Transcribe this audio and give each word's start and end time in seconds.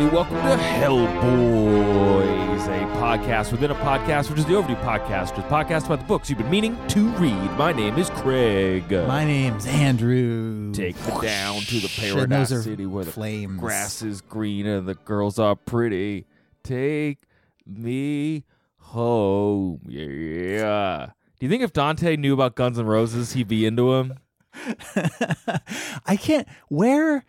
everybody, 0.00 0.16
welcome 0.16 0.36
to 0.36 0.56
Hellboys, 0.64 2.66
a 2.66 2.86
podcast 2.96 3.52
within 3.52 3.70
a 3.70 3.74
podcast, 3.74 4.30
which 4.30 4.38
is 4.38 4.46
the 4.46 4.54
Overdue 4.54 4.76
Podcast, 4.76 5.36
a 5.38 5.42
podcast 5.42 5.84
about 5.86 5.98
the 6.00 6.06
books 6.06 6.30
you've 6.30 6.38
been 6.38 6.48
meaning 6.48 6.78
to 6.88 7.08
read. 7.10 7.50
My 7.58 7.70
name 7.72 7.98
is 7.98 8.08
Craig. 8.10 8.90
My 8.90 9.24
name's 9.24 9.66
Andrew. 9.66 10.72
Take 10.72 10.96
me 11.06 11.12
down 11.20 11.60
to 11.60 11.80
the 11.80 11.92
paradise 11.96 12.48
those 12.48 12.60
are 12.60 12.62
city 12.62 12.86
where 12.86 13.04
the 13.04 13.12
flames. 13.12 13.60
grass 13.60 14.00
is 14.02 14.22
green 14.22 14.66
and 14.66 14.88
the 14.88 14.94
girls 14.94 15.38
are 15.38 15.56
pretty. 15.56 16.26
Take 16.62 17.18
me 17.66 18.44
home. 18.78 19.80
Yeah. 19.86 21.10
Do 21.38 21.46
you 21.46 21.50
think 21.50 21.62
if 21.62 21.74
Dante 21.74 22.16
knew 22.16 22.32
about 22.34 22.54
Guns 22.54 22.78
N' 22.78 22.86
Roses, 22.86 23.32
he'd 23.32 23.48
be 23.48 23.66
into 23.66 23.94
him? 23.94 24.14
I 26.06 26.16
can't. 26.16 26.46
Where 26.68 27.24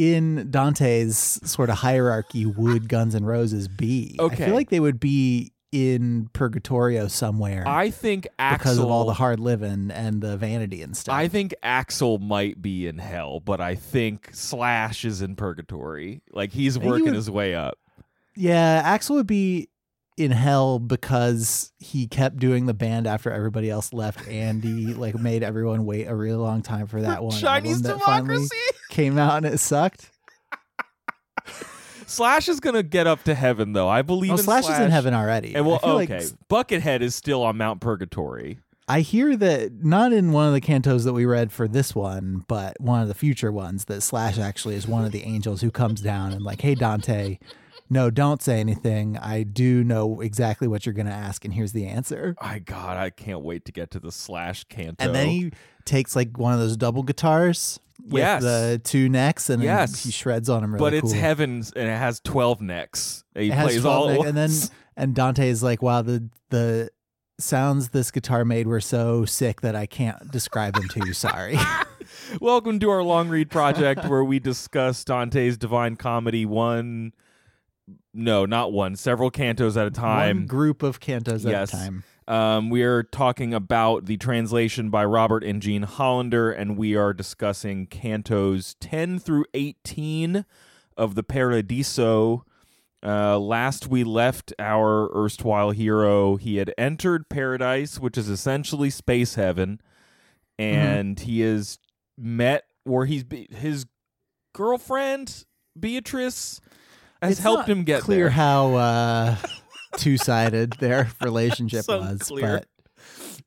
in 0.00 0.50
Dante's 0.50 1.16
sort 1.44 1.68
of 1.68 1.76
hierarchy 1.76 2.46
would 2.46 2.88
Guns 2.88 3.14
N' 3.14 3.24
Roses 3.24 3.68
be? 3.68 4.16
Okay. 4.18 4.44
I 4.44 4.46
feel 4.46 4.54
like 4.54 4.70
they 4.70 4.80
would 4.80 4.98
be 4.98 5.52
in 5.72 6.28
Purgatorio 6.32 7.06
somewhere 7.06 7.62
I 7.66 7.90
think 7.90 8.26
Axl. 8.40 8.58
because 8.58 8.78
of 8.78 8.86
all 8.86 9.04
the 9.04 9.12
hard 9.12 9.38
living 9.38 9.90
and 9.92 10.20
the 10.20 10.36
vanity 10.36 10.82
and 10.82 10.96
stuff. 10.96 11.14
I 11.14 11.28
think 11.28 11.54
Axl 11.62 12.18
might 12.20 12.60
be 12.62 12.88
in 12.88 12.98
hell, 12.98 13.38
but 13.40 13.60
I 13.60 13.74
think 13.76 14.30
Slash 14.32 15.04
is 15.04 15.20
in 15.22 15.36
purgatory. 15.36 16.22
Like 16.32 16.50
he's 16.52 16.78
working 16.78 17.04
would- 17.04 17.14
his 17.14 17.30
way 17.30 17.54
up. 17.54 17.78
yeah, 18.34 18.96
Axl 18.96 19.10
would 19.10 19.26
be 19.28 19.68
in 20.20 20.30
hell 20.30 20.78
because 20.78 21.72
he 21.78 22.06
kept 22.06 22.36
doing 22.36 22.66
the 22.66 22.74
band 22.74 23.06
after 23.06 23.30
everybody 23.30 23.70
else 23.70 23.92
left, 23.92 24.26
and 24.28 24.62
he 24.62 24.94
like 24.94 25.14
made 25.16 25.42
everyone 25.42 25.84
wait 25.86 26.06
a 26.06 26.14
really 26.14 26.36
long 26.36 26.62
time 26.62 26.86
for 26.86 27.00
that 27.02 27.22
one 27.22 27.36
Chinese 27.38 27.76
album 27.84 27.98
that 27.98 28.04
finally 28.04 28.34
democracy. 28.34 28.56
came 28.90 29.18
out 29.18 29.38
and 29.44 29.46
it 29.54 29.58
sucked. 29.58 30.10
Slash 32.06 32.48
is 32.48 32.58
gonna 32.58 32.82
get 32.82 33.06
up 33.06 33.22
to 33.24 33.34
heaven 33.34 33.72
though. 33.72 33.88
I 33.88 34.02
believe 34.02 34.32
Oh, 34.32 34.36
in 34.36 34.42
Slash, 34.42 34.68
is 34.68 34.78
in 34.80 34.90
heaven 34.90 35.14
already. 35.14 35.54
And 35.54 35.64
well, 35.64 35.76
I 35.76 35.86
feel 35.86 35.94
like 35.94 36.10
okay, 36.10 36.26
Buckethead 36.48 37.02
is 37.02 37.14
still 37.14 37.42
on 37.44 37.56
Mount 37.56 37.80
Purgatory. 37.80 38.58
I 38.88 39.00
hear 39.02 39.36
that 39.36 39.84
not 39.84 40.12
in 40.12 40.32
one 40.32 40.48
of 40.48 40.52
the 40.52 40.60
cantos 40.60 41.04
that 41.04 41.12
we 41.12 41.24
read 41.24 41.52
for 41.52 41.68
this 41.68 41.94
one, 41.94 42.44
but 42.48 42.80
one 42.80 43.00
of 43.00 43.06
the 43.06 43.14
future 43.14 43.52
ones 43.52 43.84
that 43.84 44.00
Slash 44.00 44.36
actually 44.38 44.74
is 44.74 44.88
one 44.88 45.04
of 45.04 45.12
the 45.12 45.22
angels 45.22 45.60
who 45.60 45.70
comes 45.70 46.00
down 46.00 46.32
and 46.32 46.42
like, 46.42 46.60
"Hey 46.60 46.74
Dante, 46.74 47.38
no, 47.90 48.08
don't 48.10 48.40
say 48.40 48.60
anything. 48.60 49.18
I 49.18 49.42
do 49.42 49.82
know 49.84 50.20
exactly 50.20 50.68
what 50.68 50.86
you're 50.86 50.92
going 50.94 51.06
to 51.06 51.12
ask 51.12 51.44
and 51.44 51.52
here's 51.52 51.72
the 51.72 51.86
answer." 51.86 52.34
My 52.40 52.60
God, 52.60 52.96
I 52.96 53.10
can't 53.10 53.42
wait 53.42 53.64
to 53.66 53.72
get 53.72 53.90
to 53.92 54.00
the 54.00 54.12
Slash 54.12 54.64
canto. 54.64 55.04
And 55.04 55.14
then 55.14 55.26
he 55.28 55.52
takes 55.84 56.14
like 56.16 56.38
one 56.38 56.54
of 56.54 56.60
those 56.60 56.76
double 56.76 57.02
guitars 57.02 57.80
with 58.02 58.20
Yes. 58.22 58.42
the 58.42 58.80
two 58.82 59.08
necks 59.08 59.50
and 59.50 59.62
Yes. 59.62 60.04
he 60.04 60.10
shreds 60.10 60.48
on 60.48 60.62
them 60.62 60.72
really 60.72 60.80
but 60.80 60.94
it's 60.94 61.12
cool. 61.12 61.20
heavens 61.20 61.72
and 61.76 61.86
it 61.88 61.96
has 61.98 62.20
twelve 62.20 62.60
necks. 62.62 63.24
And 63.34 63.44
He 63.44 63.50
It 63.50 63.58
plays 63.58 63.80
12 63.82 63.86
all 63.86 64.08
neck- 64.08 64.26
and 64.28 64.36
then 64.36 64.50
and 64.96 65.14
Dante 65.14 65.48
is 65.48 65.62
like, 65.62 65.82
"Wow, 65.82 66.02
the 66.02 66.28
the 66.50 66.90
sounds 67.38 67.88
this 67.90 68.10
guitar 68.10 68.44
made 68.44 68.66
were 68.66 68.80
so 68.80 69.24
sick 69.24 69.62
that 69.62 69.74
I 69.74 69.86
can't 69.86 70.30
describe 70.30 70.74
them 70.74 70.88
to 70.88 71.06
you. 71.06 71.12
Sorry." 71.12 71.58
Welcome 72.40 72.78
to 72.80 72.90
our 72.90 73.02
long 73.02 73.28
read 73.28 73.50
project 73.50 74.04
where 74.06 74.24
we 74.24 74.38
discuss 74.40 75.04
Dante's 75.04 75.56
Divine 75.56 75.96
Comedy 75.96 76.44
one. 76.44 77.12
No, 78.12 78.44
not 78.44 78.72
one. 78.72 78.96
Several 78.96 79.30
cantos 79.30 79.76
at 79.76 79.86
a 79.86 79.90
time. 79.90 80.38
One 80.38 80.46
group 80.46 80.82
of 80.82 81.00
cantos 81.00 81.44
Yes. 81.48 81.72
at 81.72 81.80
a 81.80 81.84
time. 81.84 82.04
Um, 82.26 82.70
we 82.70 82.82
are 82.82 83.02
talking 83.02 83.52
about 83.54 84.06
the 84.06 84.16
translation 84.16 84.88
by 84.90 85.04
Robert 85.04 85.42
and 85.42 85.60
Jean 85.60 85.82
Hollander, 85.82 86.50
and 86.50 86.76
we 86.76 86.94
are 86.94 87.12
discussing 87.12 87.86
cantos 87.86 88.76
10 88.80 89.18
through 89.18 89.46
18 89.54 90.44
of 90.96 91.14
the 91.14 91.22
Paradiso. 91.22 92.44
Uh, 93.02 93.38
last 93.38 93.88
we 93.88 94.04
left 94.04 94.52
our 94.58 95.08
erstwhile 95.16 95.70
hero, 95.70 96.36
he 96.36 96.58
had 96.58 96.72
entered 96.76 97.28
paradise, 97.28 97.98
which 97.98 98.18
is 98.18 98.28
essentially 98.28 98.90
space 98.90 99.34
heaven, 99.36 99.80
and 100.58 101.18
he 101.20 101.40
has 101.40 101.78
met, 102.18 102.64
or 102.84 103.06
he's 103.06 103.24
his 103.50 103.86
girlfriend 104.52 105.44
Beatrice 105.78 106.60
has 107.22 107.32
It's 107.32 107.40
helped 107.40 107.68
not 107.68 107.76
him 107.76 107.84
get 107.84 108.02
clear 108.02 108.24
there. 108.24 108.30
how 108.30 108.74
uh, 108.74 109.36
two 109.96 110.16
sided 110.16 110.72
their 110.74 111.10
relationship 111.20 111.84
So 111.84 111.98
was. 112.00 112.10
unclear. 112.12 112.62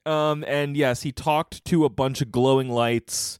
But 0.06 0.12
Um, 0.12 0.44
and 0.48 0.76
yes, 0.78 1.02
he 1.04 1.12
talked 1.12 1.64
to 1.66 1.86
a 1.86 1.90
bunch 1.90 2.22
of 2.22 2.32
glowing 2.32 2.70
lights 2.70 3.40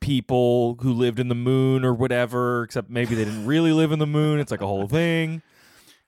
people 0.00 0.76
who 0.80 0.92
lived 0.92 1.20
in 1.20 1.28
the 1.28 1.34
moon 1.34 1.84
or 1.84 1.92
whatever, 1.92 2.62
except 2.62 2.88
maybe 2.90 3.14
they 3.14 3.24
didn't 3.24 3.46
really 3.46 3.72
live 3.72 3.92
in 3.92 3.98
the 3.98 4.06
moon. 4.06 4.40
It's 4.40 4.50
like 4.50 4.62
a 4.62 4.66
whole 4.66 4.88
thing. 4.88 5.42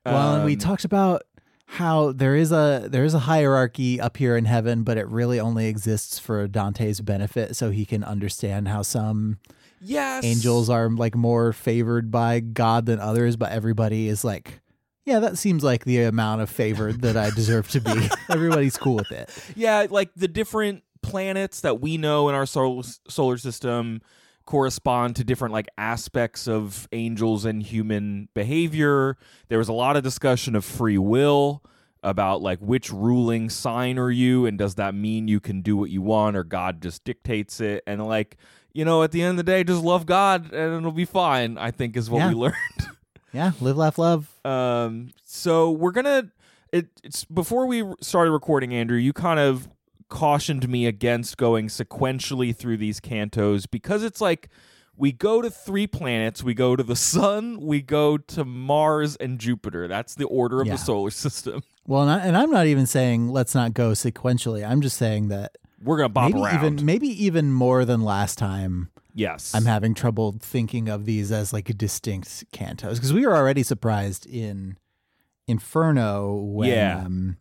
well, 0.07 0.37
and 0.37 0.45
we 0.45 0.55
Um, 0.55 0.59
talked 0.59 0.85
about 0.85 1.23
how 1.67 2.13
there 2.13 2.35
is 2.37 2.53
a 2.53 2.87
there 2.91 3.05
is 3.05 3.15
a 3.15 3.21
hierarchy 3.21 4.01
up 4.01 4.17
here 4.17 4.37
in 4.37 4.45
heaven, 4.47 4.83
but 4.83 4.97
it 4.99 5.07
really 5.09 5.39
only 5.41 5.67
exists 5.69 6.19
for 6.19 6.47
Dante's 6.49 7.01
benefit, 7.01 7.55
so 7.57 7.71
he 7.71 7.85
can 7.87 8.03
understand 8.05 8.69
how 8.69 8.83
some 8.83 9.39
yes, 9.83 10.25
angels 10.25 10.71
are 10.71 10.89
like 10.89 11.15
more 11.15 11.53
favored 11.53 12.11
by 12.11 12.41
God 12.41 12.87
than 12.87 12.99
others, 12.99 13.37
but 13.37 13.53
everybody 13.53 14.09
is 14.09 14.25
like. 14.25 14.61
Yeah, 15.05 15.19
that 15.19 15.37
seems 15.37 15.65
like 15.65 15.85
the 15.85 16.05
amount 16.05 16.43
of 16.43 16.51
favor 16.51 16.93
that 16.93 17.17
I 17.17 17.31
deserve 17.31 17.69
to 17.71 17.81
be. 17.81 18.09
Everybody's 18.31 18.77
cool 18.77 18.95
with 18.95 19.11
it. 19.11 19.31
Yeah, 19.57 19.89
like 19.91 20.15
the 20.15 20.29
different 20.29 20.85
planets 21.03 21.63
that 21.63 21.81
we 21.81 21.97
know 21.97 22.29
in 22.29 22.37
our 22.37 22.47
solar 22.47 22.85
solar 23.09 23.37
system 23.37 24.01
correspond 24.47 25.17
to 25.17 25.25
different 25.25 25.53
like 25.53 25.69
aspects 25.79 26.49
of 26.49 26.89
angels 26.93 27.45
and 27.45 27.63
human 27.63 28.29
behavior. 28.35 29.17
There 29.49 29.59
was 29.59 29.69
a 29.69 29.73
lot 29.73 29.97
of 29.97 30.03
discussion 30.03 30.55
of 30.55 30.65
free 30.65 30.99
will 30.99 31.63
about 32.03 32.43
like 32.43 32.59
which 32.59 32.93
ruling 32.93 33.49
sign 33.49 33.99
are 33.99 34.11
you 34.11 34.45
and 34.45 34.59
does 34.59 34.75
that 34.75 34.95
mean 34.95 35.29
you 35.29 35.39
can 35.39 35.63
do 35.63 35.77
what 35.77 35.89
you 35.89 36.03
want 36.03 36.37
or 36.37 36.43
God 36.43 36.83
just 36.83 37.05
dictates 37.05 37.61
it 37.61 37.85
and 37.87 38.05
like 38.05 38.37
you 38.73 38.85
know 38.85 39.03
at 39.03 39.13
the 39.13 39.23
end 39.23 39.31
of 39.33 39.37
the 39.39 39.43
day 39.53 39.65
just 39.65 39.83
love 39.83 40.07
God 40.07 40.53
and 40.53 40.75
it'll 40.77 40.93
be 40.93 41.05
fine 41.05 41.59
I 41.59 41.71
think 41.71 41.97
is 41.97 42.09
what 42.11 42.19
Yeah. 42.19 42.29
we 42.29 42.35
learned. 42.45 42.55
Yeah, 43.33 43.53
live, 43.63 43.77
laugh, 43.79 43.97
love. 43.99 44.29
Um, 44.45 45.09
so 45.25 45.71
we're 45.71 45.93
gonna. 45.93 46.31
It, 46.71 46.89
it's 47.03 47.25
before 47.25 47.67
we 47.67 47.83
started 48.03 48.31
recording, 48.31 48.75
Andrew. 48.75 48.99
You 48.99 49.13
kind 49.15 49.41
of 49.41 49.69
cautioned 50.11 50.69
me 50.69 50.85
against 50.87 51.39
going 51.39 51.69
sequentially 51.69 52.55
through 52.55 52.77
these 52.77 53.01
cantos 53.01 53.65
because 53.71 54.03
it's 54.03 54.21
like 54.21 54.51
we 54.99 55.13
go 55.13 55.41
to 55.41 55.51
three 55.51 55.87
planets. 55.87 56.43
We 56.43 56.53
go 56.53 56.77
to 56.77 56.83
the 56.83 56.97
sun. 57.17 57.59
We 57.63 57.81
go 57.81 58.19
to 58.19 58.45
Mars 58.45 59.17
and 59.17 59.39
Jupiter. 59.39 59.89
That's 59.89 60.15
the 60.15 60.27
order 60.27 60.61
of 60.61 60.67
Yeah. 60.67 60.75
the 60.75 60.79
solar 60.79 61.11
system. 61.25 61.63
Well, 61.87 62.03
and, 62.03 62.11
I, 62.11 62.19
and 62.27 62.37
I'm 62.37 62.51
not 62.51 62.67
even 62.67 62.85
saying 62.85 63.31
let's 63.31 63.55
not 63.55 63.73
go 63.73 63.93
sequentially. 63.93 64.63
I'm 64.69 64.83
just 64.83 64.99
saying 64.99 65.29
that 65.29 65.57
We're 65.83 65.97
gonna 65.99 66.09
bop 66.11 66.31
maybe 66.31 66.43
around. 66.45 66.65
even 66.65 66.87
maybe 66.87 67.25
even 67.25 67.53
more 67.53 67.85
than 67.85 68.03
last 68.03 68.39
time. 68.39 68.91
yes, 69.15 69.55
I'm 69.55 69.65
having 69.65 69.95
trouble 69.95 70.37
thinking 70.41 70.89
of 70.89 71.05
these 71.05 71.31
as 71.33 71.53
like 71.53 71.77
distinct 71.77 72.45
cantos 72.53 72.95
because 72.95 73.13
we 73.13 73.27
were 73.27 73.35
already 73.37 73.63
surprised 73.63 74.27
in 74.27 74.77
Inferno 75.49 76.35
when 76.37 76.69
Yeah. 76.71 77.03
um, 77.05 77.37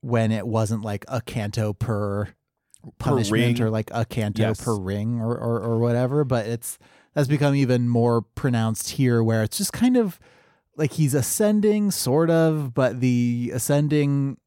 when 0.00 0.32
it 0.32 0.46
wasn't 0.46 0.82
like 0.82 1.04
a 1.08 1.20
canto 1.20 1.72
per 1.72 2.28
punishment 2.98 3.58
ring. 3.58 3.62
or 3.62 3.70
like 3.70 3.90
a 3.92 4.04
canto 4.04 4.42
Yes. 4.42 4.62
per 4.64 4.76
ring 4.76 5.20
or, 5.20 5.36
or 5.36 5.60
or 5.60 5.78
whatever. 5.78 6.24
But 6.24 6.46
it's 6.46 6.78
that's 7.14 7.28
become 7.28 7.54
even 7.54 7.88
more 7.88 8.22
pronounced 8.22 8.90
here, 8.90 9.22
where 9.22 9.42
it's 9.42 9.58
just 9.58 9.72
kind 9.72 9.96
of 9.96 10.18
like 10.76 10.92
he's 10.92 11.14
ascending, 11.14 11.90
sort 11.90 12.30
of, 12.30 12.72
but 12.74 13.00
the 13.00 13.50
ascending 13.52 14.38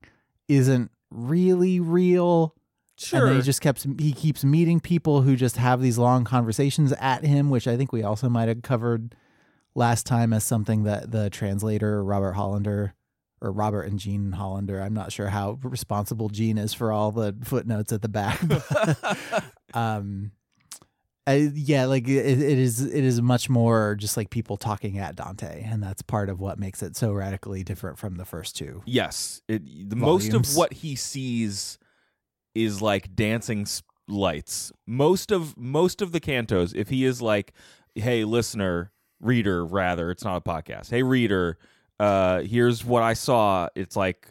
isn't 0.47 0.89
really 1.09 1.79
real. 1.79 2.55
Sure. 3.01 3.19
And 3.19 3.29
then 3.29 3.35
he 3.37 3.41
just 3.41 3.61
keeps 3.61 3.87
he 3.99 4.13
keeps 4.13 4.43
meeting 4.43 4.79
people 4.79 5.23
who 5.23 5.35
just 5.35 5.57
have 5.57 5.81
these 5.81 5.97
long 5.97 6.23
conversations 6.23 6.93
at 6.93 7.23
him, 7.25 7.49
which 7.49 7.67
I 7.67 7.75
think 7.75 7.91
we 7.91 8.03
also 8.03 8.29
might 8.29 8.47
have 8.47 8.61
covered 8.61 9.15
last 9.73 10.05
time 10.05 10.33
as 10.33 10.43
something 10.43 10.83
that 10.83 11.11
the 11.11 11.29
translator 11.29 12.03
Robert 12.03 12.33
Hollander 12.33 12.93
or 13.41 13.51
Robert 13.51 13.83
and 13.83 13.99
Jean 13.99 14.33
Hollander. 14.33 14.79
I'm 14.79 14.93
not 14.93 15.11
sure 15.11 15.29
how 15.29 15.57
responsible 15.63 16.29
Jean 16.29 16.59
is 16.59 16.73
for 16.73 16.91
all 16.91 17.11
the 17.11 17.35
footnotes 17.43 17.91
at 17.91 18.03
the 18.03 18.09
back. 18.09 18.39
but, 18.47 19.43
um, 19.73 20.31
I, 21.25 21.51
yeah, 21.53 21.85
like 21.85 22.07
it, 22.07 22.25
it 22.25 22.59
is. 22.59 22.81
It 22.81 23.03
is 23.03 23.21
much 23.21 23.49
more 23.49 23.95
just 23.99 24.17
like 24.17 24.29
people 24.29 24.57
talking 24.57 24.99
at 24.99 25.15
Dante, 25.15 25.63
and 25.63 25.81
that's 25.81 26.01
part 26.01 26.29
of 26.29 26.39
what 26.39 26.59
makes 26.59 26.81
it 26.81 26.95
so 26.95 27.13
radically 27.13 27.63
different 27.63 27.97
from 27.99 28.15
the 28.15 28.25
first 28.25 28.55
two. 28.55 28.81
Yes, 28.85 29.41
it, 29.47 29.89
the 29.89 29.95
most 29.95 30.33
of 30.33 30.55
what 30.55 30.73
he 30.73 30.95
sees 30.95 31.77
is 32.55 32.81
like 32.81 33.15
dancing 33.15 33.65
lights. 34.07 34.71
Most 34.85 35.31
of 35.31 35.57
most 35.57 36.01
of 36.01 36.11
the 36.11 36.19
cantos, 36.19 36.75
if 36.75 36.89
he 36.89 37.05
is 37.05 37.21
like, 37.21 37.53
"Hey, 37.95 38.23
listener, 38.23 38.91
reader, 39.19 39.65
rather, 39.65 40.11
it's 40.11 40.23
not 40.23 40.37
a 40.37 40.41
podcast. 40.41 40.89
Hey, 40.89 41.03
reader, 41.03 41.57
uh, 41.99 42.41
here's 42.41 42.83
what 42.83 43.03
I 43.03 43.13
saw. 43.13 43.67
It's 43.75 43.95
like 43.95 44.27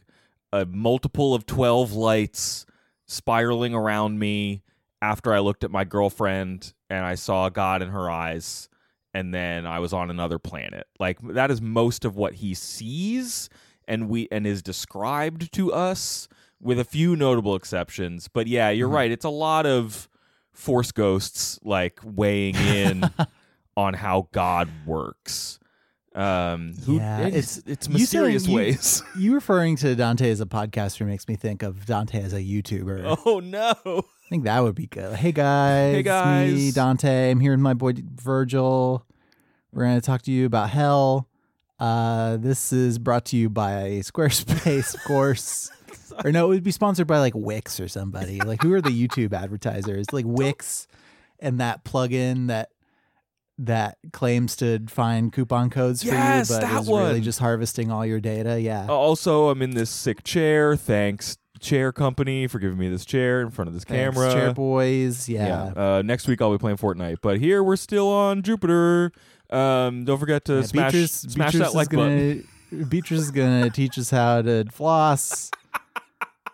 a 0.52 0.66
multiple 0.66 1.34
of 1.34 1.46
twelve 1.46 1.92
lights 1.92 2.66
spiraling 3.06 3.74
around 3.74 4.18
me." 4.18 4.62
after 5.02 5.32
I 5.32 5.38
looked 5.38 5.64
at 5.64 5.70
my 5.70 5.84
girlfriend 5.84 6.72
and 6.88 7.04
I 7.04 7.14
saw 7.14 7.48
God 7.48 7.82
in 7.82 7.88
her 7.88 8.10
eyes 8.10 8.68
and 9.14 9.32
then 9.34 9.66
I 9.66 9.78
was 9.78 9.92
on 9.92 10.10
another 10.10 10.38
planet. 10.38 10.86
Like 10.98 11.20
that 11.22 11.50
is 11.50 11.60
most 11.60 12.04
of 12.04 12.16
what 12.16 12.34
he 12.34 12.54
sees 12.54 13.48
and 13.88 14.08
we 14.08 14.28
and 14.30 14.46
is 14.46 14.62
described 14.62 15.52
to 15.54 15.72
us 15.72 16.28
with 16.60 16.78
a 16.78 16.84
few 16.84 17.16
notable 17.16 17.54
exceptions. 17.56 18.28
But 18.28 18.46
yeah, 18.46 18.70
you're 18.70 18.88
Mhm. 18.88 18.94
right. 18.94 19.10
It's 19.10 19.24
a 19.24 19.30
lot 19.30 19.66
of 19.66 20.08
force 20.52 20.92
ghosts 20.92 21.58
like 21.62 21.98
weighing 22.04 22.54
in 22.56 23.04
on 23.76 23.94
how 23.94 24.28
God 24.32 24.68
works. 24.86 25.58
Um 26.14 26.74
who 26.86 26.96
Yeah, 26.96 27.20
it's- 27.28 27.58
it's 27.58 27.62
it's 27.66 27.88
you 27.88 28.04
saying 28.04 28.34
mysterious 28.34 28.46
you- 28.48 28.56
ways. 28.56 29.02
You 29.16 29.34
referring 29.34 29.76
to 29.76 29.94
Dante 29.94 30.28
as 30.30 30.40
a 30.40 30.46
podcaster 30.46 31.06
makes 31.06 31.28
me 31.28 31.36
think 31.36 31.62
of 31.62 31.86
Dante 31.86 32.20
as 32.20 32.32
a 32.32 32.40
YouTuber. 32.40 33.18
oh 33.24 33.38
no. 33.40 33.72
I 33.86 34.28
think 34.28 34.42
that 34.44 34.60
would 34.60 34.74
be 34.74 34.86
good. 34.88 35.14
Hey 35.16 35.30
guys, 35.32 35.92
Hey, 35.94 36.00
it's 36.00 36.06
me, 36.06 36.66
guys. 36.66 36.74
Dante. 36.74 37.30
I'm 37.30 37.38
here 37.40 37.52
with 37.52 37.60
my 37.60 37.74
boy 37.74 37.94
Virgil. 38.16 39.06
We're 39.72 39.84
going 39.84 40.00
to 40.00 40.04
talk 40.04 40.22
to 40.22 40.32
you 40.32 40.46
about 40.46 40.70
hell. 40.70 41.28
Uh, 41.78 42.36
this 42.38 42.72
is 42.72 42.98
brought 42.98 43.24
to 43.26 43.36
you 43.36 43.48
by 43.48 43.72
a 43.82 44.00
Squarespace, 44.00 44.94
of 44.94 45.02
course. 45.04 45.70
or 46.24 46.32
no, 46.32 46.46
it 46.46 46.54
would 46.54 46.62
be 46.62 46.70
sponsored 46.70 47.06
by 47.06 47.18
like 47.18 47.34
Wix 47.34 47.80
or 47.80 47.88
somebody. 47.88 48.40
Like 48.40 48.62
who 48.62 48.72
are 48.72 48.80
the 48.80 48.90
YouTube 48.90 49.32
advertisers? 49.32 50.12
Like 50.12 50.24
Wix 50.26 50.86
and 51.38 51.60
that 51.60 51.84
plugin 51.84 52.48
that 52.48 52.70
that 53.58 53.98
claims 54.12 54.56
to 54.56 54.80
find 54.88 55.32
coupon 55.32 55.68
codes 55.68 56.02
Yes, 56.02 56.48
for 56.48 56.54
you, 56.54 56.60
but 56.60 56.66
that 56.66 56.80
is 56.80 56.88
really 56.88 57.20
just 57.20 57.38
harvesting 57.38 57.90
all 57.90 58.06
your 58.06 58.20
data. 58.20 58.60
Yeah. 58.60 58.86
Also, 58.88 59.50
I'm 59.50 59.60
in 59.60 59.72
this 59.72 59.90
sick 59.90 60.24
chair. 60.24 60.76
Thanks, 60.76 61.36
chair 61.60 61.92
company, 61.92 62.46
for 62.46 62.58
giving 62.58 62.78
me 62.78 62.88
this 62.88 63.04
chair 63.04 63.42
in 63.42 63.50
front 63.50 63.68
of 63.68 63.74
this 63.74 63.84
Thanks, 63.84 64.16
camera. 64.16 64.32
Chair 64.32 64.54
Boys. 64.54 65.28
Yeah. 65.28 65.72
Uh, 65.76 66.02
next 66.02 66.26
week 66.26 66.40
I'll 66.40 66.52
be 66.52 66.58
playing 66.58 66.78
Fortnite, 66.78 67.18
but 67.20 67.38
here 67.38 67.62
we're 67.62 67.76
still 67.76 68.08
on 68.08 68.42
Jupiter. 68.42 69.12
Um, 69.50 70.04
don't 70.04 70.18
forget 70.18 70.44
to 70.46 70.56
Yeah, 70.56 70.62
smash 70.62 70.92
Beatrice, 70.92 71.12
smash 71.12 71.52
Beatrice 71.52 71.72
that 71.72 71.76
like 71.76 71.88
gonna, 71.90 72.36
Beatrice 72.88 73.20
is 73.20 73.30
gonna 73.30 73.68
teach 73.68 73.98
us 73.98 74.10
how 74.10 74.40
to 74.42 74.64
floss. 74.72 75.50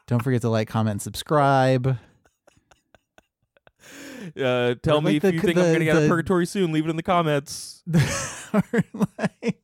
Don't 0.07 0.23
forget 0.23 0.41
to 0.43 0.49
like, 0.49 0.69
comment, 0.69 0.93
and 0.95 1.03
subscribe. 1.03 1.99
Uh, 4.37 4.75
tell 4.83 4.99
Or 4.99 5.03
me 5.03 5.17
if 5.17 5.23
the- 5.23 5.33
you 5.35 5.41
think 5.41 5.57
I'm 5.57 5.73
gonna 5.73 5.85
get 5.85 5.95
out 5.97 6.03
of 6.03 6.09
purgatory 6.09 6.47
soon. 6.47 6.73
Leave 6.73 6.85
it 6.85 6.91
in 6.91 6.97
the 6.97 7.03
comments. 7.03 7.85
or, 8.53 8.63
like, 8.93 9.61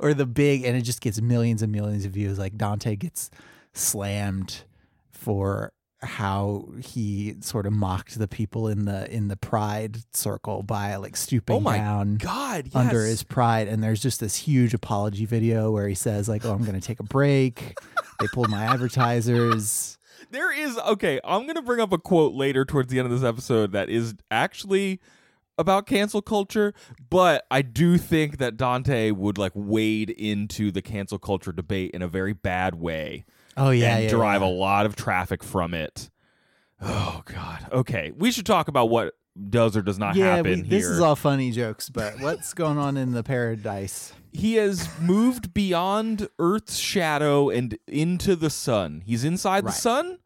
or 0.00 0.14
the 0.14 0.26
big, 0.26 0.64
and 0.64 0.76
it 0.76 0.82
just 0.82 1.00
gets 1.00 1.20
millions 1.20 1.62
and 1.62 1.70
millions 1.70 2.04
of 2.04 2.10
views. 2.12 2.40
Like 2.40 2.56
Dante 2.56 2.96
gets 2.96 3.30
slammed 3.72 4.64
for 5.12 5.72
how 6.06 6.66
he 6.82 7.34
sort 7.40 7.66
of 7.66 7.72
mocked 7.74 8.18
the 8.18 8.26
people 8.28 8.68
in 8.68 8.86
the 8.86 9.12
in 9.14 9.28
the 9.28 9.36
pride 9.36 9.98
circle 10.14 10.62
by 10.62 10.96
like 10.96 11.16
stooping 11.16 11.56
Oh 11.56 11.72
down 11.72 12.16
God, 12.16 12.64
yes. 12.66 12.74
under 12.74 13.04
his 13.04 13.22
pride 13.22 13.68
and 13.68 13.82
there's 13.84 14.00
just 14.00 14.20
this 14.20 14.36
huge 14.36 14.72
apology 14.72 15.26
video 15.26 15.70
where 15.70 15.86
he 15.88 15.94
says 15.94 16.28
like 16.28 16.44
oh 16.44 16.52
i'm 16.52 16.64
gonna 16.64 16.80
take 16.80 17.00
a 17.00 17.04
break 17.04 17.76
they 18.20 18.26
pulled 18.32 18.48
my 18.48 18.64
advertisers 18.64 19.98
There 20.30 20.50
is 20.52 20.76
okay. 20.78 21.20
I'm 21.22 21.46
gonna 21.46 21.62
bring 21.62 21.80
up 21.80 21.92
a 21.92 21.98
quote 21.98 22.34
later 22.34 22.64
towards 22.64 22.90
the 22.90 22.98
end 22.98 23.06
of 23.06 23.12
this 23.12 23.26
episode 23.28 23.72
that 23.72 23.88
is 23.90 24.14
actually 24.30 25.00
about 25.58 25.86
cancel 25.86 26.20
culture, 26.20 26.74
but 27.10 27.46
I 27.50 27.62
do 27.62 27.96
think 27.96 28.38
that 28.38 28.56
Dante 28.56 29.10
would 29.10 29.38
like 29.38 29.52
wade 29.54 30.10
into 30.10 30.70
the 30.70 30.82
cancel 30.82 31.18
culture 31.18 31.52
debate 31.52 31.92
in 31.92 32.02
a 32.02 32.08
very 32.08 32.32
bad 32.34 32.74
way 32.74 33.24
oh 33.56 33.70
yeah 33.70 33.94
and 33.96 34.04
yeah, 34.04 34.10
derive 34.10 34.40
yeah. 34.42 34.48
a 34.48 34.50
lot 34.50 34.86
of 34.86 34.96
traffic 34.96 35.42
from 35.42 35.74
it. 35.74 36.10
Oh 36.80 37.22
God. 37.24 37.66
Okay, 37.72 38.12
we 38.16 38.30
should 38.30 38.46
talk 38.46 38.68
about 38.68 38.90
what 38.90 39.14
does 39.50 39.76
or 39.76 39.82
does 39.82 39.98
not 39.98 40.16
yeah 40.16 40.36
happen 40.36 40.62
we, 40.62 40.62
this 40.62 40.82
here. 40.84 40.92
is 40.94 40.98
all 41.00 41.14
funny 41.14 41.50
jokes 41.50 41.90
but 41.90 42.18
what's 42.20 42.54
going 42.54 42.78
on 42.78 42.96
in 42.96 43.12
the 43.12 43.22
paradise 43.22 44.14
he 44.32 44.54
has 44.54 44.88
moved 44.98 45.52
beyond 45.52 46.26
Earth's 46.38 46.78
shadow 46.78 47.50
and 47.50 47.78
into 47.86 48.34
the 48.36 48.48
sun. 48.50 49.02
He's 49.04 49.24
inside 49.24 49.64
Right. 49.64 49.74
the 49.74 49.78
sun, 49.80 50.18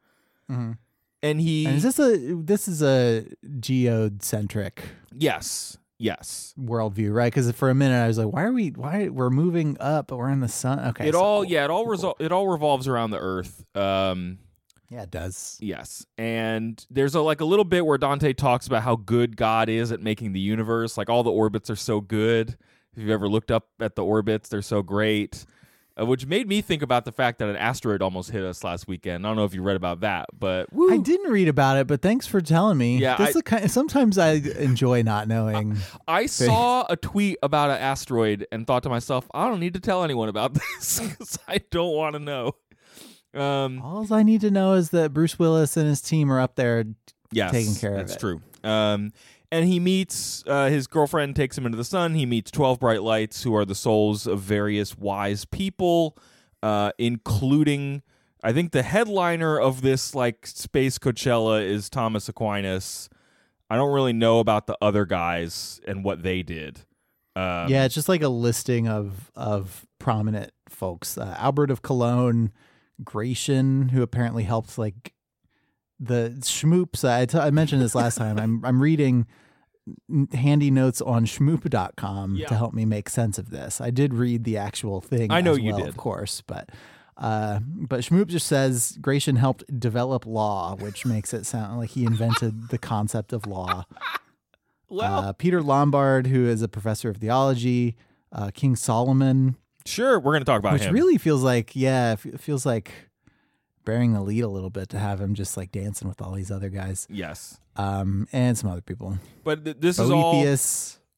Mhm. 0.51 0.79
and 1.25 1.41
he 1.41 1.67
and 1.67 1.77
is 1.77 1.83
this 1.83 1.99
a 1.99 2.35
this 2.35 2.69
is 2.69 2.83
a 2.83 3.27
geocentric 3.59 4.83
yes, 5.13 5.77
yes. 6.01 6.55
worldview 6.59 7.15
right? 7.15 7.33
Because 7.33 7.51
for 7.53 7.71
a 7.71 7.75
minute 7.75 8.03
i 8.03 8.09
was 8.09 8.19
like 8.19 8.33
why 8.33 8.43
are 8.43 8.53
we 8.53 8.71
why 8.71 9.09
we're 9.09 9.31
moving 9.31 9.77
up 9.79 10.09
but 10.09 10.17
we're 10.17 10.31
in 10.31 10.41
the 10.41 10.49
sun. 10.49 10.81
Okay 10.81 11.09
it 11.09 11.15
so 11.15 11.21
all 11.21 11.43
cool, 11.43 11.51
yeah 11.53 11.65
it 11.65 11.71
all 11.71 11.85
cool, 11.85 11.95
resol- 11.95 12.21
it 12.21 12.33
all 12.33 12.49
revolves 12.49 12.89
around 12.89 13.11
the 13.11 13.19
earth 13.19 13.65
um 13.77 14.39
yeah 14.91 15.03
it 15.03 15.11
does. 15.11 15.57
yes. 15.61 16.05
And 16.19 16.85
there's 16.91 17.15
a 17.15 17.21
like 17.21 17.41
a 17.41 17.45
little 17.45 17.65
bit 17.65 17.87
where 17.87 17.99
dante 17.99 18.33
talks 18.33 18.67
about 18.67 18.83
how 18.83 18.97
good 18.97 19.37
god 19.37 19.69
is 19.69 19.93
at 19.93 20.01
making 20.01 20.33
the 20.33 20.41
universe. 20.41 20.99
Like 20.99 21.09
all 21.09 21.23
the 21.23 21.31
orbits 21.31 21.71
are 21.71 21.77
so 21.77 22.01
good. 22.01 22.57
If 22.93 23.03
you've 23.03 23.11
ever 23.11 23.29
looked 23.29 23.53
up 23.53 23.69
at 23.79 23.95
the 23.95 24.05
orbits 24.05 24.49
they're 24.49 24.63
so 24.63 24.83
great 24.83 25.45
uh, 26.01 26.07
which 26.07 26.27
made 26.27 26.49
me 26.49 26.61
think 26.63 26.83
about 26.83 27.05
the 27.05 27.13
fact 27.13 27.39
that 27.41 27.49
an 27.49 27.57
asteroid 27.57 28.01
almost 28.03 28.31
hit 28.31 28.43
us 28.43 28.65
last 28.65 28.89
weekend 28.89 29.27
i 29.27 29.29
don't 29.29 29.37
know 29.37 29.45
if 29.45 29.55
you 29.55 29.63
read 29.63 29.77
about 29.77 30.01
that 30.01 30.27
but 30.39 30.73
woo, 30.73 30.93
I 30.93 30.97
didn't 30.99 31.31
read 31.31 31.49
about 31.49 31.77
it, 31.77 31.87
but 31.87 32.01
thanks 32.01 32.27
for 32.27 32.41
telling 32.41 32.79
me. 32.79 32.99
Yeah, 32.99 33.17
this 33.17 33.27
I- 33.27 33.29
is 33.31 33.35
the 33.35 33.43
kind. 33.43 33.71
Sometimes 33.71 34.17
I 34.19 34.33
enjoy 34.59 35.03
not 35.03 35.29
knowing. 35.29 35.77
I 36.09 36.27
saw 36.27 36.87
a 36.89 36.97
tweet 36.97 37.39
about 37.43 37.71
an 37.71 37.77
asteroid 37.79 38.47
and 38.51 38.67
thought 38.67 38.83
to 38.85 38.89
myself 38.89 39.29
i 39.35 39.47
don't 39.49 39.61
need 39.61 39.75
to 39.75 39.81
tell 39.81 40.03
anyone 40.05 40.29
about 40.29 40.55
this 40.79 41.01
because 41.01 41.39
i 41.47 41.59
don't 41.71 41.95
want 41.95 42.15
to 42.15 42.19
know 42.21 42.55
um 43.35 43.81
All 43.83 44.07
I 44.13 44.23
need 44.25 44.41
to 44.41 44.51
know 44.51 44.73
is 44.73 44.91
that 44.91 45.13
Bruce 45.13 45.39
Willis 45.39 45.77
and 45.77 45.87
his 45.87 46.01
team 46.01 46.33
are 46.33 46.41
up 46.41 46.57
there. 46.57 46.85
yes, 47.31 47.53
taking 47.53 47.75
care 47.77 47.93
of 47.95 48.01
it. 48.01 48.07
that's 48.09 48.17
true. 48.21 48.41
Um, 48.65 49.13
and 49.53 49.67
he 49.67 49.81
meets 49.81 50.45
uh, 50.47 50.69
his 50.69 50.87
girlfriend, 50.87 51.37
takes 51.37 51.59
him 51.59 51.67
into 51.67 51.77
the 51.77 51.85
sun. 51.85 52.15
He 52.15 52.27
meets 52.27 52.51
twelve 52.51 52.79
bright 52.81 53.03
lights, 53.03 53.43
who 53.43 53.55
are 53.55 53.65
the 53.65 53.75
souls 53.75 54.27
of 54.27 54.41
various 54.41 54.97
wise 54.97 55.45
people, 55.45 56.17
uh, 56.63 56.93
including 56.99 58.03
I 58.43 58.53
think 58.53 58.73
the 58.73 58.83
headliner 58.83 59.59
of 59.59 59.83
this 59.83 60.15
like 60.15 60.47
space 60.47 60.99
Coachella 60.99 61.65
is 61.65 61.91
Thomas 61.91 62.29
Aquinas. 62.29 63.09
I 63.69 63.77
don't 63.77 63.93
really 63.93 64.13
know 64.13 64.41
about 64.41 64.67
the 64.67 64.77
other 64.81 65.05
guys 65.05 65.81
and 65.87 66.05
what 66.05 66.23
they 66.23 66.43
did. 66.43 66.81
Um, 67.37 67.69
yeah, 67.69 67.85
it's 67.85 67.95
just 67.95 68.09
like 68.09 68.23
a 68.23 68.29
listing 68.29 68.89
of 68.89 69.31
of 69.35 69.87
prominent 69.99 70.53
folks. 70.69 71.17
Uh, 71.17 71.35
Albert 71.39 71.71
of 71.71 71.83
Cologne, 71.83 72.51
Gratian, 73.05 73.91
who 73.91 74.03
apparently 74.03 74.45
helped 74.45 74.79
like 74.79 75.13
the 76.01 76.35
shmoops. 76.41 77.07
I, 77.09 77.27
t- 77.27 77.39
I 77.39 77.51
mentioned 77.51 77.83
this 77.83 77.95
last 77.95 78.17
time. 78.17 78.39
I'm 78.39 78.65
I'm 78.65 78.81
reading 78.83 79.27
handy 80.33 80.71
notes 80.71 81.01
on 81.01 81.27
shmoop.com 81.27 82.37
Yeah. 82.37 82.47
to 82.49 82.55
help 82.57 82.73
me 82.75 82.85
make 82.85 83.09
sense 83.09 83.39
of 83.39 83.51
this. 83.51 83.81
I 83.81 83.91
did 83.91 84.15
read 84.15 84.45
the 84.45 84.57
actual 84.57 85.01
thing. 85.01 85.31
I 85.31 85.41
know 85.41 85.53
as 85.53 85.59
you 85.59 85.71
well, 85.73 85.79
did. 85.81 85.89
of 85.89 85.97
course, 85.97 86.43
but 86.47 86.71
uh, 87.17 87.61
but 87.63 88.01
Shmoop 88.01 88.29
just 88.29 88.47
says 88.47 88.97
Gratian 89.01 89.37
helped 89.37 89.63
develop 89.79 90.25
law, 90.25 90.75
which 90.77 91.05
makes 91.05 91.35
it 91.35 91.45
sound 91.45 91.79
like 91.79 91.91
he 91.91 92.05
invented 92.05 92.69
the 92.71 92.79
concept 92.79 93.35
of 93.35 93.47
law. 93.47 93.85
well, 94.89 95.19
uh, 95.19 95.33
Peter 95.35 95.61
Lombard, 95.63 96.29
who 96.29 96.47
is 96.47 96.63
a 96.63 96.69
professor 96.69 97.11
of 97.11 97.19
theology, 97.19 97.97
uh, 98.33 98.51
King 98.55 98.75
Solomon, 98.75 99.57
sure, 99.85 100.19
we're 100.19 100.33
going 100.33 100.41
to 100.41 100.47
talk 100.47 100.61
about 100.61 100.73
which 100.73 100.83
him. 100.85 100.95
really 100.95 101.19
feels 101.19 101.43
like, 101.43 101.77
yeah, 101.77 102.13
it 102.25 102.41
feels 102.41 102.65
like 102.65 102.91
bearing 103.91 104.13
the 104.13 104.23
lead 104.23 104.45
a 104.45 104.49
little 104.49 104.71
bit 104.71 104.89
to 104.91 104.99
have 105.01 105.21
him 105.21 105.35
just 105.35 105.57
like 105.57 105.73
dancing 105.73 106.09
with 106.09 106.23
all 106.23 106.33
these 106.33 106.51
other 106.53 106.69
guys, 106.69 107.09
yes, 107.11 107.59
um, 107.75 108.29
and 108.33 108.57
some 108.57 108.71
other 108.71 108.81
people. 108.81 109.19
but 109.43 109.65
th- 109.65 109.79
this 109.81 109.99
is 109.99 110.11
all 110.11 110.45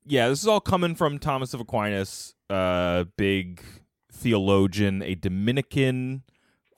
yeah, 0.06 0.28
this 0.28 0.40
is 0.40 0.48
all 0.48 0.60
coming 0.60 0.94
from 0.94 1.18
Thomas 1.18 1.52
of 1.52 1.60
Aquinas, 1.60 2.34
uh, 2.48 3.04
big 3.18 3.62
theologian, 4.10 5.02
a 5.02 5.14
Dominican 5.14 6.22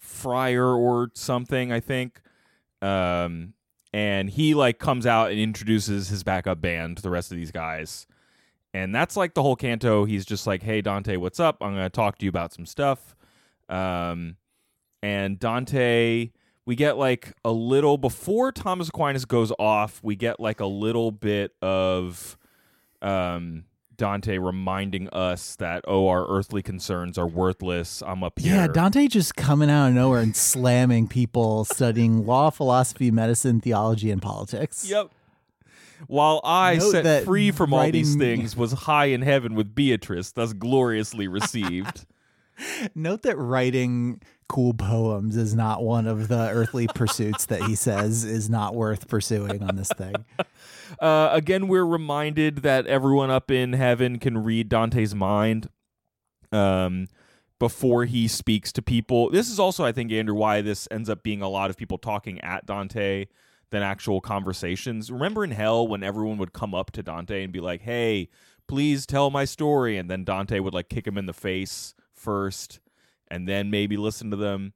friar 0.00 0.74
or 0.74 1.10
something, 1.14 1.70
I 1.70 1.78
think. 1.80 2.20
Um, 2.82 3.54
and 3.92 4.28
he 4.28 4.54
like 4.54 4.80
comes 4.80 5.06
out 5.06 5.30
and 5.30 5.38
introduces 5.38 6.08
his 6.08 6.24
backup 6.24 6.60
band 6.60 6.96
to 6.96 7.02
the 7.02 7.10
rest 7.10 7.30
of 7.30 7.38
these 7.38 7.52
guys. 7.52 8.06
And 8.74 8.92
that's 8.92 9.16
like 9.16 9.34
the 9.34 9.42
whole 9.42 9.54
canto. 9.54 10.04
He's 10.04 10.26
just 10.26 10.44
like, 10.48 10.64
"Hey 10.64 10.80
Dante, 10.80 11.16
what's 11.16 11.38
up? 11.38 11.58
I'm 11.60 11.74
going 11.74 11.84
to 11.84 11.90
talk 11.90 12.18
to 12.18 12.24
you 12.24 12.28
about 12.30 12.52
some 12.52 12.66
stuff." 12.66 13.14
Um, 13.68 14.36
and 15.04 15.38
Dante, 15.38 16.30
we 16.64 16.76
get 16.76 16.96
like 16.96 17.34
a 17.44 17.52
little 17.52 17.98
before 17.98 18.50
Thomas 18.50 18.88
Aquinas 18.88 19.26
goes 19.26 19.52
off. 19.58 20.00
We 20.02 20.16
get 20.16 20.40
like 20.40 20.60
a 20.60 20.66
little 20.66 21.12
bit 21.12 21.52
of 21.60 22.38
um, 23.02 23.64
Dante 23.98 24.38
reminding 24.38 25.10
us 25.10 25.56
that 25.56 25.84
oh, 25.86 26.08
our 26.08 26.26
earthly 26.26 26.62
concerns 26.62 27.18
are 27.18 27.26
worthless. 27.26 28.02
I'm 28.06 28.24
up 28.24 28.38
here. 28.38 28.54
yeah, 28.54 28.66
Dante 28.66 29.06
just 29.06 29.36
coming 29.36 29.68
out 29.68 29.88
of 29.88 29.94
nowhere 29.94 30.20
and 30.20 30.34
slamming 30.34 31.06
people 31.06 31.66
studying 31.66 32.24
law, 32.24 32.48
philosophy, 32.48 33.10
medicine, 33.10 33.60
theology, 33.60 34.10
and 34.10 34.22
politics. 34.22 34.88
Yep. 34.88 35.10
While 36.06 36.40
I 36.44 36.76
Note 36.76 36.92
set 36.92 37.24
free 37.24 37.50
from 37.50 37.74
all 37.74 37.90
these 37.90 38.16
things 38.16 38.56
was 38.56 38.72
high 38.72 39.06
in 39.06 39.20
heaven 39.20 39.54
with 39.54 39.74
Beatrice, 39.74 40.32
thus 40.32 40.54
gloriously 40.54 41.28
received. 41.28 42.06
Note 42.94 43.22
that 43.22 43.36
writing 43.36 44.20
cool 44.48 44.74
poems 44.74 45.36
is 45.36 45.54
not 45.54 45.82
one 45.82 46.06
of 46.06 46.28
the 46.28 46.48
earthly 46.50 46.86
pursuits 46.86 47.46
that 47.46 47.62
he 47.62 47.74
says 47.74 48.24
is 48.24 48.48
not 48.50 48.74
worth 48.74 49.08
pursuing 49.08 49.62
on 49.62 49.76
this 49.76 49.90
thing. 49.96 50.14
Uh, 51.00 51.30
again, 51.32 51.66
we're 51.66 51.84
reminded 51.84 52.58
that 52.58 52.86
everyone 52.86 53.30
up 53.30 53.50
in 53.50 53.72
heaven 53.72 54.18
can 54.18 54.38
read 54.38 54.68
Dante's 54.68 55.14
mind 55.14 55.68
um, 56.52 57.08
before 57.58 58.04
he 58.04 58.28
speaks 58.28 58.70
to 58.70 58.82
people. 58.82 59.30
This 59.30 59.50
is 59.50 59.58
also, 59.58 59.84
I 59.84 59.92
think, 59.92 60.12
Andrew, 60.12 60.34
why 60.36 60.60
this 60.60 60.86
ends 60.90 61.08
up 61.08 61.22
being 61.22 61.42
a 61.42 61.48
lot 61.48 61.70
of 61.70 61.76
people 61.76 61.98
talking 61.98 62.38
at 62.42 62.66
Dante 62.66 63.26
than 63.70 63.82
actual 63.82 64.20
conversations. 64.20 65.10
Remember 65.10 65.42
in 65.42 65.50
Hell 65.50 65.88
when 65.88 66.02
everyone 66.02 66.38
would 66.38 66.52
come 66.52 66.74
up 66.74 66.92
to 66.92 67.02
Dante 67.02 67.42
and 67.42 67.52
be 67.52 67.60
like, 67.60 67.80
hey, 67.80 68.28
please 68.68 69.06
tell 69.06 69.30
my 69.30 69.44
story. 69.44 69.96
And 69.96 70.10
then 70.10 70.22
Dante 70.22 70.60
would 70.60 70.74
like 70.74 70.88
kick 70.88 71.06
him 71.06 71.18
in 71.18 71.26
the 71.26 71.32
face 71.32 71.94
first 72.12 72.78
and 73.28 73.48
then 73.48 73.70
maybe 73.70 73.96
listen 73.96 74.30
to 74.30 74.36
them. 74.36 74.72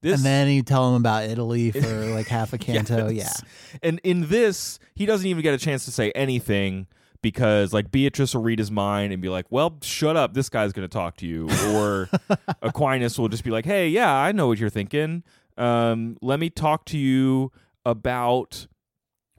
This, 0.00 0.16
and 0.16 0.24
then 0.24 0.48
you 0.48 0.62
tell 0.62 0.88
him 0.88 0.94
about 0.94 1.24
Italy 1.24 1.70
for 1.72 2.06
like 2.06 2.28
half 2.28 2.52
a 2.52 2.58
canto. 2.58 3.08
Yes. 3.08 3.42
And 3.82 4.00
in 4.04 4.28
this, 4.28 4.78
he 4.94 5.06
doesn't 5.06 5.26
even 5.26 5.42
get 5.42 5.54
a 5.54 5.58
chance 5.58 5.84
to 5.86 5.90
say 5.90 6.12
anything 6.12 6.86
because 7.20 7.72
like 7.72 7.90
Beatrice 7.90 8.34
will 8.34 8.42
read 8.42 8.58
his 8.58 8.70
mind 8.70 9.12
and 9.12 9.20
be 9.20 9.28
like, 9.28 9.46
"Well, 9.50 9.78
shut 9.82 10.16
up. 10.16 10.34
This 10.34 10.48
guy's 10.48 10.72
going 10.72 10.88
to 10.88 10.92
talk 10.92 11.16
to 11.18 11.26
you." 11.26 11.48
Or 11.74 12.08
Aquinas 12.62 13.18
will 13.18 13.28
just 13.28 13.44
be 13.44 13.50
like, 13.50 13.64
"Hey, 13.64 13.88
yeah, 13.88 14.14
I 14.14 14.32
know 14.32 14.46
what 14.46 14.58
you're 14.58 14.70
thinking. 14.70 15.24
Um, 15.56 16.16
let 16.22 16.38
me 16.38 16.50
talk 16.50 16.84
to 16.86 16.98
you 16.98 17.50
about 17.84 18.68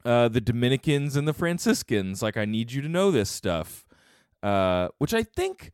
uh, 0.04 0.28
the 0.28 0.40
Dominicans 0.40 1.16
and 1.16 1.26
the 1.26 1.32
Franciscans. 1.32 2.22
Like, 2.22 2.36
I 2.36 2.44
need 2.44 2.72
you 2.72 2.82
to 2.82 2.88
know 2.88 3.10
this 3.10 3.30
stuff." 3.30 3.84
Uh, 4.42 4.88
which 4.96 5.12
I 5.12 5.22
think 5.22 5.70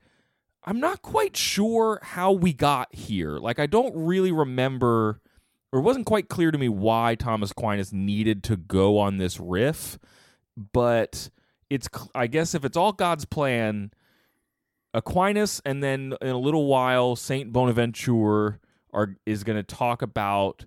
I'm 0.67 0.81
not 0.81 1.03
quite 1.03 1.37
sure 1.37 2.01
how 2.03 2.33
we 2.33 2.53
got 2.53 2.93
here. 2.93 3.39
Like, 3.39 3.61
I 3.61 3.67
don't 3.67 3.95
really 3.95 4.33
remember, 4.33 5.21
or 5.73 5.79
it 5.79 5.83
wasn't 5.83 6.07
quite 6.07 6.29
clear 6.29 6.51
to 6.51 6.59
me 6.59 6.69
why 6.69 7.15
Thomas 7.15 7.53
Aquinas 7.53 7.93
needed 7.93 8.43
to 8.45 8.57
go 8.57 8.99
on 8.99 9.19
this 9.19 9.39
riff. 9.39 9.99
But 10.73 11.31
it's, 11.71 11.89
I 12.15 12.27
guess, 12.27 12.55
if 12.55 12.65
it's 12.65 12.77
all 12.77 12.93
God's 12.93 13.25
plan, 13.25 13.93
Aquinas 14.93 15.61
and 15.65 15.83
then 15.83 16.15
in 16.21 16.29
a 16.29 16.39
little 16.39 16.67
while, 16.67 17.15
Saint 17.17 17.53
Bonaventure 17.53 18.59
are 18.93 19.17
is 19.27 19.45
going 19.45 19.57
to 19.57 19.63
talk 19.63 20.01
about 20.01 20.65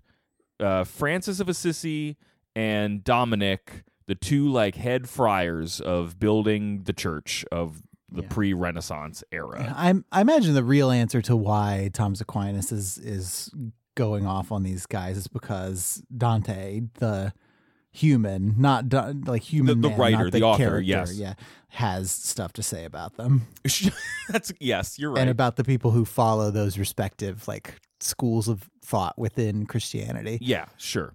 uh, 0.59 0.83
Francis 0.83 1.39
of 1.39 1.49
Assisi 1.49 2.15
and 2.55 3.03
Dominic, 3.03 3.83
the 4.05 4.15
two 4.15 4.47
like 4.47 4.75
head 4.75 5.09
friars 5.09 5.81
of 5.81 6.19
building 6.19 6.83
the 6.83 6.93
church 6.93 7.43
of 7.51 7.81
the 8.11 8.21
Yeah. 8.23 8.27
pre-Renaissance 8.29 9.23
era. 9.31 9.73
I 9.77 9.93
I 10.11 10.21
imagine 10.21 10.53
the 10.53 10.63
real 10.63 10.91
answer 10.91 11.21
to 11.23 11.35
why 11.35 11.89
Thomas 11.93 12.21
Aquinas 12.21 12.71
is 12.71 12.97
is 12.97 13.51
going 13.95 14.25
off 14.25 14.51
on 14.51 14.63
these 14.63 14.85
guys 14.85 15.17
is 15.17 15.27
because 15.27 16.01
Dante, 16.15 16.81
the 16.99 17.33
human, 17.91 18.53
not 18.57 18.87
Da- 18.87 19.13
like 19.25 19.41
human, 19.41 19.81
the 19.81 19.89
man, 19.89 19.97
writer, 19.99 20.23
not 20.25 20.31
the 20.31 20.43
author, 20.43 20.57
character, 20.63 20.81
yes. 20.81 21.15
yeah, 21.17 21.33
has 21.69 22.11
stuff 22.11 22.53
to 22.53 22.63
say 22.63 22.85
about 22.85 23.15
them 23.17 23.47
That's 24.29 24.53
yes, 24.59 24.97
you're 24.99 25.11
right. 25.11 25.21
and 25.21 25.29
about 25.29 25.55
the 25.55 25.63
people 25.63 25.91
who 25.91 26.05
follow 26.05 26.51
those 26.51 26.77
respective 26.77 27.47
like 27.47 27.75
schools 27.99 28.47
of 28.47 28.69
thought 28.85 29.17
within 29.17 29.65
Christianity. 29.65 30.37
yeah, 30.41 30.65
sure. 30.77 31.13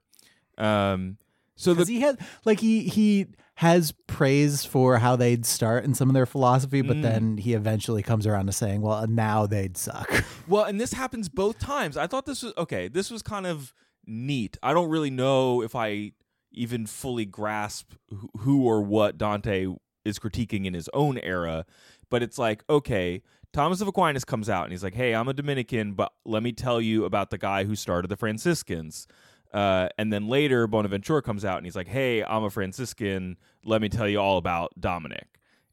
Um, 0.59 1.17
so 1.57 1.75
the 1.75 1.85
he 1.85 2.01
had 2.01 2.19
like 2.45 2.61
he 2.61 2.83
he 2.85 3.27
has 3.57 3.93
praise 4.09 4.65
for 4.65 4.99
how 4.99 5.15
they'd 5.15 5.47
start 5.47 5.85
in 5.85 5.95
some 5.95 6.09
of 6.11 6.15
their 6.15 6.27
philosophy, 6.27 6.83
but 6.83 6.97
Mm. 6.97 7.03
then 7.03 7.37
he 7.39 7.55
eventually 7.55 8.03
comes 8.03 8.27
around 8.27 8.47
to 8.47 8.53
saying, 8.53 8.81
"Well, 8.83 9.07
now 9.07 9.47
they'd 9.47 9.77
suck." 9.77 10.11
Well, 10.49 10.65
and 10.65 10.79
this 10.81 10.93
happens 10.93 11.29
both 11.31 11.59
times. 11.59 11.97
I 11.97 12.07
thought 12.07 12.27
this 12.27 12.43
was 12.43 12.53
okay. 12.59 12.89
This 12.89 13.11
was 13.11 13.23
kind 13.23 13.47
of 13.47 13.73
neat. 14.07 14.59
I 14.63 14.73
don't 14.75 14.91
really 14.91 15.11
know 15.11 15.63
if 15.63 15.75
I 15.75 16.13
even 16.53 16.87
fully 16.87 17.25
grasp 17.25 17.93
who- 18.11 18.29
who 18.41 18.65
or 18.67 18.83
what 18.83 19.17
Dante 19.17 19.69
is 20.05 20.19
critiquing 20.19 20.67
in 20.67 20.75
his 20.75 20.91
own 20.93 21.17
era, 21.19 21.65
but 22.11 22.23
it's 22.23 22.39
like, 22.39 22.63
okay, 22.69 23.23
Thomas 23.55 23.81
of 23.81 23.89
Aquinas 23.89 24.25
comes 24.25 24.51
out 24.51 24.65
and 24.65 24.73
he's 24.73 24.83
like, 24.85 24.95
"Hey, 24.95 25.15
I'm 25.15 25.29
a 25.29 25.33
Dominican, 25.33 25.95
but 25.95 26.13
let 26.27 26.43
me 26.43 26.53
tell 26.53 26.81
you 26.81 27.05
about 27.07 27.31
the 27.31 27.39
guy 27.39 27.65
who 27.65 27.75
started 27.75 28.09
the 28.09 28.17
Franciscans." 28.17 29.07
Uh, 29.55 29.89
and 29.97 30.13
then 30.13 30.29
later, 30.29 30.67
Bonaventure 30.67 31.23
comes 31.23 31.45
out 31.45 31.57
and 31.59 31.65
he's 31.67 31.77
like, 31.77 31.89
"Hey, 31.89 32.23
I'm 32.25 32.45
a 32.45 32.51
Franciscan. 32.51 33.37
Let 33.65 33.81
me 33.81 33.89
tell 33.89 34.09
you 34.09 34.19
all 34.21 34.37
about 34.37 34.73
Dominic." 34.79 35.29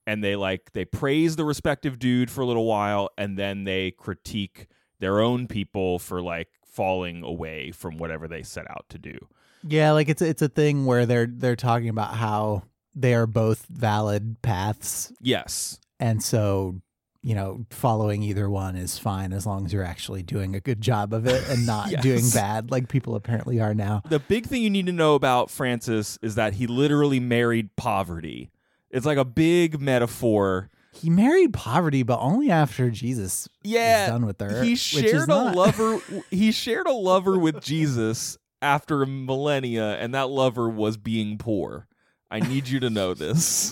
and 0.08 0.24
they 0.24 0.36
like 0.36 0.72
they 0.74 0.84
praise 0.84 1.36
the 1.36 1.46
respective 1.46 2.00
dude 2.00 2.32
for 2.32 2.42
a 2.42 2.46
little 2.46 2.66
while 2.66 3.12
and 3.20 3.38
then 3.38 3.66
they 3.66 3.92
critique 3.92 4.66
their 4.98 5.20
own 5.20 5.46
people 5.48 6.00
for 6.00 6.24
like 6.24 6.48
falling 6.66 7.22
away 7.24 7.70
from 7.70 8.00
whatever 8.00 8.28
they 8.28 8.42
set 8.42 8.68
out 8.72 8.84
to 8.90 8.98
do. 8.98 9.16
Yeah, 9.64 9.92
like 9.92 10.10
it's 10.10 10.22
it's 10.24 10.42
a 10.42 10.50
thing 10.50 10.88
where 10.88 11.06
they're 11.06 11.28
they're 11.28 11.56
talking 11.56 11.88
about 11.88 12.16
how 12.16 12.64
they 12.96 13.14
are 13.14 13.28
both 13.28 13.68
valid 13.70 14.42
paths, 14.42 15.14
Yes. 15.22 15.80
and 16.00 16.24
so 16.24 16.82
you 17.24 17.36
know 17.36 17.66
following 17.70 18.24
either 18.24 18.50
one 18.50 18.76
is 18.76 18.98
fine 18.98 19.32
as 19.32 19.46
long 19.46 19.66
as 19.66 19.74
you're 19.74 19.84
actually 19.84 20.24
doing 20.24 20.56
a 20.56 20.60
good 20.60 20.82
job 20.82 21.14
of 21.14 21.28
it 21.28 21.48
and 21.50 21.66
not 21.68 21.92
Yes. 21.92 22.02
doing 22.02 22.30
bad 22.34 22.72
like 22.72 22.88
people 22.90 23.16
apparently 23.16 23.60
are 23.60 23.74
now. 23.76 24.02
The 24.10 24.20
big 24.20 24.48
thing 24.48 24.64
you 24.64 24.70
need 24.72 24.88
to 24.88 24.92
know 24.92 25.16
about 25.16 25.52
Francis 25.52 26.18
is 26.22 26.36
that 26.36 26.54
he 26.56 26.66
literally 26.68 27.20
married 27.20 27.76
poverty. 27.76 28.52
It's 28.90 29.06
like 29.06 29.18
a 29.20 29.26
big 29.26 29.80
metaphor. 29.80 30.70
He 30.94 31.10
married 31.10 31.54
poverty, 31.54 32.04
but 32.04 32.20
only 32.20 32.52
after 32.52 32.90
Jesus 32.90 33.48
Yeah, 33.64 34.06
was 34.06 34.10
done 34.14 34.26
with 34.26 34.42
her. 34.42 34.64
He 34.64 34.76
shared 34.76 35.30
a 35.30 35.52
lover 35.54 36.00
he 36.32 36.52
shared 36.52 36.88
a 36.88 36.92
lover 36.94 37.38
with 37.38 37.62
Jesus 37.62 38.38
after 38.64 39.02
a 39.04 39.08
millennia 39.08 39.96
and 39.98 40.14
that 40.16 40.30
lover 40.30 40.68
was 40.70 40.98
being 40.98 41.38
poor. 41.38 41.88
I 42.30 42.40
need 42.40 42.68
you 42.68 42.80
to 42.82 42.90
know 42.90 43.14
this. 43.14 43.72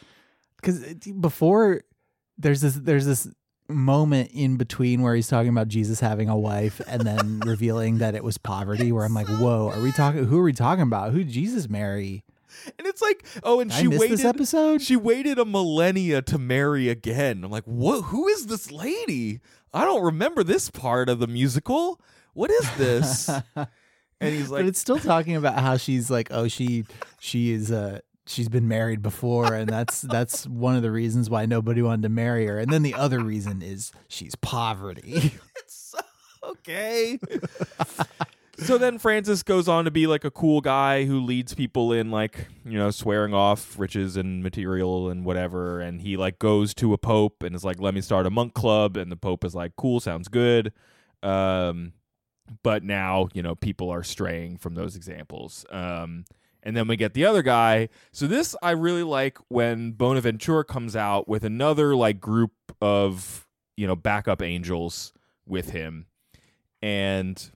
because 0.56 0.82
eh, 0.84 0.94
before 1.18 1.82
there's 2.38 2.60
this 2.60 2.74
there's 2.74 3.06
this 3.06 3.28
moment 3.68 4.30
in 4.32 4.56
between 4.56 5.00
where 5.00 5.14
he's 5.14 5.28
talking 5.28 5.48
about 5.48 5.68
Jesus 5.68 6.00
having 6.00 6.28
a 6.28 6.36
wife 6.36 6.80
and 6.86 7.02
then 7.02 7.40
revealing 7.46 7.98
that 7.98 8.14
it 8.14 8.22
was 8.22 8.36
poverty 8.36 8.92
where 8.92 9.04
I'm 9.04 9.14
like, 9.14 9.28
whoa, 9.28 9.70
are 9.74 9.80
we 9.80 9.92
talking 9.92 10.24
who 10.24 10.38
are 10.38 10.44
we 10.44 10.52
talking 10.52 10.82
about? 10.82 11.12
Who 11.12 11.18
did 11.18 11.30
Jesus 11.30 11.68
marry? 11.68 12.24
And 12.78 12.86
it's 12.86 13.02
like, 13.02 13.24
oh, 13.42 13.60
and 13.60 13.70
Did 13.70 13.78
she 13.80 13.86
I 13.86 13.88
miss 13.88 14.00
waited 14.00 14.18
this 14.18 14.24
episode? 14.24 14.80
She 14.82 14.96
waited 14.96 15.38
a 15.38 15.44
millennia 15.44 16.22
to 16.22 16.38
marry 16.38 16.88
again. 16.88 17.42
I'm 17.44 17.50
like, 17.50 17.64
what? 17.64 18.02
Who 18.02 18.28
is 18.28 18.46
this 18.46 18.70
lady? 18.70 19.40
I 19.72 19.84
don't 19.84 20.04
remember 20.04 20.44
this 20.44 20.70
part 20.70 21.08
of 21.08 21.18
the 21.18 21.26
musical. 21.26 22.00
What 22.32 22.50
is 22.50 22.76
this? 22.76 23.28
and 23.56 23.68
he's 24.20 24.50
like, 24.50 24.60
but 24.60 24.68
it's 24.68 24.78
still 24.78 24.98
talking 24.98 25.36
about 25.36 25.58
how 25.58 25.76
she's 25.76 26.10
like, 26.10 26.28
oh, 26.30 26.48
she 26.48 26.84
she 27.18 27.50
is 27.50 27.72
uh 27.72 28.00
she's 28.26 28.48
been 28.48 28.66
married 28.66 29.02
before 29.02 29.54
and 29.54 29.68
that's 29.68 30.00
that's 30.00 30.46
one 30.46 30.76
of 30.76 30.82
the 30.82 30.90
reasons 30.90 31.28
why 31.28 31.44
nobody 31.46 31.82
wanted 31.82 32.02
to 32.02 32.08
marry 32.08 32.46
her. 32.46 32.58
And 32.58 32.72
then 32.72 32.82
the 32.82 32.94
other 32.94 33.20
reason 33.20 33.62
is 33.62 33.92
she's 34.08 34.34
poverty. 34.36 35.34
it's 35.56 35.74
so- 35.74 35.98
okay. 36.50 37.18
so 38.58 38.78
then 38.78 38.98
Francis 38.98 39.42
goes 39.42 39.68
on 39.68 39.84
to 39.84 39.90
be 39.90 40.06
like 40.06 40.24
a 40.24 40.30
cool 40.30 40.60
guy 40.60 41.04
who 41.04 41.20
leads 41.20 41.54
people 41.54 41.92
in 41.92 42.10
like, 42.10 42.48
you 42.64 42.78
know, 42.78 42.90
swearing 42.90 43.34
off 43.34 43.78
riches 43.78 44.16
and 44.16 44.42
material 44.42 45.10
and 45.10 45.24
whatever. 45.24 45.80
And 45.80 46.00
he 46.00 46.16
like 46.16 46.38
goes 46.38 46.74
to 46.74 46.92
a 46.92 46.98
pope 46.98 47.42
and 47.42 47.54
is 47.54 47.64
like, 47.64 47.80
let 47.80 47.94
me 47.94 48.00
start 48.00 48.26
a 48.26 48.30
monk 48.30 48.54
club. 48.54 48.96
And 48.96 49.10
the 49.10 49.16
pope 49.16 49.44
is 49.44 49.54
like, 49.54 49.72
cool, 49.76 50.00
sounds 50.00 50.28
good. 50.28 50.72
Um, 51.22 51.92
but 52.62 52.82
now, 52.84 53.28
you 53.32 53.42
know, 53.42 53.54
people 53.54 53.90
are 53.90 54.02
straying 54.02 54.58
from 54.58 54.74
those 54.74 54.96
examples. 54.96 55.64
Um, 55.70 56.24
and 56.64 56.74
then 56.76 56.88
we 56.88 56.96
get 56.96 57.14
the 57.14 57.26
other 57.26 57.42
guy. 57.42 57.90
So 58.10 58.26
this 58.26 58.56
I 58.62 58.70
really 58.70 59.02
like 59.02 59.38
when 59.48 59.92
Bonaventure 59.92 60.64
comes 60.64 60.96
out 60.96 61.28
with 61.28 61.44
another 61.44 61.94
like 61.94 62.20
group 62.20 62.52
of, 62.80 63.46
you 63.76 63.86
know, 63.86 63.94
backup 63.94 64.42
angels 64.42 65.12
with 65.46 65.70
him. 65.70 66.06
And 66.82 67.50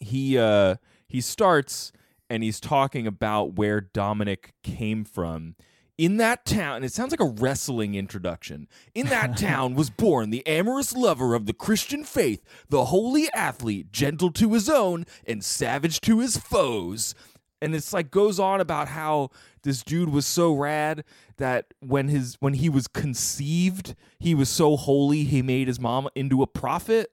he 0.00 0.36
uh 0.36 0.76
he 1.06 1.20
starts 1.20 1.92
and 2.28 2.42
he's 2.42 2.60
talking 2.60 3.06
about 3.06 3.54
where 3.54 3.80
Dominic 3.80 4.52
came 4.62 5.04
from. 5.04 5.54
In 5.96 6.16
that 6.16 6.44
town, 6.44 6.76
and 6.76 6.84
it 6.84 6.92
sounds 6.92 7.12
like 7.12 7.20
a 7.20 7.40
wrestling 7.40 7.94
introduction. 7.94 8.66
In 8.96 9.06
that 9.06 9.36
town 9.38 9.76
was 9.76 9.90
born 9.90 10.30
the 10.30 10.44
amorous 10.44 10.92
lover 10.92 11.36
of 11.36 11.46
the 11.46 11.52
Christian 11.52 12.02
faith, 12.02 12.42
the 12.68 12.86
holy 12.86 13.32
athlete, 13.32 13.92
gentle 13.92 14.32
to 14.32 14.54
his 14.54 14.68
own 14.68 15.06
and 15.24 15.44
savage 15.44 16.00
to 16.00 16.18
his 16.18 16.36
foes. 16.36 17.14
And 17.62 17.74
it's 17.74 17.92
like 17.92 18.10
goes 18.10 18.38
on 18.38 18.60
about 18.60 18.88
how 18.88 19.30
this 19.62 19.82
dude 19.82 20.10
was 20.10 20.26
so 20.26 20.52
rad 20.52 21.04
that 21.38 21.72
when 21.80 22.08
his 22.08 22.36
when 22.40 22.54
he 22.54 22.68
was 22.68 22.86
conceived, 22.86 23.94
he 24.18 24.34
was 24.34 24.48
so 24.48 24.76
holy 24.76 25.24
he 25.24 25.40
made 25.42 25.68
his 25.68 25.80
mom 25.80 26.08
into 26.14 26.42
a 26.42 26.46
prophet 26.46 27.10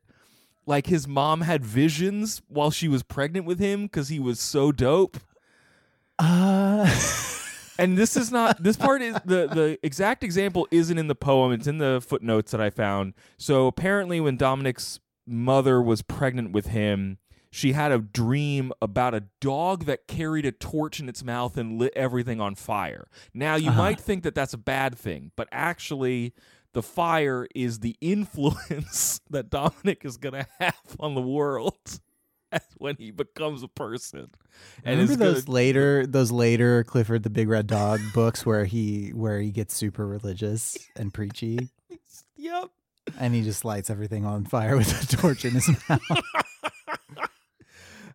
like 0.66 0.88
his 0.88 1.08
mom 1.08 1.42
had 1.42 1.66
visions 1.66 2.42
while 2.48 2.72
she 2.72 2.88
was 2.88 3.04
pregnant 3.04 3.46
with 3.46 3.60
him 3.60 3.84
because 3.84 4.10
he 4.10 4.20
was 4.20 4.40
so 4.40 4.72
dope. 4.72 5.18
Uh 6.20 6.86
And 7.80 7.98
this 7.98 8.16
is 8.16 8.32
not 8.32 8.62
this 8.62 8.78
part 8.78 9.02
is 9.02 9.16
the 9.26 9.48
the 9.48 9.80
exact 9.82 10.24
example 10.24 10.68
isn't 10.70 10.98
in 10.98 11.08
the 11.08 11.16
poem. 11.16 11.52
It's 11.52 11.66
in 11.66 11.80
the 11.80 12.04
footnotes 12.06 12.52
that 12.52 12.62
I 12.62 12.70
found. 12.70 13.14
So 13.38 13.66
apparently, 13.66 14.20
when 14.22 14.38
Dominic's 14.38 15.00
mother 15.26 15.82
was 15.82 16.04
pregnant 16.04 16.52
with 16.52 16.68
him, 16.68 17.18
she 17.52 17.74
had 17.74 17.92
a 17.92 18.00
dream 18.00 18.72
about 18.82 19.14
a 19.14 19.24
dog 19.42 19.86
that 19.86 20.08
carried 20.08 20.46
a 20.46 20.52
torch 20.52 21.00
in 21.00 21.10
its 21.10 21.24
mouth 21.24 21.58
and 21.58 21.78
lit 21.78 21.94
everything 21.96 22.40
on 22.42 22.56
fire. 22.56 23.08
Now, 23.34 23.56
you 23.56 23.70
Uh-huh. 23.70 23.78
might 23.78 24.00
think 24.00 24.24
that 24.24 24.34
that's 24.36 24.54
a 24.54 24.58
bad 24.58 24.98
thing, 24.98 25.32
but 25.36 25.48
actually, 25.52 26.34
the 26.74 26.82
fire 26.82 27.48
is 27.54 27.80
the 27.80 27.96
influence 28.02 29.20
that 29.30 29.50
Dominic 29.50 30.06
is 30.06 30.16
going 30.18 30.34
to 30.36 30.48
have 30.60 30.76
on 31.00 31.14
the 31.16 31.22
world 31.22 31.78
when 32.78 32.96
he 32.98 33.12
becomes 33.12 33.64
a 33.64 33.68
person. 33.68 34.32
And 34.86 35.00
Remember 35.00 35.12
is 35.12 35.18
gonna- 35.18 35.32
those 35.34 35.48
later 35.50 36.06
those 36.08 36.32
later 36.32 36.84
Clifford 36.86 37.24
the 37.24 37.30
Big 37.30 37.50
Red 37.50 37.68
Dog 37.68 38.00
books 38.14 38.46
where 38.46 38.64
he 38.66 39.10
where 39.10 39.40
he 39.42 39.52
gets 39.52 39.74
super 39.74 40.08
religious 40.08 40.78
and 40.96 41.14
preachy 41.14 41.70
Yep. 42.38 42.70
and 43.20 43.34
he 43.36 43.42
just 43.44 43.64
lights 43.66 43.90
everything 43.90 44.26
on 44.26 44.46
fire 44.46 44.76
with 44.78 45.04
a 45.04 45.18
torch 45.18 45.44
in 45.46 45.52
his 45.52 45.70
mouth. 45.90 46.02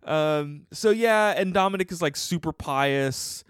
Um. 0.06 0.66
So 0.72 0.90
yeah, 0.90 1.34
and 1.36 1.52
Dominic 1.52 1.90
is 1.90 2.00
like 2.00 2.16
super 2.16 2.52
pious, 2.52 3.44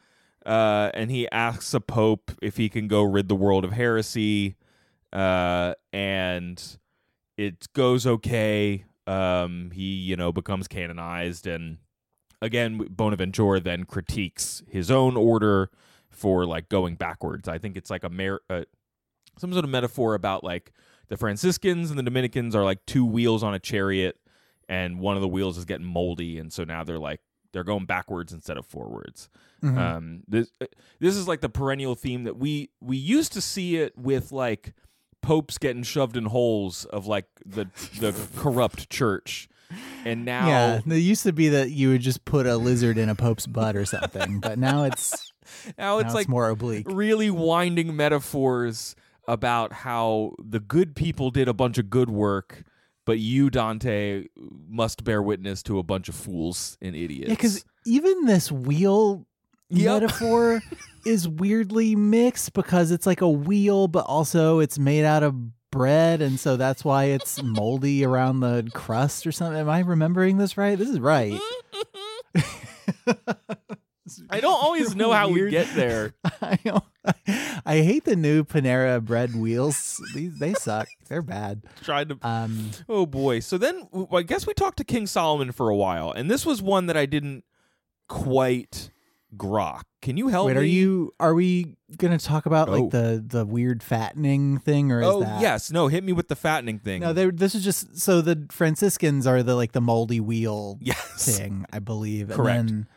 uh, 0.45 0.91
and 0.95 1.11
he 1.11 1.31
asks 1.31 1.75
a 1.75 1.81
pope 1.81 2.33
if 2.41 2.57
he 2.57 2.69
can 2.69 2.89
go 2.89 3.03
rid 3.03 3.29
the 3.29 3.37
world 3.37 3.65
of 3.65 3.73
heresy, 3.73 4.57
uh, 5.13 5.75
and 5.93 6.79
it 7.37 7.73
goes 7.75 8.07
okay. 8.07 8.85
Um, 9.07 9.71
he 9.73 9.97
you 9.97 10.17
know 10.17 10.33
becomes 10.33 10.67
canonized, 10.67 11.47
and 11.47 11.79
again, 12.41 12.87
Bonaventura 12.91 13.61
then 13.61 13.85
critiques 13.85 14.63
his 14.69 14.91
own 14.91 15.17
order 15.17 15.71
for 16.11 16.47
like 16.47 16.69
going 16.69 16.95
backwards. 16.95 17.49
I 17.49 17.59
think 17.59 17.77
it's 17.77 17.91
like 17.91 18.03
a 18.03 18.09
mer- 18.09 18.41
uh, 18.49 18.63
some 19.39 19.53
sort 19.53 19.65
of 19.65 19.71
metaphor 19.71 20.15
about 20.15 20.43
like 20.43 20.73
the 21.09 21.17
Franciscans 21.17 21.91
and 21.91 21.99
the 21.99 22.03
Dominicans 22.03 22.55
are 22.55 22.65
like 22.65 22.85
two 22.87 23.05
wheels 23.05 23.43
on 23.43 23.55
a 23.55 23.59
chariot 23.59 24.17
and 24.69 24.99
one 25.01 25.17
of 25.17 25.23
the 25.23 25.29
wheels 25.29 25.57
is 25.59 25.65
getting 25.65 25.87
moldy 25.87 26.39
and 26.39 26.53
so 26.53 26.65
now 26.65 26.83
they're 26.85 26.99
like 26.99 27.21
they're 27.53 27.65
going 27.65 27.85
backwards 27.87 28.33
instead 28.33 28.57
of 28.57 28.67
forwards 28.67 29.29
Mhm. 29.63 29.79
um 29.79 30.23
this 30.29 30.51
this 31.01 31.17
is 31.17 31.27
like 31.27 31.41
the 31.41 31.49
perennial 31.49 31.95
theme 31.95 32.25
that 32.25 32.37
we 32.37 32.69
we 32.81 32.97
used 32.97 33.33
to 33.33 33.41
see 33.41 33.77
it 33.77 33.97
with 33.97 34.31
like 34.33 34.75
popes 35.23 35.57
getting 35.59 35.83
shoved 35.83 36.17
in 36.17 36.27
holes 36.27 36.85
of 36.87 37.07
like 37.07 37.27
the 37.45 37.65
the 37.99 38.13
corrupt 38.37 38.91
church 38.91 39.49
and 40.05 40.25
now 40.25 40.47
yeah, 40.47 40.81
it 40.87 40.99
used 40.99 41.25
to 41.25 41.33
be 41.33 41.49
that 41.49 41.71
you 41.73 41.89
would 41.89 42.01
just 42.03 42.25
put 42.25 42.47
a 42.47 42.57
lizard 42.57 42.97
in 42.99 43.09
a 43.09 43.17
pope's 43.17 43.49
butt 43.49 43.75
or 43.75 43.85
something, 43.85 44.39
but 44.39 44.59
now 44.61 44.85
it's 44.85 45.33
now 45.79 45.99
it's 45.99 46.11
now 46.11 46.15
like 46.15 46.29
more 46.29 46.49
oblique. 46.51 46.87
really 46.89 47.31
winding 47.31 47.97
metaphors 47.97 48.95
about 49.27 49.73
how 49.73 50.35
the 50.39 50.61
good 50.61 50.95
people 50.95 51.33
did 51.33 51.49
a 51.49 51.53
bunch 51.53 51.79
of 51.79 51.91
good 51.91 52.09
work 52.11 52.63
but 53.07 53.19
you 53.19 53.49
dante 53.49 54.27
must 54.69 55.03
bear 55.05 55.23
witness 55.23 55.63
to 55.63 55.79
a 55.79 55.83
bunch 55.83 56.11
of 56.11 56.15
fools 56.15 56.77
and 56.83 56.95
idiots 56.95 57.29
Yeah, 57.29 57.35
because 57.35 57.65
even 57.87 58.27
this 58.27 58.53
wheel 58.53 59.27
Yep. 59.71 60.03
metaphor 60.03 60.63
is 61.05 61.27
weirdly 61.29 61.97
mixed 61.97 62.53
because 62.53 62.91
it's 62.93 63.07
like 63.07 63.21
a 63.21 63.29
wheel, 63.29 63.89
but 63.89 64.05
also 64.07 64.59
it's 64.61 64.79
made 64.79 65.05
out 65.05 65.23
of 65.25 65.35
bread, 65.73 66.23
and 66.23 66.39
so 66.39 66.57
that's 66.57 66.85
why 66.85 67.05
it's 67.07 67.43
moldy 67.43 68.05
around 68.11 68.41
the 68.41 68.69
crust 68.75 69.27
or 69.27 69.33
something. 69.33 69.59
Am 69.61 69.69
I 69.69 69.81
remembering 69.81 70.37
this 70.39 70.57
right? 70.57 70.79
This 70.79 70.89
is 70.89 71.01
right. 71.01 71.39
I 74.31 74.41
don't 74.41 74.63
always 74.63 74.95
know 74.95 75.13
how 75.13 75.29
we 75.29 75.51
get 75.51 75.69
there. 75.75 76.15
I, 76.43 76.59
I 77.67 77.77
hate 77.79 78.05
the 78.05 78.17
new 78.17 78.45
Panera 78.45 79.05
bread 79.05 79.35
wheels. 79.35 80.01
These 80.15 80.39
they 80.39 80.55
suck. 80.55 80.89
They're 81.09 81.23
bad. 81.23 81.63
Tried 81.83 82.09
to. 82.11 82.19
Um, 82.23 82.71
Oh 82.89 83.07
boy. 83.07 83.41
So 83.41 83.59
then, 83.59 83.89
I 84.13 84.23
guess 84.23 84.47
we 84.47 84.55
talked 84.55 84.79
to 84.79 84.85
King 84.85 85.07
Solomon 85.07 85.53
for 85.53 85.69
a 85.69 85.77
while, 85.77 86.11
and 86.13 86.31
this 86.31 86.45
was 86.47 86.63
one 86.63 86.87
that 86.87 86.97
I 86.97 87.07
didn't 87.07 87.45
quite 88.09 88.91
grok. 89.37 89.83
Can 90.03 90.17
you 90.17 90.29
help 90.29 90.47
wait, 90.47 90.55
me? 90.55 90.61
are 90.61 90.65
you? 90.65 91.15
Are 91.19 91.35
we 91.35 91.77
gonna 91.97 92.19
talk 92.19 92.47
about 92.47 92.69
Oh. 92.69 92.73
like 92.73 92.91
the 92.91 93.23
the 93.27 93.45
weird 93.45 93.83
fattening 93.83 94.59
thing, 94.59 94.93
or 94.93 95.01
is 95.01 95.07
Oh 95.09 95.21
that? 95.21 95.41
yes. 95.41 95.71
No. 95.71 95.89
Hit 95.89 96.05
me 96.05 96.13
with 96.13 96.29
the 96.29 96.37
fattening 96.37 96.79
thing. 96.79 97.01
No, 97.01 97.13
this 97.13 97.55
is 97.55 97.65
just 97.65 97.99
so 97.99 98.21
the 98.21 98.47
Franciscans 98.51 99.27
are 99.27 99.43
the 99.43 99.55
like 99.57 99.73
the 99.73 99.81
moldy 99.81 100.21
wheel 100.21 100.79
yes. 100.81 101.37
thing, 101.37 101.67
I 101.73 101.81
believe. 101.81 102.31
Correct. 102.31 102.59
And 102.61 102.69
then 102.69 102.89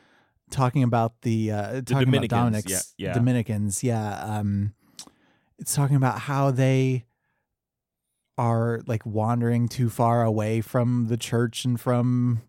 talking 0.49 0.83
about 0.83 1.21
the 1.21 1.51
uh 1.51 1.81
talking 1.81 2.05
Dominicans, 2.05 2.25
about 2.25 2.37
Dominic's 2.37 2.93
yeah, 2.97 3.07
yeah. 3.07 3.13
Dominicans, 3.13 3.83
yeah. 3.83 4.23
Um 4.23 4.73
it's 5.57 5.75
talking 5.75 5.95
about 5.95 6.19
how 6.19 6.51
they 6.51 7.05
are 8.37 8.81
like 8.87 9.05
wandering 9.05 9.67
too 9.67 9.89
far 9.89 10.23
away 10.23 10.61
from 10.61 11.07
the 11.09 11.17
church 11.17 11.65
and 11.65 11.79
from 11.79 12.41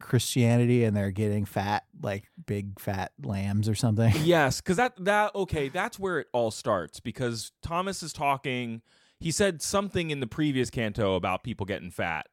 Christianity 0.00 0.84
and 0.84 0.96
they're 0.96 1.10
getting 1.10 1.44
fat 1.44 1.84
like 2.02 2.24
big 2.46 2.78
fat 2.78 3.12
lambs 3.22 3.68
or 3.68 3.74
something. 3.74 4.12
Yes, 4.24 4.60
because 4.60 4.76
that 4.76 4.92
that 5.04 5.34
okay, 5.34 5.68
that's 5.68 5.98
where 5.98 6.20
it 6.20 6.26
all 6.32 6.50
starts. 6.50 7.00
Because 7.00 7.52
Thomas 7.62 8.02
is 8.02 8.12
talking. 8.12 8.82
He 9.18 9.30
said 9.30 9.62
something 9.62 10.10
in 10.10 10.20
the 10.20 10.26
previous 10.26 10.68
canto 10.68 11.14
about 11.14 11.42
people 11.42 11.64
getting 11.64 11.90
fat, 11.90 12.26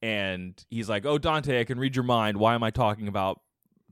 and 0.00 0.64
he's 0.70 0.88
like, 0.88 1.04
"Oh, 1.04 1.18
Dante, 1.18 1.60
I 1.60 1.64
can 1.64 1.78
read 1.78 1.94
your 1.94 2.04
mind. 2.04 2.38
Why 2.38 2.54
am 2.54 2.62
I 2.62 2.70
talking 2.70 3.08
about 3.08 3.40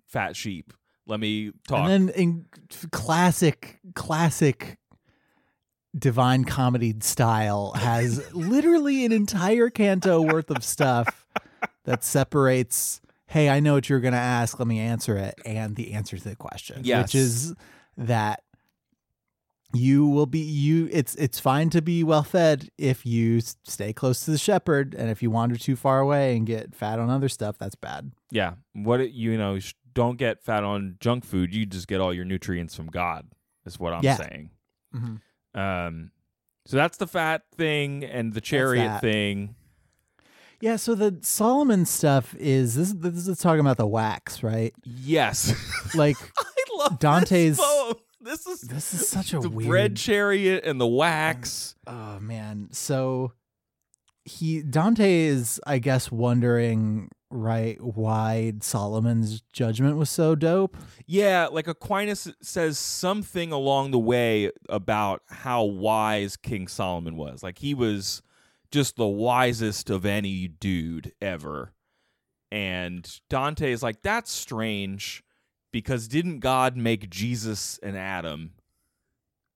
fat 0.08 0.36
sheep? 0.36 0.72
Let 1.06 1.20
me 1.20 1.52
talk." 1.66 1.88
And 1.88 2.08
then 2.08 2.14
in 2.14 2.46
classic, 2.90 3.78
classic 3.94 4.78
divine 5.96 6.44
comedy 6.44 6.94
style 7.00 7.72
has 7.72 8.32
literally 8.34 9.04
an 9.04 9.12
entire 9.12 9.70
canto 9.70 10.20
worth 10.20 10.50
of 10.50 10.62
stuff 10.64 11.26
that 11.84 12.04
separates, 12.04 13.00
hey, 13.26 13.48
I 13.48 13.60
know 13.60 13.74
what 13.74 13.88
you're 13.88 14.00
going 14.00 14.12
to 14.12 14.18
ask, 14.18 14.58
let 14.58 14.68
me 14.68 14.78
answer 14.78 15.16
it, 15.16 15.34
and 15.44 15.76
the 15.76 15.94
answer 15.94 16.18
to 16.18 16.28
the 16.28 16.36
question. 16.36 16.82
Yes. 16.84 17.04
Which 17.04 17.14
is 17.14 17.54
that 17.96 18.42
you 19.74 20.06
will 20.06 20.24
be 20.24 20.38
you 20.38 20.88
it's 20.90 21.14
it's 21.16 21.38
fine 21.38 21.68
to 21.68 21.82
be 21.82 22.02
well 22.02 22.22
fed 22.22 22.70
if 22.78 23.04
you 23.04 23.38
stay 23.66 23.92
close 23.92 24.24
to 24.24 24.30
the 24.30 24.38
shepherd 24.38 24.94
and 24.94 25.10
if 25.10 25.22
you 25.22 25.30
wander 25.30 25.58
too 25.58 25.76
far 25.76 26.00
away 26.00 26.34
and 26.34 26.46
get 26.46 26.74
fat 26.74 26.98
on 26.98 27.10
other 27.10 27.28
stuff 27.28 27.58
that's 27.58 27.74
bad 27.74 28.10
yeah, 28.30 28.54
what 28.74 29.12
you 29.12 29.38
know, 29.38 29.58
don't 29.98 30.16
get 30.16 30.42
fat 30.42 30.62
on 30.64 30.96
junk 31.00 31.24
food. 31.24 31.52
You 31.54 31.66
just 31.66 31.88
get 31.88 32.00
all 32.00 32.14
your 32.14 32.24
nutrients 32.24 32.74
from 32.74 32.87
God. 32.87 33.26
Is 33.66 33.78
what 33.78 33.92
I'm 33.92 34.02
Yeah. 34.04 34.16
saying. 34.16 34.50
Um, 35.54 36.11
so 36.66 36.76
that's 36.76 36.96
the 36.98 37.06
fat 37.06 37.42
thing 37.56 38.04
and 38.04 38.32
the 38.34 38.40
chariot 38.40 39.00
thing. 39.00 39.54
Yeah, 40.61 40.76
so 40.76 40.94
the 40.94 41.18
Solomon 41.22 41.84
stuff 41.87 42.34
is 42.37 42.74
this. 42.74 42.92
This 42.92 43.28
is 43.28 43.38
talking 43.38 43.61
about 43.61 43.76
the 43.76 43.87
wax, 43.87 44.42
right? 44.42 44.74
Yes, 44.84 45.54
Like 45.94 46.16
I 46.38 46.44
love 46.76 46.98
Dante's- 46.98 47.58
This, 48.20 48.44
this 48.44 48.46
is 48.46 48.61
this 48.68 48.94
is 48.94 49.08
such 49.08 49.32
a 49.32 49.38
the 49.38 49.48
weird. 49.50 49.68
bread 49.68 49.96
chariot 49.96 50.64
and 50.64 50.80
the 50.80 50.87
wax. 50.87 51.76
oh 51.87 52.18
man, 52.20 52.68
so 52.72 53.32
he 54.24 54.62
Dante 54.62 55.20
is, 55.26 55.61
I 55.66 55.78
guess, 55.78 56.11
wondering 56.11 57.08
right 57.30 57.76
why 57.82 58.54
Solomon's 58.60 59.42
judgment 59.52 59.96
was 59.96 60.08
so 60.10 60.34
dope. 60.34 60.76
Yeah, 61.06 61.48
like 61.50 61.66
Aquinas 61.68 62.28
says 62.40 62.78
something 62.78 63.52
along 63.52 63.90
the 63.90 63.98
way 63.98 64.50
about 64.68 65.22
how 65.28 65.64
wise 65.64 66.36
King 66.36 66.68
Solomon 66.68 67.16
was. 67.16 67.42
Like 67.42 67.58
he 67.58 67.74
was 67.74 68.22
just 68.70 68.96
the 68.96 69.06
wisest 69.06 69.90
of 69.90 70.04
any 70.06 70.48
dude 70.48 71.12
ever. 71.20 71.72
And 72.50 73.06
Dante 73.28 73.72
is 73.72 73.82
like, 73.82 74.00
that's 74.02 74.30
strange 74.32 75.22
because 75.70 76.08
didn't 76.08 76.40
God 76.40 76.76
make 76.76 77.10
Jesus 77.10 77.78
and 77.82 77.96
Adam? 77.96 78.52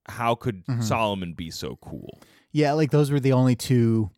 How 0.08 0.34
could 0.34 0.66
Mhm. 0.66 0.82
Solomon 0.82 1.32
be 1.32 1.50
so 1.50 1.76
cool? 1.80 2.20
Yeah, 2.50 2.72
like 2.72 2.90
those 2.90 3.10
were 3.10 3.20
the 3.20 3.32
only 3.32 3.56
two 3.56 4.10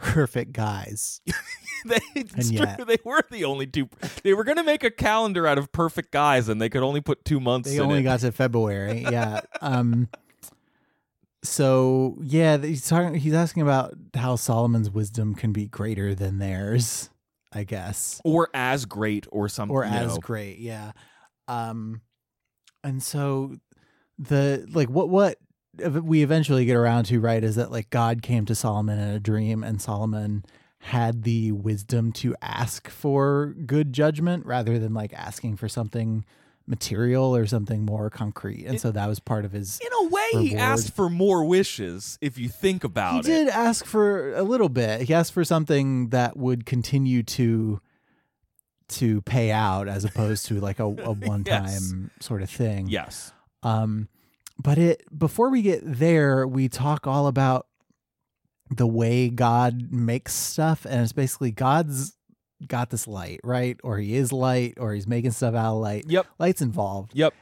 perfect 0.00 0.52
guys. 0.52 1.20
they, 1.86 1.98
it's 2.14 2.50
And 2.50 2.76
true, 2.76 2.84
they 2.84 2.98
were 3.04 3.22
the 3.30 3.44
only 3.44 3.66
two. 3.66 3.88
They 4.22 4.34
were 4.34 4.44
going 4.44 4.56
to 4.58 4.64
make 4.64 4.84
a 4.84 4.90
calendar 4.90 5.46
out 5.46 5.58
of 5.58 5.72
perfect 5.72 6.12
guys, 6.12 6.48
and 6.48 6.60
they 6.60 6.68
could 6.68 6.82
only 6.82 7.00
put 7.00 7.24
two 7.24 7.40
months 7.40 7.70
They 7.70 7.78
only 7.80 8.00
it. 8.00 8.02
got 8.04 8.20
to 8.20 8.32
February. 8.32 9.02
Yeah. 9.02 9.40
Um. 9.62 10.08
So 11.42 12.18
yeah, 12.22 12.58
he's 12.58 12.86
talking. 12.86 13.14
He's 13.14 13.32
asking 13.34 13.62
about 13.62 13.94
how 14.14 14.36
Solomon's 14.36 14.90
wisdom 14.90 15.34
can 15.34 15.52
be 15.52 15.66
greater 15.66 16.14
than 16.14 16.38
theirs. 16.38 17.08
I 17.52 17.64
guess. 17.64 18.20
or 18.24 18.48
as 18.54 18.84
great, 18.84 19.26
or 19.32 19.48
something. 19.48 19.74
or 19.74 19.84
as 19.84 20.14
know. 20.14 20.18
great 20.18 20.58
yeah 20.60 20.92
um 21.48 22.00
and 22.84 23.02
so 23.02 23.56
the 24.20 24.64
like 24.72 24.88
what 24.88 25.08
what 25.08 25.36
we 25.88 26.22
eventually 26.22 26.64
get 26.64 26.76
around 26.76 27.04
to 27.04 27.20
right 27.20 27.42
is 27.42 27.56
that 27.56 27.70
like 27.70 27.90
god 27.90 28.22
came 28.22 28.44
to 28.44 28.54
solomon 28.54 28.98
in 28.98 29.08
a 29.08 29.20
dream 29.20 29.62
and 29.62 29.80
solomon 29.80 30.44
had 30.84 31.24
the 31.24 31.52
wisdom 31.52 32.10
to 32.10 32.34
ask 32.40 32.88
for 32.88 33.54
good 33.66 33.92
judgment 33.92 34.46
rather 34.46 34.78
than 34.78 34.94
like 34.94 35.12
asking 35.12 35.56
for 35.56 35.68
something 35.68 36.24
material 36.66 37.36
or 37.36 37.46
something 37.46 37.84
more 37.84 38.08
concrete. 38.08 38.64
And 38.64 38.80
so 38.80 38.90
that 38.92 39.06
was 39.06 39.18
part 39.20 39.44
of 39.44 39.52
his. 39.52 39.78
In 39.80 40.06
a 40.06 40.08
way, 40.08 40.28
he 40.32 40.56
asked 40.56 40.94
for 40.94 41.10
more 41.10 41.44
wishes. 41.44 42.16
If 42.22 42.38
you 42.38 42.48
think 42.48 42.84
about 42.84 43.12
He 43.12 43.18
it, 43.18 43.24
He 43.26 43.44
did 43.44 43.48
ask 43.48 43.84
for 43.84 44.34
a 44.34 44.42
little 44.42 44.68
bit. 44.68 45.02
He 45.02 45.12
asked 45.12 45.32
for 45.32 45.44
something 45.44 46.08
that 46.10 46.36
would 46.36 46.64
continue 46.64 47.22
to 47.24 47.80
to 48.88 49.22
pay 49.22 49.52
out 49.52 49.86
as 49.86 50.04
opposed 50.04 50.46
to 50.46 50.60
like 50.60 50.80
a, 50.80 50.84
a 50.84 51.12
one 51.12 51.44
time 51.44 52.10
sort 52.20 52.42
of 52.42 52.50
thing. 52.50 52.88
Yes. 52.88 53.32
Um, 53.62 54.08
but 54.62 54.78
it 54.78 55.02
before 55.16 55.50
we 55.50 55.62
get 55.62 55.80
there, 55.84 56.46
we 56.46 56.68
talk 56.68 57.06
all 57.06 57.26
about 57.26 57.66
the 58.70 58.86
way 58.86 59.28
God 59.28 59.90
makes 59.90 60.32
stuff, 60.34 60.84
and 60.84 61.00
it's 61.02 61.12
basically 61.12 61.50
God's 61.50 62.16
got 62.66 62.90
this 62.90 63.08
light, 63.08 63.40
right? 63.42 63.76
Or 63.82 63.98
he 63.98 64.14
is 64.14 64.32
light, 64.32 64.74
or 64.78 64.94
he's 64.94 65.06
making 65.08 65.32
stuff 65.32 65.54
out 65.54 65.74
of 65.74 65.80
light. 65.80 66.04
Yep. 66.08 66.26
Light's 66.38 66.62
involved, 66.62 67.12
Yep. 67.14 67.34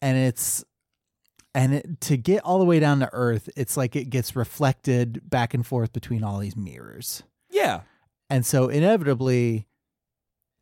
and 0.00 0.16
it's 0.16 0.64
and 1.52 1.74
it, 1.74 2.00
to 2.02 2.16
get 2.16 2.44
all 2.44 2.60
the 2.60 2.64
way 2.64 2.78
down 2.78 3.00
to 3.00 3.10
Earth, 3.12 3.48
it's 3.56 3.76
like 3.76 3.96
it 3.96 4.08
gets 4.08 4.36
reflected 4.36 5.28
back 5.28 5.52
and 5.52 5.66
forth 5.66 5.92
between 5.92 6.22
all 6.22 6.38
these 6.38 6.56
mirrors, 6.56 7.24
Yeah. 7.50 7.80
and 8.28 8.46
so 8.46 8.68
inevitably. 8.68 9.66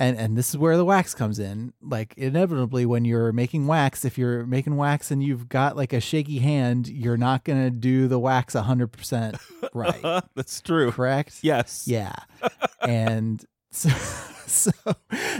And 0.01 0.17
and 0.17 0.37
this 0.37 0.51
is 0.51 0.59
where 0.59 0.77
the 0.77 0.85
wax 0.85 1.13
comes 1.13 1.39
in. 1.41 1.73
Like 1.83 2.15
inevitably 2.17 2.87
when 2.87 3.05
you're 3.05 3.33
making 3.33 3.67
wax, 3.67 4.05
if 4.05 4.17
you're 4.17 4.47
making 4.47 4.77
wax 4.77 5.11
and 5.11 5.23
you've 5.23 5.49
got 5.49 5.77
like 5.77 5.93
a 5.93 6.01
shaky 6.01 6.39
hand, 6.39 6.87
you're 6.89 7.17
not 7.17 7.45
going 7.45 7.63
to 7.65 7.71
do 7.71 8.07
the 8.07 8.19
wax 8.19 8.55
100% 8.55 9.41
right. 9.75 10.23
That's 10.37 10.61
true. 10.61 10.93
Correct? 10.93 11.39
Yes. 11.43 11.85
Yeah. 11.89 12.15
and 12.83 13.45
so, 13.73 13.89
so 14.47 14.71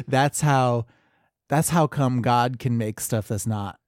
that's 0.09 0.41
how 0.41 0.87
that's 1.49 1.69
how 1.71 1.87
come 1.87 2.21
God 2.21 2.59
can 2.59 2.77
make 2.77 2.99
stuff 3.01 3.29
that's 3.29 3.47
not 3.47 3.79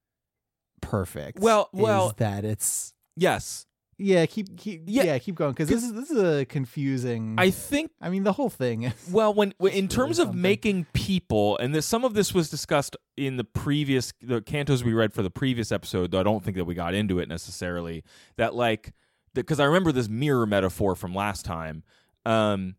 perfect. 0.81 1.41
Well- 1.41 1.69
is 1.75 1.81
well- 1.81 2.15
that 2.19 2.45
it's 2.45 2.95
Yes. 3.17 3.67
Yeah, 4.01 4.25
keep 4.27 4.57
keep 4.57 4.83
Yeah. 4.87 5.05
yeah, 5.05 5.19
keep 5.19 5.35
going 5.35 5.55
cuz 5.55 5.69
this 5.69 5.83
is 5.85 5.93
this 5.93 6.11
is 6.11 6.19
a 6.23 6.45
confusing 6.45 7.35
I 7.39 7.51
think 7.51 7.91
I 8.01 8.09
mean 8.11 8.25
the 8.25 8.33
whole 8.33 8.49
thing. 8.51 8.83
is- 8.85 8.93
Well, 9.11 9.33
when, 9.35 9.53
in 9.61 9.85
It's 9.87 9.95
terms 9.95 10.19
really 10.19 10.23
of 10.23 10.29
something. 10.29 10.41
making 10.43 10.87
people, 10.93 11.59
and 11.59 11.75
this, 11.75 11.87
some 11.87 12.05
of 12.05 12.15
this 12.15 12.33
was 12.35 12.49
discussed 12.51 12.97
in 13.17 13.37
the 13.37 13.45
previous 13.45 14.13
the 14.23 14.41
cantos 14.41 14.83
we 14.83 14.93
read 14.93 15.13
for 15.13 15.23
the 15.23 15.31
previous 15.31 15.71
episode, 15.71 16.11
though 16.11 16.21
I 16.21 16.23
don't 16.23 16.43
think 16.45 16.57
that 16.57 16.65
we 16.65 16.75
got 16.75 16.95
into 16.95 17.19
it 17.19 17.29
necessarily. 17.29 18.03
That 18.37 18.55
like 18.55 18.93
because 19.35 19.61
I 19.61 19.65
remember 19.65 19.93
this 19.93 20.09
mirror 20.09 20.47
metaphor 20.47 20.97
from 20.97 21.15
last 21.15 21.45
time. 21.45 21.85
Um, 22.27 22.75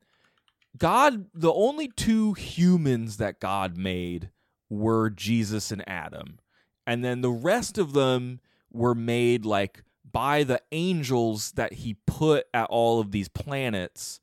God, 0.78 1.26
the 1.34 1.52
only 1.52 1.88
two 1.90 2.34
humans 2.34 3.18
that 3.18 3.40
God 3.40 3.78
made 3.78 4.32
were 4.70 5.10
Jesus 5.10 5.72
and 5.72 5.84
Adam, 5.88 6.40
and 6.88 7.04
then 7.04 7.22
the 7.22 7.30
rest 7.32 7.78
of 7.78 7.94
them 7.94 8.40
were 8.72 8.96
made 8.96 9.46
like 9.46 9.84
by 10.12 10.44
the 10.44 10.62
angels 10.72 11.52
that 11.54 11.74
He 11.74 11.96
put 12.06 12.46
at 12.54 12.66
all 12.70 13.00
of 13.00 13.12
these 13.12 13.28
planets. 13.28 14.20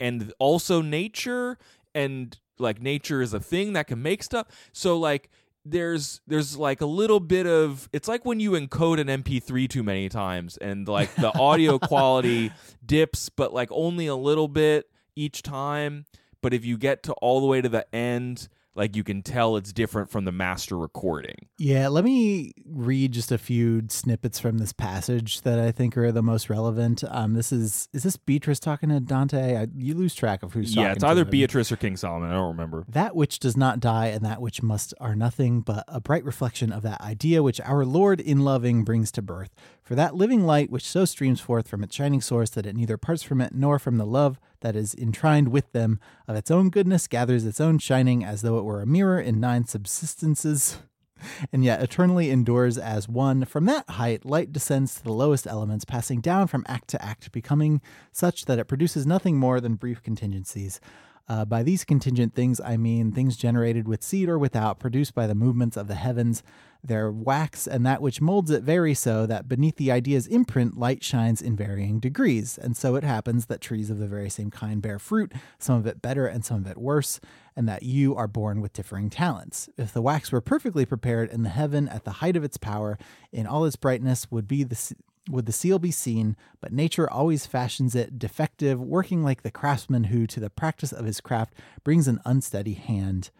And 0.00 0.32
also 0.38 0.80
nature 0.80 1.58
and 1.94 2.38
like 2.58 2.80
nature 2.80 3.22
is 3.22 3.34
a 3.34 3.40
thing 3.40 3.72
that 3.72 3.86
can 3.86 4.02
make 4.02 4.22
stuff. 4.22 4.46
So 4.72 4.98
like 4.98 5.30
there's 5.64 6.20
there's 6.26 6.56
like 6.56 6.80
a 6.80 6.86
little 6.86 7.20
bit 7.20 7.46
of 7.46 7.88
it's 7.92 8.08
like 8.08 8.24
when 8.24 8.40
you 8.40 8.52
encode 8.52 9.00
an 9.00 9.22
mp3 9.22 9.68
too 9.68 9.82
many 9.82 10.08
times 10.08 10.56
and 10.56 10.88
like 10.88 11.14
the 11.16 11.36
audio 11.38 11.78
quality 11.90 12.50
dips 12.84 13.28
but 13.28 13.52
like 13.52 13.68
only 13.70 14.06
a 14.06 14.16
little 14.16 14.48
bit 14.48 14.88
each 15.16 15.42
time. 15.42 16.06
But 16.40 16.54
if 16.54 16.64
you 16.64 16.78
get 16.78 17.02
to 17.04 17.12
all 17.14 17.40
the 17.40 17.46
way 17.46 17.60
to 17.60 17.68
the 17.68 17.92
end 17.94 18.48
like 18.78 18.96
you 18.96 19.04
can 19.04 19.22
tell 19.22 19.56
it's 19.56 19.72
different 19.72 20.10
from 20.10 20.24
the 20.24 20.32
master 20.32 20.78
recording 20.78 21.34
Yeah, 21.58 21.88
let 21.88 22.04
me 22.04 22.52
read 22.64 23.12
just 23.12 23.32
a 23.32 23.38
few 23.38 23.82
snippets 23.88 24.38
from 24.38 24.58
this 24.58 24.72
passage 24.72 25.42
that 25.42 25.58
I 25.58 25.72
think 25.72 25.96
are 25.96 26.12
the 26.12 26.22
most 26.22 26.48
relevant. 26.48 27.02
Um, 27.08 27.34
this 27.34 27.52
is 27.52 27.88
is 27.92 28.04
this 28.04 28.16
Beatrice 28.16 28.60
talking 28.60 28.88
to 28.88 29.00
Dante? 29.00 29.56
I, 29.56 29.66
you 29.76 29.94
lose 29.94 30.14
track 30.14 30.42
of 30.42 30.52
who's 30.54 30.70
talking. 30.74 30.84
yeah 30.84 30.92
it's 30.92 31.04
either 31.04 31.24
beatrice 31.24 31.70
or 31.72 31.76
king 31.76 31.96
solomon 31.96 32.30
i 32.30 32.34
don't 32.34 32.48
remember 32.48 32.84
That 32.88 33.14
which 33.16 33.38
does 33.40 33.56
not 33.56 33.80
die 33.80 34.06
and 34.06 34.24
that 34.24 34.40
which 34.40 34.62
must 34.62 34.94
are 35.00 35.14
nothing 35.16 35.60
but 35.60 35.84
a 35.88 36.00
bright 36.00 36.24
reflection 36.24 36.72
of 36.72 36.82
that 36.82 37.00
idea 37.00 37.42
which 37.42 37.60
our 37.62 37.84
Lord 37.84 38.20
in 38.20 38.40
loving 38.40 38.84
brings 38.84 39.10
to 39.12 39.22
birth. 39.22 39.50
For 39.88 39.94
that 39.94 40.14
living 40.14 40.44
light 40.44 40.70
which 40.70 40.86
so 40.86 41.06
streams 41.06 41.40
forth 41.40 41.66
from 41.66 41.82
its 41.82 41.96
shining 41.96 42.20
source 42.20 42.50
that 42.50 42.66
it 42.66 42.76
neither 42.76 42.98
parts 42.98 43.22
from 43.22 43.40
it 43.40 43.54
nor 43.54 43.78
from 43.78 43.96
the 43.96 44.04
love 44.04 44.38
that 44.60 44.76
is 44.76 44.94
entwined 44.94 45.48
with 45.48 45.72
them 45.72 45.98
of 46.26 46.36
its 46.36 46.50
own 46.50 46.68
goodness 46.68 47.06
gathers 47.06 47.46
its 47.46 47.58
own 47.58 47.78
shining 47.78 48.22
as 48.22 48.42
though 48.42 48.58
it 48.58 48.66
were 48.66 48.82
a 48.82 48.86
mirror 48.86 49.18
in 49.18 49.40
nine 49.40 49.64
subsistences 49.64 50.76
and 51.54 51.64
yet 51.64 51.82
eternally 51.82 52.30
endures 52.30 52.76
as 52.76 53.08
one. 53.08 53.46
From 53.46 53.64
that 53.64 53.88
height, 53.88 54.26
light 54.26 54.52
descends 54.52 54.94
to 54.96 55.04
the 55.04 55.10
lowest 55.10 55.46
elements, 55.46 55.86
passing 55.86 56.20
down 56.20 56.48
from 56.48 56.66
act 56.68 56.88
to 56.88 57.02
act, 57.02 57.32
becoming 57.32 57.80
such 58.12 58.44
that 58.44 58.58
it 58.58 58.66
produces 58.66 59.06
nothing 59.06 59.38
more 59.38 59.58
than 59.58 59.76
brief 59.76 60.02
contingencies. 60.02 60.82
Uh, 61.28 61.44
by 61.44 61.62
these 61.62 61.84
contingent 61.84 62.34
things, 62.34 62.60
I 62.60 62.76
mean 62.78 63.12
things 63.12 63.36
generated 63.36 63.86
with 63.86 64.02
seed 64.02 64.28
or 64.28 64.38
without, 64.38 64.78
produced 64.78 65.14
by 65.14 65.26
the 65.26 65.34
movements 65.34 65.76
of 65.76 65.86
the 65.86 65.94
heavens. 65.94 66.42
Their 66.82 67.10
wax 67.10 67.66
and 67.66 67.84
that 67.84 68.00
which 68.00 68.20
molds 68.20 68.50
it 68.50 68.62
vary 68.62 68.94
so 68.94 69.26
that 69.26 69.48
beneath 69.48 69.76
the 69.76 69.90
idea's 69.90 70.26
imprint, 70.26 70.78
light 70.78 71.04
shines 71.04 71.42
in 71.42 71.56
varying 71.56 71.98
degrees. 72.00 72.56
And 72.56 72.76
so 72.76 72.94
it 72.94 73.04
happens 73.04 73.46
that 73.46 73.60
trees 73.60 73.90
of 73.90 73.98
the 73.98 74.06
very 74.06 74.30
same 74.30 74.50
kind 74.50 74.80
bear 74.80 74.98
fruit, 74.98 75.32
some 75.58 75.76
of 75.76 75.86
it 75.86 76.00
better 76.00 76.26
and 76.26 76.44
some 76.44 76.58
of 76.58 76.66
it 76.70 76.78
worse, 76.78 77.20
and 77.56 77.68
that 77.68 77.82
you 77.82 78.14
are 78.14 78.28
born 78.28 78.60
with 78.60 78.72
differing 78.72 79.10
talents. 79.10 79.68
If 79.76 79.92
the 79.92 80.02
wax 80.02 80.32
were 80.32 80.40
perfectly 80.40 80.86
prepared 80.86 81.30
in 81.30 81.42
the 81.42 81.50
heaven 81.50 81.88
at 81.88 82.04
the 82.04 82.12
height 82.12 82.36
of 82.36 82.44
its 82.44 82.56
power, 82.56 82.96
in 83.32 83.46
all 83.46 83.64
its 83.64 83.76
brightness 83.76 84.30
would 84.30 84.48
be 84.48 84.62
the 84.62 84.94
would 85.28 85.46
the 85.46 85.52
seal 85.52 85.78
be 85.78 85.90
seen, 85.90 86.36
but 86.60 86.72
nature 86.72 87.10
always 87.10 87.46
fashions 87.46 87.94
it 87.94 88.18
defective, 88.18 88.80
working 88.80 89.22
like 89.22 89.42
the 89.42 89.50
craftsman 89.50 90.04
who, 90.04 90.26
to 90.26 90.40
the 90.40 90.50
practice 90.50 90.92
of 90.92 91.06
his 91.06 91.20
craft, 91.20 91.54
brings 91.84 92.08
an 92.08 92.20
unsteady 92.24 92.74
hand. 92.74 93.30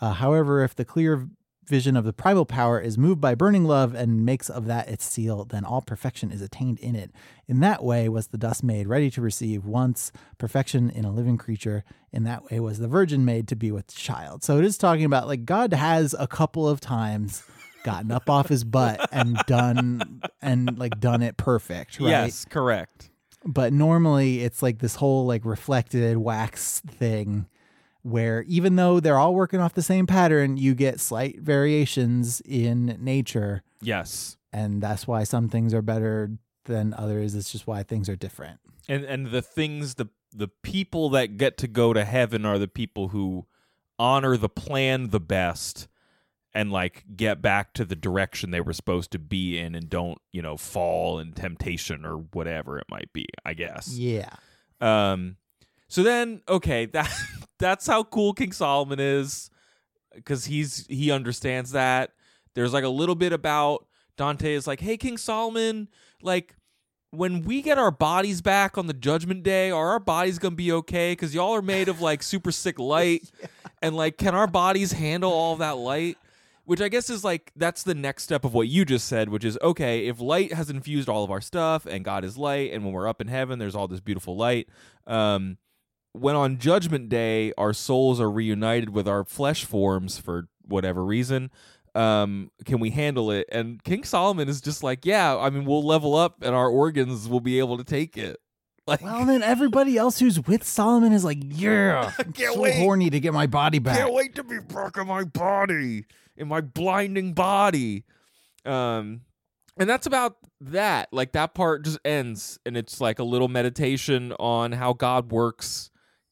Uh, 0.00 0.12
however, 0.12 0.62
if 0.62 0.74
the 0.74 0.84
clear 0.84 1.28
vision 1.66 1.96
of 1.96 2.04
the 2.04 2.12
primal 2.12 2.44
power 2.44 2.78
is 2.78 2.98
moved 2.98 3.20
by 3.20 3.34
burning 3.34 3.64
love 3.64 3.94
and 3.94 4.24
makes 4.24 4.50
of 4.50 4.66
that 4.66 4.88
its 4.88 5.04
seal, 5.04 5.44
then 5.44 5.64
all 5.64 5.80
perfection 5.80 6.30
is 6.30 6.42
attained 6.42 6.78
in 6.80 6.94
it. 6.94 7.10
In 7.46 7.60
that 7.60 7.82
way 7.82 8.08
was 8.08 8.28
the 8.28 8.38
dust 8.38 8.62
made 8.62 8.86
ready 8.86 9.10
to 9.10 9.22
receive 9.22 9.64
once 9.64 10.12
perfection 10.38 10.90
in 10.90 11.04
a 11.04 11.12
living 11.12 11.38
creature. 11.38 11.84
In 12.12 12.24
that 12.24 12.50
way 12.50 12.60
was 12.60 12.78
the 12.78 12.88
virgin 12.88 13.24
made 13.24 13.48
to 13.48 13.56
be 13.56 13.72
with 13.72 13.94
child. 13.94 14.42
So 14.42 14.58
it 14.58 14.64
is 14.64 14.78
talking 14.78 15.04
about 15.04 15.26
like 15.26 15.44
God 15.44 15.72
has 15.72 16.14
a 16.18 16.26
couple 16.26 16.68
of 16.68 16.80
times 16.80 17.42
gotten 17.84 18.10
up 18.10 18.28
off 18.28 18.48
his 18.48 18.64
butt 18.64 19.08
and 19.12 19.36
done 19.46 20.20
and 20.42 20.76
like 20.76 20.98
done 20.98 21.22
it 21.22 21.36
perfect, 21.36 22.00
right? 22.00 22.08
yes 22.08 22.44
correct. 22.44 23.10
But 23.46 23.72
normally 23.72 24.40
it's 24.42 24.62
like 24.62 24.78
this 24.80 24.96
whole 24.96 25.26
like 25.26 25.44
reflected 25.44 26.16
wax 26.16 26.80
thing 26.80 27.46
where 28.02 28.42
even 28.48 28.76
though 28.76 29.00
they're 29.00 29.18
all 29.18 29.34
working 29.34 29.60
off 29.60 29.74
the 29.74 29.82
same 29.82 30.06
pattern 30.06 30.56
you 30.56 30.74
get 30.74 30.98
slight 30.98 31.40
variations 31.40 32.40
in 32.40 32.96
nature. 33.00 33.62
Yes. 33.80 34.36
And 34.52 34.82
that's 34.82 35.06
why 35.06 35.24
some 35.24 35.48
things 35.48 35.74
are 35.74 35.82
better 35.82 36.30
than 36.64 36.94
others. 36.94 37.34
It's 37.34 37.52
just 37.52 37.66
why 37.66 37.82
things 37.82 38.08
are 38.08 38.16
different. 38.16 38.60
And 38.88 39.04
and 39.04 39.26
the 39.28 39.42
things 39.42 39.94
the 39.94 40.08
the 40.34 40.48
people 40.48 41.10
that 41.10 41.36
get 41.36 41.58
to 41.58 41.68
go 41.68 41.92
to 41.92 42.04
heaven 42.04 42.44
are 42.44 42.58
the 42.58 42.68
people 42.68 43.08
who 43.08 43.46
honor 43.98 44.36
the 44.36 44.48
plan 44.48 45.10
the 45.10 45.20
best 45.20 45.86
and 46.54 46.70
like 46.70 47.04
get 47.16 47.42
back 47.42 47.72
to 47.74 47.84
the 47.84 47.96
direction 47.96 48.50
they 48.50 48.60
were 48.60 48.72
supposed 48.72 49.10
to 49.10 49.18
be 49.18 49.58
in 49.58 49.74
and 49.74 49.90
don't 49.90 50.18
you 50.32 50.40
know 50.40 50.56
fall 50.56 51.18
in 51.18 51.32
temptation 51.32 52.04
or 52.04 52.18
whatever 52.32 52.78
it 52.78 52.86
might 52.88 53.12
be 53.12 53.26
i 53.44 53.54
guess. 53.54 53.96
Yeah. 53.96 54.30
Um 54.80 55.36
so 55.88 56.02
then 56.02 56.42
okay 56.48 56.86
that 56.92 57.12
that's 57.58 57.86
how 57.86 58.04
cool 58.04 58.32
king 58.32 58.52
solomon 58.52 59.00
is 59.00 59.50
because 60.14 60.44
he's 60.44 60.86
he 60.86 61.10
understands 61.10 61.72
that. 61.72 62.10
There's 62.54 62.72
like 62.72 62.84
a 62.84 62.88
little 62.88 63.16
bit 63.16 63.32
about 63.32 63.86
dante 64.16 64.54
is 64.54 64.66
like 64.66 64.80
hey 64.80 64.96
king 64.96 65.16
solomon 65.16 65.88
like 66.22 66.54
when 67.10 67.42
we 67.42 67.62
get 67.62 67.78
our 67.78 67.90
bodies 67.90 68.42
back 68.42 68.76
on 68.76 68.86
the 68.86 68.92
judgment 68.92 69.42
day 69.42 69.70
are 69.70 69.90
our 69.90 70.00
bodies 70.00 70.38
gonna 70.38 70.54
be 70.54 70.72
okay? 70.72 71.12
Because 71.12 71.34
y'all 71.34 71.54
are 71.54 71.62
made 71.62 71.88
of 71.88 72.00
like 72.00 72.22
super 72.22 72.52
sick 72.52 72.78
light 72.78 73.30
and 73.82 73.96
like 73.96 74.18
can 74.18 74.34
our 74.34 74.46
bodies 74.46 74.92
handle 74.92 75.32
all 75.32 75.52
of 75.52 75.58
that 75.60 75.76
light 75.76 76.18
which 76.64 76.80
i 76.80 76.88
guess 76.88 77.08
is 77.10 77.24
like 77.24 77.52
that's 77.56 77.82
the 77.82 77.94
next 77.94 78.22
step 78.24 78.44
of 78.44 78.54
what 78.54 78.68
you 78.68 78.84
just 78.84 79.06
said 79.06 79.28
which 79.28 79.44
is 79.44 79.58
okay 79.62 80.06
if 80.06 80.20
light 80.20 80.52
has 80.52 80.70
infused 80.70 81.08
all 81.08 81.24
of 81.24 81.30
our 81.30 81.40
stuff 81.40 81.86
and 81.86 82.04
god 82.04 82.24
is 82.24 82.36
light 82.36 82.72
and 82.72 82.84
when 82.84 82.92
we're 82.92 83.08
up 83.08 83.20
in 83.20 83.28
heaven 83.28 83.58
there's 83.58 83.74
all 83.74 83.88
this 83.88 84.00
beautiful 84.00 84.36
light 84.36 84.68
um 85.06 85.58
when 86.12 86.36
on 86.36 86.58
judgment 86.58 87.08
day 87.08 87.52
our 87.58 87.72
souls 87.72 88.20
are 88.20 88.30
reunited 88.30 88.90
with 88.90 89.08
our 89.08 89.24
flesh 89.24 89.64
forms 89.64 90.18
for 90.18 90.48
whatever 90.66 91.04
reason 91.04 91.50
um 91.94 92.50
can 92.64 92.80
we 92.80 92.90
handle 92.90 93.30
it? 93.30 93.46
And 93.52 93.82
king 93.84 94.02
solomon 94.02 94.48
is 94.48 94.60
just 94.60 94.82
like 94.82 95.04
yeah 95.06 95.36
i 95.36 95.48
mean 95.50 95.64
we'll 95.64 95.84
level 95.84 96.16
up 96.16 96.42
and 96.42 96.54
our 96.54 96.68
organs 96.68 97.28
will 97.28 97.40
be 97.40 97.58
able 97.60 97.76
to 97.78 97.84
take 97.84 98.16
it. 98.16 98.36
Like 98.86 99.00
well 99.02 99.24
then 99.24 99.42
everybody 99.42 99.96
else 99.96 100.18
who's 100.18 100.38
with 100.46 100.62
solomon 100.62 101.12
is 101.14 101.24
like 101.24 101.38
yeah 101.40 102.12
i'm 102.18 102.32
Can't 102.34 102.52
so 102.54 102.60
wait. 102.60 102.74
horny 102.76 103.08
to 103.08 103.18
get 103.18 103.32
my 103.32 103.46
body 103.46 103.78
back. 103.78 103.96
Can't 103.96 104.12
wait 104.12 104.34
to 104.34 104.44
be 104.44 104.58
back 104.58 104.98
in 104.98 105.06
my 105.06 105.24
body 105.24 106.04
in 106.36 106.48
my 106.48 106.60
blinding 106.60 107.32
body. 107.32 108.04
Um, 108.64 109.22
and 109.76 109.88
that's 109.88 110.06
about 110.06 110.36
that. 110.60 111.08
Like 111.12 111.32
that 111.32 111.54
part 111.54 111.84
just 111.84 111.98
ends, 112.04 112.58
and 112.64 112.76
it's 112.76 113.00
like 113.00 113.18
a 113.18 113.24
little 113.24 113.48
meditation 113.48 114.32
on 114.38 114.72
how 114.72 114.92
God 114.92 115.32
works 115.32 115.90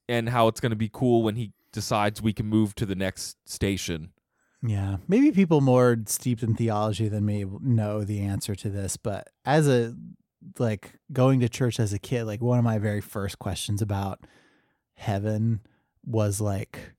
and 0.08 0.28
how 0.28 0.48
it's 0.48 0.60
going 0.60 0.70
to 0.70 0.76
be 0.76 0.90
cool 0.92 1.22
when 1.22 1.36
He 1.36 1.52
decides 1.72 2.22
we 2.22 2.32
can 2.32 2.46
move 2.46 2.74
to 2.76 2.86
the 2.86 2.94
next 2.94 3.36
station. 3.48 4.12
Yeah, 4.64 4.98
maybe 5.08 5.32
people 5.32 5.60
more 5.60 5.96
steeped 6.06 6.44
in 6.44 6.54
theology 6.54 7.08
than 7.08 7.26
me 7.26 7.44
know 7.60 8.04
the 8.04 8.20
answer 8.20 8.54
to 8.54 8.70
this, 8.70 8.96
but 8.96 9.28
as 9.44 9.66
a 9.66 9.94
like 10.58 10.94
going 11.12 11.40
to 11.40 11.48
church 11.48 11.80
as 11.80 11.92
a 11.92 11.98
kid, 11.98 12.24
like 12.24 12.40
one 12.40 12.58
of 12.58 12.64
my 12.64 12.78
very 12.78 13.00
first 13.00 13.38
questions 13.40 13.82
about 13.82 14.20
heaven 14.94 15.60
was 16.04 16.40
like 16.40 16.94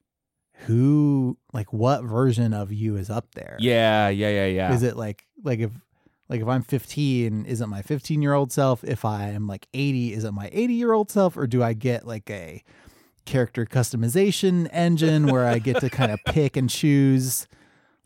who 0.66 1.38
like 1.52 1.74
what 1.74 2.04
version 2.04 2.54
of 2.54 2.72
you 2.72 2.96
is 2.96 3.10
up 3.10 3.34
there? 3.36 3.58
Yeah, 3.60 4.10
yeah, 4.10 4.30
yeah, 4.30 4.46
yeah. 4.46 4.74
Is 4.74 4.84
it 4.84 4.96
like 4.96 5.26
like 5.44 5.60
if 5.60 5.72
like 6.30 6.42
if 6.42 6.48
I'm 6.48 6.64
15, 6.64 7.46
is 7.46 7.62
it 7.62 7.68
my 7.68 7.82
15 7.82 8.22
year 8.22 8.34
old 8.34 8.52
self? 8.52 8.84
If 8.84 9.06
I 9.06 9.30
am 9.30 9.48
like 9.48 9.68
80, 9.74 10.14
is 10.14 10.24
it 10.24 10.32
my 10.32 10.50
80 10.52 10.74
year 10.74 10.94
old 10.94 11.12
self? 11.12 11.38
Or 11.38 11.48
do 11.48 11.62
I 11.62 11.74
get 11.74 12.08
like 12.08 12.30
a 12.30 12.64
character 13.26 13.66
customization 13.66 14.68
engine 14.72 15.28
where 15.28 15.46
I 15.46 15.60
get 15.60 15.80
to 15.80 15.90
kind 15.90 16.12
of 16.12 16.20
pick 16.26 16.58
and 16.58 16.70
choose 16.70 17.48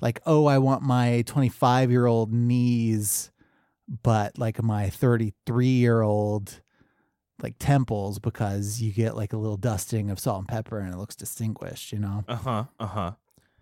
like, 0.02 0.22
oh, 0.26 0.46
I 0.46 0.58
want 0.58 0.84
my 0.84 1.24
25 1.26 1.92
year 1.92 2.06
old 2.06 2.34
knees, 2.34 3.32
but 4.04 4.38
like 4.38 4.62
my 4.62 4.90
33 4.90 5.68
year 5.68 6.02
old 6.02 6.62
like 7.42 7.56
temples 7.60 8.20
because 8.20 8.82
you 8.82 8.92
get 8.92 9.16
like 9.16 9.34
a 9.34 9.38
little 9.38 9.58
dusting 9.58 10.10
of 10.10 10.20
salt 10.20 10.40
and 10.40 10.48
pepper 10.48 10.80
and 10.80 10.94
it 10.94 10.98
looks 10.98 11.16
distinguished, 11.16 11.92
you 11.92 12.00
know? 12.00 12.24
Uh 12.28 12.36
huh. 12.36 12.64
Uh 12.80 12.88
huh. 12.88 13.12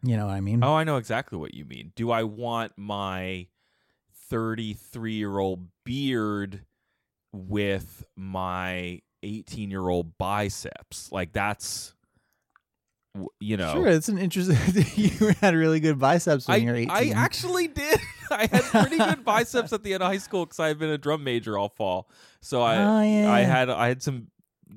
You 0.04 0.18
know 0.18 0.28
what 0.28 0.36
I 0.36 0.42
mean? 0.42 0.64
Oh, 0.64 0.76
I 0.76 0.84
know 0.84 0.98
exactly 0.98 1.38
what 1.38 1.54
you 1.54 1.66
mean. 1.66 1.92
Do 1.96 2.12
I 2.12 2.24
want 2.24 2.74
my 2.78 3.48
33 4.30 5.14
year 5.14 5.40
old 5.40 5.68
beard 5.84 6.62
with 7.34 8.06
my 8.16 9.02
18 9.24 9.72
year 9.72 9.90
old 9.90 10.18
biceps? 10.18 11.12
Like, 11.12 11.34
that's, 11.34 11.95
you 13.40 13.58
know. 13.58 13.74
Sure, 13.74 13.88
it's 13.88 14.10
an 14.10 14.18
interesting. 14.18 14.58
you 14.96 15.34
had 15.42 15.54
really 15.56 15.80
good 15.80 16.00
biceps 16.00 16.48
when 16.48 16.56
I, 16.56 16.58
you 16.60 16.68
were 16.68 16.76
18. 16.76 16.90
I 16.92 17.10
actually 17.10 17.68
did. 17.68 18.00
I 18.32 18.48
had 18.48 18.64
pretty 18.64 18.98
good 18.98 19.24
biceps 19.24 19.72
at 19.74 19.84
the 19.84 19.94
end 19.94 20.02
of 20.04 20.08
high 20.08 20.18
school 20.18 20.46
because 20.46 20.60
I 20.60 20.68
had 20.68 20.80
been 20.80 20.90
a 20.90 20.98
drum 20.98 21.24
major 21.24 21.58
all 21.58 21.70
fall. 21.70 22.10
So 22.42 22.62
I, 22.62 22.76
Oh, 22.78 23.02
yeah, 23.02 23.32
I 23.32 23.42
had, 23.42 23.70
I 23.70 23.88
had 23.88 24.02
some, 24.02 24.28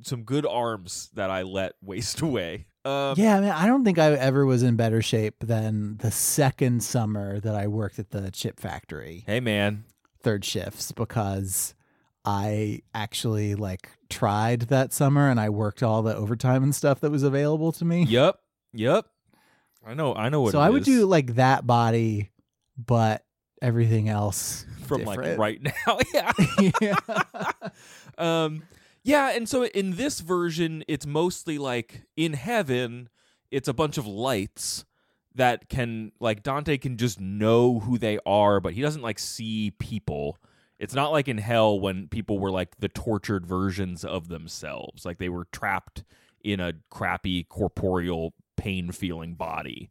some 0.02 0.22
good 0.22 0.44
arms 0.46 1.10
that 1.14 1.30
I 1.30 1.42
let 1.42 1.72
waste 1.82 2.20
away. 2.20 2.66
Um, 2.84 3.14
yeah, 3.16 3.40
man, 3.40 3.50
I 3.52 3.66
don't 3.66 3.84
think 3.84 3.98
I 3.98 4.12
ever 4.12 4.46
was 4.46 4.62
in 4.62 4.76
better 4.76 5.02
shape 5.02 5.36
than 5.40 5.96
the 5.98 6.10
second 6.10 6.82
summer 6.82 7.40
that 7.40 7.54
I 7.54 7.66
worked 7.66 7.98
at 7.98 8.10
the 8.10 8.30
chip 8.30 8.60
factory, 8.60 9.24
Hey, 9.26 9.40
man. 9.40 9.84
third 10.22 10.44
shifts, 10.44 10.92
because 10.92 11.74
I 12.28 12.82
actually 12.92 13.54
like 13.54 13.88
tried 14.10 14.62
that 14.62 14.92
summer 14.92 15.30
and 15.30 15.40
I 15.40 15.48
worked 15.48 15.82
all 15.82 16.02
the 16.02 16.14
overtime 16.14 16.62
and 16.62 16.74
stuff 16.74 17.00
that 17.00 17.10
was 17.10 17.22
available 17.22 17.72
to 17.72 17.86
me. 17.86 18.04
Yep. 18.04 18.38
Yep. 18.74 19.06
I 19.86 19.94
know. 19.94 20.14
I 20.14 20.28
know 20.28 20.42
what. 20.42 20.52
so 20.52 20.60
I 20.60 20.68
would 20.68 20.82
is. 20.82 20.86
do 20.86 21.06
like 21.06 21.36
that 21.36 21.66
body, 21.66 22.30
but 22.76 23.24
everything 23.62 24.10
else 24.10 24.66
from 24.86 25.04
like 25.04 25.38
right 25.38 25.62
now. 25.62 25.98
yeah. 26.12 26.32
yeah. 26.82 27.52
um 28.18 28.62
yeah, 29.04 29.30
and 29.30 29.48
so 29.48 29.64
in 29.64 29.96
this 29.96 30.20
version 30.20 30.84
it's 30.86 31.06
mostly 31.06 31.56
like 31.56 32.02
in 32.14 32.34
heaven 32.34 33.08
it's 33.50 33.68
a 33.68 33.72
bunch 33.72 33.96
of 33.96 34.06
lights 34.06 34.84
that 35.34 35.70
can 35.70 36.12
like 36.20 36.42
Dante 36.42 36.76
can 36.76 36.98
just 36.98 37.18
know 37.18 37.78
who 37.78 37.96
they 37.96 38.18
are, 38.26 38.60
but 38.60 38.74
he 38.74 38.82
doesn't 38.82 39.00
like 39.00 39.18
see 39.18 39.70
people. 39.78 40.36
It's 40.78 40.94
not 40.94 41.10
like 41.12 41.28
in 41.28 41.38
hell 41.38 41.78
when 41.80 42.08
people 42.08 42.38
were 42.38 42.50
like 42.50 42.78
the 42.78 42.88
tortured 42.88 43.46
versions 43.46 44.04
of 44.04 44.28
themselves, 44.28 45.04
like 45.04 45.18
they 45.18 45.28
were 45.28 45.46
trapped 45.52 46.04
in 46.42 46.60
a 46.60 46.74
crappy 46.90 47.44
corporeal 47.44 48.32
pain 48.56 48.92
feeling 48.92 49.34
body. 49.34 49.90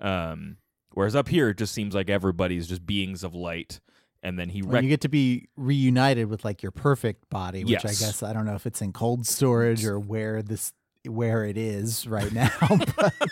Um 0.00 0.56
whereas 0.92 1.16
up 1.16 1.28
here 1.28 1.48
it 1.50 1.58
just 1.58 1.74
seems 1.74 1.94
like 1.94 2.08
everybody's 2.08 2.68
just 2.68 2.86
beings 2.86 3.24
of 3.24 3.34
light 3.34 3.80
and 4.22 4.38
then 4.38 4.48
he 4.48 4.62
rec- 4.62 4.82
you 4.82 4.88
get 4.88 5.02
to 5.02 5.08
be 5.08 5.48
reunited 5.56 6.28
with 6.28 6.44
like 6.44 6.62
your 6.62 6.72
perfect 6.72 7.28
body, 7.28 7.62
which 7.64 7.84
I 7.84 7.88
guess 7.88 8.22
I 8.22 8.32
don't 8.32 8.46
know 8.46 8.54
if 8.54 8.66
it's 8.66 8.80
in 8.80 8.92
cold 8.92 9.26
storage 9.26 9.84
or 9.84 10.00
where 10.00 10.42
this 10.42 10.72
where 11.06 11.44
it 11.44 11.58
is 11.58 12.06
right 12.06 12.32
now. 12.32 12.50
but 12.96 13.12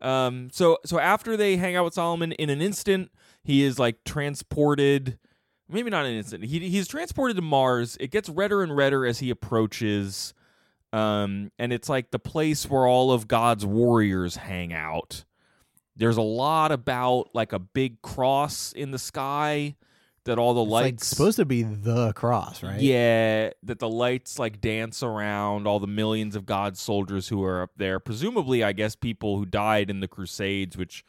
Um, 0.00 0.50
so 0.52 0.78
so 0.84 0.98
after 0.98 1.36
they 1.36 1.56
hang 1.56 1.74
out 1.76 1.84
with 1.84 1.94
Solomon, 1.94 2.32
in 2.32 2.50
an 2.50 2.60
instant, 2.60 3.10
he 3.42 3.62
is 3.62 3.78
like 3.78 4.04
transported. 4.04 5.18
Maybe 5.68 5.90
not 5.90 6.06
an 6.06 6.14
instant. 6.14 6.44
He 6.44 6.68
he's 6.68 6.86
transported 6.86 7.36
to 7.36 7.42
Mars. 7.42 7.96
It 7.98 8.10
gets 8.10 8.28
redder 8.28 8.62
and 8.62 8.76
redder 8.76 9.04
as 9.04 9.18
he 9.18 9.30
approaches, 9.30 10.32
um, 10.92 11.50
and 11.58 11.72
it's 11.72 11.88
like 11.88 12.10
the 12.10 12.18
place 12.18 12.68
where 12.70 12.86
all 12.86 13.12
of 13.12 13.26
God's 13.26 13.66
warriors 13.66 14.36
hang 14.36 14.72
out. 14.72 15.24
There's 15.96 16.18
a 16.18 16.22
lot 16.22 16.72
about 16.72 17.30
like 17.34 17.52
a 17.52 17.58
big 17.58 18.00
cross 18.02 18.72
in 18.72 18.90
the 18.90 18.98
sky 18.98 19.76
that 20.26 20.38
all 20.38 20.54
the 20.54 20.64
lights. 20.64 20.68
it's 20.68 20.84
like 20.84 20.92
lights 20.92 21.06
supposed 21.06 21.36
to 21.38 21.44
be 21.44 21.62
the 21.62 22.12
cross, 22.12 22.62
right? 22.62 22.80
yeah, 22.80 23.50
that 23.62 23.78
the 23.78 23.88
lights 23.88 24.38
like 24.38 24.60
dance 24.60 25.02
around 25.02 25.66
all 25.66 25.80
the 25.80 25.86
millions 25.86 26.36
of 26.36 26.46
God's 26.46 26.80
soldiers 26.80 27.28
who 27.28 27.42
are 27.42 27.62
up 27.62 27.70
there. 27.76 27.98
Presumably, 27.98 28.62
I 28.62 28.72
guess 28.72 28.94
people 28.94 29.38
who 29.38 29.46
died 29.46 29.88
in 29.88 30.00
the 30.00 30.08
Crusades, 30.08 30.76
which 30.76 31.04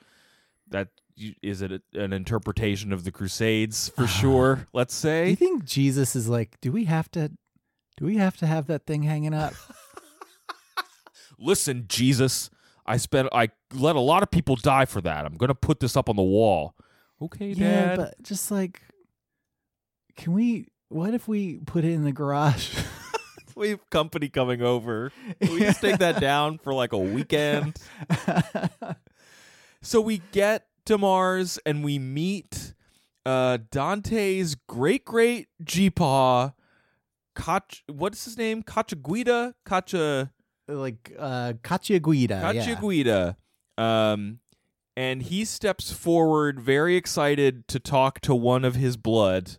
that 0.70 0.89
is 1.41 1.62
it 1.62 1.82
an 1.93 2.13
interpretation 2.13 2.93
of 2.93 3.03
the 3.03 3.12
Crusades 3.12 3.89
for 3.89 4.03
ah. 4.03 4.08
sure. 4.08 4.67
Let's 4.73 5.01
Do 5.01 5.10
you 5.10 5.36
think 5.36 5.65
Jesus 5.65 6.15
is 6.15 6.27
like, 6.27 6.60
do 6.62 6.71
we 6.71 6.86
have 6.86 7.10
to 7.12 7.32
do 7.97 8.06
we 8.06 8.17
have 8.17 8.38
to 8.38 8.47
have 8.47 8.67
that 8.67 8.86
thing 8.86 9.03
hanging 9.03 9.34
up? 9.34 9.53
Listen, 11.39 11.86
Jesus, 11.88 12.49
I 12.86 12.97
spent 12.97 13.30
I 13.32 13.49
let 13.73 13.95
a 13.95 14.01
lot 14.01 14.23
of 14.23 14.32
people 14.32 14.56
die 14.56 14.86
for 14.86 15.01
that. 15.01 15.25
I'm 15.25 15.36
gonna 15.36 15.56
put 15.56 15.80
this 15.80 15.97
up 15.97 16.10
on 16.10 16.15
the 16.15 16.23
wall. 16.23 16.75
Okay, 17.21 17.47
yeah, 17.47 17.95
Dad. 17.95 17.97
but 17.97 18.23
just 18.23 18.51
like 18.51 18.82
can 20.15 20.34
we 20.34 20.67
what 20.89 21.13
if 21.13 21.27
we 21.27 21.58
put 21.58 21.84
it 21.84 21.91
in 21.91 22.03
the 22.03 22.12
garage? 22.12 22.77
we 23.56 23.69
have 23.69 23.89
company 23.89 24.30
coming 24.30 24.62
over. 24.62 25.12
Can 25.41 25.53
we 25.53 25.60
just 25.60 25.82
take 25.82 25.97
that 25.97 26.21
down 26.21 26.60
for 26.60 26.73
like 26.73 26.93
a 26.93 26.97
weekend? 26.97 27.77
So 29.82 30.01
we 30.01 30.21
get 30.32 30.65
to 30.88 30.97
Mars 30.97 31.60
and 31.65 31.84
we 31.84 32.00
meet 32.00 32.73
uh, 33.26 33.58
Dante's 33.71 34.56
great 34.56 35.06
great 35.06 35.47
Jeepaw. 35.63 36.54
Kach, 37.36 37.82
what's 37.88 38.26
his 38.26 38.38
name? 38.38 38.63
Cacciaguida? 38.63 39.54
Cacha 39.65 40.32
like 40.67 41.13
uh 41.17 41.54
Cacciaguida. 41.63 42.36
yeah. 42.36 42.54
Cacciaguida. 42.54 43.38
Um, 43.78 44.39
and 44.95 45.21
he 45.21 45.45
steps 45.45 45.91
forward, 45.91 46.60
very 46.60 46.95
excited 46.95 47.67
to 47.67 47.80
talk 47.80 48.19
to 48.21 48.34
one 48.34 48.65
of 48.65 48.76
his 48.76 48.97
blood. 48.97 49.58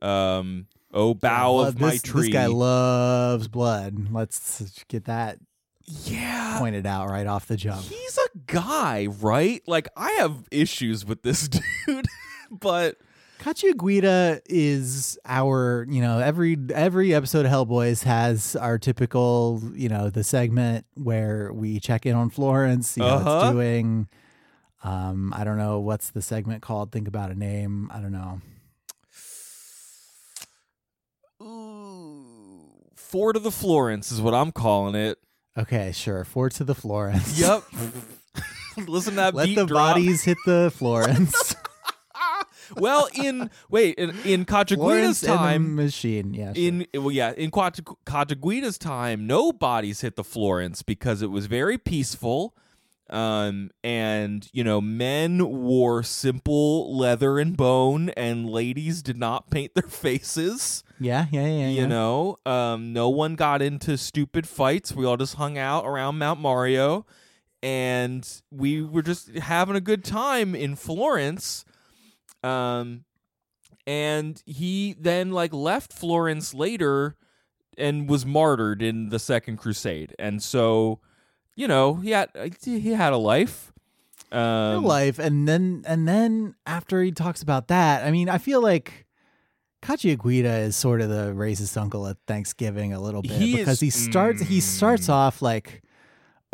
Um, 0.00 0.68
oh 0.94 1.12
bough 1.14 1.56
Love- 1.56 1.68
of 1.74 1.80
my 1.80 1.96
tree. 1.98 2.22
This 2.22 2.32
guy 2.32 2.46
loves 2.46 3.48
blood. 3.48 4.08
Let's 4.10 4.84
get 4.88 5.04
that 5.04 5.38
yeah, 5.84 6.56
pointed 6.58 6.86
out 6.86 7.08
right 7.08 7.26
off 7.26 7.46
the 7.46 7.56
jump. 7.56 7.82
he's 7.82 8.18
a 8.18 8.38
guy, 8.46 9.06
right? 9.20 9.62
Like 9.66 9.88
I 9.96 10.10
have 10.12 10.44
issues 10.50 11.04
with 11.04 11.22
this 11.22 11.48
dude, 11.86 12.06
but 12.50 12.96
Cacciaguida 13.38 14.40
is 14.46 15.18
our, 15.24 15.84
you 15.90 16.00
know, 16.00 16.20
every 16.20 16.56
every 16.72 17.12
episode 17.14 17.44
of 17.44 17.50
Hellboys 17.52 18.04
has 18.04 18.54
our 18.56 18.78
typical, 18.78 19.60
you 19.74 19.88
know, 19.88 20.10
the 20.10 20.22
segment 20.22 20.86
where 20.94 21.52
we 21.52 21.80
check 21.80 22.06
in 22.06 22.14
on 22.14 22.30
Florence, 22.30 22.88
see 22.90 23.00
how 23.00 23.16
Uh-huh. 23.16 23.40
it's 23.46 23.52
doing. 23.52 24.08
Um, 24.84 25.32
I 25.36 25.44
don't 25.44 25.58
know 25.58 25.80
what's 25.80 26.10
the 26.10 26.22
segment 26.22 26.62
called. 26.62 26.92
Think 26.92 27.06
about 27.08 27.30
a 27.30 27.34
name. 27.34 27.88
I 27.92 28.00
don't 28.00 28.12
know. 28.12 28.40
Ooh, 31.40 32.64
Fort 32.94 33.36
of 33.36 33.42
the 33.42 33.50
Florence 33.50 34.12
is 34.12 34.20
what 34.20 34.34
I'm 34.34 34.52
calling 34.52 34.94
it. 34.94 35.18
Okay, 35.56 35.92
sure. 35.92 36.24
Fort 36.24 36.52
to 36.54 36.64
the 36.64 36.74
Florence. 36.74 37.38
Yep. 37.38 37.64
Listen 38.88 39.12
to 39.12 39.16
that 39.16 39.34
Let 39.34 39.46
beat 39.46 39.54
the 39.54 39.66
drop. 39.66 39.94
bodies 39.94 40.22
hit 40.22 40.38
the 40.46 40.72
Florence. 40.74 41.54
Well, 42.76 43.08
in 43.14 43.50
wait, 43.68 43.96
in, 43.96 44.10
in 44.24 44.44
Cacciaguida's 44.46 44.76
Florence 44.76 45.22
and 45.24 45.32
the 45.32 45.36
time, 45.36 45.74
machine. 45.74 46.32
Yeah. 46.32 46.54
sure. 46.54 46.64
in 46.64 46.86
well, 46.94 47.10
yeah, 47.10 47.32
in 47.36 47.50
Cacciaguida's 47.50 48.78
time, 48.78 49.26
no 49.26 49.52
bodies 49.52 50.00
hit 50.00 50.16
the 50.16 50.24
Florence 50.24 50.82
because 50.82 51.20
it 51.20 51.30
was 51.30 51.46
very 51.46 51.76
peaceful. 51.76 52.54
Um, 53.12 53.70
and 53.84 54.48
you 54.52 54.64
know, 54.64 54.80
men 54.80 55.46
wore 55.62 56.02
simple 56.02 56.96
leather 56.96 57.38
and 57.38 57.56
bone, 57.56 58.08
and 58.10 58.48
ladies 58.48 59.02
did 59.02 59.18
not 59.18 59.50
paint 59.50 59.74
their 59.74 59.88
faces. 59.88 60.82
yeah, 60.98 61.26
yeah, 61.30 61.46
yeah. 61.46 61.68
You 61.68 61.82
yeah. 61.82 61.86
know, 61.86 62.38
um, 62.46 62.92
no 62.94 63.10
one 63.10 63.34
got 63.34 63.60
into 63.60 63.98
stupid 63.98 64.48
fights. 64.48 64.94
We 64.94 65.04
all 65.04 65.18
just 65.18 65.34
hung 65.34 65.58
out 65.58 65.84
around 65.84 66.18
Mount 66.18 66.40
Mario. 66.40 67.04
and 67.62 68.26
we 68.50 68.82
were 68.82 69.02
just 69.02 69.28
having 69.36 69.76
a 69.76 69.80
good 69.80 70.02
time 70.04 70.54
in 70.54 70.74
Florence. 70.74 71.64
Um, 72.42 73.04
and 73.86 74.42
he 74.46 74.96
then 74.98 75.30
like 75.32 75.52
left 75.52 75.92
Florence 75.92 76.54
later 76.54 77.14
and 77.78 78.08
was 78.08 78.24
martyred 78.26 78.82
in 78.82 79.10
the 79.10 79.18
Second 79.18 79.58
Crusade, 79.58 80.14
and 80.18 80.42
so 80.42 81.00
you 81.54 81.68
know 81.68 81.94
he 81.94 82.10
had 82.10 82.28
he 82.64 82.92
had 82.92 83.12
a 83.12 83.16
life. 83.18 83.68
Um, 84.30 84.84
life 84.84 85.18
and 85.18 85.46
then 85.46 85.84
and 85.86 86.08
then 86.08 86.54
after 86.66 87.02
he 87.02 87.12
talks 87.12 87.42
about 87.42 87.68
that 87.68 88.02
i 88.06 88.10
mean 88.10 88.30
i 88.30 88.38
feel 88.38 88.62
like 88.62 89.04
Cacciaguida 89.82 90.48
is 90.60 90.74
sort 90.76 91.02
of 91.02 91.10
the 91.10 91.32
racist 91.34 91.76
uncle 91.76 92.06
at 92.06 92.16
Thanksgiving 92.26 92.94
a 92.94 93.00
little 93.00 93.20
bit 93.20 93.32
He 93.32 93.56
because 93.56 93.74
is- 93.74 93.80
he 93.80 93.90
starts 93.90 94.40
he 94.40 94.60
starts 94.60 95.08
Mm. 95.08 95.12
off 95.12 95.42
like 95.42 95.81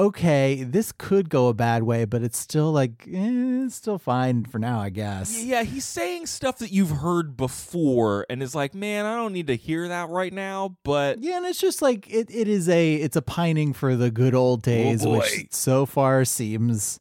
okay 0.01 0.63
this 0.63 0.93
could 0.93 1.29
go 1.29 1.49
a 1.49 1.55
bad 1.55 1.83
way 1.83 2.05
but 2.05 2.23
it's 2.23 2.39
still 2.39 2.71
like 2.73 3.05
eh, 3.13 3.65
it's 3.65 3.75
still 3.75 3.99
fine 3.99 4.45
for 4.45 4.59
now 4.59 4.81
I 4.81 4.91
guess 4.91 5.43
Yeah, 5.43 5.63
he's 5.65 5.85
saying 5.85 6.27
stuff 6.27 6.59
that 6.59 6.71
you've 6.73 6.91
heard 6.91 7.37
before, 7.37 8.25
and 8.31 8.43
is 8.43 8.55
like, 8.55 8.75
man, 8.75 9.05
I 9.07 9.17
don't 9.17 9.33
need 9.33 9.49
to 9.49 9.57
hear 9.57 9.89
that 9.89 10.09
right 10.09 10.33
now. 10.33 10.77
But 10.85 11.19
yeah 11.23 11.39
and 11.39 11.47
it's 11.47 11.61
just 11.61 11.83
like 11.83 12.09
it, 12.09 12.31
it 12.31 12.47
is 12.49 12.69
a 12.69 12.95
it's 12.95 13.17
a 13.17 13.23
pining 13.23 13.73
for 13.73 13.97
the 13.97 14.11
good 14.11 14.35
old 14.35 14.63
days 14.63 15.05
Oh, 15.05 15.19
which 15.19 15.47
so 15.51 15.85
far 15.85 16.25
seems 16.25 17.01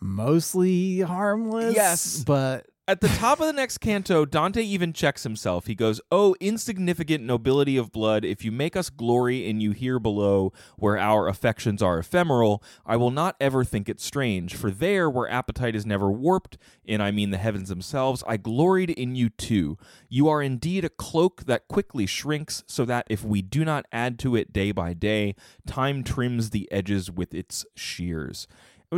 mostly 0.00 1.00
harmless 1.00 1.74
Yes. 1.74 2.24
but 2.24 2.66
At 2.86 3.00
the 3.00 3.08
top 3.08 3.40
of 3.40 3.46
the 3.46 3.54
next 3.54 3.78
canto, 3.78 4.26
Dante 4.26 4.60
even 4.62 4.92
checks 4.92 5.22
himself. 5.22 5.68
He 5.68 5.74
goes, 5.74 6.02
Oh, 6.12 6.36
insignificant 6.38 7.24
nobility 7.24 7.78
of 7.78 7.90
blood, 7.90 8.26
if 8.26 8.44
you 8.44 8.52
make 8.52 8.76
us 8.76 8.90
glory 8.90 9.48
in 9.48 9.58
you 9.58 9.70
here 9.70 9.98
below, 9.98 10.52
where 10.76 10.98
our 10.98 11.26
affections 11.26 11.80
are 11.80 11.98
ephemeral, 11.98 12.62
I 12.84 12.96
will 12.96 13.10
not 13.10 13.36
ever 13.40 13.64
think 13.64 13.88
it 13.88 14.02
strange. 14.02 14.54
For 14.54 14.70
there, 14.70 15.08
where 15.08 15.30
appetite 15.30 15.74
is 15.74 15.86
never 15.86 16.10
warped, 16.10 16.58
and 16.86 17.02
I 17.02 17.10
mean 17.10 17.30
the 17.30 17.38
heavens 17.38 17.70
themselves, 17.70 18.22
I 18.26 18.36
gloried 18.36 18.90
in 18.90 19.14
you 19.14 19.30
too. 19.30 19.78
You 20.10 20.28
are 20.28 20.42
indeed 20.42 20.84
a 20.84 20.90
cloak 20.90 21.44
that 21.44 21.68
quickly 21.68 22.04
shrinks, 22.04 22.64
so 22.66 22.84
that 22.84 23.06
if 23.08 23.24
we 23.24 23.40
do 23.40 23.64
not 23.64 23.86
add 23.92 24.18
to 24.18 24.36
it 24.36 24.52
day 24.52 24.72
by 24.72 24.92
day, 24.92 25.36
time 25.66 26.04
trims 26.04 26.50
the 26.50 26.70
edges 26.70 27.10
with 27.10 27.32
its 27.32 27.64
shears. 27.74 28.46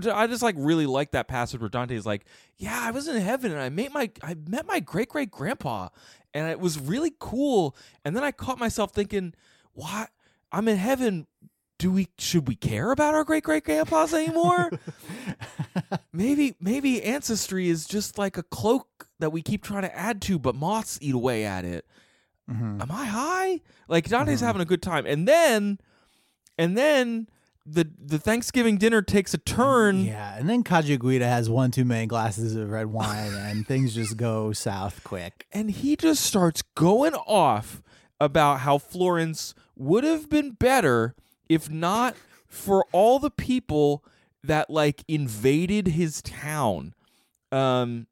I 0.05 0.27
just 0.27 0.43
like 0.43 0.55
really 0.59 0.87
like 0.87 1.13
that 1.13 1.29
passage 1.29 1.61
where 1.61 1.69
Dante's 1.69 2.07
like, 2.07 2.25
"Yeah, 2.57 2.79
I 2.81 2.91
was 2.91 3.09
in 3.09 3.21
heaven 3.21 3.53
and 3.53 3.61
I 3.61 3.69
met 3.69 3.93
my 3.93 4.11
I 4.23 4.35
met 4.49 4.67
my 4.67 4.81
great 4.81 5.09
great 5.09 5.31
grandpa, 5.31 5.89
and 6.35 6.49
it 6.51 6.61
was 6.61 6.79
really 6.79 7.13
cool." 7.19 7.77
And 8.05 8.15
then 8.17 8.25
I 8.25 8.33
caught 8.33 8.59
myself 8.59 8.93
thinking, 8.93 9.35
"What? 9.73 10.11
I'm 10.53 10.69
in 10.69 10.77
heaven. 10.77 11.27
Do 11.79 11.91
we 11.91 12.09
should 12.19 12.49
we 12.49 12.55
care 12.57 12.91
about 12.91 13.15
our 13.15 13.23
great 13.25 13.45
great 13.45 13.65
grandpas 13.65 14.15
anymore? 14.15 14.71
maybe 16.13 16.55
maybe 16.61 17.03
ancestry 17.03 17.69
is 17.69 17.87
just 17.87 18.19
like 18.19 18.37
a 18.37 18.43
cloak 18.43 19.09
that 19.19 19.31
we 19.31 19.43
keep 19.43 19.63
trying 19.63 19.83
to 19.83 19.95
add 19.97 20.21
to, 20.23 20.39
but 20.39 20.55
moths 20.55 20.99
eat 21.01 21.15
away 21.15 21.45
at 21.45 21.65
it. 21.65 21.87
mhm. 22.51 22.81
Am 22.81 22.91
I 22.91 23.05
high? 23.07 23.61
Like 23.89 24.09
Dante's 24.09 24.41
Mhm. 24.41 24.47
having 24.47 24.63
a 24.63 24.67
good 24.67 24.83
time, 24.83 25.07
and 25.07 25.27
then 25.29 25.79
and 26.59 26.77
then." 26.77 27.29
The, 27.69 27.91
the 27.99 28.19
Thanksgiving 28.21 28.79
dinner 28.79 29.03
takes 29.03 29.35
a 29.35 29.39
turn 29.39 30.05
Yeah, 30.05 30.37
and 30.39 30.49
then 30.49 30.63
Cacciaguida 30.63 31.27
has 31.27 31.51
one 31.51 31.73
too 31.73 31.85
many 31.85 32.07
glasses 32.07 32.55
of 32.55 32.71
red 32.71 32.87
wine, 32.87 33.35
and 33.35 33.67
things 33.67 33.93
just 33.95 34.17
go 34.17 34.53
south 34.53 35.03
quick. 35.03 35.47
and 35.53 35.71
he 35.71 35.97
just 35.97 36.23
starts 36.25 36.63
going 36.77 37.15
off 37.15 37.83
about 38.21 38.61
how 38.61 38.79
Florence 38.79 39.53
would 39.75 40.05
have 40.05 40.31
been 40.31 40.53
better 40.53 41.15
if 41.49 41.69
not 41.69 42.15
for 42.47 42.87
all 42.93 43.19
the 43.19 43.31
people 43.31 44.05
that 44.45 44.71
like 44.71 45.03
invaded 45.09 45.89
his 45.89 46.23
town. 46.23 46.95
Um 47.51 48.07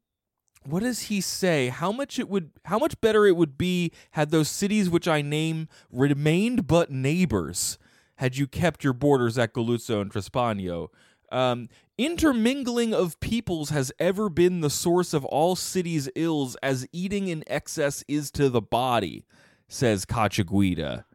what 0.67 0.81
does 0.81 1.03
he 1.03 1.21
say? 1.21 1.69
How 1.69 1.91
much 1.91 2.17
it 2.19 2.27
would 2.27 2.51
how 2.65 2.77
much 2.77 2.99
better 2.99 3.25
it 3.25 3.35
would 3.37 3.57
be 3.57 3.91
had 4.11 4.31
those 4.31 4.49
cities 4.49 4.89
which 4.89 5.07
I 5.07 5.21
name 5.21 5.67
remained 5.91 6.67
but 6.67 6.91
neighbors 6.91 7.77
had 8.17 8.37
you 8.37 8.47
kept 8.47 8.83
your 8.83 8.93
borders 8.93 9.37
at 9.37 9.53
Galluzzo 9.53 10.01
and 10.01 10.11
Trespiano. 10.11 10.87
Um, 11.31 11.69
intermingling 11.97 12.93
of 12.93 13.19
peoples 13.19 13.69
has 13.69 13.91
ever 13.99 14.29
been 14.29 14.61
the 14.61 14.69
source 14.69 15.13
of 15.13 15.25
all 15.25 15.55
cities' 15.55 16.09
ills, 16.15 16.55
as 16.61 16.87
eating 16.91 17.27
in 17.27 17.43
excess 17.47 18.03
is 18.07 18.31
to 18.31 18.49
the 18.49 18.61
body, 18.61 19.25
says 19.67 20.05
Cacciaguida. 20.05 21.05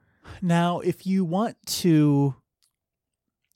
Now, 0.42 0.80
if 0.80 1.06
you 1.06 1.24
want 1.24 1.56
to, 1.66 2.34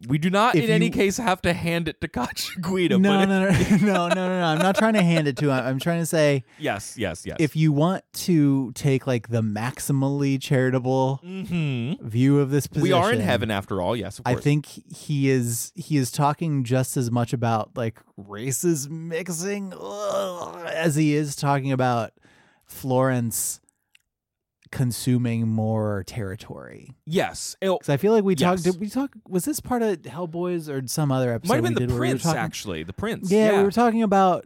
We 0.06 0.18
do 0.18 0.30
not, 0.30 0.54
If 0.54 0.64
in 0.64 0.70
any 0.70 0.86
you- 0.86 0.92
case, 0.92 1.16
have 1.16 1.40
to 1.42 1.52
hand 1.52 1.88
it 1.88 2.00
to 2.00 2.08
Cacciaguida. 2.08 2.98
no, 2.98 3.24
no, 3.24 3.48
no, 3.48 3.50
no, 3.70 3.76
no, 3.80 4.08
no, 4.08 4.14
no, 4.14 4.44
I'm 4.44 4.58
not 4.58 4.76
trying 4.76 4.94
to 4.94 5.02
hand 5.02 5.28
it 5.28 5.36
to 5.38 5.50
him. 5.50 5.64
I'm 5.64 5.78
trying 5.78 6.00
to 6.00 6.06
say, 6.06 6.44
yes, 6.58 6.96
yes, 6.98 7.24
yes. 7.24 7.36
if 7.40 7.56
you 7.56 7.72
want 7.72 8.04
to 8.12 8.72
take 8.72 9.06
like 9.06 9.28
the 9.28 9.42
maximally 9.42 10.40
charitable 10.40 11.20
mm-hmm. 11.24 12.06
view 12.06 12.40
of 12.40 12.50
this 12.50 12.66
position, 12.66 12.82
we 12.82 12.92
are 12.92 13.12
in 13.12 13.20
heaven 13.20 13.50
after 13.50 13.80
all. 13.80 13.96
Yes, 13.96 14.18
of 14.18 14.26
I 14.26 14.34
think 14.34 14.66
he 14.66 15.30
is 15.30 15.72
he 15.74 15.96
is 15.96 16.10
talking 16.10 16.64
just 16.64 16.96
as 16.96 17.10
much 17.10 17.32
about 17.32 17.76
like 17.76 17.98
races 18.16 18.88
mixing 18.88 19.72
ugh, 19.78 20.66
as 20.66 20.96
he 20.96 21.14
is 21.14 21.36
talking 21.36 21.72
about 21.72 22.12
Florence 22.66 23.60
consuming 24.74 25.46
more 25.48 26.02
territory. 26.06 26.90
yes. 27.06 27.56
Because 27.60 27.88
I 27.88 27.96
feel 27.96 28.12
like 28.12 28.24
we 28.24 28.34
talked. 28.34 28.64
Yes. 28.66 28.72
Did 28.74 28.80
we 28.80 28.88
talk? 28.90 29.12
Was 29.28 29.44
this 29.44 29.60
part 29.60 29.82
of 29.82 29.98
Hellboys 30.02 30.68
or 30.68 30.86
some 30.88 31.10
other 31.12 31.32
episode? 31.32 31.48
might 31.54 31.64
have 31.64 31.74
been 31.74 31.88
the 31.88 31.94
where 31.94 32.02
we 32.02 32.08
prince, 32.08 32.24
talking- 32.24 32.38
actually. 32.40 32.82
The 32.82 32.92
prince. 32.92 33.30
Yeah, 33.30 33.52
Yeah, 33.52 33.58
we 33.58 33.64
were 33.64 33.70
talking 33.70 34.02
about 34.02 34.44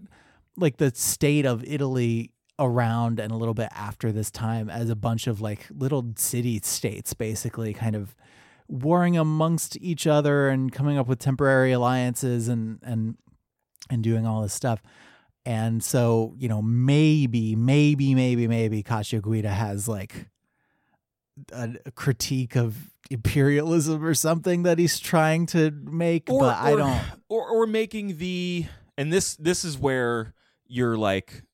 like 0.57 0.77
the 0.77 0.93
state 0.95 1.47
of 1.47 1.65
Italy 1.65 2.33
around 2.59 3.19
and 3.21 3.33
a 3.33 3.37
little 3.37 3.55
bit 3.55 3.69
after 3.75 4.13
this 4.13 4.31
time 4.31 4.69
as 4.69 4.91
a 4.91 4.97
bunch 4.97 5.27
of 5.27 5.41
like 5.41 5.67
little 5.71 6.05
city 6.17 6.61
states 6.63 7.15
basically 7.15 7.73
kind 7.73 7.97
of 7.97 8.15
warring 8.69 9.17
amongst 9.17 9.79
each 9.81 10.07
other 10.07 10.49
and 10.49 10.73
coming 10.73 10.99
up 10.99 11.07
with 11.09 11.19
temporary 11.21 11.73
alliances 11.73 12.49
and 12.49 12.81
and 12.83 13.17
and 13.89 14.03
doing 14.03 14.27
all 14.27 14.43
this 14.43 14.53
stuff. 14.53 14.83
And 15.49 15.83
so, 15.83 16.35
you 16.37 16.47
know, 16.47 16.61
maybe, 16.61 17.57
maybe, 17.57 18.15
maybe, 18.15 18.47
maybe 18.47 18.83
Cacciaguida 18.83 19.49
has 19.49 19.89
like 19.89 20.29
a, 21.51 21.71
a 21.87 21.91
critique 21.91 22.55
of 22.55 22.91
imperialism 23.11 24.05
or 24.05 24.13
something 24.13 24.65
that 24.65 24.79
he's 24.79 25.01
trying 25.01 25.47
to 25.47 25.71
make, 25.71 26.27
but 26.27 26.55
I 26.55 26.77
don't. 26.77 27.03
Or 27.31 27.49
or 27.49 27.67
making 27.67 28.19
the 28.19 28.67
and 28.99 29.11
this 29.11 29.37
this 29.37 29.65
is 29.65 29.79
where 29.79 30.35
you're 30.67 30.99
like 30.99 31.45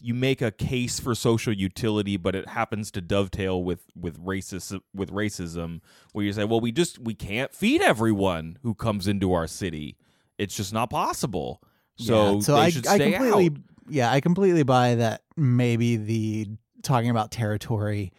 you 0.00 0.14
make 0.14 0.40
a 0.40 0.52
case 0.52 1.00
for 1.00 1.16
social 1.16 1.52
utility, 1.52 2.16
but 2.16 2.36
it 2.36 2.48
happens 2.50 2.92
to 2.92 3.00
dovetail 3.00 3.64
with 3.64 3.82
with 3.96 4.24
racist 4.24 4.80
with 4.94 5.10
racism, 5.10 5.80
where 6.12 6.24
you 6.24 6.32
say, 6.32 6.44
well, 6.44 6.60
we 6.60 6.70
just 6.70 7.00
we 7.00 7.14
can't 7.14 7.52
feed 7.52 7.82
everyone 7.82 8.58
who 8.62 8.74
comes 8.74 9.08
into 9.08 9.32
our 9.32 9.48
city. 9.48 9.96
It's 10.38 10.56
just 10.56 10.72
not 10.72 10.88
possible. 10.88 11.62
So 11.96 12.34
Yeah, 12.34 12.40
so 12.40 12.56
I, 12.56 12.64
I 12.66 12.70
completely, 12.98 13.46
out. 13.46 13.52
yeah, 13.88 14.10
I 14.10 14.20
completely 14.20 14.62
buy 14.62 14.96
that. 14.96 15.22
Maybe 15.36 15.96
the 15.96 16.48
talking 16.82 17.10
about 17.10 17.30
territory 17.30 18.12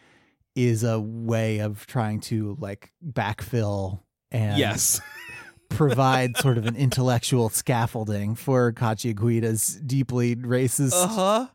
is 0.54 0.84
a 0.84 1.00
way 1.00 1.58
of 1.58 1.86
trying 1.86 2.20
to 2.20 2.56
like 2.60 2.92
backfill 3.06 4.00
and 4.30 4.56
Yes. 4.58 5.00
provide 5.68 6.36
sort 6.36 6.58
of 6.58 6.66
an 6.66 6.76
intellectual 6.76 7.48
scaffolding 7.48 8.34
for 8.36 8.72
Cacciaguida's 8.72 9.76
deeply 9.84 10.36
racist 10.36 10.92
Uh 10.94 11.06
huh. 11.08 11.46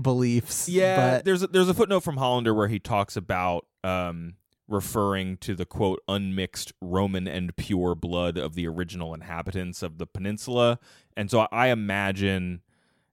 beliefs. 0.00 0.68
Yeah, 0.68 0.96
but 1.16 1.24
there's 1.24 1.42
a, 1.42 1.46
there's 1.48 1.68
a 1.68 1.74
footnote 1.74 2.00
from 2.00 2.16
Hollander 2.16 2.54
where 2.54 2.68
he 2.68 2.78
talks 2.78 3.16
about 3.16 3.66
um, 3.84 4.34
referring 4.68 5.36
to 5.38 5.54
the 5.54 5.66
quote 5.66 6.00
unmixed 6.08 6.72
Roman 6.80 7.28
and 7.28 7.54
pure 7.56 7.94
blood 7.94 8.38
of 8.38 8.54
the 8.54 8.66
original 8.66 9.12
inhabitants 9.14 9.82
of 9.82 9.98
the 9.98 10.06
peninsula, 10.06 10.78
and 11.18 11.30
so 11.30 11.46
I 11.52 11.66
imagine, 11.68 12.62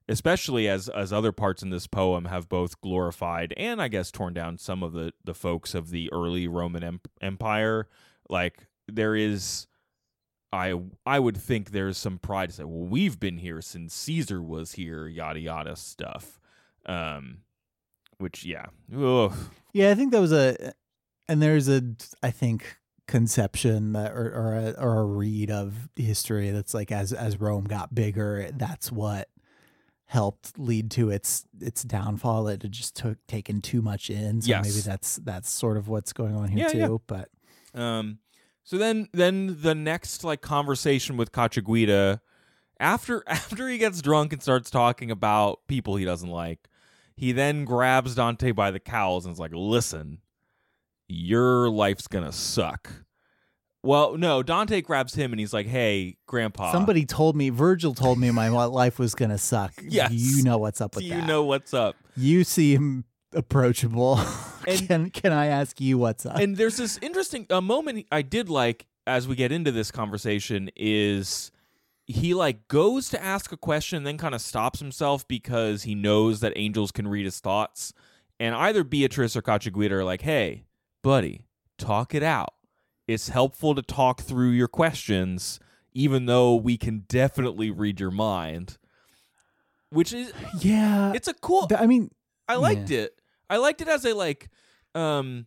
especially 0.08 0.66
as 0.68 0.88
as 0.88 1.12
other 1.12 1.32
parts 1.32 1.62
in 1.62 1.68
this 1.68 1.86
poem 1.86 2.24
have 2.26 2.48
both 2.48 2.80
glorified 2.80 3.52
and 3.58 3.82
I 3.82 3.88
guess 3.88 4.10
torn 4.10 4.32
down 4.32 4.56
some 4.56 4.82
of 4.82 4.92
the 4.94 5.12
the 5.24 5.34
folks 5.34 5.74
of 5.74 5.90
the 5.90 6.10
early 6.12 6.48
Roman 6.48 6.82
em- 6.84 7.00
Empire, 7.20 7.88
like 8.30 8.66
there 8.88 9.14
is. 9.14 9.66
I 10.52 10.80
I 11.04 11.18
would 11.18 11.36
think 11.36 11.70
there's 11.70 11.98
some 11.98 12.18
pride 12.18 12.50
to 12.50 12.54
say, 12.54 12.64
well, 12.64 12.86
we've 12.88 13.18
been 13.18 13.38
here 13.38 13.60
since 13.60 13.92
Caesar 13.94 14.40
was 14.40 14.72
here, 14.72 15.06
yada 15.08 15.40
yada 15.40 15.74
stuff. 15.76 16.40
Um, 16.86 17.38
which 18.18 18.44
yeah, 18.44 18.66
Ugh. 18.96 19.34
yeah, 19.74 19.90
I 19.90 19.94
think 19.96 20.12
that 20.12 20.20
was 20.20 20.32
a, 20.32 20.72
and 21.28 21.42
there's 21.42 21.68
a, 21.68 21.82
I 22.22 22.30
think 22.30 22.78
conception 23.06 23.92
that 23.92 24.12
or 24.12 24.32
or 24.34 24.54
a, 24.54 24.70
or 24.72 25.00
a 25.00 25.04
read 25.04 25.50
of 25.50 25.88
history 25.96 26.50
that's 26.50 26.74
like 26.74 26.90
as 26.92 27.12
as 27.12 27.40
Rome 27.40 27.64
got 27.64 27.94
bigger, 27.94 28.50
that's 28.54 28.90
what 28.90 29.28
helped 30.06 30.58
lead 30.58 30.90
to 30.92 31.10
its 31.10 31.44
its 31.60 31.82
downfall. 31.82 32.48
It 32.48 32.62
had 32.62 32.72
just 32.72 32.94
took 32.96 33.24
taken 33.26 33.60
too 33.60 33.82
much 33.82 34.08
in. 34.10 34.40
So 34.42 34.48
Yes. 34.50 34.64
maybe 34.64 34.80
that's 34.80 35.16
that's 35.16 35.50
sort 35.50 35.76
of 35.76 35.88
what's 35.88 36.12
going 36.12 36.34
on 36.36 36.48
here 36.48 36.66
Yeah, 36.66 36.72
too. 36.72 36.78
yeah. 36.78 36.96
But 37.06 37.80
Um, 37.80 38.18
So 38.64 38.78
then 38.78 39.08
then 39.12 39.58
the 39.60 39.74
next 39.74 40.24
like 40.24 40.40
conversation 40.42 41.16
with 41.16 41.32
Cacciaguida 41.32 42.20
after 42.78 43.22
after 43.28 43.68
he 43.68 43.78
gets 43.78 44.00
drunk 44.02 44.32
and 44.32 44.42
starts 44.42 44.70
talking 44.70 45.10
about 45.10 45.66
people 45.66 45.96
he 45.96 46.04
doesn't 46.04 46.30
like, 46.30 46.68
he 47.16 47.32
then 47.32 47.64
grabs 47.64 48.14
Dante 48.14 48.52
by 48.52 48.70
the 48.70 48.80
cowls 48.80 49.24
and 49.26 49.32
is 49.32 49.38
like, 49.40 49.52
"Listen, 49.54 50.18
your 51.08 51.68
life's 51.68 52.06
to 52.24 52.32
suck." 52.32 52.90
Well, 53.82 54.16
no, 54.16 54.42
Dante 54.42 54.80
grabs 54.80 55.14
him 55.14 55.32
and 55.32 55.38
he's 55.38 55.52
like, 55.52 55.66
"Hey, 55.66 56.16
grandpa, 56.26 56.72
Somebody 56.72 57.04
told 57.06 57.36
me, 57.36 57.50
Virgil 57.50 57.94
told 57.94 58.18
me 58.18 58.30
my 58.32 58.48
life 58.48 58.98
was 58.98 59.14
gonna 59.14 59.38
suck. 59.38 59.72
Yes. 59.82 60.12
you 60.12 60.42
know 60.42 60.58
what's 60.58 60.80
up 60.80 60.96
with 60.96 61.04
you 61.04 61.10
that. 61.10 61.20
You 61.22 61.26
know 61.26 61.44
what's 61.44 61.72
up?" 61.72 61.94
you 62.16 62.42
seem 62.44 63.04
approachable. 63.32 64.18
And- 64.66 64.88
can 64.88 65.10
can 65.10 65.32
I 65.32 65.46
ask 65.46 65.80
you 65.80 65.98
what's 65.98 66.26
up? 66.26 66.36
and 66.38 66.56
there's 66.56 66.76
this 66.78 66.98
interesting 67.02 67.46
a 67.50 67.60
moment 67.60 68.06
I 68.10 68.22
did 68.22 68.48
like 68.48 68.86
as 69.06 69.28
we 69.28 69.36
get 69.36 69.52
into 69.52 69.70
this 69.70 69.92
conversation 69.92 70.68
is 70.74 71.52
he 72.08 72.34
like 72.34 72.66
goes 72.66 73.08
to 73.10 73.22
ask 73.22 73.52
a 73.52 73.56
question 73.56 73.98
and 73.98 74.06
then 74.06 74.18
kind 74.18 74.34
of 74.34 74.40
stops 74.40 74.80
himself 74.80 75.26
because 75.28 75.84
he 75.84 75.94
knows 75.94 76.40
that 76.40 76.52
angels 76.56 76.90
can 76.90 77.06
read 77.06 77.24
his 77.24 77.38
thoughts 77.38 77.92
and 78.40 78.54
either 78.56 78.82
Beatrice 78.82 79.36
or 79.36 79.42
Cacciaguida 79.42 79.94
are 79.94 80.04
like 80.04 80.22
hey 80.22 80.64
buddy 81.06 81.44
talk 81.78 82.14
it 82.14 82.22
out 82.22 82.54
it's 83.06 83.28
helpful 83.28 83.74
to 83.74 83.82
talk 83.82 84.20
through 84.20 84.50
your 84.50 84.68
questions 84.68 85.60
even 85.94 86.26
though 86.26 86.56
we 86.56 86.76
can 86.76 87.04
definitely 87.08 87.70
read 87.70 88.00
your 88.00 88.10
mind 88.10 88.76
which 89.90 90.12
is 90.12 90.32
yeah, 90.60 91.12
it's 91.14 91.28
a 91.28 91.34
cool 91.34 91.66
th- 91.66 91.80
I 91.80 91.86
mean, 91.86 92.10
I 92.48 92.56
liked 92.56 92.90
it. 92.90 93.14
I 93.48 93.56
liked 93.56 93.80
it 93.80 93.88
as 93.88 94.04
a 94.04 94.14
like 94.14 94.50
um 94.94 95.46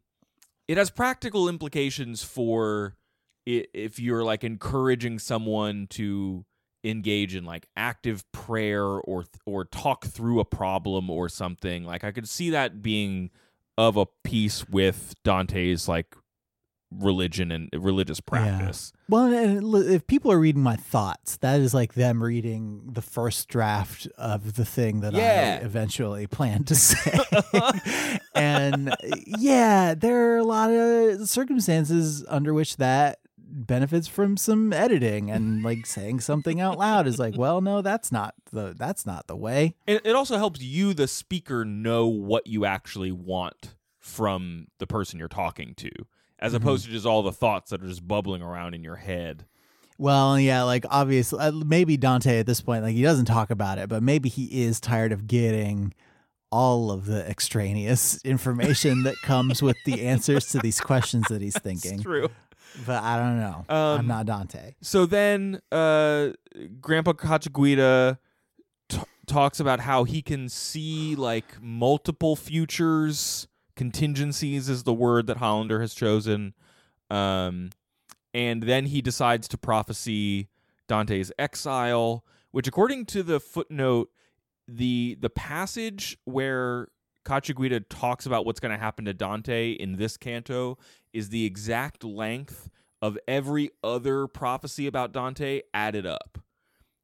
it 0.67 0.77
has 0.77 0.89
practical 0.89 1.49
implications 1.49 2.23
for 2.23 2.95
if 3.45 3.99
you're 3.99 4.23
like 4.23 4.43
encouraging 4.43 5.19
someone 5.19 5.87
to 5.91 6.45
engage 6.83 7.35
in 7.35 7.43
like 7.43 7.67
active 7.75 8.23
prayer 8.31 8.85
or 8.85 9.25
or 9.45 9.65
talk 9.65 10.05
through 10.05 10.39
a 10.39 10.45
problem 10.45 11.09
or 11.09 11.27
something. 11.27 11.83
Like 11.83 12.03
I 12.03 12.11
could 12.11 12.29
see 12.29 12.51
that 12.51 12.81
being 12.81 13.31
of 13.79 13.95
a 13.95 14.05
piece 14.25 14.67
with 14.67 15.13
Dante's 15.23 15.87
like 15.87 16.13
religion 16.91 17.51
and 17.51 17.69
religious 17.73 18.19
practice. 18.19 18.91
well, 19.07 19.31
and 19.31 19.73
if 19.89 20.05
people 20.07 20.31
are 20.31 20.39
reading 20.39 20.61
my 20.63 20.75
thoughts, 20.75 21.37
that 21.37 21.59
is 21.61 21.73
like 21.73 21.93
them 21.93 22.21
reading 22.21 22.81
the 22.91 23.01
first 23.01 23.47
draft 23.47 24.07
of 24.17 24.55
the 24.55 24.65
thing 24.65 24.99
that 25.01 25.13
Yeah. 25.13 25.59
I 25.61 25.65
eventually 25.65 26.27
plan 26.27 26.63
to 26.65 26.75
say. 26.75 27.19
and 28.35 28.93
yeah, 29.37 29.93
there 29.93 30.33
are 30.33 30.37
a 30.37 30.43
lot 30.43 30.71
of 30.71 31.29
circumstances 31.29 32.25
under 32.27 32.53
which 32.53 32.77
that 32.77 33.19
benefits 33.51 34.07
from 34.07 34.37
some 34.37 34.71
editing 34.73 35.29
and 35.29 35.63
like 35.63 35.85
saying 35.85 36.19
something 36.19 36.59
out 36.59 36.77
loud 36.77 37.07
is 37.07 37.19
like, 37.19 37.37
well, 37.37 37.61
no, 37.61 37.81
that's 37.81 38.11
not 38.11 38.35
the 38.51 38.73
that's 38.77 39.05
not 39.05 39.27
the 39.27 39.35
way. 39.35 39.75
It, 39.87 40.05
it 40.05 40.15
also 40.15 40.37
helps 40.37 40.61
you, 40.61 40.93
the 40.93 41.07
speaker, 41.07 41.65
know 41.65 42.07
what 42.07 42.47
you 42.47 42.65
actually 42.65 43.11
want 43.11 43.75
from 43.99 44.67
the 44.79 44.87
person 44.87 45.19
you're 45.19 45.27
talking 45.27 45.73
to, 45.75 45.91
as 46.39 46.53
opposed 46.53 46.85
to 46.85 46.91
just 46.91 47.05
all 47.05 47.21
the 47.21 47.31
thoughts 47.31 47.69
that 47.71 47.83
are 47.83 47.87
just 47.87 48.07
bubbling 48.07 48.41
around 48.41 48.73
in 48.73 48.83
your 48.83 48.95
head. 48.97 49.45
Well, 49.97 50.39
yeah, 50.39 50.63
like 50.63 50.85
obviously, 50.89 51.39
uh, 51.39 51.51
maybe 51.51 51.97
Dante 51.97 52.39
at 52.39 52.45
this 52.45 52.61
point, 52.61 52.83
like 52.83 52.95
he 52.95 53.01
doesn't 53.01 53.25
talk 53.25 53.49
about 53.49 53.77
it, 53.77 53.89
but 53.89 54.01
maybe 54.01 54.29
he 54.29 54.63
is 54.63 54.79
tired 54.79 55.11
of 55.11 55.27
getting 55.27 55.93
all 56.51 56.89
of 56.89 57.05
the 57.05 57.29
extraneous 57.29 58.19
information 58.23 59.03
that 59.03 59.15
comes 59.21 59.61
with 59.61 59.77
the 59.85 60.05
answers 60.05 60.47
to 60.47 60.59
these 60.59 60.79
questions 60.79 61.25
that 61.29 61.41
he's 61.41 61.59
thinking. 61.59 61.95
It's 61.95 62.03
true. 62.03 62.29
But 62.85 63.03
I 63.03 63.17
don't 63.17 63.39
know. 63.39 63.65
Um, 63.69 63.99
I'm 63.99 64.07
not 64.07 64.25
Dante. 64.25 64.75
So 64.81 65.05
then, 65.05 65.61
uh, 65.71 66.29
Grandpa 66.79 67.13
Cacciaguida 67.13 68.19
t- 68.87 68.99
talks 69.27 69.59
about 69.59 69.81
how 69.81 70.03
he 70.03 70.21
can 70.21 70.49
see 70.49 71.15
like 71.15 71.61
multiple 71.61 72.35
futures. 72.35 73.47
Contingencies 73.75 74.69
is 74.69 74.83
the 74.83 74.93
word 74.93 75.27
that 75.27 75.37
Hollander 75.37 75.81
has 75.81 75.93
chosen. 75.93 76.53
Um, 77.09 77.69
and 78.33 78.63
then 78.63 78.85
he 78.85 79.01
decides 79.01 79.47
to 79.49 79.57
prophesy 79.57 80.49
Dante's 80.87 81.31
exile, 81.39 82.23
which, 82.51 82.67
according 82.67 83.05
to 83.07 83.23
the 83.23 83.39
footnote, 83.39 84.09
the 84.67 85.17
the 85.19 85.29
passage 85.29 86.17
where 86.25 86.89
Cacciaguida 87.25 87.81
talks 87.81 88.25
about 88.25 88.45
what's 88.45 88.59
going 88.59 88.71
to 88.71 88.77
happen 88.77 89.05
to 89.05 89.13
Dante 89.13 89.71
in 89.73 89.97
this 89.97 90.17
canto 90.17 90.77
is 91.13 91.29
the 91.29 91.45
exact 91.45 92.03
length 92.03 92.69
of 93.01 93.17
every 93.27 93.71
other 93.83 94.27
prophecy 94.27 94.87
about 94.87 95.11
Dante 95.11 95.61
added 95.73 96.05
up. 96.05 96.39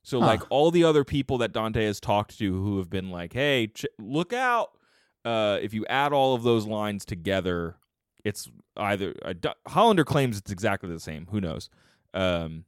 So, 0.04 0.20
Huh. 0.20 0.28
like 0.28 0.42
all 0.50 0.72
the 0.72 0.84
other 0.84 1.04
people 1.04 1.38
that 1.40 1.52
Dante 1.52 1.84
has 1.86 2.00
talked 2.00 2.38
to 2.38 2.54
who 2.54 2.78
have 2.78 2.90
been 2.90 3.10
like, 3.10 3.34
"Hey, 3.34 3.68
ch- 3.68 3.86
look 3.98 4.34
out!" 4.34 4.78
Uh, 5.24 5.58
if 5.62 5.74
you 5.74 5.86
add 5.88 6.14
all 6.14 6.36
of 6.36 6.44
those 6.44 6.68
lines 6.68 7.06
together, 7.06 7.78
it's 8.24 8.50
either 8.78 9.16
uh, 9.24 9.34
D- 9.34 9.50
Hollander 9.68 10.04
claims 10.06 10.38
it's 10.38 10.52
exactly 10.52 10.90
the 10.90 11.00
same. 11.00 11.28
Who 11.32 11.42
knows? 11.42 11.70
Um, 12.14 12.66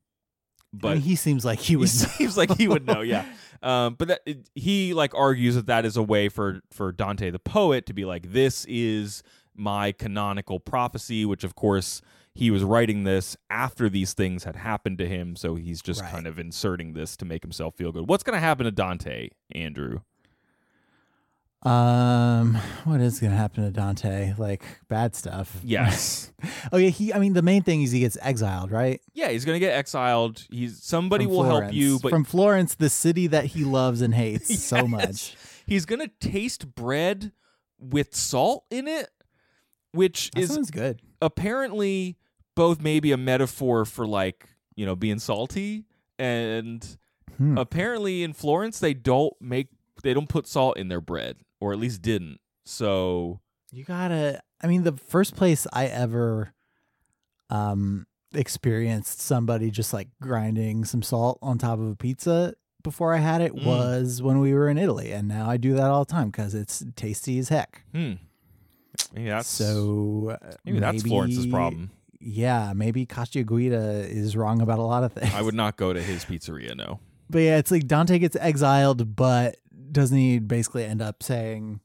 I 0.74 0.78
but 0.80 0.93
mean, 0.95 1.01
he 1.01 1.15
seems 1.15 1.43
like 1.45 1.59
he 1.59 1.65
he 1.74 1.76
would. 1.78 1.89
seems 1.89 2.38
like 2.38 2.55
he 2.57 2.68
would 2.68 2.86
know, 2.86 3.01
yeah. 3.01 3.26
Um, 3.63 3.95
but 3.95 4.07
that 4.09 4.22
it, 4.28 4.47
he 4.53 4.93
like 4.93 5.15
argues 5.15 5.55
that 5.55 5.65
that 5.65 5.84
is 5.84 5.97
a 5.97 6.03
way 6.03 6.30
for 6.30 6.61
for 6.72 6.91
Dante 6.91 7.32
the 7.32 7.39
poet 7.39 7.88
to 7.88 7.93
be 7.93 8.05
like, 8.05 8.32
this 8.32 8.65
is 8.70 9.24
my 9.55 9.91
canonical 9.93 10.59
prophecy, 10.59 11.26
which 11.26 11.43
of 11.43 11.55
course 11.55 12.03
he 12.36 12.51
was 12.51 12.63
writing 12.63 13.03
this 13.03 13.36
after 13.49 13.89
these 13.89 14.13
things 14.13 14.43
had 14.43 14.57
happened 14.57 14.99
to 14.99 15.07
him, 15.07 15.36
so 15.36 15.55
he's 15.55 15.82
just 15.82 16.01
Right. 16.03 16.11
kind 16.11 16.28
of 16.28 16.38
inserting 16.38 16.93
this 16.93 17.18
to 17.18 17.26
make 17.26 17.41
himself 17.41 17.74
feel 17.74 17.91
good. 17.91 18.07
What's 18.07 18.22
going 18.22 18.36
to 18.36 18.39
happen 18.39 18.65
to 18.65 18.72
Dante, 18.72 19.30
Andrew? 19.55 20.01
Um, 21.63 22.55
what 22.85 23.01
is 23.01 23.19
gonna 23.19 23.35
happen 23.35 23.63
to 23.63 23.71
Dante? 23.71 24.33
Like 24.37 24.63
bad 24.87 25.15
stuff. 25.15 25.59
Yes, 25.63 26.31
oh 26.71 26.77
yeah, 26.77 26.89
he. 26.89 27.11
I 27.13 27.19
mean, 27.19 27.33
the 27.33 27.41
main 27.41 27.63
thing 27.63 27.81
is 27.81 27.91
he 27.91 28.01
gets 28.01 28.17
exiled, 28.21 28.71
right? 28.71 29.01
yeah, 29.13 29.29
he's 29.29 29.43
going 29.43 29.55
to 29.55 29.59
get 29.59 29.73
exiled. 29.75 30.45
He's 30.51 30.81
somebody 30.83 31.25
From 31.25 31.33
will 31.33 31.43
help 31.43 31.55
Florence. 31.59 31.75
you, 31.75 31.99
but 31.99 32.09
from 32.11 32.23
Florence, 32.23 32.75
the 32.75 32.89
city 32.89 33.27
that 33.27 33.45
he 33.45 33.63
loves 33.63 34.01
and 34.01 34.13
hates 34.13 34.59
so 34.63 34.81
Yes. 34.81 34.87
much. 34.87 35.35
he's 35.65 35.85
going 35.85 35.99
to 36.01 36.07
taste 36.29 36.75
bread 36.75 37.31
with 37.79 38.15
salt 38.15 38.65
in 38.69 38.87
it, 38.87 39.09
which 39.91 40.29
That 40.31 40.41
is 40.41 40.53
sounds 40.53 40.69
good. 40.71 41.01
apparently 41.21 42.17
both 42.55 42.79
maybe 42.81 43.11
a 43.11 43.17
metaphor 43.17 43.83
for 43.85 44.05
like 44.07 44.47
you 44.75 44.85
know 44.85 44.95
being 44.95 45.19
salty 45.19 45.85
and 46.19 46.97
Hmm. 47.37 47.57
apparently 47.57 48.23
in 48.23 48.33
Florence 48.33 48.79
they 48.79 48.93
don't 48.95 49.33
make 49.39 49.67
they 50.03 50.13
don't 50.13 50.27
put 50.29 50.47
salt 50.47 50.77
in 50.77 50.87
their 50.87 51.01
bread 51.01 51.37
or 51.59 51.73
at 51.73 51.79
least 51.79 52.01
didn't 52.01 52.39
so 52.65 53.39
You 53.71 53.83
gotta. 53.83 54.41
I 54.61 54.67
mean, 54.67 54.83
the 54.83 54.91
first 54.93 55.35
place 55.35 55.67
I 55.71 55.85
ever 55.85 56.53
um 57.49 58.05
experienced 58.33 59.21
somebody 59.21 59.71
just 59.71 59.93
like 59.93 60.09
grinding 60.21 60.83
some 60.83 61.01
salt 61.01 61.39
on 61.41 61.57
top 61.57 61.79
of 61.79 61.87
a 61.87 61.95
pizza 61.95 62.53
before 62.83 63.13
I 63.13 63.17
had 63.19 63.41
it 63.41 63.53
Mm. 63.55 63.63
was 63.63 64.21
when 64.21 64.39
we 64.39 64.53
were 64.53 64.69
in 64.69 64.77
Italy, 64.77 65.11
and 65.11 65.27
now 65.27 65.49
I 65.49 65.57
do 65.57 65.73
that 65.75 65.85
all 65.89 66.03
the 66.05 66.11
time 66.11 66.29
because 66.29 66.53
it's 66.53 66.83
tasty 66.95 67.39
as 67.39 67.49
heck. 67.49 67.83
hmm 67.93 68.13
maybe 69.13 69.29
that's 69.29 69.47
so 69.47 70.37
uh, 70.41 70.53
maybe 70.65 70.79
that's 70.79 71.03
Florence's 71.03 71.45
problem 71.45 71.91
Yeah, 72.19 72.73
maybe 72.75 73.05
Guida 73.05 74.05
is 74.09 74.35
wrong 74.35 74.61
about 74.61 74.79
a 74.79 74.83
lot 74.83 75.03
of 75.03 75.13
things. 75.17 75.33
I 75.33 75.41
would 75.41 75.53
not 75.55 75.77
go 75.77 75.93
to 75.93 76.01
his 76.01 76.25
pizzeria 76.25 76.75
no 76.75 76.99
But 77.29 77.39
yeah, 77.39 77.57
it's 77.57 77.71
like 77.71 77.87
Dante 77.87 78.19
gets 78.19 78.35
exiled, 78.35 79.15
but 79.15 79.57
doesn't 79.91 80.17
he 80.17 80.39
basically 80.39 80.83
end 80.85 81.01
up 81.01 81.21
saying, 81.23 81.79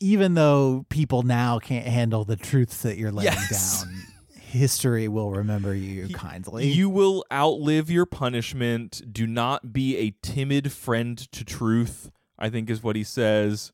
even 0.00 0.34
though 0.34 0.84
people 0.88 1.22
now 1.22 1.58
can't 1.58 1.86
handle 1.86 2.24
the 2.24 2.36
truths 2.36 2.82
that 2.82 2.96
you're 2.98 3.12
laying 3.12 3.32
Yes. 3.32 3.84
down, 3.84 3.94
history 4.40 5.08
will 5.08 5.32
remember 5.32 5.74
you 5.74 6.08
kindly. 6.14 6.66
you 6.68 6.88
will 6.88 7.24
outlive 7.32 7.90
your 7.90 8.06
punishment 8.06 9.02
do 9.12 9.26
not 9.26 9.72
be 9.72 9.96
a 9.96 10.10
timid 10.22 10.70
friend 10.70 11.18
to 11.32 11.44
truth 11.44 12.10
I 12.38 12.50
think 12.50 12.70
is 12.70 12.80
what 12.82 12.94
he 12.94 13.02
says 13.02 13.72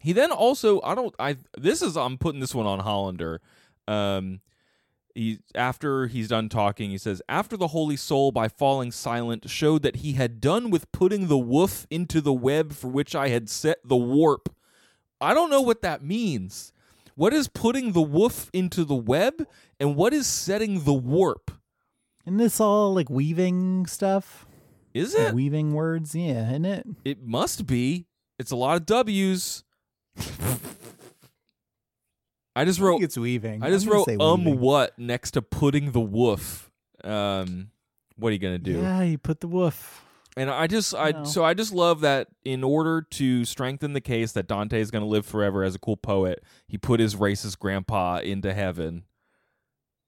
He 0.00 0.12
then 0.12 0.32
also 0.32 0.80
I 0.82 0.94
don't 0.96 1.14
I 1.20 1.36
this 1.56 1.80
is 1.80 1.96
I'm 1.96 2.18
putting 2.18 2.40
this 2.40 2.54
one 2.54 2.66
on 2.66 2.80
Hollander. 2.80 3.40
Um 3.86 4.40
he 5.14 5.38
after 5.54 6.06
he's 6.06 6.28
done 6.28 6.48
talking, 6.48 6.90
he 6.90 6.98
says, 6.98 7.20
After 7.28 7.56
the 7.56 7.68
Holy 7.68 7.96
Soul 7.96 8.32
by 8.32 8.48
falling 8.48 8.92
silent 8.92 9.48
showed 9.50 9.82
that 9.82 9.96
he 9.96 10.12
had 10.14 10.40
done 10.40 10.70
with 10.70 10.90
putting 10.92 11.28
the 11.28 11.38
woof 11.38 11.86
into 11.90 12.20
the 12.20 12.32
web 12.32 12.72
for 12.72 12.88
which 12.88 13.14
I 13.14 13.28
had 13.28 13.48
set 13.48 13.78
the 13.84 13.96
warp. 13.96 14.48
I 15.20 15.34
don't 15.34 15.50
know 15.50 15.60
what 15.60 15.82
that 15.82 16.02
means. 16.02 16.72
What 17.14 17.34
is 17.34 17.48
putting 17.48 17.92
the 17.92 18.00
woof 18.00 18.48
into 18.52 18.84
the 18.84 18.94
web 18.94 19.46
and 19.78 19.96
what 19.96 20.14
is 20.14 20.26
setting 20.26 20.84
the 20.84 20.94
warp? 20.94 21.50
Isn't 22.24 22.38
this 22.38 22.60
all 22.60 22.94
like 22.94 23.10
weaving 23.10 23.86
stuff? 23.86 24.46
Is 24.94 25.14
Like 25.14 25.28
it? 25.28 25.34
weaving 25.34 25.74
words? 25.74 26.14
Yeah, 26.14 26.48
isn't 26.50 26.64
it? 26.64 26.86
It 27.04 27.22
must 27.22 27.66
be. 27.66 28.06
It's 28.38 28.50
a 28.50 28.56
lot 28.56 28.76
of 28.76 28.86
W's. 28.86 29.64
I 32.56 32.64
just 32.64 32.80
I 32.80 32.84
wrote 32.84 32.94
think 32.94 33.04
it's 33.04 33.18
weaving. 33.18 33.62
I 33.62 33.70
just 33.70 33.86
wrote 33.86 34.08
um 34.20 34.44
weaving. 34.44 34.60
what 34.60 34.98
next 34.98 35.32
to 35.32 35.42
putting 35.42 35.92
the 35.92 36.00
woof. 36.00 36.70
Um, 37.04 37.70
what 38.16 38.30
are 38.30 38.32
you 38.32 38.38
gonna 38.38 38.58
do? 38.58 38.80
Yeah, 38.80 39.02
you 39.02 39.18
put 39.18 39.40
the 39.40 39.48
woof. 39.48 40.04
And 40.36 40.48
I 40.50 40.66
just 40.66 40.94
I 40.94 41.10
No. 41.10 41.24
so 41.24 41.44
I 41.44 41.54
just 41.54 41.72
love 41.72 42.00
that 42.00 42.28
in 42.44 42.62
order 42.62 43.02
to 43.02 43.44
strengthen 43.44 43.92
the 43.92 44.00
case 44.00 44.32
that 44.32 44.46
Dante 44.46 44.80
is 44.80 44.90
going 44.90 45.02
to 45.02 45.08
live 45.08 45.26
forever 45.26 45.64
as 45.64 45.74
a 45.74 45.78
cool 45.78 45.96
poet, 45.96 46.44
he 46.68 46.78
put 46.78 47.00
his 47.00 47.16
racist 47.16 47.58
grandpa 47.58 48.18
into 48.18 48.54
heaven 48.54 49.04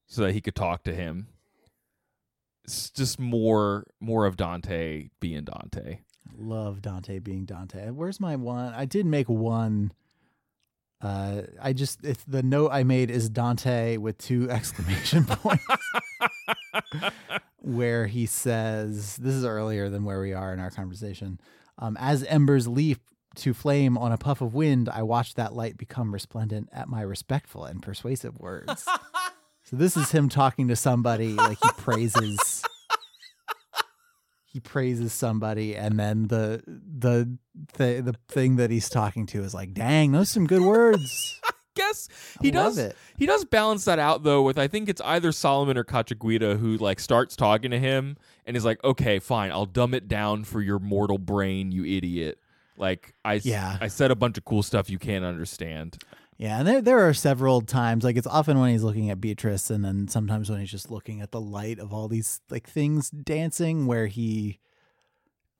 so 0.07 0.21
that 0.21 0.31
he 0.33 0.39
could 0.41 0.55
talk 0.55 0.83
to 0.85 0.95
him. 0.95 1.27
It's 2.63 2.89
just 2.89 3.19
more 3.19 3.85
more 3.99 4.25
of 4.25 4.37
Dante 4.37 5.09
being 5.19 5.43
Dante. 5.43 5.99
Love 6.37 6.81
Dante 6.81 7.19
being 7.19 7.43
Dante. 7.45 7.89
Where's 7.89 8.19
my 8.21 8.37
one? 8.37 8.73
I 8.73 8.85
did 8.85 9.05
make 9.05 9.27
one. 9.27 9.91
Uh, 11.03 11.41
I 11.61 11.73
just 11.73 11.99
the 12.27 12.41
note 12.41 12.69
I 12.71 12.83
made 12.83 13.11
is 13.11 13.29
Dante 13.29 13.97
with 13.97 14.17
two 14.17 14.49
exclamation 14.49 15.25
points, 15.25 15.65
where 17.59 18.07
he 18.07 18.25
says, 18.25 19.17
"This 19.17 19.33
is 19.33 19.43
earlier 19.43 19.89
than 19.89 20.05
where 20.05 20.21
we 20.21 20.33
are 20.33 20.53
in 20.53 20.59
our 20.59 20.71
conversation." 20.71 21.41
Um, 21.77 21.97
As 21.99 22.23
embers 22.23 22.67
leap 22.69 22.99
to 23.35 23.53
flame 23.53 23.97
on 23.97 24.13
a 24.13 24.17
puff 24.17 24.39
of 24.41 24.53
wind, 24.53 24.87
I 24.87 25.01
watch 25.01 25.33
that 25.33 25.53
light 25.53 25.75
become 25.75 26.13
resplendent 26.13 26.69
at 26.71 26.87
my 26.87 27.01
respectful 27.01 27.65
and 27.65 27.81
persuasive 27.81 28.39
words. 28.39 28.85
so 29.63 29.75
this 29.75 29.97
is 29.97 30.11
him 30.11 30.29
talking 30.29 30.69
to 30.69 30.75
somebody 30.75 31.33
like 31.33 31.57
he 31.61 31.69
praises 31.77 32.63
he 34.53 34.59
praises 34.59 35.11
somebody 35.11 35.75
and 35.75 35.99
then 35.99 36.27
the 36.27 36.61
the 36.65 37.37
the 37.73 38.01
the 38.01 38.15
thing 38.27 38.57
that 38.57 38.69
he's 38.69 38.87
talking 38.87 39.25
to 39.27 39.41
is 39.41 39.53
like, 39.53 39.73
"Dang, 39.73 40.11
those 40.11 40.29
are 40.29 40.33
some 40.33 40.47
good 40.47 40.61
words." 40.61 41.39
I 41.45 41.51
guess 41.75 42.07
he 42.39 42.51
does 42.51 42.77
it. 42.77 42.95
he 43.17 43.25
does 43.25 43.45
balance 43.45 43.85
that 43.85 43.97
out 43.97 44.21
though 44.21 44.43
with 44.43 44.59
I 44.59 44.67
think 44.67 44.89
it's 44.89 45.01
either 45.01 45.31
Solomon 45.31 45.75
or 45.75 45.83
Cacciaguida 45.83 46.57
who 46.57 46.77
like 46.77 46.99
starts 46.99 47.35
talking 47.35 47.71
to 47.71 47.79
him 47.79 48.15
and 48.45 48.55
is 48.55 48.63
like, 48.63 48.83
"Okay, 48.83 49.17
fine, 49.17 49.51
I'll 49.51 49.65
dumb 49.65 49.95
it 49.95 50.07
down 50.07 50.43
for 50.43 50.61
your 50.61 50.77
mortal 50.77 51.17
brain, 51.17 51.71
you 51.71 51.83
idiot." 51.83 52.37
Like 52.77 53.15
I 53.25 53.41
Yeah. 53.43 53.77
I 53.81 53.87
said 53.87 54.11
a 54.11 54.15
bunch 54.15 54.37
of 54.37 54.45
cool 54.45 54.61
stuff 54.61 54.87
you 54.87 54.99
can't 54.99 55.25
understand. 55.25 55.97
Yeah, 56.37 56.59
and 56.59 56.67
there 56.67 56.81
there 56.81 57.07
are 57.07 57.13
several 57.13 57.61
times 57.61 58.03
like 58.03 58.17
it's 58.17 58.27
often 58.27 58.59
when 58.59 58.71
he's 58.71 58.83
looking 58.83 59.09
at 59.09 59.21
Beatrice 59.21 59.69
and 59.69 59.83
then 59.85 60.07
sometimes 60.07 60.49
when 60.49 60.59
he's 60.59 60.71
just 60.71 60.89
looking 60.89 61.21
at 61.21 61.31
the 61.31 61.41
light 61.41 61.79
of 61.79 61.93
all 61.93 62.07
these 62.07 62.41
like 62.49 62.67
things 62.67 63.09
dancing 63.09 63.85
where 63.85 64.07
he 64.07 64.59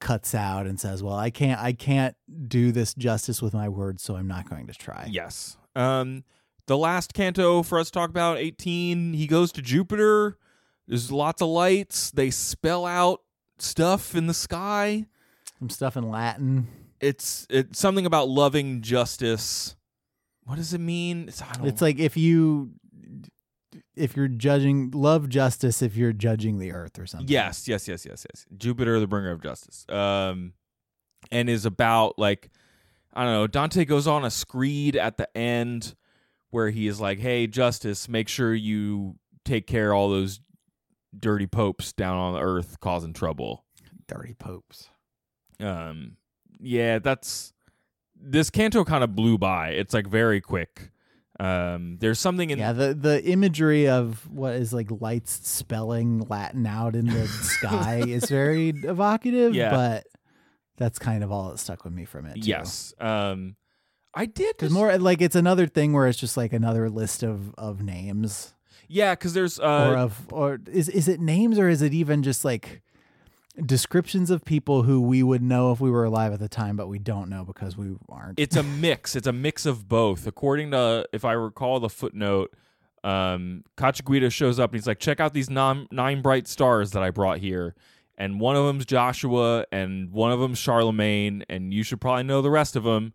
cuts 0.00 0.34
out 0.34 0.66
and 0.66 0.78
says, 0.78 1.02
"Well, 1.02 1.14
I 1.14 1.30
can't 1.30 1.60
I 1.60 1.72
can't 1.72 2.16
do 2.48 2.72
this 2.72 2.94
justice 2.94 3.40
with 3.40 3.54
my 3.54 3.68
words, 3.68 4.02
so 4.02 4.16
I'm 4.16 4.28
not 4.28 4.48
going 4.48 4.66
to 4.66 4.74
try." 4.74 5.08
Yes. 5.10 5.56
Um, 5.76 6.24
the 6.66 6.78
last 6.78 7.14
canto 7.14 7.62
for 7.62 7.78
us 7.78 7.86
to 7.86 7.92
talk 7.92 8.10
about, 8.10 8.38
18, 8.38 9.12
he 9.14 9.26
goes 9.26 9.52
to 9.52 9.62
Jupiter. 9.62 10.38
There's 10.86 11.12
lots 11.12 11.42
of 11.42 11.48
lights. 11.48 12.10
They 12.10 12.30
spell 12.30 12.86
out 12.86 13.22
stuff 13.58 14.14
in 14.14 14.26
the 14.26 14.34
sky. 14.34 15.06
Some 15.58 15.70
stuff 15.70 15.96
in 15.96 16.08
Latin. 16.10 16.68
It's 17.00 17.46
it's 17.50 17.78
something 17.78 18.06
about 18.06 18.28
loving 18.28 18.82
justice. 18.82 19.76
What 20.44 20.56
does 20.56 20.74
it 20.74 20.80
mean? 20.80 21.28
It's, 21.28 21.42
It's 21.62 21.82
like 21.82 21.98
if 21.98 22.16
you 22.16 22.72
if 23.96 24.16
you're 24.16 24.28
judging 24.28 24.90
love 24.92 25.28
justice 25.28 25.82
if 25.82 25.96
you're 25.96 26.12
judging 26.12 26.58
the 26.58 26.72
earth 26.72 26.98
or 26.98 27.06
something. 27.06 27.28
yes, 27.28 27.66
yes, 27.66 27.88
yes, 27.88 28.04
yes, 28.04 28.26
yes. 28.30 28.46
Jupiter, 28.56 29.00
the 29.00 29.06
bringer 29.06 29.30
of 29.30 29.42
justice. 29.42 29.86
Um, 29.88 30.52
and 31.30 31.48
is 31.48 31.64
about 31.64 32.18
like 32.18 32.50
I 33.14 33.24
don't 33.24 33.32
know. 33.32 33.46
Dante 33.46 33.84
goes 33.84 34.06
on 34.06 34.24
a 34.24 34.30
screed 34.30 34.96
at 34.96 35.16
the 35.16 35.34
end 35.36 35.94
where 36.50 36.70
he 36.70 36.86
is 36.88 37.00
like, 37.00 37.20
"Hey, 37.20 37.46
justice, 37.46 38.08
make 38.08 38.28
sure 38.28 38.52
you 38.54 39.16
take 39.44 39.66
care 39.66 39.92
of 39.92 39.96
all 39.96 40.10
those 40.10 40.40
dirty 41.18 41.46
popes 41.46 41.92
down 41.92 42.16
on 42.16 42.34
the 42.34 42.40
earth 42.40 42.80
causing 42.80 43.12
trouble." 43.12 43.64
Dirty 44.08 44.34
popes. 44.34 44.90
Um, 45.60 46.16
yeah, 46.60 46.98
that's 46.98 47.53
this 48.24 48.50
canto 48.50 48.84
kind 48.84 49.04
of 49.04 49.14
blew 49.14 49.38
by. 49.38 49.70
It's 49.70 49.92
like 49.94 50.06
very 50.06 50.40
quick. 50.40 50.90
Um, 51.40 51.96
there's 52.00 52.20
something 52.20 52.50
in 52.50 52.58
Yeah, 52.58 52.72
the 52.72 52.94
the 52.94 53.24
imagery 53.24 53.88
of 53.88 54.28
what 54.30 54.54
is 54.54 54.72
like 54.72 54.88
lights 55.00 55.32
spelling 55.48 56.20
Latin 56.28 56.64
out 56.66 56.94
in 56.94 57.06
the 57.06 57.26
sky 57.42 58.02
is 58.06 58.26
very 58.30 58.68
evocative, 58.68 59.54
Yeah. 59.54 59.70
but 59.70 60.06
that's 60.76 60.98
kind 60.98 61.24
of 61.24 61.32
all 61.32 61.50
that 61.50 61.58
stuck 61.58 61.84
with 61.84 61.92
me 61.92 62.04
from 62.04 62.26
it. 62.26 62.34
too. 62.34 62.40
yes. 62.48 62.94
Um, 63.00 63.56
I 64.14 64.26
did 64.26 64.56
Because 64.56 64.72
more 64.72 64.96
like 64.98 65.20
it's 65.20 65.34
another 65.34 65.66
thing 65.66 65.92
where 65.92 66.06
it's 66.06 66.18
just 66.18 66.36
like 66.36 66.52
another 66.52 66.88
list 66.88 67.22
of 67.24 67.52
of 67.58 67.82
names 67.82 68.54
yeah, 68.86 69.14
because 69.14 69.32
there's 69.34 69.58
or 69.58 69.64
uh, 69.66 70.02
of 70.04 70.32
or 70.32 70.60
is 70.70 70.88
is 70.88 71.08
it 71.08 71.18
names 71.18 71.58
or 71.58 71.68
is 71.68 71.82
it 71.82 71.92
even 71.94 72.22
just 72.22 72.44
like 72.44 72.80
descriptions 73.62 74.30
of 74.30 74.44
people 74.44 74.82
who 74.82 75.00
we 75.00 75.22
would 75.22 75.42
know 75.42 75.72
if 75.72 75.80
we 75.80 75.90
were 75.90 76.04
alive 76.04 76.32
at 76.32 76.40
the 76.40 76.48
time, 76.48 76.76
but 76.76 76.88
we 76.88 76.98
don't 76.98 77.28
know 77.28 77.44
because 77.44 77.76
we 77.76 77.96
aren't. 78.08 78.38
it's 78.38 78.56
a 78.56 78.62
mix. 78.80 79.14
It's 79.16 79.26
a 79.26 79.32
mix 79.32 79.66
of 79.66 79.88
both. 79.88 80.26
According 80.26 80.72
to, 80.72 81.06
if 81.12 81.24
I 81.24 81.32
recall 81.32 81.80
the 81.80 81.88
footnote, 81.88 82.54
um, 83.04 83.64
Cacciaguida 83.76 84.30
shows 84.30 84.58
up 84.58 84.70
and 84.70 84.80
he's 84.80 84.86
like, 84.86 84.98
check 84.98 85.20
out 85.20 85.34
these 85.34 85.50
non- 85.50 85.88
nine 85.90 86.22
bright 86.22 86.48
stars 86.48 86.92
that 86.92 87.02
I 87.02 87.10
brought 87.10 87.38
here. 87.38 87.74
And 88.16 88.40
one 88.40 88.56
of 88.56 88.64
them's 88.66 88.86
Joshua 88.86 89.66
and 89.72 90.10
one 90.12 90.32
of 90.32 90.40
them's 90.40 90.58
Charlemagne. 90.58 91.44
And 91.48 91.74
you 91.74 91.82
should 91.82 92.00
probably 92.00 92.22
know 92.22 92.42
the 92.42 92.50
rest 92.50 92.76
of 92.76 92.84
them. 92.84 93.12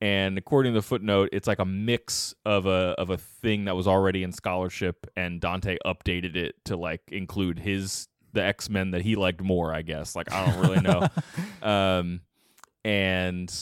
And 0.00 0.36
according 0.36 0.74
to 0.74 0.80
the 0.80 0.86
footnote, 0.86 1.30
it's 1.32 1.48
like 1.48 1.58
a 1.58 1.64
mix 1.64 2.34
of 2.44 2.66
a 2.66 2.94
of 2.98 3.08
a 3.08 3.16
thing 3.16 3.64
that 3.64 3.74
was 3.74 3.86
already 3.88 4.22
in 4.22 4.30
scholarship, 4.30 5.06
and 5.16 5.40
Dante 5.40 5.78
updated 5.86 6.36
it 6.36 6.56
to 6.66 6.76
like 6.76 7.00
include 7.08 7.58
his 7.58 8.06
the 8.36 8.44
X 8.44 8.70
Men 8.70 8.92
that 8.92 9.02
he 9.02 9.16
liked 9.16 9.42
more. 9.42 9.74
I 9.74 9.82
guess. 9.82 10.14
Like 10.14 10.32
I 10.32 10.46
don't 10.46 10.60
really 10.60 10.80
know. 10.80 11.08
um, 11.68 12.20
and 12.84 13.52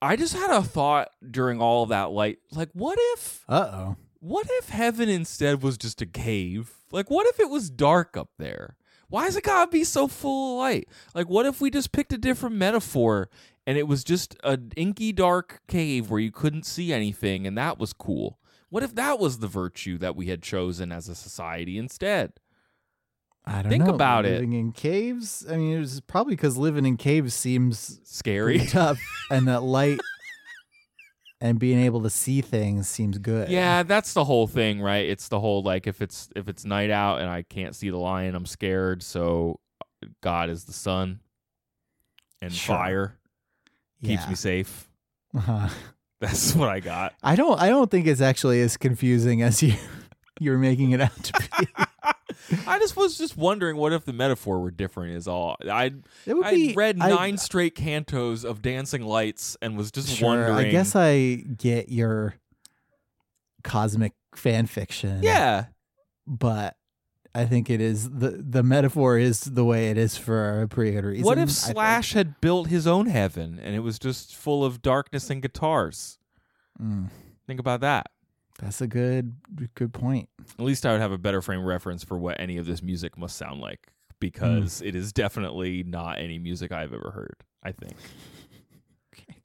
I 0.00 0.16
just 0.16 0.34
had 0.34 0.50
a 0.50 0.62
thought 0.62 1.10
during 1.28 1.60
all 1.60 1.82
of 1.82 1.88
that 1.90 2.10
light. 2.12 2.38
Like, 2.52 2.70
what 2.72 2.98
if 3.14 3.44
Uh 3.48 3.70
oh. 3.72 3.96
what 4.20 4.46
if 4.50 4.68
heaven 4.68 5.08
instead 5.08 5.62
was 5.62 5.76
just 5.76 6.00
a 6.00 6.06
cave? 6.06 6.72
Like, 6.92 7.10
what 7.10 7.26
if 7.26 7.40
it 7.40 7.50
was 7.50 7.70
dark 7.70 8.16
up 8.16 8.30
there? 8.38 8.76
Why 9.08 9.26
is 9.26 9.36
it 9.36 9.44
gotta 9.44 9.70
be 9.70 9.84
so 9.84 10.08
full 10.08 10.54
of 10.54 10.58
light? 10.60 10.88
Like, 11.14 11.28
what 11.28 11.46
if 11.46 11.60
we 11.60 11.70
just 11.70 11.92
picked 11.92 12.12
a 12.12 12.18
different 12.18 12.56
metaphor 12.56 13.28
and 13.66 13.76
it 13.76 13.86
was 13.86 14.02
just 14.04 14.36
an 14.42 14.72
inky 14.76 15.12
dark 15.12 15.60
cave 15.68 16.10
where 16.10 16.20
you 16.20 16.32
couldn't 16.32 16.66
see 16.66 16.92
anything 16.92 17.46
and 17.46 17.56
that 17.58 17.78
was 17.78 17.92
cool? 17.92 18.38
What 18.70 18.82
if 18.82 18.94
that 18.94 19.18
was 19.18 19.38
the 19.38 19.48
virtue 19.48 19.98
that 19.98 20.16
we 20.16 20.28
had 20.28 20.42
chosen 20.42 20.90
as 20.92 21.08
a 21.08 21.14
society 21.14 21.76
instead? 21.76 22.32
I 23.44 23.62
don't 23.62 23.70
Think 23.70 23.84
know. 23.86 23.94
about 23.94 24.24
it. 24.24 24.34
living 24.34 24.52
in 24.52 24.72
caves. 24.72 25.44
I 25.50 25.56
mean, 25.56 25.76
it 25.76 25.80
was 25.80 26.00
probably 26.02 26.34
because 26.34 26.56
living 26.56 26.86
in 26.86 26.96
caves 26.96 27.34
seems 27.34 28.00
Scary. 28.04 28.64
tough, 28.66 29.00
and 29.30 29.48
that 29.48 29.62
light 29.62 29.98
and 31.40 31.58
being 31.58 31.80
able 31.80 32.02
to 32.02 32.10
see 32.10 32.40
things 32.40 32.88
seems 32.88 33.18
good. 33.18 33.48
Yeah, 33.48 33.82
that's 33.82 34.12
the 34.14 34.24
whole 34.24 34.46
thing, 34.46 34.80
right? 34.80 35.08
It's 35.08 35.26
the 35.28 35.40
whole 35.40 35.62
like 35.62 35.86
if 35.88 36.00
it's 36.00 36.28
if 36.36 36.48
it's 36.48 36.64
night 36.64 36.90
out 36.90 37.20
and 37.20 37.28
I 37.28 37.42
can't 37.42 37.74
see 37.74 37.90
the 37.90 37.96
lion, 37.98 38.34
I'm 38.36 38.46
scared. 38.46 39.02
So 39.02 39.58
God 40.20 40.48
is 40.48 40.64
the 40.64 40.72
sun 40.72 41.18
and 42.40 42.52
Sure. 42.52 42.76
fire 42.76 43.18
keeps 44.04 44.22
Yeah. 44.22 44.28
me 44.28 44.34
safe. 44.36 44.88
Uh-huh. 45.34 45.68
That's 46.20 46.54
what 46.54 46.68
I 46.68 46.78
got. 46.78 47.14
I 47.24 47.34
don't. 47.34 47.60
I 47.60 47.68
don't 47.68 47.90
think 47.90 48.06
it's 48.06 48.20
actually 48.20 48.60
as 48.62 48.76
confusing 48.76 49.42
as 49.42 49.60
you 49.64 49.74
you're 50.38 50.58
making 50.58 50.92
it 50.92 51.00
out 51.00 51.24
to 51.24 51.32
be. 51.58 51.66
I 52.66 52.78
just 52.78 52.96
was 52.96 53.16
just 53.18 53.36
wondering 53.36 53.76
what 53.76 53.92
if 53.92 54.04
the 54.04 54.12
metaphor 54.12 54.60
were 54.60 54.70
different. 54.70 55.14
Is 55.16 55.28
all 55.28 55.56
I 55.70 55.92
I 56.26 56.72
read 56.76 56.98
I- 57.00 57.08
nine 57.10 57.38
straight 57.38 57.74
cantos 57.76 58.44
of 58.44 58.62
dancing 58.62 59.02
lights 59.02 59.56
and 59.62 59.76
was 59.76 59.90
just 59.92 60.08
Sure, 60.08 60.28
wondering. 60.28 60.54
I 60.68 60.70
guess 60.70 60.96
I 60.96 61.36
get 61.36 61.88
your 61.88 62.34
cosmic 63.64 64.12
fan 64.34 64.66
fiction. 64.66 65.22
yeah, 65.22 65.66
but 66.26 66.76
I 67.34 67.44
think 67.46 67.70
it 67.70 67.80
is 67.80 68.10
the 68.10 68.30
the 68.46 68.62
metaphor 68.62 69.18
is 69.18 69.40
the 69.42 69.64
way 69.64 69.90
it 69.90 69.96
is 69.96 70.16
for 70.16 70.62
a 70.62 70.68
pretty 70.68 70.92
good 70.92 71.04
reason. 71.04 71.24
what 71.24 71.38
if 71.38 71.50
Slash 71.50 72.12
had 72.12 72.40
built 72.40 72.68
his 72.68 72.86
own 72.86 73.06
heaven 73.06 73.58
and 73.62 73.74
it 73.74 73.80
was 73.80 73.98
just 73.98 74.34
full 74.34 74.64
of 74.64 74.82
darkness 74.82 75.30
and 75.30 75.40
guitars? 75.40 76.18
Mm, 76.82 77.08
Think 77.46 77.60
about 77.60 77.80
that. 77.82 78.10
That's 78.58 78.80
a 78.80 78.86
good 78.86 79.34
good 79.74 79.92
point. 79.92 80.28
At 80.58 80.64
least 80.64 80.84
I 80.86 80.92
would 80.92 81.00
have 81.00 81.12
a 81.12 81.18
better 81.18 81.42
frame 81.42 81.64
reference 81.64 82.04
for 82.04 82.18
what 82.18 82.38
any 82.40 82.56
of 82.58 82.66
this 82.66 82.82
music 82.82 83.16
must 83.18 83.36
sound 83.36 83.60
like 83.60 83.88
because 84.20 84.78
Hmm. 84.80 84.86
it 84.86 84.94
is 84.94 85.12
definitely 85.12 85.82
not 85.82 86.18
any 86.18 86.38
music 86.38 86.70
I've 86.72 86.92
ever 86.92 87.10
heard. 87.12 87.36
I 87.62 87.72
think. 87.72 87.94
Okay. 89.14 89.36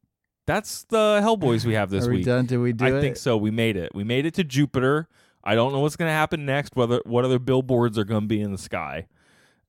That's 0.45 0.85
the 0.85 1.19
Hellboys 1.21 1.65
we 1.65 1.73
have 1.73 1.89
this 1.89 2.05
Are 2.07 2.09
we 2.09 2.17
week. 2.17 2.25
done? 2.25 2.45
Did 2.45 2.59
we 2.59 2.71
do 2.71 2.85
I 2.85 2.97
it? 2.97 3.01
think 3.01 3.17
so. 3.17 3.35
We 3.35 3.51
made 3.51 3.75
it. 3.75 3.91
We 3.93 4.05
made 4.05 4.25
it 4.25 4.33
to 4.35 4.45
Jupiter. 4.45 5.09
I 5.43 5.55
don't 5.55 5.73
know 5.73 5.79
what's 5.79 5.97
going 5.97 6.07
to 6.09 6.13
happen 6.13 6.45
next. 6.45 6.75
Whether 6.77 7.01
what 7.05 7.25
other 7.25 7.37
billboards 7.39 7.97
are 7.97 8.05
going 8.05 8.21
to 8.21 8.27
be 8.27 8.39
in 8.41 8.53
the 8.53 8.57
sky. 8.57 9.07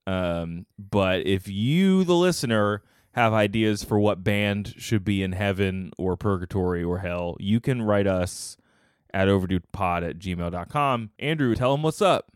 Um, 0.07 0.67
but 0.79 1.27
if 1.27 1.49
you, 1.49 2.05
the 2.05 2.15
listener, 2.15 2.83
have 3.13 3.33
ideas 3.33 3.83
for 3.83 3.99
what 3.99 4.23
band 4.23 4.75
should 4.79 5.03
be 5.05 5.23
in 5.23 5.33
heaven 5.33 5.91
or 5.99 6.17
purgatory 6.17 6.85
or 6.85 6.99
hell, 6.99 7.37
you 7.41 7.59
can 7.61 7.83
write 7.83 8.07
us 8.07 8.57
at 9.13 9.29
overduepod 9.29 10.09
at 10.09 10.19
gmail.com. 10.19 11.11
Andrew, 11.19 11.55
tell 11.55 11.73
them 11.73 11.83
what's 11.83 12.03
up. 12.03 12.31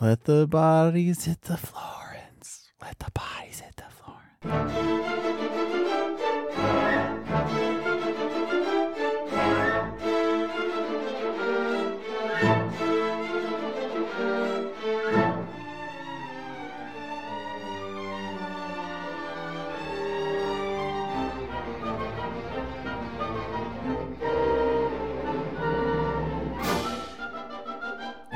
Let 0.00 0.24
the 0.24 0.46
bodies 0.46 1.26
hit 1.26 1.42
the 1.42 1.56
Florence. 1.56 2.70
Let 2.80 2.98
the 2.98 3.10
bodies 3.10 3.60
hit 3.60 3.76
the 3.76 3.84
Florence. 3.90 4.92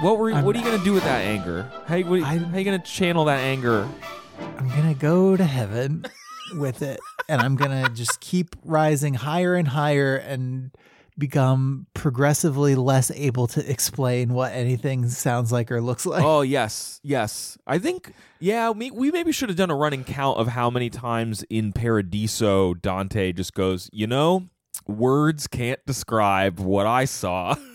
What 0.00 0.18
were 0.18 0.30
what 0.42 0.54
are 0.54 0.58
you 0.58 0.64
gonna 0.64 0.84
do 0.84 0.92
with 0.92 1.04
that 1.04 1.22
anger? 1.22 1.70
How, 1.86 1.96
you- 1.96 2.06
what, 2.06 2.22
I- 2.22 2.36
how 2.36 2.58
you 2.58 2.64
gonna 2.64 2.78
channel 2.80 3.24
that 3.26 3.40
anger? 3.40 3.88
I'm 4.58 4.68
gonna 4.68 4.94
go 4.94 5.36
to 5.36 5.44
heaven 5.44 6.04
with 6.54 6.82
it, 6.82 7.00
and 7.28 7.40
I'm 7.40 7.56
gonna 7.56 7.88
just 7.88 8.20
keep 8.20 8.54
rising 8.64 9.14
higher 9.14 9.54
and 9.54 9.68
higher 9.68 10.16
and 10.16 10.70
become 11.18 11.86
progressively 11.94 12.74
less 12.74 13.10
able 13.12 13.46
to 13.46 13.70
explain 13.70 14.34
what 14.34 14.52
anything 14.52 15.08
sounds 15.08 15.50
like 15.50 15.72
or 15.72 15.80
looks 15.80 16.04
like. 16.04 16.22
oh 16.22 16.42
yes, 16.42 17.00
yes. 17.02 17.56
I 17.66 17.78
think 17.78 18.12
yeah. 18.38 18.68
We, 18.70 18.90
we 18.90 19.10
maybe 19.10 19.32
should 19.32 19.48
have 19.48 19.56
done 19.56 19.70
a 19.70 19.76
running 19.76 20.04
count 20.04 20.38
of 20.38 20.48
how 20.48 20.68
many 20.68 20.90
times 20.90 21.42
in 21.48 21.72
Paradiso 21.72 22.74
Dante 22.74 23.32
just 23.32 23.54
goes. 23.54 23.88
You 23.94 24.06
know, 24.06 24.50
words 24.86 25.46
can't 25.46 25.80
describe 25.86 26.60
what 26.60 26.86
I 26.86 27.06
saw. 27.06 27.54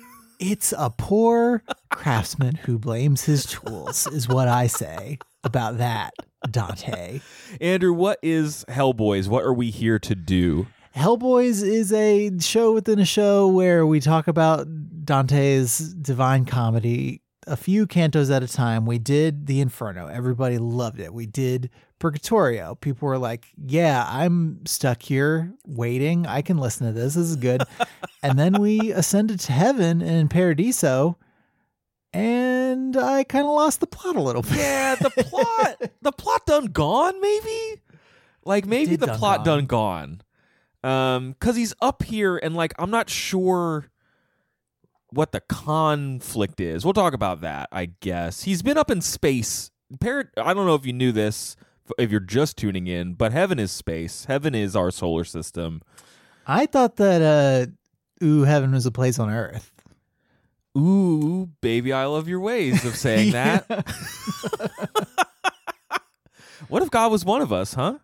It's 0.42 0.74
a 0.76 0.90
poor 0.90 1.62
craftsman 1.92 2.56
who 2.56 2.80
blames 2.80 3.26
his 3.26 3.46
tools, 3.46 4.08
is 4.08 4.28
what 4.28 4.48
I 4.48 4.66
say 4.66 5.20
about 5.44 5.78
that, 5.78 6.16
Dante. 6.50 7.22
Andrew, 7.62 7.94
what 7.94 8.18
is 8.24 8.66
Hellboys? 8.68 9.28
What 9.28 9.44
are 9.44 9.54
we 9.54 9.70
here 9.70 10.00
to 10.00 10.16
do? 10.16 10.66
Hellboys 10.96 11.64
is 11.64 11.94
a 11.94 12.32
show 12.40 12.74
within 12.74 12.98
a 12.98 13.06
show 13.06 13.50
where 13.50 13.86
we 13.86 14.00
talk 14.00 14.28
about 14.28 14.66
Dante's 15.06 15.78
Divine 15.94 16.46
Comedy 16.46 17.22
a 17.46 17.56
few 17.56 17.86
cantos 17.86 18.36
at 18.36 18.42
a 18.42 18.48
time. 18.48 18.88
We 18.88 18.98
did 18.98 19.46
the 19.46 19.62
Inferno. 19.62 20.08
Everybody 20.08 20.58
loved 20.58 21.00
it. 21.00 21.14
We 21.14 21.28
did 21.28 21.70
Purgatorio. 22.02 22.76
People 22.76 23.08
were 23.08 23.18
like, 23.18 23.48
"Yeah, 23.56 24.06
I'm 24.10 24.66
stuck 24.66 25.02
here 25.04 25.54
waiting. 25.66 26.26
I 26.26 26.42
can 26.42 26.58
listen 26.58 26.88
to 26.88 26.94
this. 26.94 27.14
This 27.14 27.30
is 27.30 27.36
good." 27.38 27.64
and 28.24 28.38
then 28.38 28.60
we 28.60 28.92
ascended 28.92 29.40
to 29.42 29.52
heaven 29.52 30.02
in 30.02 30.28
Paradiso, 30.28 31.18
and 32.12 32.98
I 32.98 33.24
kind 33.24 33.46
of 33.46 33.52
lost 33.52 33.80
the 33.80 33.88
plot 33.88 34.16
a 34.16 34.22
little 34.22 34.42
bit. 34.42 34.58
Yeah, 34.58 34.96
the 34.96 35.12
plot, 35.12 35.92
the 36.02 36.12
plot 36.12 36.46
done 36.48 36.66
gone. 36.66 37.22
Maybe, 37.22 37.82
like 38.44 38.66
maybe 38.66 38.96
the 38.96 39.06
done 39.06 39.20
plot 39.20 39.46
gone. 39.46 39.46
done 39.46 39.66
gone. 39.68 40.22
Um, 40.84 41.32
because 41.34 41.56
he's 41.56 41.76
up 41.80 42.02
here 42.02 42.38
and 42.38 42.56
like 42.56 42.74
I'm 42.80 42.90
not 42.90 43.10
sure 43.12 43.92
what 45.12 45.32
the 45.32 45.42
conflict 45.42 46.60
is. 46.60 46.84
We'll 46.84 46.94
talk 46.94 47.14
about 47.14 47.42
that, 47.42 47.70
I 47.72 47.92
guess. 48.00 48.44
He's 48.44 48.64
been 48.64 48.78
up 48.78 48.90
in 48.90 49.02
space. 49.02 49.70
Par- 50.00 50.32
I 50.38 50.56
don't 50.56 50.66
know 50.66 50.74
if 50.74 50.86
you 50.86 50.94
knew 50.94 51.12
this 51.12 51.56
if 51.98 52.12
you're 52.12 52.20
just 52.20 52.58
tuning 52.58 52.88
in, 52.88 53.14
but 53.14 53.32
heaven 53.32 53.60
is 53.60 53.72
space. 53.72 54.26
Heaven 54.26 54.56
is 54.56 54.76
our 54.76 54.92
solar 54.92 55.24
system. 55.24 55.82
I 56.48 56.66
thought 56.66 56.98
that 56.98 57.22
uh, 57.22 58.26
Ooh, 58.26 58.44
heaven 58.44 58.72
was 58.72 58.86
a 58.86 58.92
place 58.92 59.18
on 59.18 59.30
Earth. 59.32 59.72
Ooh, 60.78 61.50
baby, 61.60 61.92
I 61.92 62.06
love 62.06 62.28
your 62.28 62.40
ways 62.40 62.86
of 62.86 62.96
saying 62.96 63.32
that. 63.34 63.66
what 66.70 66.84
if 66.84 66.92
God 66.92 67.12
was 67.12 67.26
one 67.26 67.42
of 67.42 67.52
us, 67.52 67.74
huh? 67.74 67.98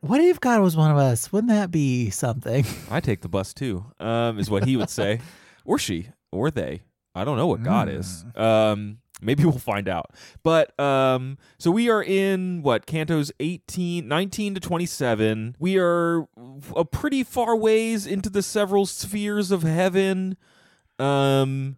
What 0.00 0.20
if 0.20 0.40
God 0.40 0.60
was 0.62 0.76
one 0.76 0.90
of 0.90 0.96
us? 0.96 1.32
Wouldn't 1.32 1.50
that 1.50 1.70
be 1.70 2.10
something? 2.10 2.64
I 2.90 3.00
take 3.00 3.20
the 3.20 3.28
bus 3.28 3.52
too. 3.52 3.84
Um, 3.98 4.38
is 4.38 4.48
what 4.48 4.64
he 4.64 4.76
would 4.76 4.90
say, 4.90 5.20
or 5.64 5.78
she, 5.78 6.08
or 6.32 6.50
they. 6.50 6.82
I 7.18 7.24
don't 7.24 7.36
know 7.36 7.46
what 7.46 7.62
God 7.62 7.88
is. 7.88 8.24
Um, 8.36 8.98
maybe 9.20 9.44
we'll 9.46 9.58
find 9.58 9.88
out. 9.88 10.12
But 10.42 10.78
um, 10.80 11.38
so 11.58 11.70
we 11.70 11.90
are 11.90 12.02
in 12.02 12.62
what 12.62 12.86
cantos 12.86 13.30
18, 13.40 14.06
19 14.08 14.54
to 14.54 14.60
twenty 14.60 14.86
seven. 14.86 15.56
We 15.58 15.76
are 15.78 16.26
a 16.76 16.84
pretty 16.84 17.24
far 17.24 17.56
ways 17.56 18.06
into 18.06 18.30
the 18.30 18.42
several 18.42 18.86
spheres 18.86 19.50
of 19.50 19.62
heaven. 19.62 20.36
Um, 20.98 21.76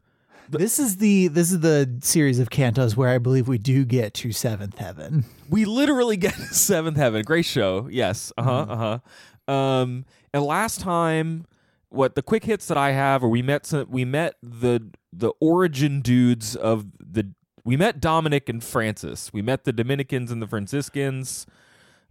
This 0.49 0.78
is 0.80 0.97
the 0.97 1.28
this 1.28 1.53
is 1.53 1.61
the 1.61 1.99
series 2.03 2.38
of 2.41 2.51
cantos 2.51 2.97
where 2.97 3.09
I 3.09 3.18
believe 3.18 3.47
we 3.49 3.59
do 3.59 3.84
get 3.84 4.14
to 4.14 4.32
seventh 4.32 4.78
heaven. 4.78 5.24
we 5.49 5.64
literally 5.64 6.16
get 6.16 6.34
to 6.34 6.43
seventh 6.55 6.97
heaven. 6.97 7.22
Great 7.22 7.45
show. 7.45 7.88
Yes. 7.91 8.32
Uh 8.36 8.43
huh. 8.43 8.66
Uh 8.68 8.76
huh. 8.76 9.53
Um, 9.53 10.05
and 10.34 10.43
last 10.45 10.80
time, 10.80 11.47
what 11.91 12.14
the 12.14 12.22
quick 12.22 12.45
hits 12.45 12.66
that 12.68 12.78
I 12.78 12.93
have, 12.93 13.22
or 13.22 13.28
we 13.28 13.43
met 13.43 13.66
some, 13.66 13.86
we 13.91 14.05
met 14.05 14.36
the 14.43 14.91
the 15.12 15.32
origin 15.41 16.01
dudes 16.01 16.57
of 16.57 16.86
the 16.99 17.32
we 17.64 17.76
met 17.76 18.01
Dominic 18.01 18.49
and 18.49 18.64
Francis. 18.64 19.32
We 19.32 19.43
met 19.43 19.64
the 19.64 19.72
Dominicans 19.72 20.30
and 20.30 20.41
the 20.41 20.47
Franciscans. 20.47 21.47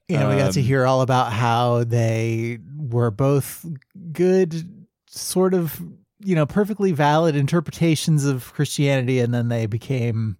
You 0.07 0.17
know, 0.17 0.29
we 0.29 0.37
got 0.37 0.53
to 0.53 0.59
Um, 0.59 0.65
hear 0.65 0.85
all 0.85 1.01
about 1.01 1.31
how 1.31 1.83
they 1.83 2.59
were 2.77 3.11
both 3.11 3.65
good, 4.11 4.87
sort 5.07 5.53
of, 5.53 5.79
you 6.23 6.35
know, 6.35 6.45
perfectly 6.47 6.91
valid 6.91 7.35
interpretations 7.35 8.25
of 8.25 8.51
Christianity, 8.53 9.19
and 9.19 9.33
then 9.33 9.49
they 9.49 9.67
became 9.67 10.37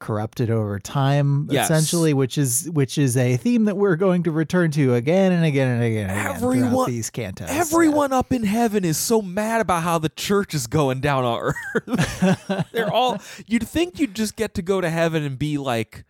corrupted 0.00 0.50
over 0.50 0.80
time, 0.80 1.46
Yes. 1.50 1.66
essentially, 1.70 2.12
which 2.12 2.36
is 2.36 2.68
which 2.72 2.98
is 2.98 3.16
a 3.16 3.36
theme 3.36 3.66
that 3.66 3.76
we're 3.76 3.94
going 3.96 4.24
to 4.24 4.32
return 4.32 4.70
to 4.72 4.94
again 4.94 5.30
and 5.30 5.44
again 5.44 5.68
and 5.68 5.82
again. 5.84 6.10
And 6.10 6.18
again 6.18 6.36
Everyone- 6.36 6.90
these 6.90 7.10
cantos. 7.10 7.46
Everyone 7.48 8.12
up 8.12 8.32
in 8.32 8.42
heaven 8.42 8.84
is 8.84 8.96
so 8.96 9.22
mad 9.22 9.60
about 9.60 9.82
how 9.84 9.98
the 9.98 10.08
church 10.08 10.54
is 10.54 10.66
going 10.66 11.00
down 11.00 11.24
on 11.24 11.40
earth. 11.40 12.66
They're 12.72 12.92
all. 12.92 13.18
You'd 13.46 13.68
think 13.68 14.00
you'd 14.00 14.16
just 14.16 14.34
get 14.34 14.54
to 14.54 14.62
go 14.62 14.80
to 14.80 14.90
heaven 14.90 15.22
and 15.22 15.38
be 15.38 15.56
like 15.58 16.04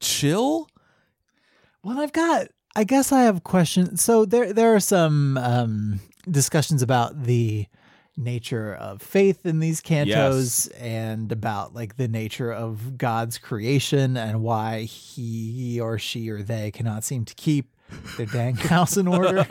chill. 0.00 0.68
Well, 1.84 2.00
I've 2.00 2.12
got. 2.12 2.48
I 2.74 2.84
guess 2.84 3.12
I 3.12 3.22
have 3.22 3.44
questions. 3.44 4.00
So 4.02 4.24
there, 4.24 4.52
there 4.54 4.74
are 4.74 4.80
some 4.80 5.36
um, 5.36 6.00
discussions 6.30 6.80
about 6.80 7.24
the 7.24 7.66
nature 8.16 8.74
of 8.74 9.00
faith 9.00 9.46
in 9.46 9.58
these 9.58 9.80
cantos 9.80 10.70
and 10.78 11.32
about 11.32 11.74
like 11.74 11.96
the 11.96 12.08
nature 12.08 12.52
of 12.52 12.98
God's 12.98 13.38
creation 13.38 14.16
and 14.16 14.42
why 14.42 14.82
he 14.82 15.80
or 15.80 15.98
she 15.98 16.28
or 16.28 16.42
they 16.42 16.70
cannot 16.70 17.04
seem 17.04 17.24
to 17.24 17.34
keep 17.34 17.74
their 18.16 18.26
dang 18.26 18.54
house 18.56 18.96
in 18.96 19.08
order. 19.08 19.46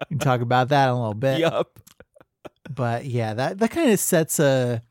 we 0.00 0.06
can 0.08 0.18
talk 0.18 0.40
about 0.40 0.68
that 0.68 0.86
in 0.86 0.90
a 0.90 0.98
little 0.98 1.14
bit 1.14 1.40
Yup. 1.40 1.78
but 2.74 3.04
yeah 3.04 3.34
that 3.34 3.58
that 3.58 3.70
kind 3.70 3.90
of 3.90 3.98
sets 3.98 4.38
a 4.38 4.82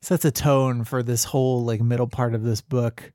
sets 0.00 0.24
a 0.24 0.30
tone 0.30 0.84
for 0.84 1.02
this 1.02 1.24
whole 1.24 1.64
like 1.64 1.80
middle 1.80 2.06
part 2.06 2.34
of 2.34 2.42
this 2.42 2.60
book 2.60 3.12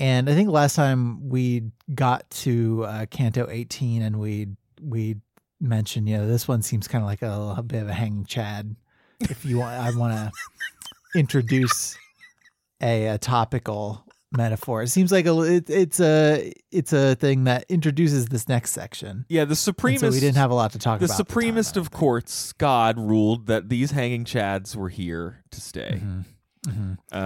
and 0.00 0.28
i 0.28 0.34
think 0.34 0.48
last 0.48 0.74
time 0.74 1.28
we 1.28 1.62
got 1.94 2.28
to 2.30 2.84
uh, 2.84 3.06
canto 3.06 3.48
18 3.50 4.02
and 4.02 4.18
we 4.18 4.48
we 4.80 5.16
mentioned 5.60 6.08
you 6.08 6.16
know 6.16 6.26
this 6.26 6.46
one 6.46 6.62
seems 6.62 6.86
kind 6.86 7.02
of 7.02 7.06
like 7.08 7.22
a, 7.22 7.54
a 7.58 7.62
bit 7.62 7.82
of 7.82 7.88
a 7.88 7.92
hanging 7.92 8.24
chad 8.24 8.76
if 9.20 9.44
you 9.44 9.58
want 9.58 9.72
i 9.74 9.90
want 9.96 10.12
to 10.12 10.30
introduce 11.18 11.96
a, 12.82 13.06
a 13.06 13.18
topical 13.18 14.04
metaphor 14.30 14.82
it 14.82 14.88
seems 14.88 15.10
like 15.10 15.26
a 15.26 15.40
it, 15.40 15.68
it's 15.70 16.00
a 16.00 16.52
it's 16.70 16.92
a 16.92 17.14
thing 17.14 17.44
that 17.44 17.64
introduces 17.68 18.26
this 18.26 18.46
next 18.46 18.72
section 18.72 19.24
Yeah, 19.28 19.44
the 19.46 19.52
and 19.52 20.00
so 20.00 20.10
we 20.10 20.20
didn't 20.20 20.36
have 20.36 20.50
a 20.50 20.54
lot 20.54 20.72
to 20.72 20.78
talk 20.78 21.00
the 21.00 21.06
about 21.06 21.20
at 21.20 21.28
time, 21.28 21.34
supremest 21.42 21.76
of 21.78 21.90
courts, 21.90 22.52
God 22.52 22.98
ruled 22.98 23.46
that 23.46 23.70
these 23.70 23.92
hanging 23.92 24.24
chads 24.26 24.76
were 24.76 24.90
here 24.90 25.42
to 25.50 25.60
stay. 25.62 26.02
Mhm. 26.04 26.24
Mhm. 26.66 26.98
Uh, 27.12 27.16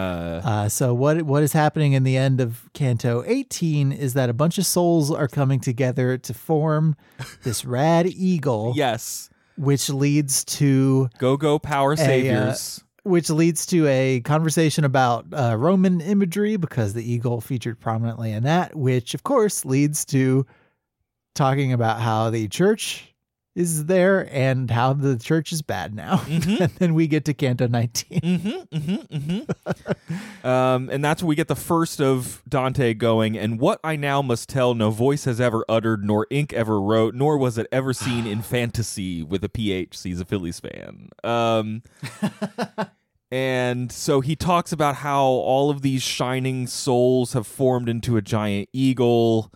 Uh, 0.44 0.68
so 0.68 0.92
what 0.94 1.22
what 1.22 1.42
is 1.42 1.52
happening 1.52 1.92
in 1.94 2.02
the 2.04 2.16
end 2.16 2.40
of 2.40 2.68
Canto 2.74 3.22
18 3.26 3.90
is 3.92 4.14
that 4.14 4.28
a 4.28 4.32
bunch 4.34 4.58
of 4.58 4.66
souls 4.66 5.10
are 5.10 5.28
coming 5.28 5.58
together 5.60 6.18
to 6.18 6.34
form 6.34 6.96
this 7.42 7.64
rad 7.64 8.06
eagle, 8.06 8.72
yes, 8.76 9.30
which 9.56 9.88
leads 9.88 10.44
to 10.44 11.08
go 11.18 11.36
go 11.36 11.58
power 11.58 11.92
uh, 11.94 11.96
saviors. 11.96 12.84
which 13.04 13.30
leads 13.30 13.66
to 13.66 13.86
a 13.88 14.20
conversation 14.20 14.84
about 14.84 15.26
uh, 15.32 15.56
Roman 15.58 16.00
imagery 16.00 16.56
because 16.56 16.92
the 16.92 17.02
eagle 17.10 17.40
featured 17.40 17.80
prominently 17.80 18.30
in 18.32 18.42
that, 18.44 18.76
which 18.76 19.14
of 19.14 19.22
course 19.24 19.64
leads 19.64 20.04
to 20.06 20.46
talking 21.34 21.72
about 21.72 22.00
how 22.00 22.28
the 22.30 22.46
church 22.48 23.11
is 23.54 23.84
there 23.84 24.26
and 24.32 24.70
how 24.70 24.92
the 24.94 25.18
church 25.18 25.52
is 25.52 25.60
bad 25.62 25.94
now. 25.94 26.16
Mhm. 26.32 26.60
and 26.60 26.72
then 26.78 26.94
we 26.94 27.06
get 27.06 27.24
to 27.26 27.34
Canto 27.34 27.66
19. 27.68 28.20
Mm-hmm, 28.20 28.76
mm-hmm, 28.76 29.16
mm-hmm. 29.16 30.46
um, 30.46 30.88
and 30.90 31.04
that's 31.04 31.22
where 31.22 31.28
we 31.28 31.34
get 31.34 31.48
the 31.48 31.54
first 31.54 32.00
of 32.00 32.42
Dante 32.48 32.94
going. 32.94 33.36
And 33.36 33.60
what 33.60 33.78
I 33.84 33.96
now 33.96 34.22
must 34.22 34.48
tell, 34.48 34.74
no 34.74 34.90
voice 34.90 35.24
has 35.24 35.40
ever 35.40 35.64
uttered, 35.68 36.04
nor 36.04 36.26
ink 36.30 36.52
ever 36.54 36.80
wrote, 36.80 37.14
nor 37.14 37.36
was 37.36 37.58
it 37.58 37.66
ever 37.70 37.92
seen 37.92 38.26
in 38.26 38.40
fantasy 38.42 39.22
with 39.22 39.44
a 39.44 39.48
PH. 39.50 40.02
He's 40.02 40.20
a 40.20 40.24
Phillies 40.24 40.58
fan. 40.60 41.10
Um, 41.22 41.82
and 43.30 43.90
so 43.92 44.20
he 44.20 44.36
talks 44.36 44.72
about 44.72 44.96
how 44.96 45.22
all 45.24 45.70
of 45.70 45.82
these 45.82 46.02
shining 46.02 46.66
souls 46.66 47.32
have 47.34 47.46
formed 47.46 47.88
into 47.88 48.16
a 48.16 48.22
giant 48.22 48.68
eagle, 48.72 49.52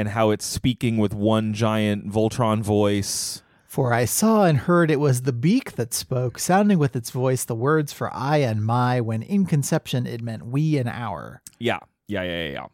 and 0.00 0.08
how 0.08 0.30
it's 0.30 0.46
speaking 0.46 0.96
with 0.96 1.12
one 1.12 1.52
giant 1.52 2.10
Voltron 2.10 2.62
voice. 2.62 3.42
For 3.66 3.92
I 3.92 4.06
saw 4.06 4.44
and 4.46 4.56
heard 4.56 4.90
it 4.90 4.98
was 4.98 5.22
the 5.22 5.32
beak 5.32 5.72
that 5.72 5.92
spoke, 5.92 6.38
sounding 6.38 6.78
with 6.78 6.96
its 6.96 7.10
voice 7.10 7.44
the 7.44 7.54
words 7.54 7.92
for 7.92 8.10
I 8.12 8.38
and 8.38 8.64
my, 8.64 9.00
when 9.02 9.22
in 9.22 9.44
conception 9.44 10.06
it 10.06 10.22
meant 10.22 10.46
we 10.46 10.78
and 10.78 10.88
our. 10.88 11.42
Yeah, 11.58 11.78
yeah, 12.08 12.22
yeah, 12.22 12.48
yeah. 12.48 12.66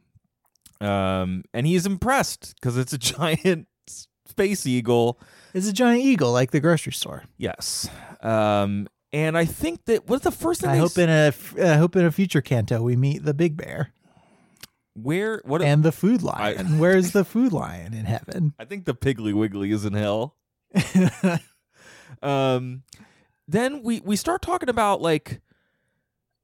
yeah. 0.80 1.20
Um, 1.20 1.42
and 1.52 1.66
he's 1.66 1.84
impressed 1.84 2.54
because 2.54 2.78
it's 2.78 2.92
a 2.92 2.98
giant 3.18 3.66
space 4.26 4.66
eagle. 4.66 5.18
It's 5.52 5.66
a 5.68 5.72
giant 5.72 6.02
eagle 6.04 6.32
like 6.32 6.52
the 6.52 6.60
grocery 6.60 6.92
store. 6.92 7.24
Yes. 7.38 7.90
Um, 8.22 8.86
and 9.12 9.36
I 9.36 9.44
think 9.46 9.84
that 9.86 10.08
what's 10.08 10.24
the 10.24 10.30
first 10.30 10.60
thing 10.60 10.70
I 10.70 10.76
hope 10.76 10.92
s- 10.92 10.98
in 10.98 11.08
a 11.08 11.26
f- 11.28 11.58
I 11.58 11.74
hope 11.74 11.96
in 11.96 12.04
a 12.04 12.12
future 12.12 12.40
canto 12.42 12.82
we 12.82 12.96
meet 12.96 13.24
the 13.24 13.34
big 13.34 13.56
bear 13.56 13.92
where 15.01 15.40
what 15.44 15.62
and 15.62 15.82
the 15.82 15.92
food 15.92 16.22
lion. 16.22 16.78
Where's 16.78 17.12
the 17.12 17.24
food 17.24 17.53
lion 17.53 17.94
in 17.94 18.07
heaven? 18.07 18.55
I 18.59 18.64
think 18.64 18.84
the 18.84 18.94
Piggly 18.94 19.34
Wiggly 19.34 19.70
is 19.70 19.84
in 19.84 19.94
hell. 19.94 20.36
Um, 22.22 22.82
then 23.49 23.82
we 23.82 24.01
we 24.01 24.16
start 24.16 24.42
talking 24.42 24.68
about 24.68 25.01
like 25.01 25.40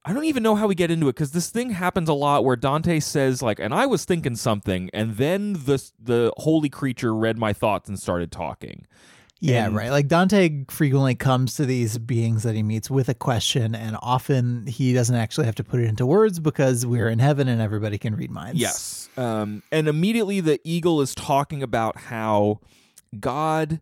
I 0.05 0.13
don't 0.13 0.25
even 0.25 0.43
know 0.43 0.57
how 0.57 0.67
we 0.67 0.75
get 0.75 0.91
into 0.91 1.09
it 1.09 1.15
because 1.15 1.31
this 1.31 1.51
thing 1.51 1.71
happens 1.71 2.09
a 2.09 2.13
lot 2.13 2.45
where 2.45 2.57
Dante 2.57 2.99
says 2.99 3.43
like, 3.43 3.61
and 3.61 3.73
I 3.73 3.87
was 3.87 4.05
thinking 4.05 4.37
something, 4.37 4.91
and 4.93 5.17
then 5.17 5.53
the 5.53 5.91
the 6.01 6.33
holy 6.39 6.69
creature 6.69 7.15
read 7.15 7.39
my 7.39 7.53
thoughts 7.53 7.89
and 7.89 7.99
started 7.99 8.33
talking. 8.33 8.87
Yeah, 9.45 9.67
And- 9.67 9.75
right. 9.75 9.91
Like 9.91 10.07
Dante 10.07 10.65
frequently 10.71 11.17
comes 11.17 11.55
to 11.57 11.67
these 11.67 11.99
beings 11.99 12.45
that 12.45 12.55
he 12.55 12.63
meets 12.63 12.89
with 12.89 13.09
a 13.09 13.15
question, 13.15 13.75
and 13.75 13.97
often 14.01 14.67
he 14.69 14.93
doesn't 14.93 15.17
actually 15.17 15.47
have 15.47 15.57
to 15.57 15.65
put 15.65 15.81
it 15.81 15.87
into 15.87 16.07
words 16.07 16.39
because 16.39 16.87
we're 16.87 17.09
in 17.09 17.19
heaven 17.19 17.49
and 17.49 17.61
everybody 17.61 17.99
can 17.99 18.15
read 18.15 18.31
minds. 18.31 18.61
Yes. 18.61 19.09
Um, 19.17 19.63
and 19.73 19.89
immediately 19.89 20.41
the 20.41 20.61
eagle 20.65 21.01
is 21.01 21.15
talking 21.15 21.63
about 21.63 21.97
how 22.03 22.61
God 23.19 23.81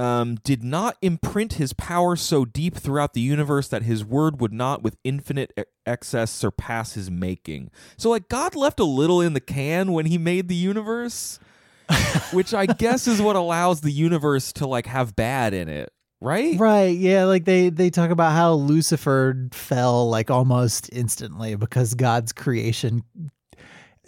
um, 0.00 0.36
did 0.44 0.62
not 0.62 0.96
imprint 1.02 1.54
his 1.54 1.72
power 1.72 2.14
so 2.16 2.44
deep 2.44 2.74
throughout 2.76 3.14
the 3.14 3.20
universe 3.20 3.66
that 3.68 3.82
his 3.82 4.04
word 4.04 4.40
would 4.40 4.52
not, 4.52 4.82
with 4.82 4.96
infinite 5.04 5.52
e- 5.58 5.62
excess, 5.86 6.30
surpass 6.30 6.92
his 6.92 7.10
making. 7.10 7.70
So, 7.96 8.10
like, 8.10 8.28
God 8.28 8.54
left 8.54 8.78
a 8.78 8.84
little 8.84 9.20
in 9.20 9.32
the 9.32 9.40
can 9.40 9.92
when 9.92 10.06
he 10.06 10.16
made 10.18 10.46
the 10.48 10.54
universe, 10.54 11.40
which 12.32 12.54
I 12.54 12.66
guess 12.66 13.06
is 13.06 13.20
what 13.22 13.36
allows 13.36 13.80
the 13.80 13.90
universe 13.90 14.52
to, 14.54 14.66
like, 14.66 14.86
have 14.86 15.16
bad 15.16 15.54
in 15.54 15.68
it, 15.68 15.90
right? 16.20 16.58
Right. 16.58 16.96
Yeah. 16.96 17.24
Like 17.24 17.44
they 17.44 17.70
they 17.70 17.90
talk 17.90 18.10
about 18.10 18.32
how 18.32 18.54
Lucifer 18.54 19.48
fell 19.52 20.08
like 20.10 20.30
almost 20.30 20.90
instantly 20.92 21.54
because 21.56 21.94
God's 21.94 22.32
creation. 22.32 23.02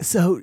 So, 0.01 0.41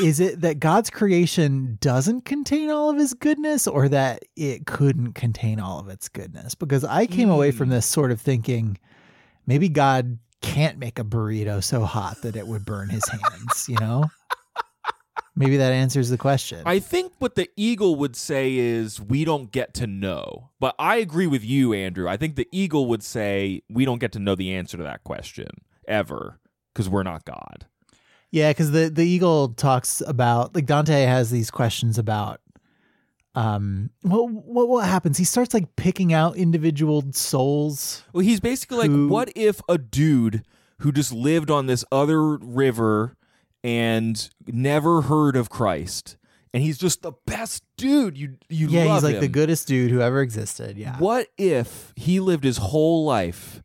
is 0.00 0.20
it 0.20 0.40
that 0.42 0.60
God's 0.60 0.88
creation 0.88 1.78
doesn't 1.80 2.24
contain 2.24 2.70
all 2.70 2.90
of 2.90 2.96
his 2.96 3.12
goodness, 3.12 3.66
or 3.66 3.88
that 3.88 4.22
it 4.36 4.66
couldn't 4.66 5.14
contain 5.14 5.58
all 5.58 5.80
of 5.80 5.88
its 5.88 6.08
goodness? 6.08 6.54
Because 6.54 6.84
I 6.84 7.06
came 7.06 7.28
away 7.28 7.50
from 7.50 7.68
Hmm. 7.68 7.72
this 7.74 7.86
sort 7.86 8.12
of 8.12 8.20
thinking, 8.20 8.78
maybe 9.48 9.68
God 9.68 10.18
can't 10.42 10.78
make 10.78 11.00
a 11.00 11.04
burrito 11.04 11.62
so 11.64 11.84
hot 11.84 12.22
that 12.22 12.36
it 12.36 12.46
would 12.46 12.64
burn 12.64 12.88
his 12.88 13.02
hands. 13.08 13.68
You 13.68 13.78
know. 13.80 14.04
Maybe 15.36 15.56
that 15.56 15.72
answers 15.72 16.10
the 16.10 16.18
question. 16.18 16.62
I 16.64 16.78
think 16.78 17.12
what 17.18 17.34
the 17.34 17.50
eagle 17.56 17.96
would 17.96 18.14
say 18.14 18.54
is 18.56 19.00
we 19.00 19.24
don't 19.24 19.50
get 19.50 19.74
to 19.74 19.86
know. 19.86 20.50
But 20.60 20.76
I 20.78 20.96
agree 20.96 21.26
with 21.26 21.44
you, 21.44 21.72
Andrew. 21.72 22.08
I 22.08 22.16
think 22.16 22.36
the 22.36 22.48
eagle 22.52 22.86
would 22.86 23.02
say 23.02 23.62
we 23.68 23.84
don't 23.84 23.98
get 23.98 24.12
to 24.12 24.20
know 24.20 24.36
the 24.36 24.54
answer 24.54 24.76
to 24.76 24.82
that 24.84 25.02
question 25.02 25.48
ever 25.88 26.38
because 26.72 26.88
we're 26.88 27.02
not 27.02 27.24
God. 27.24 27.66
Yeah, 28.30 28.50
because 28.50 28.70
the 28.70 28.90
the 28.90 29.04
eagle 29.04 29.48
talks 29.50 30.02
about 30.06 30.54
like 30.54 30.66
Dante 30.66 31.04
has 31.04 31.30
these 31.30 31.50
questions 31.50 31.98
about 31.98 32.40
um 33.36 33.90
what 34.02 34.30
what 34.30 34.68
what 34.68 34.88
happens. 34.88 35.18
He 35.18 35.24
starts 35.24 35.54
like 35.54 35.74
picking 35.76 36.12
out 36.12 36.36
individual 36.36 37.04
souls. 37.12 38.04
Well, 38.12 38.24
he's 38.24 38.40
basically 38.40 38.88
like, 38.88 39.10
what 39.10 39.32
if 39.34 39.60
a 39.68 39.78
dude 39.78 40.44
who 40.78 40.92
just 40.92 41.12
lived 41.12 41.50
on 41.50 41.66
this 41.66 41.84
other 41.90 42.36
river 42.36 43.16
and 43.64 44.30
never 44.46 45.00
heard 45.02 45.34
of 45.34 45.48
Christ, 45.50 46.16
and 46.52 46.62
he's 46.62 46.78
just 46.78 47.02
the 47.02 47.12
best 47.26 47.64
dude. 47.76 48.16
You 48.16 48.36
you 48.48 48.68
yeah, 48.68 48.94
he's 48.94 49.02
like 49.02 49.16
him. 49.16 49.20
the 49.22 49.28
goodest 49.28 49.66
dude 49.66 49.90
who 49.90 50.00
ever 50.00 50.20
existed. 50.20 50.76
Yeah. 50.76 50.96
What 50.98 51.28
if 51.38 51.92
he 51.96 52.20
lived 52.20 52.44
his 52.44 52.58
whole 52.58 53.04
life? 53.04 53.62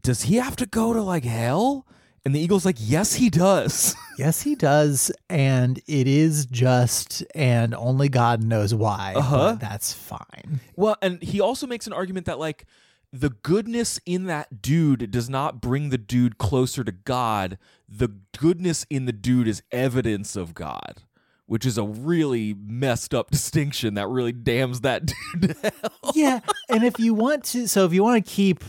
Does 0.00 0.22
he 0.22 0.36
have 0.36 0.56
to 0.56 0.66
go 0.66 0.92
to 0.92 1.02
like 1.02 1.24
hell? 1.24 1.86
And 2.24 2.34
the 2.34 2.40
eagle's 2.40 2.66
like, 2.66 2.76
yes, 2.78 3.14
he 3.14 3.30
does. 3.30 3.94
Yes, 4.18 4.42
he 4.42 4.56
does, 4.56 5.12
and 5.30 5.78
it 5.86 6.08
is 6.08 6.44
just, 6.46 7.22
and 7.36 7.72
only 7.72 8.08
God 8.08 8.42
knows 8.42 8.74
why. 8.74 9.14
Uh-huh. 9.16 9.52
But 9.52 9.60
that's 9.60 9.92
fine. 9.92 10.58
well, 10.74 10.96
and 11.00 11.22
he 11.22 11.40
also 11.40 11.68
makes 11.68 11.86
an 11.86 11.92
argument 11.92 12.26
that 12.26 12.40
like 12.40 12.66
the 13.12 13.30
goodness 13.30 14.00
in 14.04 14.24
that 14.24 14.60
dude 14.60 15.12
does 15.12 15.30
not 15.30 15.60
bring 15.60 15.90
the 15.90 15.98
dude 15.98 16.36
closer 16.36 16.82
to 16.82 16.90
God. 16.90 17.58
The 17.88 18.08
goodness 18.36 18.84
in 18.90 19.06
the 19.06 19.12
dude 19.12 19.48
is 19.48 19.62
evidence 19.72 20.36
of 20.36 20.54
God, 20.54 21.02
which 21.46 21.64
is 21.64 21.78
a 21.78 21.84
really 21.84 22.54
messed 22.54 23.14
up 23.14 23.30
distinction 23.32 23.94
that 23.94 24.08
really 24.08 24.32
damns 24.32 24.82
that 24.82 25.06
dude 25.40 25.56
to 25.56 25.70
hell. 25.70 26.12
yeah 26.14 26.40
and 26.68 26.84
if 26.84 26.98
you 27.00 27.14
want 27.14 27.42
to 27.44 27.66
so 27.66 27.84
if 27.84 27.92
you 27.92 28.02
want 28.02 28.24
to 28.24 28.30
keep 28.30 28.62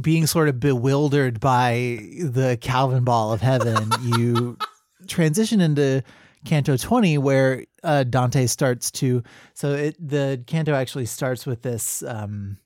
being 0.00 0.26
sort 0.26 0.48
of 0.48 0.60
bewildered 0.60 1.40
by 1.40 1.98
the 2.20 2.58
Calvinball 2.60 3.32
of 3.32 3.40
heaven 3.40 3.90
you 4.18 4.56
transition 5.08 5.60
into 5.60 6.02
canto 6.44 6.76
20 6.76 7.18
where 7.18 7.64
uh, 7.82 8.04
dante 8.04 8.46
starts 8.46 8.90
to 8.90 9.22
so 9.54 9.72
it 9.72 9.96
the 9.98 10.42
canto 10.46 10.74
actually 10.74 11.06
starts 11.06 11.46
with 11.46 11.62
this 11.62 12.02
um 12.04 12.56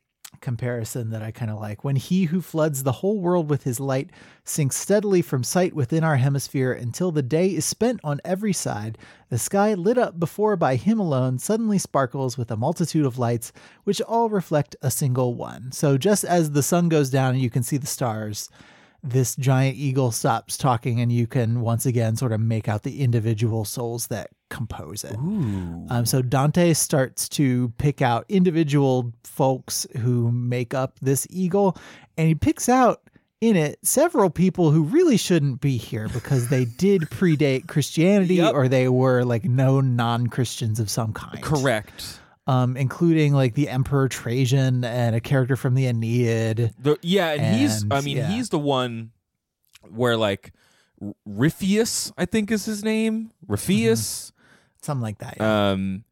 comparison 0.40 1.10
that 1.10 1.22
I 1.22 1.30
kind 1.30 1.50
of 1.50 1.58
like. 1.58 1.84
When 1.84 1.96
he 1.96 2.24
who 2.24 2.40
floods 2.40 2.82
the 2.82 2.92
whole 2.92 3.20
world 3.20 3.50
with 3.50 3.64
his 3.64 3.80
light 3.80 4.10
sinks 4.44 4.76
steadily 4.76 5.22
from 5.22 5.44
sight 5.44 5.74
within 5.74 6.04
our 6.04 6.16
hemisphere 6.16 6.72
until 6.72 7.12
the 7.12 7.22
day 7.22 7.48
is 7.48 7.64
spent 7.64 8.00
on 8.02 8.20
every 8.24 8.52
side, 8.52 8.98
the 9.28 9.38
sky 9.38 9.74
lit 9.74 9.98
up 9.98 10.18
before 10.18 10.56
by 10.56 10.76
him 10.76 10.98
alone 10.98 11.38
suddenly 11.38 11.78
sparkles 11.78 12.36
with 12.36 12.50
a 12.50 12.56
multitude 12.56 13.06
of 13.06 13.18
lights, 13.18 13.52
which 13.84 14.00
all 14.02 14.28
reflect 14.28 14.76
a 14.82 14.90
single 14.90 15.34
one. 15.34 15.72
So 15.72 15.98
just 15.98 16.24
as 16.24 16.50
the 16.50 16.62
sun 16.62 16.88
goes 16.88 17.10
down 17.10 17.34
and 17.34 17.42
you 17.42 17.50
can 17.50 17.62
see 17.62 17.76
the 17.76 17.86
stars, 17.86 18.48
this 19.02 19.36
giant 19.36 19.76
eagle 19.76 20.10
stops 20.10 20.56
talking 20.56 21.00
and 21.00 21.10
you 21.10 21.26
can 21.26 21.60
once 21.60 21.86
again 21.86 22.16
sort 22.16 22.32
of 22.32 22.40
make 22.40 22.68
out 22.68 22.82
the 22.82 23.00
individual 23.02 23.64
souls 23.64 24.08
that 24.08 24.30
compose 24.50 25.04
it. 25.04 25.16
Um, 25.16 26.04
so 26.04 26.20
Dante 26.20 26.74
starts 26.74 27.28
to 27.30 27.72
pick 27.78 28.02
out 28.02 28.26
individual 28.28 29.12
folks 29.24 29.86
who 29.98 30.30
make 30.30 30.74
up 30.74 30.98
this 31.00 31.26
eagle, 31.30 31.78
and 32.18 32.28
he 32.28 32.34
picks 32.34 32.68
out 32.68 33.00
in 33.40 33.56
it 33.56 33.78
several 33.82 34.28
people 34.28 34.70
who 34.70 34.82
really 34.82 35.16
shouldn't 35.16 35.62
be 35.62 35.78
here 35.78 36.08
because 36.08 36.48
they 36.48 36.66
did 36.66 37.02
predate 37.02 37.66
Christianity 37.68 38.34
Yep. 38.34 38.52
or 38.52 38.68
they 38.68 38.86
were 38.88 39.24
like 39.24 39.44
known 39.44 39.96
non-Christians 39.96 40.78
of 40.78 40.90
some 40.90 41.14
kind. 41.14 41.42
Correct. 41.42 42.20
Um, 42.46 42.76
including 42.76 43.32
like 43.32 43.54
the 43.54 43.68
Emperor 43.68 44.08
Trajan 44.08 44.84
and 44.84 45.16
a 45.16 45.20
character 45.20 45.56
from 45.56 45.74
the 45.74 45.86
Aeneid. 45.86 46.74
The, 46.78 46.98
yeah, 47.00 47.32
and, 47.32 47.56
he's, 47.56 47.84
I 47.90 48.00
mean, 48.02 48.18
yeah. 48.18 48.28
he's 48.28 48.48
the 48.50 48.58
one 48.58 49.12
where 49.88 50.16
like 50.16 50.52
Ripheus, 51.24 52.12
I 52.18 52.26
think 52.26 52.50
is 52.50 52.64
his 52.66 52.84
name. 52.84 53.30
Ripheus. 53.46 54.29
Something 54.82 55.02
like 55.02 55.18
that. 55.18 55.36
yeah. 55.38 55.70
Um 55.70 56.04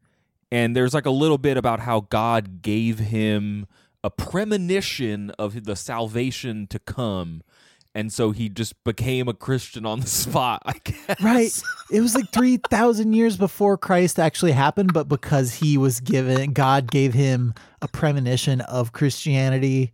and 0.51 0.75
there's 0.75 0.93
like 0.93 1.05
a 1.05 1.11
little 1.11 1.37
bit 1.37 1.57
about 1.57 1.79
how 1.81 2.01
God 2.09 2.61
gave 2.61 2.99
him 2.99 3.67
a 4.03 4.09
premonition 4.09 5.29
of 5.31 5.65
the 5.65 5.75
salvation 5.75 6.67
to 6.67 6.79
come. 6.79 7.43
And 7.95 8.13
so 8.13 8.31
he 8.31 8.49
just 8.49 8.83
became 8.83 9.27
a 9.27 9.33
Christian 9.33 9.85
on 9.85 9.99
the 9.99 10.07
spot, 10.25 10.61
I 10.65 10.75
guess. 10.83 11.21
Right. 11.21 11.61
It 11.91 12.01
was 12.01 12.15
like 12.15 12.31
3,000 12.31 13.13
years 13.13 13.35
before 13.37 13.77
Christ 13.77 14.19
actually 14.19 14.51
happened, 14.53 14.93
but 14.93 15.07
because 15.07 15.55
he 15.55 15.77
was 15.77 15.99
given, 15.99 16.53
God 16.53 16.89
gave 16.89 17.13
him 17.13 17.53
a 17.81 17.87
premonition 17.87 18.61
of 18.61 18.91
Christianity, 18.91 19.93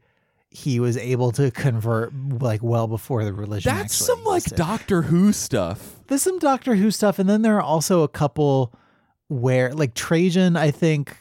he 0.56 0.80
was 0.80 0.96
able 0.96 1.32
to 1.34 1.52
convert 1.52 2.14
like 2.42 2.64
well 2.64 2.88
before 2.88 3.26
the 3.26 3.34
religion 3.34 3.76
That's 3.76 3.94
some 3.94 4.24
like. 4.24 4.44
Doctor 4.46 5.02
Who 5.04 5.34
stuff. 5.34 5.98
There's 6.08 6.22
some 6.22 6.40
Doctor 6.40 6.76
Who 6.76 6.92
stuff, 6.92 7.20
and 7.20 7.30
then 7.30 7.42
there 7.42 7.58
are 7.58 7.62
also 7.62 8.04
a 8.04 8.08
couple 8.08 8.74
where, 9.28 9.74
like 9.74 9.96
Trajan, 9.96 10.56
I 10.56 10.72
think, 10.72 11.18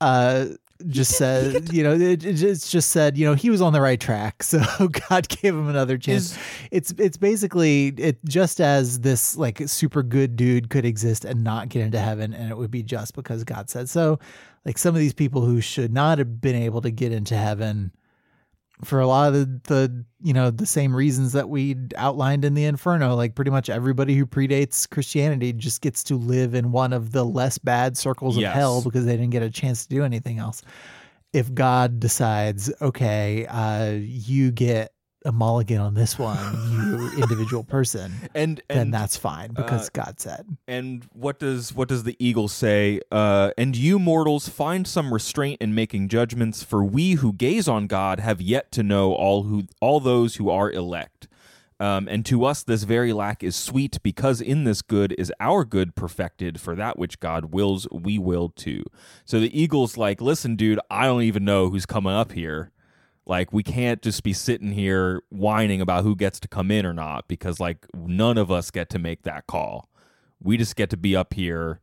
uh, 0.00 0.46
just 0.88 1.12
said, 1.16 1.72
you 1.72 1.82
know, 1.84 1.92
it, 1.94 2.24
it- 2.24 2.34
just 2.34 2.90
said, 2.90 3.16
you 3.16 3.24
know, 3.24 3.34
he 3.34 3.48
was 3.50 3.60
on 3.62 3.72
the 3.72 3.80
right 3.80 4.00
track, 4.00 4.42
so 4.42 4.60
God 5.08 5.28
gave 5.28 5.54
him 5.54 5.68
another 5.68 5.96
chance. 5.96 6.32
Is- 6.32 6.38
it's 6.70 6.90
it's 6.98 7.16
basically 7.16 7.88
it 7.96 8.22
just 8.24 8.60
as 8.60 9.00
this 9.00 9.36
like 9.36 9.62
super 9.66 10.02
good 10.02 10.36
dude 10.36 10.68
could 10.70 10.84
exist 10.84 11.24
and 11.24 11.42
not 11.42 11.68
get 11.70 11.82
into 11.82 11.98
heaven, 12.00 12.34
and 12.34 12.50
it 12.50 12.56
would 12.58 12.70
be 12.70 12.82
just 12.82 13.14
because 13.14 13.44
God 13.44 13.70
said 13.70 13.88
so. 13.88 14.18
Like 14.66 14.76
some 14.78 14.94
of 14.94 15.00
these 15.00 15.14
people 15.14 15.40
who 15.42 15.60
should 15.60 15.92
not 15.92 16.18
have 16.18 16.40
been 16.40 16.54
able 16.56 16.82
to 16.82 16.90
get 16.90 17.12
into 17.12 17.34
heaven 17.36 17.92
for 18.84 19.00
a 19.00 19.06
lot 19.06 19.28
of 19.28 19.34
the, 19.34 19.60
the 19.64 20.04
you 20.22 20.32
know 20.32 20.50
the 20.50 20.66
same 20.66 20.94
reasons 20.94 21.32
that 21.32 21.48
we 21.48 21.76
outlined 21.96 22.44
in 22.44 22.54
the 22.54 22.64
inferno 22.64 23.14
like 23.14 23.34
pretty 23.34 23.50
much 23.50 23.68
everybody 23.70 24.14
who 24.16 24.26
predates 24.26 24.88
christianity 24.88 25.52
just 25.52 25.80
gets 25.80 26.02
to 26.04 26.16
live 26.16 26.54
in 26.54 26.72
one 26.72 26.92
of 26.92 27.12
the 27.12 27.24
less 27.24 27.58
bad 27.58 27.96
circles 27.96 28.36
Yes. 28.36 28.48
of 28.50 28.54
hell 28.54 28.82
because 28.82 29.04
they 29.06 29.16
didn't 29.16 29.30
get 29.30 29.42
a 29.42 29.50
chance 29.50 29.84
to 29.86 29.88
do 29.88 30.04
anything 30.04 30.38
else 30.38 30.62
if 31.32 31.52
god 31.54 32.00
decides 32.00 32.72
okay 32.80 33.46
uh 33.46 33.92
you 33.92 34.50
get 34.50 34.92
a 35.24 35.32
mulligan 35.32 35.80
on 35.80 35.94
this 35.94 36.18
one 36.18 36.38
you 36.70 37.10
individual 37.22 37.62
person 37.62 38.12
and 38.34 38.62
then 38.68 38.90
that's 38.90 39.16
fine 39.16 39.52
because 39.52 39.86
uh, 39.86 39.90
god 39.92 40.20
said 40.20 40.46
and 40.66 41.06
what 41.12 41.38
does 41.38 41.74
what 41.74 41.88
does 41.88 42.04
the 42.04 42.16
eagle 42.18 42.48
say? 42.48 43.00
Uh, 43.10 43.50
and 43.58 43.76
you 43.76 43.98
mortals 43.98 44.48
find 44.48 44.86
some 44.86 45.12
restraint 45.12 45.60
in 45.60 45.74
making 45.74 46.08
judgments, 46.08 46.62
for 46.62 46.84
we 46.84 47.12
who 47.12 47.32
gaze 47.32 47.68
on 47.68 47.86
God 47.86 48.20
have 48.20 48.40
yet 48.40 48.72
to 48.72 48.82
know 48.82 49.12
all 49.12 49.44
who 49.44 49.64
all 49.80 50.00
those 50.00 50.36
who 50.36 50.50
are 50.50 50.70
elect. 50.70 51.28
Um, 51.80 52.06
and 52.08 52.24
to 52.26 52.44
us 52.44 52.62
this 52.62 52.84
very 52.84 53.12
lack 53.12 53.42
is 53.42 53.56
sweet, 53.56 54.02
because 54.02 54.40
in 54.40 54.64
this 54.64 54.82
good 54.82 55.14
is 55.18 55.32
our 55.40 55.64
good 55.64 55.94
perfected. 55.94 56.60
For 56.60 56.74
that 56.76 56.98
which 56.98 57.18
God 57.20 57.46
wills, 57.46 57.88
we 57.90 58.18
will 58.18 58.48
too. 58.50 58.84
So 59.24 59.40
the 59.40 59.60
eagle's 59.60 59.96
like, 59.96 60.20
listen, 60.20 60.56
dude, 60.56 60.80
I 60.90 61.06
don't 61.06 61.22
even 61.22 61.44
know 61.44 61.70
who's 61.70 61.86
coming 61.86 62.12
up 62.12 62.32
here. 62.32 62.70
Like 63.26 63.52
we 63.52 63.62
can't 63.62 64.02
just 64.02 64.22
be 64.22 64.32
sitting 64.32 64.72
here 64.72 65.22
whining 65.28 65.80
about 65.80 66.02
who 66.02 66.16
gets 66.16 66.40
to 66.40 66.48
come 66.48 66.70
in 66.70 66.84
or 66.84 66.92
not 66.92 67.28
because 67.28 67.60
like 67.60 67.86
none 67.94 68.36
of 68.36 68.50
us 68.50 68.70
get 68.70 68.88
to 68.90 68.98
make 68.98 69.22
that 69.22 69.46
call. 69.46 69.88
We 70.42 70.56
just 70.56 70.74
get 70.74 70.90
to 70.90 70.96
be 70.96 71.14
up 71.14 71.34
here 71.34 71.80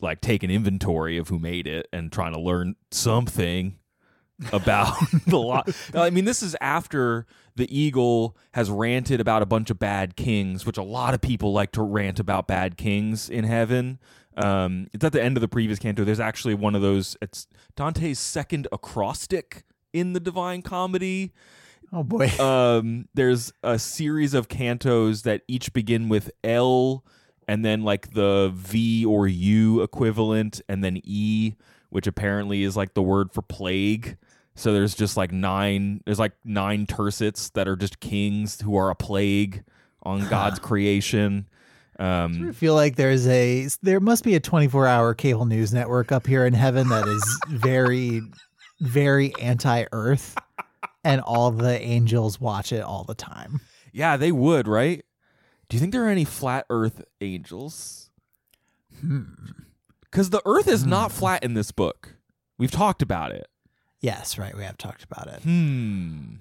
like 0.00 0.20
taking 0.20 0.50
inventory 0.50 1.16
of 1.16 1.28
who 1.28 1.38
made 1.38 1.66
it 1.66 1.88
and 1.92 2.12
trying 2.12 2.32
to 2.34 2.40
learn 2.40 2.76
something 2.90 3.78
about 4.52 4.94
the 5.26 5.38
lot. 5.38 5.70
I 5.94 6.10
mean, 6.10 6.24
this 6.24 6.42
is 6.42 6.56
after 6.60 7.26
the 7.56 7.74
eagle 7.76 8.36
has 8.52 8.70
ranted 8.70 9.20
about 9.20 9.42
a 9.42 9.46
bunch 9.46 9.70
of 9.70 9.78
bad 9.78 10.16
kings, 10.16 10.64
which 10.64 10.78
a 10.78 10.82
lot 10.82 11.14
of 11.14 11.20
people 11.20 11.52
like 11.52 11.72
to 11.72 11.82
rant 11.82 12.18
about 12.18 12.46
bad 12.46 12.76
kings 12.76 13.28
in 13.28 13.44
heaven. 13.44 13.98
Um, 14.36 14.88
it's 14.92 15.04
at 15.04 15.12
the 15.12 15.22
end 15.22 15.36
of 15.36 15.40
the 15.42 15.48
previous 15.48 15.78
canto. 15.78 16.04
There's 16.04 16.20
actually 16.20 16.54
one 16.54 16.74
of 16.74 16.80
those. 16.80 17.16
It's 17.20 17.48
Dante's 17.76 18.18
second 18.18 18.66
acrostic 18.72 19.64
in 19.92 20.12
the 20.12 20.20
Divine 20.20 20.62
Comedy. 20.62 21.32
oh 21.92 22.02
boy 22.02 22.28
Um, 22.40 23.08
there's 23.14 23.52
a 23.62 23.78
series 23.78 24.34
of 24.34 24.48
cantos 24.48 25.22
that 25.24 25.42
each 25.48 25.72
begin 25.72 26.08
with 26.08 26.30
L 26.44 27.04
and 27.48 27.64
then 27.64 27.82
like 27.82 28.12
the 28.14 28.52
V 28.54 29.04
or 29.04 29.26
U 29.26 29.82
equivalent, 29.82 30.60
and 30.68 30.84
then 30.84 31.00
E, 31.02 31.54
which 31.88 32.06
apparently 32.06 32.62
is 32.62 32.76
like 32.76 32.94
the 32.94 33.02
word 33.02 33.32
for 33.32 33.42
plague. 33.42 34.16
So 34.54 34.72
there's 34.72 34.94
just 34.94 35.16
like 35.16 35.32
nine. 35.32 36.00
There's 36.04 36.18
like 36.18 36.32
nine 36.44 36.86
tercets 36.86 37.50
that 37.54 37.66
are 37.66 37.76
just 37.76 37.98
kings 37.98 38.60
who 38.60 38.76
are 38.76 38.90
a 38.90 38.94
plague 38.94 39.64
on 40.02 40.28
God's 40.28 40.58
creation. 40.60 41.46
I 41.98 42.22
Um, 42.24 42.52
feel 42.52 42.74
like 42.74 42.96
there's 42.96 43.26
a 43.26 43.68
there 43.82 44.00
must 44.00 44.22
be 44.22 44.34
a 44.34 44.40
24 44.40 44.86
hour 44.86 45.12
cable 45.14 45.44
news 45.44 45.72
network 45.74 46.12
up 46.12 46.26
here 46.26 46.46
in 46.46 46.52
heaven 46.54 46.88
that 46.90 47.06
is 47.08 47.40
very 47.48 48.22
very 48.80 49.34
anti 49.40 49.86
earth 49.92 50.36
and 51.04 51.20
all 51.20 51.50
the 51.50 51.80
angels 51.80 52.40
watch 52.40 52.72
it 52.72 52.82
all 52.82 53.04
the 53.04 53.14
time. 53.14 53.60
yeah, 53.92 54.16
they 54.16 54.32
would, 54.32 54.66
right? 54.68 55.04
Do 55.68 55.76
you 55.76 55.80
think 55.80 55.92
there 55.92 56.04
are 56.04 56.08
any 56.08 56.24
flat 56.24 56.66
Earth 56.68 57.02
angels? 57.20 58.10
Because 60.02 60.30
the 60.30 60.42
Earth 60.44 60.66
is 60.66 60.84
not 60.84 61.12
flat 61.12 61.44
in 61.44 61.54
this 61.54 61.70
book. 61.70 62.16
We've 62.58 62.72
talked 62.72 63.02
about 63.02 63.30
it. 63.30 63.46
Yes, 64.00 64.36
right, 64.36 64.56
we 64.56 64.64
have 64.64 64.76
talked 64.76 65.04
about 65.04 65.28
it. 65.28 65.42
Hmm. 65.42 66.34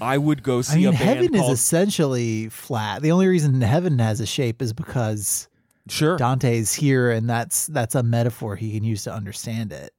I 0.00 0.18
would 0.18 0.42
go 0.42 0.62
see 0.62 0.74
I 0.74 0.76
mean, 0.76 0.88
a 0.88 0.90
band 0.92 1.02
heaven 1.02 1.32
called 1.32 1.52
is 1.52 1.58
essentially 1.58 2.48
flat. 2.50 3.02
The 3.02 3.10
only 3.10 3.26
reason 3.26 3.60
heaven 3.60 3.98
has 3.98 4.20
a 4.20 4.26
shape 4.26 4.62
is 4.62 4.72
because 4.72 5.48
Sure. 5.88 6.16
Dante's 6.16 6.72
here 6.72 7.10
and 7.10 7.28
that's 7.28 7.66
that's 7.66 7.94
a 7.96 8.02
metaphor 8.04 8.54
he 8.54 8.72
can 8.72 8.84
use 8.84 9.02
to 9.04 9.12
understand 9.12 9.72
it. 9.72 9.92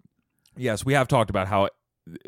Yes, 0.58 0.86
we 0.86 0.94
have 0.94 1.08
talked 1.08 1.30
about 1.30 1.48
how 1.48 1.70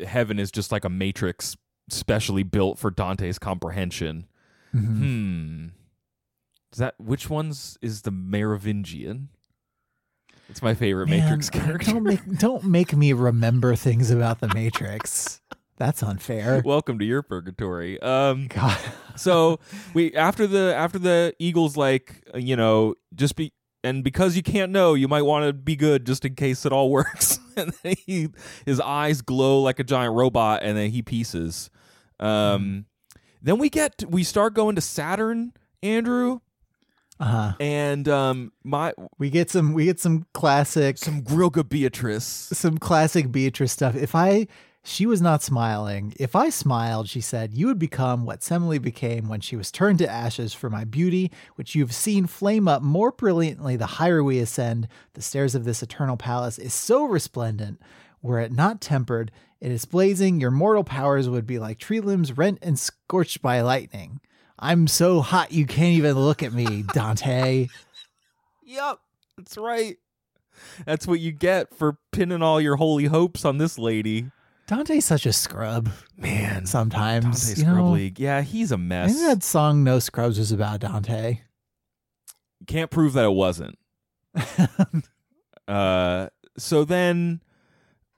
heaven 0.06 0.38
is 0.38 0.50
just 0.50 0.72
like 0.72 0.84
a 0.84 0.88
matrix 0.88 1.56
specially 1.88 2.42
built 2.42 2.78
for 2.78 2.90
Dante's 2.90 3.38
comprehension. 3.38 4.26
Mhm. 4.74 4.98
Hmm. 4.98 5.66
Is 6.72 6.78
that 6.78 6.94
which 6.98 7.30
one's 7.30 7.78
is 7.80 8.02
the 8.02 8.10
Merovingian? 8.10 9.28
It's 10.48 10.62
my 10.62 10.74
favorite 10.74 11.08
Man, 11.08 11.20
Matrix 11.20 11.50
character. 11.50 11.92
Don't 11.92 12.02
make 12.04 12.38
don't 12.38 12.64
make 12.64 12.94
me 12.96 13.12
remember 13.12 13.74
things 13.76 14.10
about 14.10 14.40
the 14.40 14.48
Matrix. 14.54 15.40
That's 15.78 16.02
unfair. 16.02 16.62
Welcome 16.64 16.98
to 16.98 17.04
your 17.04 17.22
purgatory. 17.22 18.00
Um 18.00 18.48
God. 18.48 18.78
so 19.14 19.60
we 19.94 20.14
after 20.14 20.46
the 20.46 20.74
after 20.76 20.98
the 20.98 21.34
Eagles 21.38 21.76
like 21.76 22.22
you 22.34 22.56
know 22.56 22.94
just 23.14 23.36
be 23.36 23.52
and 23.84 24.02
because 24.02 24.36
you 24.36 24.42
can't 24.42 24.72
know 24.72 24.94
you 24.94 25.06
might 25.08 25.22
want 25.22 25.46
to 25.46 25.52
be 25.52 25.76
good 25.76 26.04
just 26.06 26.24
in 26.24 26.34
case 26.34 26.66
it 26.66 26.72
all 26.72 26.90
works 26.90 27.38
and 27.62 27.72
then 27.82 27.94
he 28.06 28.28
his 28.64 28.80
eyes 28.80 29.22
glow 29.22 29.60
like 29.62 29.78
a 29.78 29.84
giant 29.84 30.14
robot 30.14 30.62
and 30.62 30.76
then 30.76 30.90
he 30.90 31.02
pieces 31.02 31.70
um 32.20 32.86
then 33.42 33.58
we 33.58 33.68
get 33.70 34.04
we 34.08 34.22
start 34.24 34.54
going 34.54 34.74
to 34.76 34.80
Saturn 34.80 35.52
Andrew 35.82 36.40
Uh-huh. 37.20 37.52
and 37.60 38.08
um 38.08 38.52
my 38.64 38.92
We 39.18 39.30
get 39.30 39.50
some 39.50 39.72
we 39.72 39.84
get 39.86 40.00
some 40.00 40.26
classic 40.34 40.98
some 40.98 41.22
Grilga 41.22 41.66
Beatrice 41.68 42.24
some 42.24 42.78
classic 42.78 43.32
Beatrice 43.32 43.72
stuff. 43.72 43.94
If 43.96 44.14
I 44.14 44.46
she 44.86 45.04
was 45.04 45.20
not 45.20 45.42
smiling. 45.42 46.14
If 46.16 46.36
I 46.36 46.48
smiled, 46.48 47.08
she 47.08 47.20
said, 47.20 47.52
you 47.52 47.66
would 47.66 47.78
become 47.78 48.24
what 48.24 48.40
Semele 48.40 48.80
became 48.80 49.28
when 49.28 49.40
she 49.40 49.56
was 49.56 49.72
turned 49.72 49.98
to 49.98 50.08
ashes 50.08 50.54
for 50.54 50.70
my 50.70 50.84
beauty, 50.84 51.32
which 51.56 51.74
you 51.74 51.82
have 51.82 51.94
seen 51.94 52.26
flame 52.26 52.68
up 52.68 52.82
more 52.82 53.10
brilliantly 53.10 53.74
the 53.74 53.86
higher 53.86 54.22
we 54.22 54.38
ascend. 54.38 54.86
The 55.14 55.22
stairs 55.22 55.56
of 55.56 55.64
this 55.64 55.82
eternal 55.82 56.16
palace 56.16 56.56
is 56.56 56.72
so 56.72 57.04
resplendent. 57.04 57.82
Were 58.22 58.38
it 58.38 58.52
not 58.52 58.80
tempered, 58.80 59.32
it 59.60 59.72
is 59.72 59.86
blazing. 59.86 60.40
Your 60.40 60.52
mortal 60.52 60.84
powers 60.84 61.28
would 61.28 61.46
be 61.46 61.58
like 61.58 61.78
tree 61.78 62.00
limbs 62.00 62.36
rent 62.36 62.60
and 62.62 62.78
scorched 62.78 63.42
by 63.42 63.62
lightning. 63.62 64.20
I'm 64.56 64.86
so 64.86 65.20
hot 65.20 65.50
you 65.50 65.66
can't 65.66 65.96
even 65.96 66.14
look 66.14 66.44
at 66.44 66.52
me, 66.52 66.84
Dante. 66.94 67.68
Yep, 68.64 69.00
that's 69.36 69.58
right. 69.58 69.96
That's 70.86 71.08
what 71.08 71.20
you 71.20 71.32
get 71.32 71.74
for 71.74 71.98
pinning 72.12 72.42
all 72.42 72.60
your 72.60 72.76
holy 72.76 73.06
hopes 73.06 73.44
on 73.44 73.58
this 73.58 73.78
lady. 73.78 74.30
Dante's 74.66 75.04
such 75.04 75.26
a 75.26 75.32
scrub. 75.32 75.90
Man, 76.16 76.66
Sometimes, 76.66 77.46
Dante 77.54 77.60
you 77.60 77.66
know, 77.74 77.90
League. 77.90 78.18
Yeah, 78.18 78.42
he's 78.42 78.72
a 78.72 78.74
I 78.74 78.78
mess. 78.78 79.12
think 79.14 79.26
that 79.26 79.42
song 79.44 79.84
"No 79.84 79.98
Scrubs" 79.98 80.38
was 80.38 80.50
about 80.52 80.80
Dante. 80.80 81.40
Can't 82.66 82.90
prove 82.90 83.12
that 83.14 83.24
it 83.24 83.32
wasn't. 83.32 83.78
Uh, 85.68 86.28
so 86.56 86.84
then 86.84 87.40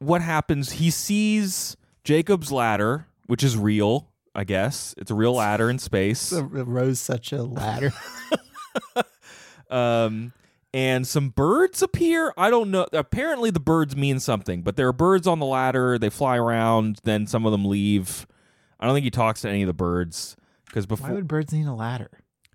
what 0.00 0.20
happens? 0.20 0.72
He 0.72 0.90
sees 0.90 1.78
Jacob's 2.04 2.52
ladder, 2.52 3.06
which 3.26 3.42
is 3.42 3.56
real, 3.56 4.10
I 4.34 4.44
guess. 4.44 4.94
It's 4.98 5.10
a 5.10 5.14
real 5.14 5.32
ladder 5.32 5.70
in 5.70 5.78
space. 5.78 6.28
The 6.30 6.44
rose 6.44 7.00
such 7.00 7.32
a 7.32 7.42
ladder. 7.42 7.92
Um, 9.70 10.32
and 10.74 11.06
some 11.06 11.30
birds 11.30 11.82
appear. 11.82 12.32
I 12.36 12.50
don't 12.50 12.70
know. 12.70 12.86
Apparently, 12.92 13.50
the 13.50 13.60
birds 13.60 13.96
mean 13.96 14.20
something, 14.20 14.62
but 14.62 14.76
there 14.76 14.88
are 14.88 14.92
birds 14.92 15.26
on 15.26 15.38
the 15.38 15.46
ladder. 15.46 15.98
They 15.98 16.10
fly 16.10 16.36
around. 16.36 17.00
Then 17.04 17.26
some 17.26 17.46
of 17.46 17.52
them 17.52 17.64
leave. 17.64 18.26
I 18.78 18.86
don't 18.86 18.94
think 18.94 19.04
he 19.04 19.10
talks 19.10 19.40
to 19.42 19.48
any 19.48 19.62
of 19.62 19.66
the 19.66 19.74
birds 19.74 20.36
because 20.66 20.86
before. 20.86 21.08
Why 21.08 21.14
would 21.14 21.28
birds 21.28 21.52
need 21.52 21.66
a 21.66 21.74
ladder? 21.74 22.10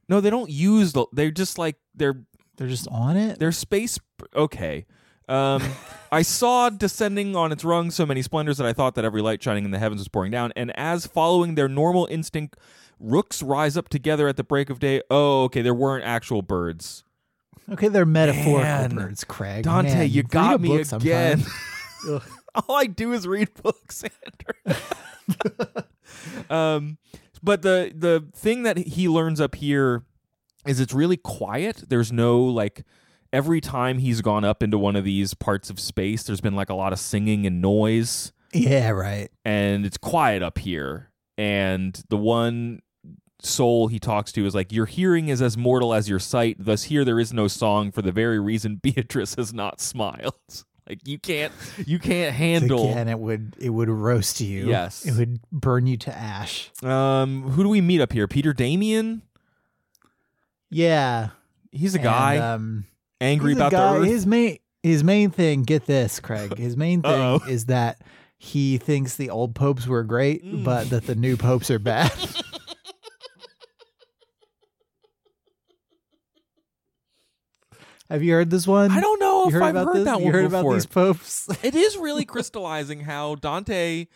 no, 0.10 0.22
they 0.22 0.30
don't 0.30 0.50
use 0.50 0.94
the. 0.94 1.06
They're 1.12 1.32
just 1.32 1.58
like 1.58 1.78
they're 1.96 2.24
They're 2.58 2.68
just 2.68 2.88
on 2.90 3.18
it. 3.18 3.40
They're 3.40 3.52
space. 3.52 4.00
Okay. 4.36 4.86
Um, 5.28 5.64
I 6.12 6.22
saw 6.22 6.70
descending 6.70 7.36
on 7.36 7.52
its 7.52 7.64
rung 7.64 7.90
so 7.92 8.06
many 8.06 8.22
splendors 8.22 8.58
that 8.58 8.68
I 8.68 8.74
thought 8.74 8.96
that 8.96 9.06
every 9.06 9.22
light 9.22 9.42
shining 9.42 9.66
in 9.66 9.72
the 9.72 9.80
heavens 9.80 10.02
was 10.02 10.08
pouring 10.08 10.32
down. 10.32 10.52
And 10.56 10.78
as 10.78 11.08
following 11.08 11.56
their 11.56 11.68
normal 11.70 12.08
instinct, 12.12 12.58
rooks 13.00 13.42
rise 13.42 13.76
up 13.78 13.90
together 13.90 14.28
at 14.28 14.38
the 14.38 14.44
break 14.44 14.70
of 14.70 14.80
day. 14.80 15.02
Oh, 15.10 15.44
okay. 15.46 15.62
There 15.62 15.74
weren't 15.74 16.04
actual 16.06 16.42
birds. 16.42 17.03
Okay, 17.72 17.88
they're 17.88 18.06
metaphorical 18.06 18.60
Man. 18.62 18.96
birds, 18.96 19.24
Craig. 19.24 19.64
Dante, 19.64 19.94
Man, 19.94 20.10
you 20.10 20.22
read 20.22 20.30
got 20.30 20.62
me 20.62 20.80
again. 20.82 21.44
All 22.68 22.76
I 22.76 22.86
do 22.86 23.14
is 23.14 23.26
read 23.28 23.50
books, 23.62 24.04
Andrew. 24.68 24.80
um, 26.50 26.98
but 27.42 27.62
the 27.62 27.92
the 27.96 28.26
thing 28.36 28.64
that 28.64 28.78
he 28.78 29.08
learns 29.08 29.42
up 29.42 29.56
here 29.56 30.04
is 30.66 30.80
it's 30.80 30.94
really 30.94 31.18
quiet. 31.18 31.84
There's 31.88 32.12
no 32.12 32.42
like 32.42 32.84
every 33.32 33.60
time 33.62 33.98
he's 33.98 34.22
gone 34.22 34.44
up 34.44 34.62
into 34.62 34.78
one 34.78 34.96
of 34.96 35.04
these 35.04 35.34
parts 35.34 35.70
of 35.70 35.80
space, 35.80 36.24
there's 36.24 36.42
been 36.42 36.56
like 36.56 36.70
a 36.70 36.76
lot 36.76 36.94
of 36.94 37.00
singing 37.00 37.46
and 37.48 37.62
noise, 37.62 38.32
Yeah, 38.54 38.90
right. 38.92 39.30
and 39.44 39.86
it's 39.86 39.98
quiet 39.98 40.44
up 40.44 40.60
here. 40.60 41.10
And 41.38 42.00
the 42.10 42.18
one 42.18 42.82
soul 43.44 43.88
he 43.88 44.00
talks 44.00 44.32
to 44.34 44.46
is 44.46 44.56
like, 44.56 44.72
Your 44.72 44.86
hearing 44.86 45.28
is 45.30 45.42
as 45.42 45.58
mortal 45.58 45.94
as 45.94 46.08
your 46.10 46.20
sight, 46.20 46.58
thus 46.60 46.84
here 46.84 47.04
there 47.06 47.20
is 47.20 47.34
no 47.34 47.48
song 47.48 47.92
for 47.92 48.02
the 48.02 48.12
very 48.12 48.40
reason 48.40 48.76
Beatrice 48.82 49.36
has 49.36 49.54
not 49.54 49.80
smiled. 49.82 50.34
like 50.90 51.08
you 51.08 51.18
can't 51.20 51.54
you 51.86 51.98
can't 52.00 52.36
handle 52.36 52.90
Again, 52.92 53.08
it 53.08 53.18
would 53.20 53.56
it 53.60 53.70
would 53.70 53.90
roast 53.90 54.42
you. 54.42 54.68
Yes. 54.68 55.06
it 55.06 55.16
would 55.18 55.40
burn 55.52 55.88
you 55.88 55.98
to 55.98 56.16
ash. 56.18 56.72
um 56.84 57.44
who 57.52 57.64
do 57.64 57.70
we 57.70 57.82
meet 57.82 58.02
up 58.02 58.12
here? 58.14 58.28
Peter 58.28 58.54
Damian? 58.54 59.22
Yeah, 60.70 61.30
He's 61.72 61.96
a 61.96 61.98
and, 61.98 62.04
guy 62.04 62.38
um, 62.38 62.86
angry 63.22 63.54
about 63.54 63.72
guy- 63.72 63.94
the 63.94 64.00
earth. 64.02 64.08
His 64.08 64.26
main 64.28 64.58
his 64.82 65.04
main 65.04 65.30
thing. 65.30 65.64
Get 65.64 65.86
this, 65.86 66.20
Craig. 66.20 66.58
His 66.58 66.76
main 66.76 67.02
thing 67.02 67.12
Uh-oh. 67.12 67.40
is 67.48 67.66
that 67.68 68.02
he 68.38 68.78
thinks 68.78 69.16
the 69.16 69.30
old 69.30 69.56
popes 69.56 69.88
were 69.88 70.04
great, 70.04 70.44
Mm. 70.46 70.64
but 70.66 70.90
that 70.90 71.06
the 71.08 71.16
new 71.16 71.38
popes 71.38 71.72
are 71.72 71.80
bad. 71.80 72.12
Have 78.10 78.22
you 78.22 78.34
heard 78.34 78.50
this 78.50 78.68
one? 78.68 78.92
I 78.92 79.00
don't 79.00 79.20
know 79.20 79.44
You 79.44 79.48
if 79.48 79.54
heard 79.54 79.64
I've 79.64 79.70
about 79.76 79.86
heard 79.88 79.96
this? 79.98 80.06
that 80.06 80.20
you 80.20 80.26
one 80.26 80.34
heard 80.34 80.44
before. 80.52 80.60
about 80.62 80.74
these 80.74 80.86
popes? 80.86 81.50
it 81.64 81.76
is 81.76 81.98
really 81.98 82.26
crystallizing 82.26 83.02
how 83.02 83.36
Dante 83.36 84.08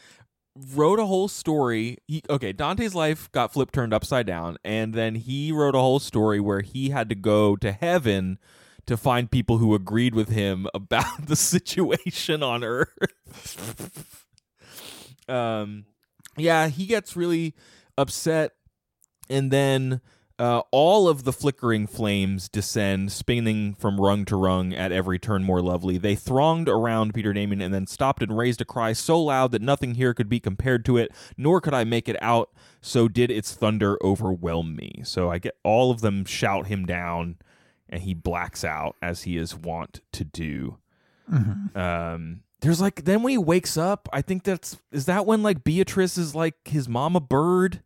wrote 0.73 0.99
a 0.99 1.05
whole 1.05 1.27
story. 1.27 1.97
He, 2.07 2.21
okay, 2.29 2.51
Dante's 2.51 2.93
life 2.95 3.31
got 3.31 3.53
flipped 3.53 3.73
turned 3.73 3.93
upside 3.93 4.25
down, 4.27 4.57
and 4.63 4.93
then 4.93 5.15
he 5.15 5.51
wrote 5.51 5.75
a 5.75 5.79
whole 5.79 5.99
story 5.99 6.39
where 6.39 6.61
he 6.61 6.89
had 6.89 7.09
to 7.09 7.15
go 7.15 7.55
to 7.57 7.71
heaven 7.71 8.37
to 8.87 8.97
find 8.97 9.29
people 9.31 9.57
who 9.57 9.73
agreed 9.75 10.15
with 10.15 10.29
him 10.29 10.67
about 10.73 11.25
the 11.27 11.35
situation 11.35 12.43
on 12.43 12.63
Earth. 12.63 14.25
um, 15.29 15.85
yeah, 16.37 16.67
he 16.67 16.85
gets 16.85 17.15
really 17.15 17.55
upset, 17.97 18.51
and 19.29 19.49
then. 19.49 20.01
Uh, 20.39 20.61
all 20.69 21.09
of 21.09 21.23
the 21.23 21.33
flickering 21.33 21.87
flames 21.87 22.47
descend, 22.47 23.11
spinning 23.11 23.73
from 23.73 23.99
rung 23.99 24.23
to 24.23 24.35
rung 24.35 24.71
at 24.71 24.91
every 24.91 25.17
turn 25.17 25.43
more 25.43 25.61
lovely. 25.61 25.97
They 25.97 26.13
thronged 26.15 26.69
around 26.69 27.15
Peter 27.15 27.33
Damian 27.33 27.59
and 27.59 27.73
then 27.73 27.87
stopped 27.87 28.21
and 28.21 28.37
raised 28.37 28.61
a 28.61 28.65
cry 28.65 28.93
so 28.93 29.19
loud 29.19 29.51
that 29.51 29.63
nothing 29.63 29.95
here 29.95 30.13
could 30.13 30.29
be 30.29 30.39
compared 30.39 30.85
to 30.85 30.97
it, 30.97 31.11
nor 31.37 31.59
could 31.59 31.73
I 31.73 31.85
make 31.85 32.07
it 32.07 32.21
out. 32.21 32.51
So 32.81 33.07
did 33.07 33.31
its 33.31 33.55
thunder 33.55 33.97
overwhelm 34.03 34.75
me. 34.75 35.01
So 35.03 35.31
I 35.31 35.39
get 35.39 35.57
all 35.63 35.89
of 35.89 36.01
them 36.01 36.23
shout 36.23 36.67
him 36.67 36.85
down, 36.85 37.37
and 37.89 38.03
he 38.03 38.13
blacks 38.13 38.63
out 38.63 38.95
as 39.01 39.23
he 39.23 39.37
is 39.37 39.55
wont 39.55 40.01
to 40.11 40.23
do. 40.23 40.77
Um, 41.75 42.41
there's 42.61 42.79
like 42.79 43.05
then 43.05 43.23
when 43.23 43.31
he 43.31 43.37
wakes 43.39 43.75
up, 43.75 44.07
I 44.13 44.21
think 44.21 44.43
that's 44.43 44.77
is 44.91 45.05
that 45.05 45.25
when 45.25 45.41
like 45.41 45.63
Beatrice 45.63 46.17
is 46.17 46.35
like 46.35 46.55
his 46.67 46.87
mama 46.87 47.19
bird. 47.19 47.81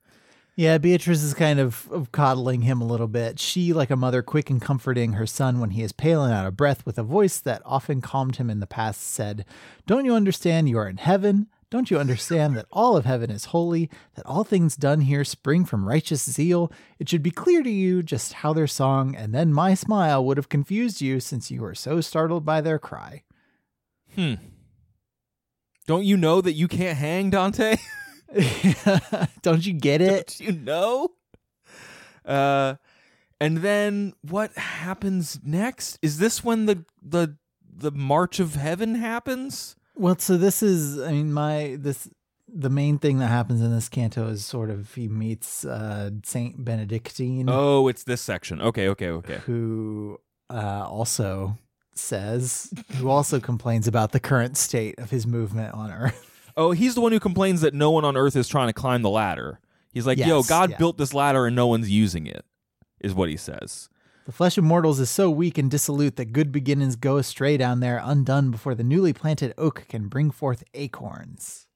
Yeah, 0.55 0.77
Beatrice 0.77 1.23
is 1.23 1.33
kind 1.33 1.59
of, 1.59 1.87
of 1.91 2.11
coddling 2.11 2.61
him 2.61 2.81
a 2.81 2.85
little 2.85 3.07
bit. 3.07 3.39
She, 3.39 3.71
like 3.71 3.89
a 3.89 3.95
mother, 3.95 4.21
quick 4.21 4.49
and 4.49 4.61
comforting 4.61 5.13
her 5.13 5.25
son 5.25 5.59
when 5.59 5.71
he 5.71 5.81
is 5.81 5.93
pale 5.93 6.23
and 6.23 6.33
out 6.33 6.45
of 6.45 6.57
breath, 6.57 6.85
with 6.85 6.97
a 6.97 7.03
voice 7.03 7.39
that 7.39 7.61
often 7.65 8.01
calmed 8.01 8.35
him 8.35 8.49
in 8.49 8.59
the 8.59 8.67
past, 8.67 9.01
said, 9.01 9.45
Don't 9.87 10.03
you 10.03 10.13
understand 10.13 10.67
you 10.67 10.77
are 10.77 10.89
in 10.89 10.97
heaven? 10.97 11.47
Don't 11.69 11.89
you 11.89 11.97
understand 11.97 12.57
that 12.57 12.65
all 12.69 12.97
of 12.97 13.05
heaven 13.05 13.31
is 13.31 13.45
holy, 13.45 13.89
that 14.15 14.25
all 14.25 14.43
things 14.43 14.75
done 14.75 15.01
here 15.01 15.23
spring 15.23 15.63
from 15.63 15.87
righteous 15.87 16.29
zeal? 16.29 16.69
It 16.99 17.07
should 17.07 17.23
be 17.23 17.31
clear 17.31 17.63
to 17.63 17.69
you 17.69 18.03
just 18.03 18.33
how 18.33 18.51
their 18.51 18.67
song 18.67 19.15
and 19.15 19.33
then 19.33 19.53
my 19.53 19.73
smile 19.73 20.23
would 20.25 20.35
have 20.35 20.49
confused 20.49 20.99
you 20.99 21.21
since 21.21 21.49
you 21.49 21.61
were 21.61 21.73
so 21.73 22.01
startled 22.01 22.43
by 22.43 22.59
their 22.59 22.77
cry. 22.77 23.23
Hmm. 24.15 24.33
Don't 25.87 26.03
you 26.03 26.17
know 26.17 26.41
that 26.41 26.53
you 26.53 26.67
can't 26.67 26.97
hang, 26.97 27.29
Dante? 27.29 27.77
Don't 29.41 29.65
you 29.65 29.73
get 29.73 30.01
it? 30.01 30.35
Don't 30.37 30.39
you 30.39 30.51
know? 30.53 31.11
Uh, 32.25 32.75
and 33.39 33.57
then 33.57 34.13
what 34.21 34.53
happens 34.57 35.39
next? 35.43 35.97
Is 36.01 36.17
this 36.19 36.43
when 36.43 36.65
the 36.65 36.85
the 37.01 37.35
the 37.73 37.91
March 37.91 38.39
of 38.39 38.55
Heaven 38.55 38.95
happens? 38.95 39.75
Well, 39.95 40.17
so 40.17 40.37
this 40.37 40.63
is, 40.63 40.99
I 40.99 41.11
mean, 41.11 41.33
my, 41.33 41.77
this, 41.79 42.09
the 42.47 42.69
main 42.69 42.97
thing 42.97 43.19
that 43.19 43.27
happens 43.27 43.61
in 43.61 43.71
this 43.71 43.89
canto 43.89 44.27
is 44.27 44.45
sort 44.45 44.69
of 44.69 44.93
he 44.93 45.07
meets 45.07 45.65
uh, 45.65 46.11
Saint 46.23 46.63
Benedictine, 46.63 47.49
Oh, 47.49 47.87
it's 47.87 48.03
this 48.03 48.21
section. 48.21 48.61
Okay, 48.61 48.87
okay, 48.89 49.09
okay. 49.09 49.37
who 49.45 50.19
uh, 50.49 50.85
also 50.87 51.57
says, 51.93 52.73
who 52.97 53.09
also 53.09 53.39
complains 53.39 53.87
about 53.87 54.11
the 54.11 54.19
current 54.19 54.57
state 54.57 54.97
of 54.97 55.09
his 55.09 55.27
movement 55.27 55.73
on 55.73 55.91
Earth. 55.91 56.30
Oh, 56.57 56.71
he's 56.71 56.95
the 56.95 57.01
one 57.01 57.11
who 57.11 57.19
complains 57.19 57.61
that 57.61 57.73
no 57.73 57.91
one 57.91 58.05
on 58.05 58.17
Earth 58.17 58.35
is 58.35 58.47
trying 58.47 58.67
to 58.67 58.73
climb 58.73 59.01
the 59.01 59.09
ladder. 59.09 59.59
He's 59.93 60.07
like, 60.07 60.17
"Yo, 60.17 60.43
God 60.43 60.71
yeah. 60.71 60.77
built 60.77 60.97
this 60.97 61.13
ladder 61.13 61.45
and 61.45 61.55
no 61.55 61.67
one's 61.67 61.89
using 61.89 62.27
it," 62.27 62.45
is 62.99 63.13
what 63.13 63.29
he 63.29 63.37
says. 63.37 63.89
The 64.25 64.31
flesh 64.31 64.57
of 64.57 64.63
mortals 64.63 64.99
is 64.99 65.09
so 65.09 65.29
weak 65.29 65.57
and 65.57 65.69
dissolute 65.69 66.15
that 66.15 66.31
good 66.31 66.51
beginnings 66.51 66.95
go 66.95 67.17
astray 67.17 67.57
down 67.57 67.79
there, 67.79 67.99
undone 68.03 68.51
before 68.51 68.75
the 68.75 68.83
newly 68.83 69.13
planted 69.13 69.53
oak 69.57 69.85
can 69.89 70.07
bring 70.07 70.29
forth 70.29 70.63
acorns. 70.73 71.67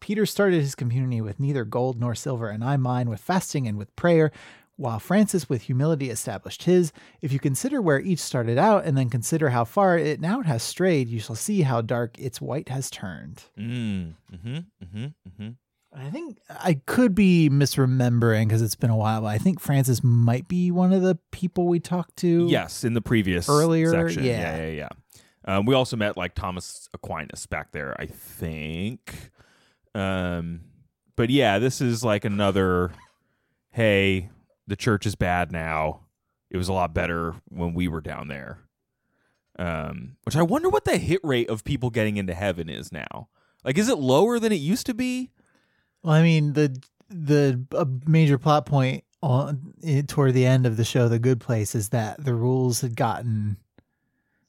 Peter 0.00 0.26
started 0.26 0.60
his 0.60 0.74
community 0.74 1.20
with 1.20 1.38
neither 1.38 1.64
gold 1.64 2.00
nor 2.00 2.14
silver, 2.16 2.48
and 2.48 2.64
I 2.64 2.76
mine 2.76 3.08
with 3.08 3.20
fasting 3.20 3.68
and 3.68 3.78
with 3.78 3.94
prayer, 3.94 4.32
while 4.76 4.98
Francis 4.98 5.48
with 5.48 5.62
humility 5.62 6.10
established 6.10 6.64
his. 6.64 6.92
If 7.20 7.32
you 7.32 7.38
consider 7.38 7.80
where 7.80 8.00
each 8.00 8.18
started 8.18 8.58
out, 8.58 8.84
and 8.84 8.96
then 8.96 9.10
consider 9.10 9.50
how 9.50 9.64
far 9.64 9.98
it 9.98 10.20
now 10.20 10.42
has 10.42 10.62
strayed, 10.62 11.08
you 11.08 11.20
shall 11.20 11.36
see 11.36 11.62
how 11.62 11.80
dark 11.80 12.18
its 12.18 12.40
white 12.40 12.68
has 12.68 12.90
turned. 12.90 13.44
Mm. 13.58 14.14
Mm-hmm. 14.32 14.54
Mm-hmm. 14.56 15.04
Mm-hmm. 15.04 15.48
I 15.94 16.10
think 16.10 16.38
I 16.48 16.80
could 16.86 17.14
be 17.14 17.50
misremembering 17.50 18.48
because 18.48 18.62
it's 18.62 18.74
been 18.74 18.90
a 18.90 18.96
while, 18.96 19.20
but 19.20 19.26
I 19.26 19.38
think 19.38 19.60
Francis 19.60 20.02
might 20.02 20.48
be 20.48 20.70
one 20.70 20.92
of 20.92 21.02
the 21.02 21.18
people 21.32 21.66
we 21.66 21.80
talked 21.80 22.16
to. 22.18 22.46
Yes, 22.48 22.82
in 22.82 22.94
the 22.94 23.02
previous 23.02 23.48
Earlier, 23.48 23.90
section. 23.90 24.24
yeah. 24.24 24.56
yeah, 24.56 24.66
yeah. 24.66 24.70
yeah. 24.70 24.88
Um, 25.44 25.66
we 25.66 25.74
also 25.74 25.96
met 25.96 26.16
like 26.16 26.34
Thomas 26.34 26.88
Aquinas 26.94 27.46
back 27.46 27.72
there, 27.72 27.94
I 27.98 28.06
think. 28.06 29.30
Um, 29.94 30.62
but 31.16 31.30
yeah, 31.30 31.58
this 31.58 31.80
is 31.80 32.02
like 32.02 32.24
another. 32.24 32.92
Hey, 33.70 34.30
the 34.66 34.76
church 34.76 35.06
is 35.06 35.14
bad 35.14 35.52
now. 35.52 36.00
It 36.50 36.56
was 36.56 36.68
a 36.68 36.72
lot 36.72 36.94
better 36.94 37.34
when 37.48 37.74
we 37.74 37.88
were 37.88 38.00
down 38.00 38.28
there. 38.28 38.58
Um, 39.58 40.16
which 40.24 40.36
I 40.36 40.42
wonder 40.42 40.68
what 40.68 40.84
the 40.84 40.96
hit 40.96 41.20
rate 41.22 41.50
of 41.50 41.64
people 41.64 41.90
getting 41.90 42.16
into 42.16 42.34
heaven 42.34 42.68
is 42.68 42.90
now. 42.90 43.28
Like, 43.64 43.78
is 43.78 43.88
it 43.88 43.98
lower 43.98 44.38
than 44.38 44.52
it 44.52 44.56
used 44.56 44.86
to 44.86 44.94
be? 44.94 45.30
Well, 46.02 46.14
I 46.14 46.22
mean 46.22 46.54
the 46.54 46.80
the 47.08 47.64
major 48.06 48.38
plot 48.38 48.66
point 48.66 49.04
on 49.22 49.74
it, 49.82 50.08
toward 50.08 50.34
the 50.34 50.46
end 50.46 50.66
of 50.66 50.76
the 50.76 50.84
show, 50.84 51.08
The 51.08 51.18
Good 51.18 51.40
Place, 51.40 51.74
is 51.74 51.90
that 51.90 52.24
the 52.24 52.34
rules 52.34 52.80
had 52.80 52.96
gotten 52.96 53.58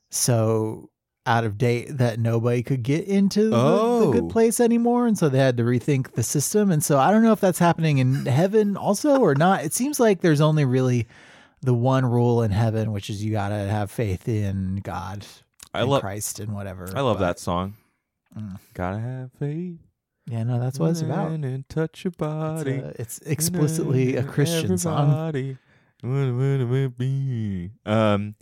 so 0.09 0.89
out 1.25 1.43
of 1.45 1.57
date 1.57 1.97
that 1.97 2.19
nobody 2.19 2.61
could 2.63 2.83
get 2.83 3.05
into 3.07 3.43
the, 3.43 3.49
the 3.51 3.55
Oh. 3.57 4.11
Good 4.11 4.29
Place 4.29 4.59
anymore, 4.59 5.07
and 5.07 5.17
so 5.17 5.29
they 5.29 5.37
had 5.39 5.55
to 5.57 5.63
rethink 5.63 6.11
the 6.13 6.23
system. 6.23 6.69
And 6.71 6.83
so 6.83 6.99
I 6.99 7.11
don't 7.11 7.23
know 7.23 7.31
if 7.31 7.39
that's 7.39 7.59
happening 7.59 7.99
in 7.99 8.25
heaven 8.25 8.75
also 8.75 9.19
or 9.21 9.33
not. 9.35 9.63
It 9.63 9.73
seems 9.73 9.99
like 9.99 10.19
there's 10.21 10.41
only 10.41 10.65
really 10.65 11.07
the 11.61 11.73
one 11.73 12.05
rule 12.05 12.43
in 12.43 12.51
heaven, 12.51 12.91
which 12.91 13.09
is 13.09 13.23
you 13.23 13.31
gotta 13.31 13.55
have 13.55 13.89
faith 13.89 14.27
in 14.27 14.81
God, 14.83 15.25
I 15.73 15.83
love. 15.83 16.01
Christ, 16.01 16.39
and 16.41 16.53
whatever. 16.53 16.89
I 16.93 16.99
love 17.01 17.19
But, 17.19 17.25
that 17.27 17.39
song. 17.39 17.75
Mm. 18.37 18.59
Gotta 18.73 18.99
have 18.99 19.31
faith. 19.39 19.77
Yeah, 20.25 20.43
no, 20.43 20.59
that's 20.59 20.77
what 20.79 20.91
it's 20.91 21.01
about. 21.01 21.31
And 21.31 21.67
touch 21.69 22.03
your 22.03 22.09
It's, 22.09 22.17
body. 22.17 22.71
a- 22.75 22.93
it's 22.99 23.19
explicitly 23.19 24.15
a 24.17 24.23
Christian 24.23 24.77
song. 24.77 25.09
Everybody, 25.29 25.57
what 26.01 26.69
would 26.69 26.73
it 26.75 26.97
be? 26.97 27.71
Um, 27.85 28.35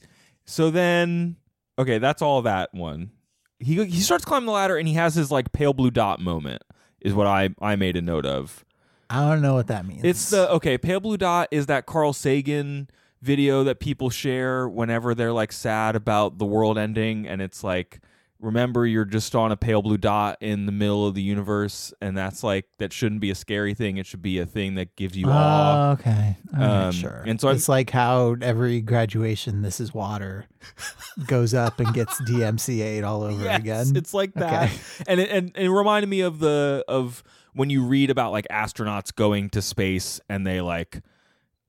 so 0.45 0.69
then, 0.71 1.37
okay, 1.77 1.97
that's 1.97 2.21
all 2.21 2.41
that 2.43 2.73
one. 2.73 3.11
He 3.59 3.83
he 3.85 3.99
starts 4.01 4.25
climbing 4.25 4.47
the 4.47 4.53
ladder 4.53 4.77
and 4.77 4.87
he 4.87 4.95
has 4.95 5.15
his 5.15 5.31
like 5.31 5.51
pale 5.51 5.73
blue 5.73 5.91
dot 5.91 6.19
moment. 6.19 6.63
Is 6.99 7.13
what 7.13 7.27
I 7.27 7.49
I 7.61 7.75
made 7.75 7.97
a 7.97 8.01
note 8.01 8.25
of. 8.25 8.65
I 9.09 9.29
don't 9.29 9.41
know 9.41 9.55
what 9.55 9.67
that 9.67 9.85
means. 9.85 10.03
It's 10.03 10.29
the 10.29 10.49
okay. 10.51 10.77
Pale 10.77 11.01
blue 11.01 11.17
dot 11.17 11.49
is 11.51 11.65
that 11.65 11.85
Carl 11.85 12.13
Sagan 12.13 12.89
video 13.21 13.63
that 13.63 13.79
people 13.79 14.09
share 14.09 14.67
whenever 14.67 15.13
they're 15.13 15.33
like 15.33 15.51
sad 15.51 15.95
about 15.95 16.37
the 16.37 16.45
world 16.45 16.77
ending, 16.77 17.27
and 17.27 17.41
it's 17.41 17.63
like, 17.63 18.01
remember 18.41 18.85
you're 18.87 19.05
just 19.05 19.35
on 19.35 19.51
a 19.51 19.55
pale 19.57 19.81
blue 19.81 19.97
dot 19.97 20.37
in 20.41 20.65
the 20.65 20.71
middle 20.71 21.05
of 21.07 21.13
the 21.15 21.21
universe, 21.21 21.93
and 22.01 22.17
that's 22.17 22.43
like 22.43 22.65
that 22.79 22.91
shouldn't 22.91 23.21
be 23.21 23.29
a 23.31 23.35
scary 23.35 23.73
thing. 23.73 23.97
It 23.97 24.05
should 24.05 24.21
be 24.21 24.39
a 24.39 24.45
thing 24.45 24.75
that 24.75 24.95
gives 24.95 25.15
you 25.15 25.27
awe. 25.29 25.89
Oh, 25.89 25.91
okay. 25.93 26.37
All 26.53 26.59
right, 26.59 26.85
Um, 26.87 26.91
sure. 26.91 27.23
and 27.25 27.39
so 27.39 27.47
I'm- 27.47 27.55
it's 27.55 27.69
like 27.69 27.91
how 27.91 28.35
every 28.41 28.81
graduation, 28.81 29.61
this 29.61 29.79
is 29.79 29.93
water, 29.93 30.47
goes 31.27 31.53
up 31.53 31.79
and 31.79 31.93
gets 31.93 32.19
DMCA'd 32.21 33.03
all 33.03 33.23
over 33.23 33.43
Yes, 33.43 33.59
again. 33.59 33.95
It's 33.95 34.13
like 34.13 34.33
that, 34.33 34.69
Okay. 34.69 34.79
and 35.07 35.19
it, 35.19 35.29
and 35.29 35.51
it 35.55 35.69
reminded 35.69 36.07
me 36.09 36.21
of 36.21 36.39
the 36.39 36.83
of 36.87 37.23
when 37.53 37.69
you 37.69 37.83
read 37.85 38.09
about 38.09 38.31
like 38.31 38.47
astronauts 38.49 39.13
going 39.13 39.49
to 39.51 39.61
space 39.61 40.19
and 40.29 40.47
they 40.47 40.61
like 40.61 41.01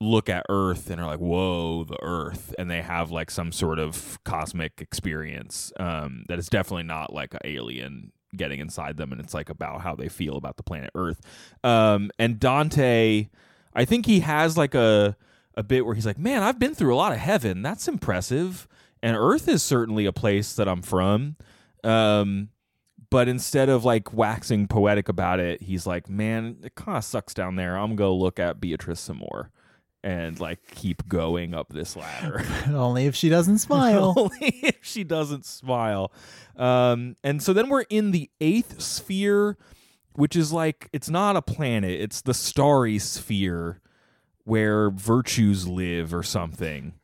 look 0.02 0.28
at 0.28 0.44
Earth 0.48 0.90
and 0.90 1.00
are 1.00 1.06
like, 1.06 1.20
"Whoa, 1.20 1.84
the 1.84 1.98
Earth," 2.02 2.54
and 2.58 2.70
they 2.70 2.82
have 2.82 3.10
like 3.10 3.30
some 3.30 3.52
sort 3.52 3.78
of 3.78 4.18
cosmic 4.24 4.80
experience 4.80 5.72
um, 5.78 6.24
that 6.28 6.38
is 6.38 6.48
definitely 6.48 6.84
not 6.84 7.12
like 7.12 7.34
an 7.34 7.40
alien 7.44 8.12
getting 8.36 8.60
inside 8.60 8.96
them, 8.96 9.12
and 9.12 9.20
it's 9.20 9.34
like 9.34 9.50
about 9.50 9.82
how 9.82 9.94
they 9.94 10.08
feel 10.08 10.36
about 10.36 10.56
the 10.56 10.62
planet 10.62 10.90
Earth. 10.94 11.20
Um, 11.62 12.10
and 12.18 12.40
Dante, 12.40 13.28
I 13.74 13.84
think 13.84 14.06
he 14.06 14.20
has 14.20 14.56
like 14.56 14.74
a 14.74 15.16
a 15.54 15.62
bit 15.62 15.84
where 15.84 15.94
he's 15.94 16.06
like, 16.06 16.18
"Man, 16.18 16.42
I've 16.42 16.58
been 16.58 16.74
through 16.74 16.94
a 16.94 16.96
lot 16.96 17.12
of 17.12 17.18
heaven. 17.18 17.62
That's 17.62 17.88
impressive." 17.88 18.66
And 19.02 19.16
Earth 19.16 19.48
is 19.48 19.62
certainly 19.62 20.06
a 20.06 20.12
place 20.12 20.54
that 20.54 20.68
I'm 20.68 20.82
from. 20.82 21.36
Um, 21.82 22.50
but 23.10 23.28
instead 23.28 23.68
of 23.68 23.84
like 23.84 24.14
waxing 24.14 24.68
poetic 24.68 25.08
about 25.08 25.40
it, 25.40 25.62
he's 25.62 25.86
like, 25.86 26.08
"Man, 26.08 26.58
it 26.62 26.74
kind 26.74 26.96
of 26.96 27.04
sucks 27.04 27.34
down 27.34 27.56
there. 27.56 27.76
I'm 27.76 27.88
gonna 27.88 27.96
go 27.96 28.16
look 28.16 28.38
at 28.38 28.60
Beatrice 28.60 29.00
some 29.00 29.18
more." 29.18 29.50
And 30.04 30.40
like 30.40 30.58
keep 30.74 31.06
going 31.06 31.54
up 31.54 31.68
this 31.72 31.94
ladder. 31.94 32.44
Only 32.68 33.06
if 33.06 33.14
she 33.14 33.28
doesn't 33.28 33.58
smile. 33.58 34.14
Only 34.18 34.60
if 34.62 34.78
she 34.82 35.04
doesn't 35.04 35.44
smile. 35.44 36.12
Um, 36.56 37.16
and 37.22 37.40
so 37.42 37.52
then 37.52 37.68
we're 37.68 37.82
in 37.82 38.10
the 38.10 38.28
eighth 38.40 38.80
sphere, 38.80 39.56
which 40.14 40.34
is 40.34 40.52
like 40.52 40.88
it's 40.92 41.08
not 41.08 41.36
a 41.36 41.42
planet; 41.42 42.00
it's 42.00 42.20
the 42.20 42.34
starry 42.34 42.98
sphere 42.98 43.80
where 44.44 44.90
virtues 44.90 45.68
live 45.68 46.12
or 46.12 46.22
something. 46.22 46.94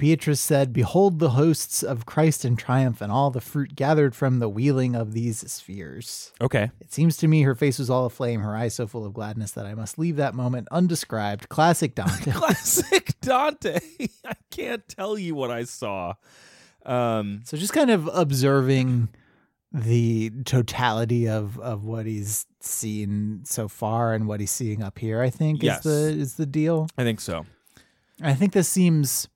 Beatrice 0.00 0.40
said, 0.40 0.72
Behold 0.72 1.18
the 1.18 1.30
hosts 1.30 1.82
of 1.82 2.06
Christ 2.06 2.44
in 2.46 2.56
triumph 2.56 3.02
and 3.02 3.12
all 3.12 3.30
the 3.30 3.40
fruit 3.42 3.76
gathered 3.76 4.14
from 4.14 4.38
the 4.38 4.48
wheeling 4.48 4.94
of 4.96 5.12
these 5.12 5.38
spheres. 5.52 6.32
Okay. 6.40 6.70
It 6.80 6.90
seems 6.90 7.18
to 7.18 7.28
me 7.28 7.42
her 7.42 7.54
face 7.54 7.78
was 7.78 7.90
all 7.90 8.06
aflame, 8.06 8.40
her 8.40 8.56
eyes 8.56 8.74
so 8.74 8.86
full 8.86 9.04
of 9.04 9.12
gladness 9.12 9.52
that 9.52 9.66
I 9.66 9.74
must 9.74 9.98
leave 9.98 10.16
that 10.16 10.34
moment 10.34 10.68
undescribed. 10.70 11.50
Classic 11.50 11.94
Dante. 11.94 12.30
Classic 12.32 13.14
Dante. 13.20 13.78
I 14.24 14.32
can't 14.50 14.88
tell 14.88 15.18
you 15.18 15.34
what 15.34 15.50
I 15.50 15.64
saw. 15.64 16.14
Um, 16.86 17.42
so 17.44 17.58
just 17.58 17.74
kind 17.74 17.90
of 17.90 18.08
observing 18.12 19.10
the 19.72 20.30
totality 20.46 21.28
of 21.28 21.56
of 21.60 21.84
what 21.84 22.06
he's 22.06 22.46
seen 22.58 23.42
so 23.44 23.68
far 23.68 24.14
and 24.14 24.26
what 24.26 24.40
he's 24.40 24.50
seeing 24.50 24.82
up 24.82 24.98
here, 24.98 25.20
I 25.20 25.28
think 25.30 25.62
Yes. 25.62 25.84
is 25.84 26.14
the 26.16 26.20
is 26.22 26.34
the 26.36 26.46
deal. 26.46 26.88
I 26.96 27.04
think 27.04 27.20
so. 27.20 27.44
I 28.22 28.32
think 28.34 28.52
this 28.54 28.68
seems 28.68 29.28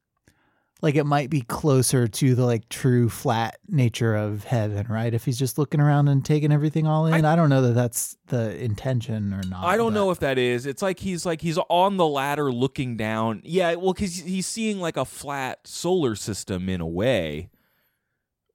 like 0.85 0.97
it 0.97 1.05
might 1.05 1.30
be 1.30 1.41
closer 1.41 2.07
to 2.07 2.35
the 2.35 2.45
like 2.45 2.68
true 2.68 3.09
flat 3.09 3.57
nature 3.68 4.14
of 4.14 4.45
heaven, 4.45 4.87
right? 4.91 5.14
If 5.14 5.24
he's 5.24 5.39
just 5.39 5.57
looking 5.57 5.80
around 5.80 6.09
and 6.09 6.22
taking 6.22 6.53
everything 6.53 6.87
all 6.87 7.07
in, 7.07 7.24
I, 7.24 7.35
don't 7.37 7.49
know 7.49 7.62
that 7.62 7.72
that's 7.72 8.18
the 8.26 8.55
intention 8.62 9.32
or 9.32 9.41
not. 9.49 9.64
I 9.64 9.78
don't 9.78 9.95
but- 9.95 10.01
know 10.01 10.11
if 10.11 10.20
that 10.20 10.37
is. 10.37 10.66
It's 10.66 10.82
like 10.82 11.01
he's 11.01 11.24
like 11.24 11.41
he's 11.41 11.57
on 11.70 11.97
the 11.97 12.07
ladder 12.07 12.53
looking 12.53 12.99
down. 12.99 13.41
Yeah, 13.45 13.76
well, 13.76 13.95
because 13.95 14.16
he's 14.16 14.47
seeing 14.47 14.78
like 14.78 14.99
a 14.99 15.07
flat 15.07 15.66
solar 15.66 16.14
system 16.14 16.68
in 16.68 16.82
a 16.82 16.87
way, 16.87 17.49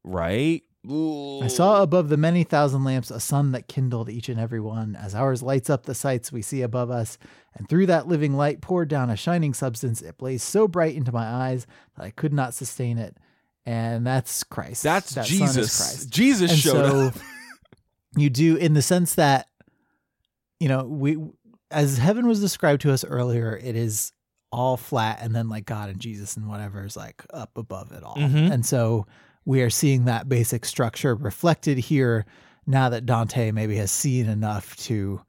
right? 0.03 0.61
I 0.87 1.47
saw 1.47 1.81
above 1.83 2.07
the 2.09 2.17
many 2.17 2.43
thousand 2.43 2.83
lamps 2.85 3.11
a 3.11 3.19
sun 3.19 3.51
that 3.51 3.67
kindled 3.67 4.09
each 4.09 4.29
and 4.29 4.39
every 4.39 4.61
one. 4.61 4.95
As 4.95 5.13
ours 5.13 5.43
lights 5.43 5.69
up 5.69 5.85
the 5.85 5.93
sights 5.93 6.31
we 6.31 6.41
see 6.41 6.61
above 6.61 6.89
us, 6.89 7.17
and 7.55 7.67
through 7.67 7.87
that 7.87 8.07
living 8.07 8.33
light 8.37 8.61
poured 8.61 8.87
down 8.87 9.09
a 9.09 9.17
shining 9.17 9.53
substance. 9.53 10.01
It 10.01 10.17
blazed 10.17 10.43
so 10.43 10.67
bright 10.67 10.95
into 10.95 11.11
my 11.11 11.25
eyes 11.25 11.67
that 11.97 12.03
I 12.05 12.11
could 12.11 12.31
not 12.33 12.53
sustain 12.53 12.97
it. 12.97 13.17
And 13.65 14.07
that's 14.07 14.43
Christ. 14.45 14.83
That's 14.83 15.11
that 15.15 15.25
sun 15.27 15.47
is 15.47 15.53
Jesus. 15.55 15.77
Christ. 15.77 16.09
Jesus 16.09 16.51
and 16.51 16.59
showed 16.59 16.89
so 16.89 16.99
up. 17.07 17.13
you 18.17 18.29
do 18.29 18.55
in 18.55 18.73
the 18.73 18.81
sense 18.81 19.15
that 19.15 19.47
you 20.59 20.67
know 20.69 20.83
we 20.85 21.17
as 21.71 21.97
heaven 21.97 22.25
was 22.27 22.39
described 22.39 22.81
to 22.81 22.91
us 22.91 23.03
earlier 23.05 23.55
it 23.63 23.75
is 23.75 24.11
all 24.51 24.75
flat 24.77 25.19
and 25.21 25.35
then 25.35 25.47
like 25.47 25.65
god 25.65 25.89
and 25.89 25.99
jesus 25.99 26.35
and 26.35 26.47
whatever 26.49 26.83
is 26.83 26.97
like 26.97 27.23
up 27.31 27.55
above 27.55 27.91
it 27.91 28.03
all 28.03 28.15
Mhm. 28.15 28.51
and 28.51 28.65
so 28.65 29.05
we 29.45 29.61
are 29.61 29.69
seeing 29.69 30.05
that 30.05 30.29
basic 30.29 30.65
structure 30.65 31.15
reflected 31.15 31.77
here 31.77 32.25
now 32.65 32.89
that 32.89 33.05
dante 33.05 33.51
maybe 33.51 33.75
has 33.75 33.91
seen 33.91 34.27
enough 34.27 34.75
to 34.75 35.21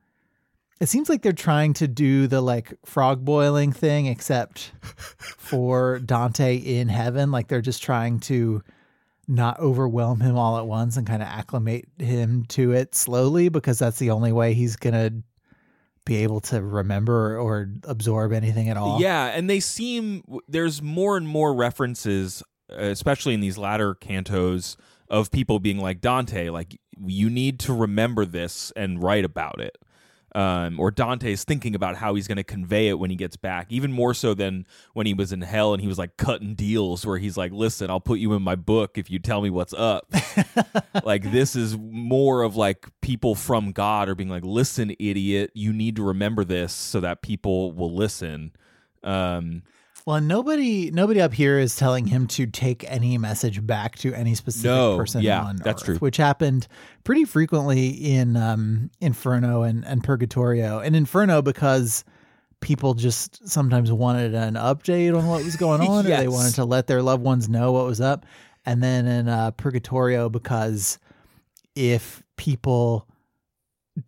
it 0.80 0.88
seems 0.88 1.10
like 1.10 1.20
they're 1.20 1.32
trying 1.32 1.74
to 1.74 1.86
do 1.86 2.26
the 2.26 2.40
like 2.40 2.72
frog 2.84 3.24
boiling 3.24 3.72
thing 3.72 4.06
except 4.06 4.72
for 5.38 5.98
dante 6.00 6.56
in 6.56 6.88
heaven 6.88 7.30
like 7.30 7.48
they're 7.48 7.60
just 7.60 7.82
trying 7.82 8.18
to 8.20 8.62
not 9.30 9.60
overwhelm 9.60 10.20
him 10.20 10.36
all 10.36 10.58
at 10.58 10.66
once 10.66 10.96
and 10.96 11.06
kind 11.06 11.22
of 11.22 11.28
acclimate 11.28 11.86
him 11.98 12.44
to 12.46 12.72
it 12.72 12.96
slowly 12.96 13.48
because 13.48 13.78
that's 13.78 14.00
the 14.00 14.10
only 14.10 14.32
way 14.32 14.54
he's 14.54 14.74
going 14.74 14.92
to 14.92 15.22
be 16.04 16.16
able 16.16 16.40
to 16.40 16.60
remember 16.60 17.38
or 17.38 17.70
absorb 17.84 18.32
anything 18.32 18.68
at 18.68 18.76
all. 18.76 19.00
Yeah, 19.00 19.26
and 19.26 19.48
they 19.48 19.60
seem 19.60 20.24
there's 20.48 20.82
more 20.82 21.16
and 21.16 21.28
more 21.28 21.54
references, 21.54 22.42
especially 22.72 23.34
in 23.34 23.40
these 23.40 23.58
latter 23.58 23.94
cantos, 23.94 24.76
of 25.10 25.30
people 25.30 25.58
being 25.58 25.78
like 25.78 26.00
Dante, 26.00 26.48
like 26.48 26.80
you 27.04 27.28
need 27.28 27.58
to 27.60 27.74
remember 27.74 28.24
this 28.24 28.72
and 28.76 29.02
write 29.02 29.24
about 29.24 29.60
it. 29.60 29.76
Um, 30.32 30.78
or 30.78 30.92
Dante's 30.92 31.42
thinking 31.42 31.74
about 31.74 31.96
how 31.96 32.14
he's 32.14 32.28
going 32.28 32.36
to 32.36 32.44
convey 32.44 32.86
it 32.86 33.00
when 33.00 33.10
he 33.10 33.16
gets 33.16 33.36
back, 33.36 33.66
even 33.68 33.90
more 33.90 34.14
so 34.14 34.32
than 34.32 34.64
when 34.92 35.04
he 35.04 35.12
was 35.12 35.32
in 35.32 35.40
hell 35.40 35.72
and 35.72 35.82
he 35.82 35.88
was 35.88 35.98
like 35.98 36.16
cutting 36.16 36.54
deals 36.54 37.04
where 37.04 37.18
he's 37.18 37.36
like, 37.36 37.50
"Listen, 37.50 37.90
I'll 37.90 37.98
put 37.98 38.20
you 38.20 38.34
in 38.34 38.42
my 38.42 38.54
book 38.54 38.96
if 38.96 39.10
you 39.10 39.18
tell 39.18 39.42
me 39.42 39.50
what's 39.50 39.72
up." 39.72 40.08
like 41.04 41.32
this 41.32 41.56
is 41.56 41.76
more 41.76 42.42
of 42.42 42.54
like 42.54 42.86
people 43.00 43.34
from 43.34 43.72
God 43.72 44.08
are 44.08 44.14
being 44.14 44.28
like, 44.28 44.44
"Listen, 44.44 44.94
idiot, 45.00 45.50
you 45.52 45.72
need 45.72 45.96
to 45.96 46.04
remember 46.04 46.44
this 46.44 46.72
so 46.72 47.00
that 47.00 47.22
people 47.22 47.72
will 47.72 47.92
listen." 47.92 48.52
Um, 49.02 49.62
Well, 50.06 50.20
nobody 50.20 50.90
nobody 50.90 51.20
up 51.20 51.32
here 51.34 51.58
is 51.58 51.76
telling 51.76 52.06
him 52.06 52.26
to 52.28 52.46
take 52.46 52.84
any 52.90 53.18
message 53.18 53.64
back 53.66 53.96
to 53.98 54.14
any 54.14 54.34
specific 54.34 54.70
No, 54.70 54.96
person 54.96 55.22
yeah, 55.22 55.42
on 55.42 55.56
that's 55.56 55.82
Earth, 55.82 55.86
true. 55.86 55.96
which 55.98 56.16
happened 56.16 56.66
pretty 57.04 57.24
frequently 57.24 57.88
in 57.88 58.36
um, 58.36 58.90
Inferno 59.00 59.62
and, 59.62 59.84
and 59.84 60.02
Purgatorio. 60.02 60.78
And 60.78 60.96
Inferno 60.96 61.42
because 61.42 62.04
people 62.60 62.94
just 62.94 63.46
sometimes 63.48 63.90
wanted 63.92 64.34
an 64.34 64.54
update 64.54 65.16
on 65.16 65.26
what 65.26 65.44
was 65.44 65.56
going 65.56 65.80
on 65.80 66.06
or 66.06 66.08
they 66.16 66.28
wanted 66.28 66.54
to 66.54 66.64
let 66.64 66.86
their 66.86 67.02
loved 67.02 67.22
ones 67.22 67.48
know 67.48 67.72
what 67.72 67.84
was 67.86 68.00
up. 68.00 68.26
And 68.66 68.82
then 68.82 69.06
in 69.06 69.28
uh, 69.28 69.50
Purgatorio 69.52 70.28
because 70.28 70.98
if 71.74 72.22
people 72.36 73.06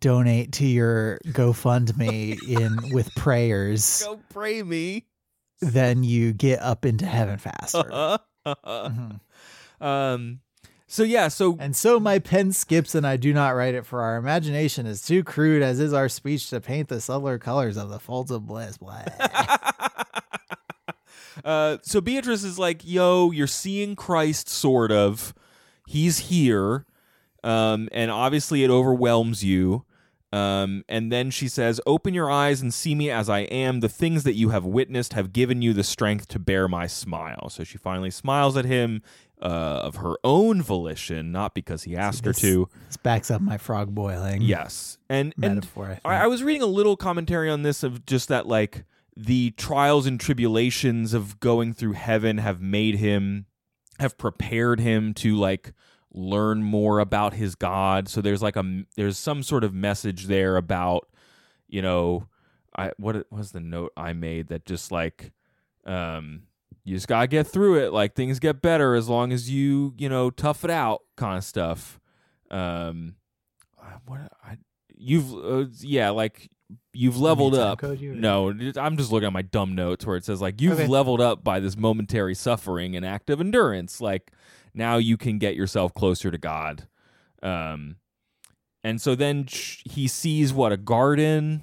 donate 0.00 0.52
to 0.52 0.66
your 0.66 1.18
GoFundMe 1.28 2.38
in 2.48 2.92
with 2.94 3.14
prayers 3.14 4.02
go 4.06 4.18
pray 4.30 4.62
me. 4.62 5.04
Then 5.62 6.02
you 6.02 6.32
get 6.32 6.60
up 6.60 6.84
into 6.84 7.06
heaven 7.06 7.38
faster. 7.38 8.18
Mhm. 8.44 9.20
um, 9.80 10.40
so 10.88 11.04
yeah, 11.04 11.28
so 11.28 11.56
And 11.58 11.74
so 11.74 11.98
my 11.98 12.18
pen 12.18 12.52
skips 12.52 12.94
and 12.94 13.06
I 13.06 13.16
do 13.16 13.32
not 13.32 13.50
write 13.50 13.74
it, 13.74 13.86
for 13.86 14.02
our 14.02 14.16
imagination 14.16 14.84
is 14.84 15.00
too 15.00 15.24
crude, 15.24 15.62
as 15.62 15.80
is 15.80 15.94
our 15.94 16.08
speech, 16.08 16.50
to 16.50 16.60
paint 16.60 16.88
the 16.88 17.00
subtler 17.00 17.38
colors 17.38 17.78
of 17.78 17.88
the 17.88 17.98
folds 17.98 18.30
of 18.30 18.46
bliss. 18.46 18.76
Blah. 18.76 19.04
uh, 21.44 21.78
so 21.82 22.00
Beatrice 22.00 22.44
is 22.44 22.58
like, 22.58 22.82
"Yo, 22.84 23.30
you're 23.30 23.46
seeing 23.46 23.96
Christ, 23.96 24.48
sort 24.48 24.92
of. 24.92 25.34
He's 25.86 26.18
here, 26.18 26.86
um, 27.42 27.88
and 27.92 28.10
obviously 28.10 28.64
it 28.64 28.70
overwhelms 28.70 29.42
you." 29.42 29.84
Um, 30.32 30.84
and 30.88 31.12
then 31.12 31.30
she 31.30 31.46
says, 31.48 31.80
"Open 31.86 32.14
your 32.14 32.30
eyes 32.30 32.62
and 32.62 32.72
see 32.72 32.94
me 32.94 33.10
as 33.10 33.28
I 33.28 33.40
am. 33.40 33.80
The 33.80 33.88
things 33.88 34.24
that 34.24 34.34
you 34.34 34.48
have 34.48 34.64
witnessed 34.64 35.12
have 35.12 35.32
given 35.32 35.60
you 35.60 35.72
the 35.74 35.84
strength 35.84 36.28
to 36.28 36.38
bear 36.38 36.68
my 36.68 36.86
smile." 36.86 37.50
So 37.50 37.64
she 37.64 37.76
finally 37.78 38.10
smiles 38.10 38.56
at 38.56 38.64
him 38.64 39.02
uh, 39.42 39.44
of 39.84 39.96
her 39.96 40.14
own 40.24 40.62
volition, 40.62 41.32
not 41.32 41.54
because 41.54 41.82
he 41.82 41.96
asked 41.96 42.24
her 42.24 42.32
this- 42.32 42.40
to. 42.42 42.68
this 42.88 42.96
backs 42.96 43.30
up 43.30 43.42
my 43.42 43.58
frog 43.58 43.94
boiling 43.94 44.40
Yes, 44.40 44.96
and 45.10 45.34
and 45.42 45.56
metaphor. 45.56 45.98
I. 46.04 46.14
I, 46.16 46.24
I 46.24 46.26
was 46.28 46.42
reading 46.42 46.62
a 46.62 46.66
little 46.66 46.96
commentary 46.96 47.50
on 47.50 47.62
this 47.62 47.82
of 47.82 48.06
just 48.06 48.28
that 48.28 48.46
like 48.46 48.84
the 49.14 49.50
trials 49.52 50.06
and 50.06 50.18
tribulations 50.18 51.12
of 51.12 51.38
going 51.40 51.74
through 51.74 51.92
heaven 51.92 52.38
have 52.38 52.62
made 52.62 52.94
him 52.94 53.44
have 53.98 54.16
prepared 54.16 54.80
him 54.80 55.12
to 55.12 55.36
like 55.36 55.74
learn 56.14 56.62
more 56.62 56.98
about 56.98 57.34
his 57.34 57.54
god. 57.54 58.08
So 58.08 58.20
there's 58.20 58.42
like 58.42 58.56
a 58.56 58.84
there's 58.96 59.18
some 59.18 59.42
sort 59.42 59.64
of 59.64 59.72
message 59.74 60.26
there 60.26 60.56
about 60.56 61.08
you 61.68 61.80
know 61.82 62.26
i 62.76 62.90
what 62.98 63.26
was 63.32 63.52
the 63.52 63.60
note 63.60 63.92
i 63.96 64.12
made 64.12 64.48
that 64.48 64.66
just 64.66 64.90
like 64.92 65.32
um 65.86 66.42
you 66.84 66.94
just 66.96 67.06
gotta 67.08 67.26
get 67.28 67.46
through 67.46 67.76
it. 67.84 67.92
Like 67.92 68.14
things 68.14 68.38
get 68.40 68.60
better 68.60 68.94
as 68.94 69.08
long 69.08 69.32
as 69.32 69.48
you 69.48 69.94
you 69.96 70.08
know 70.08 70.30
tough 70.30 70.64
it 70.64 70.70
out 70.70 71.02
kind 71.16 71.38
of 71.38 71.44
stuff. 71.44 72.00
Um 72.50 73.14
what 74.06 74.20
I 74.44 74.58
you've 74.96 75.32
uh, 75.34 75.66
yeah 75.80 76.10
like 76.10 76.50
you've 76.92 77.18
leveled 77.18 77.54
up. 77.54 77.78
no 78.20 78.48
i'm 78.76 78.96
just 78.96 79.12
looking 79.12 79.26
at 79.26 79.32
my 79.32 79.42
dumb 79.42 79.74
notes 79.74 80.06
where 80.06 80.16
it 80.16 80.24
says 80.24 80.40
like 80.40 80.60
you've 80.60 80.72
Okay. 80.78 80.86
leveled 80.86 81.20
up 81.20 81.42
by 81.44 81.60
this 81.60 81.76
momentary 81.76 82.34
suffering 82.34 82.96
and 82.96 83.04
act 83.04 83.28
of 83.30 83.40
endurance. 83.40 84.00
Like 84.00 84.32
now 84.74 84.96
you 84.96 85.16
can 85.16 85.38
get 85.38 85.54
yourself 85.56 85.92
closer 85.94 86.30
to 86.30 86.38
god 86.38 86.86
um 87.42 87.96
and 88.84 89.00
so 89.00 89.14
then 89.14 89.46
he 89.48 90.08
sees 90.08 90.52
what 90.52 90.72
a 90.72 90.76
garden 90.76 91.62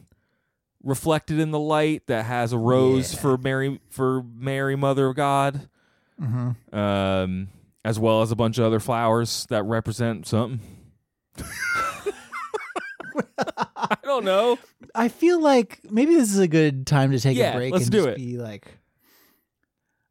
reflected 0.83 1.37
in 1.39 1.51
the 1.51 1.59
light 1.59 2.07
that 2.07 2.25
has 2.25 2.53
a 2.53 2.57
rose 2.57 3.13
Yeah. 3.13 3.19
for 3.19 3.37
Mary 3.37 3.79
for 3.89 4.23
Mary 4.23 4.77
Mother 4.77 5.07
of 5.07 5.15
God, 5.17 5.67
Mm-hmm. 6.21 6.75
um, 6.77 7.47
as 7.83 7.99
well 7.99 8.21
as 8.21 8.31
a 8.31 8.37
bunch 8.37 8.57
of 8.57 8.63
other 8.63 8.79
flowers 8.79 9.45
that 9.49 9.63
represent 9.63 10.25
something. 10.27 10.61
I 13.75 13.97
don't 14.03 14.25
know. 14.25 14.57
I 14.95 15.07
feel 15.07 15.41
like 15.41 15.79
maybe 15.89 16.15
this 16.15 16.31
is 16.31 16.39
a 16.39 16.47
good 16.47 16.85
time 16.87 17.11
to 17.11 17.19
take 17.19 17.37
Yeah, 17.37 17.51
a 17.51 17.55
break 17.57 17.73
let's 17.73 17.85
and 17.85 17.91
do 17.91 17.97
just 17.99 18.09
it. 18.09 18.15
be 18.17 18.37
like 18.37 18.78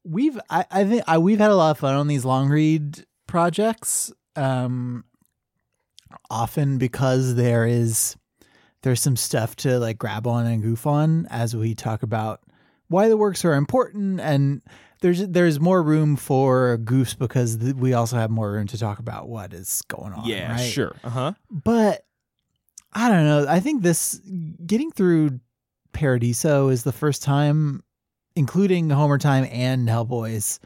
we've 0.09 0.39
I, 0.51 0.64
I 0.70 0.85
think 0.85 1.02
I, 1.06 1.18
we've 1.18 1.39
had 1.39 1.51
a 1.51 1.56
lot 1.56 1.70
of 1.72 1.78
fun 1.78 1.94
on 1.94 2.06
these 2.09 2.24
long 2.24 2.48
read 2.48 3.05
projects 3.26 4.12
um 4.36 5.05
often 6.30 6.78
because 6.78 7.35
there 7.35 7.66
is 7.66 8.16
there's 8.82 9.01
some 9.02 9.16
stuff 9.16 9.56
to 9.56 9.78
like 9.78 9.98
grab 9.98 10.26
on 10.26 10.47
and 10.47 10.62
goof 10.62 10.86
on 10.86 11.26
as 11.30 11.55
we 11.55 11.74
talk 11.74 12.02
about 12.02 12.40
why 12.89 13.09
the 13.09 13.16
works 13.16 13.44
are 13.44 13.55
important 13.55 14.20
and 14.20 14.62
there's 15.01 15.26
there's 15.28 15.60
more 15.60 15.82
room 15.82 16.16
for 16.16 16.78
goofs 16.82 17.16
because 17.16 17.59
th- 17.59 17.74
we 17.74 17.93
also 17.93 18.16
have 18.16 18.30
more 18.30 18.51
room 18.51 18.66
to 18.66 18.78
talk 18.78 18.98
about 18.98 19.28
what 19.28 19.52
is 19.52 19.82
going 19.89 20.12
on 20.12 20.24
Yeah, 20.26 20.52
right? 20.52 20.60
sure. 20.60 20.97
Uh 21.05 21.10
huh. 21.10 21.32
but 21.51 22.05
I 22.93 23.09
don't 23.10 23.24
know. 23.26 23.47
I 23.47 23.60
think 23.60 23.82
this 23.82 24.18
getting 24.64 24.90
through 24.90 25.40
Paradiso 25.93 26.68
is 26.68 26.85
the 26.85 26.93
first 26.93 27.22
time, 27.22 27.82
including 28.39 28.89
Homer 28.90 29.19
Time 29.19 29.47
and 29.51 29.89
Hellboys, 29.89 30.59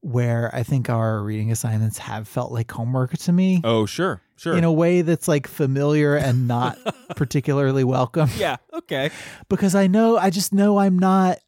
where 0.00 0.50
I 0.54 0.62
think 0.64 0.90
our 0.90 1.22
reading 1.22 1.52
assignments 1.52 1.98
have 1.98 2.26
felt 2.28 2.50
like 2.52 2.70
homework 2.70 3.16
to 3.16 3.32
me 3.32 3.60
Oh, 3.64 3.86
sure, 3.86 4.20
sure. 4.36 4.56
in 4.56 4.64
a 4.64 4.72
way 4.72 5.02
that's 5.02 5.28
like 5.28 5.46
familiar 5.46 6.16
and 6.16 6.48
not 6.48 6.76
particularly 7.16 7.84
welcome. 7.84 8.28
yeah. 8.36 8.56
Okay. 8.72 9.10
Because 9.48 9.74
I 9.74 9.86
know, 9.86 10.18
I 10.18 10.30
just 10.30 10.52
know 10.52 10.78
I'm 10.78 10.98
not. 10.98 11.38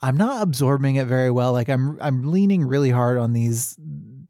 I'm 0.00 0.16
not 0.16 0.42
absorbing 0.42 0.94
it 0.94 1.08
very 1.08 1.30
well. 1.32 1.52
Like 1.52 1.68
I'm 1.68 1.98
I'm 2.00 2.30
leaning 2.30 2.64
really 2.64 2.90
hard 2.90 3.18
on 3.18 3.32
these 3.32 3.76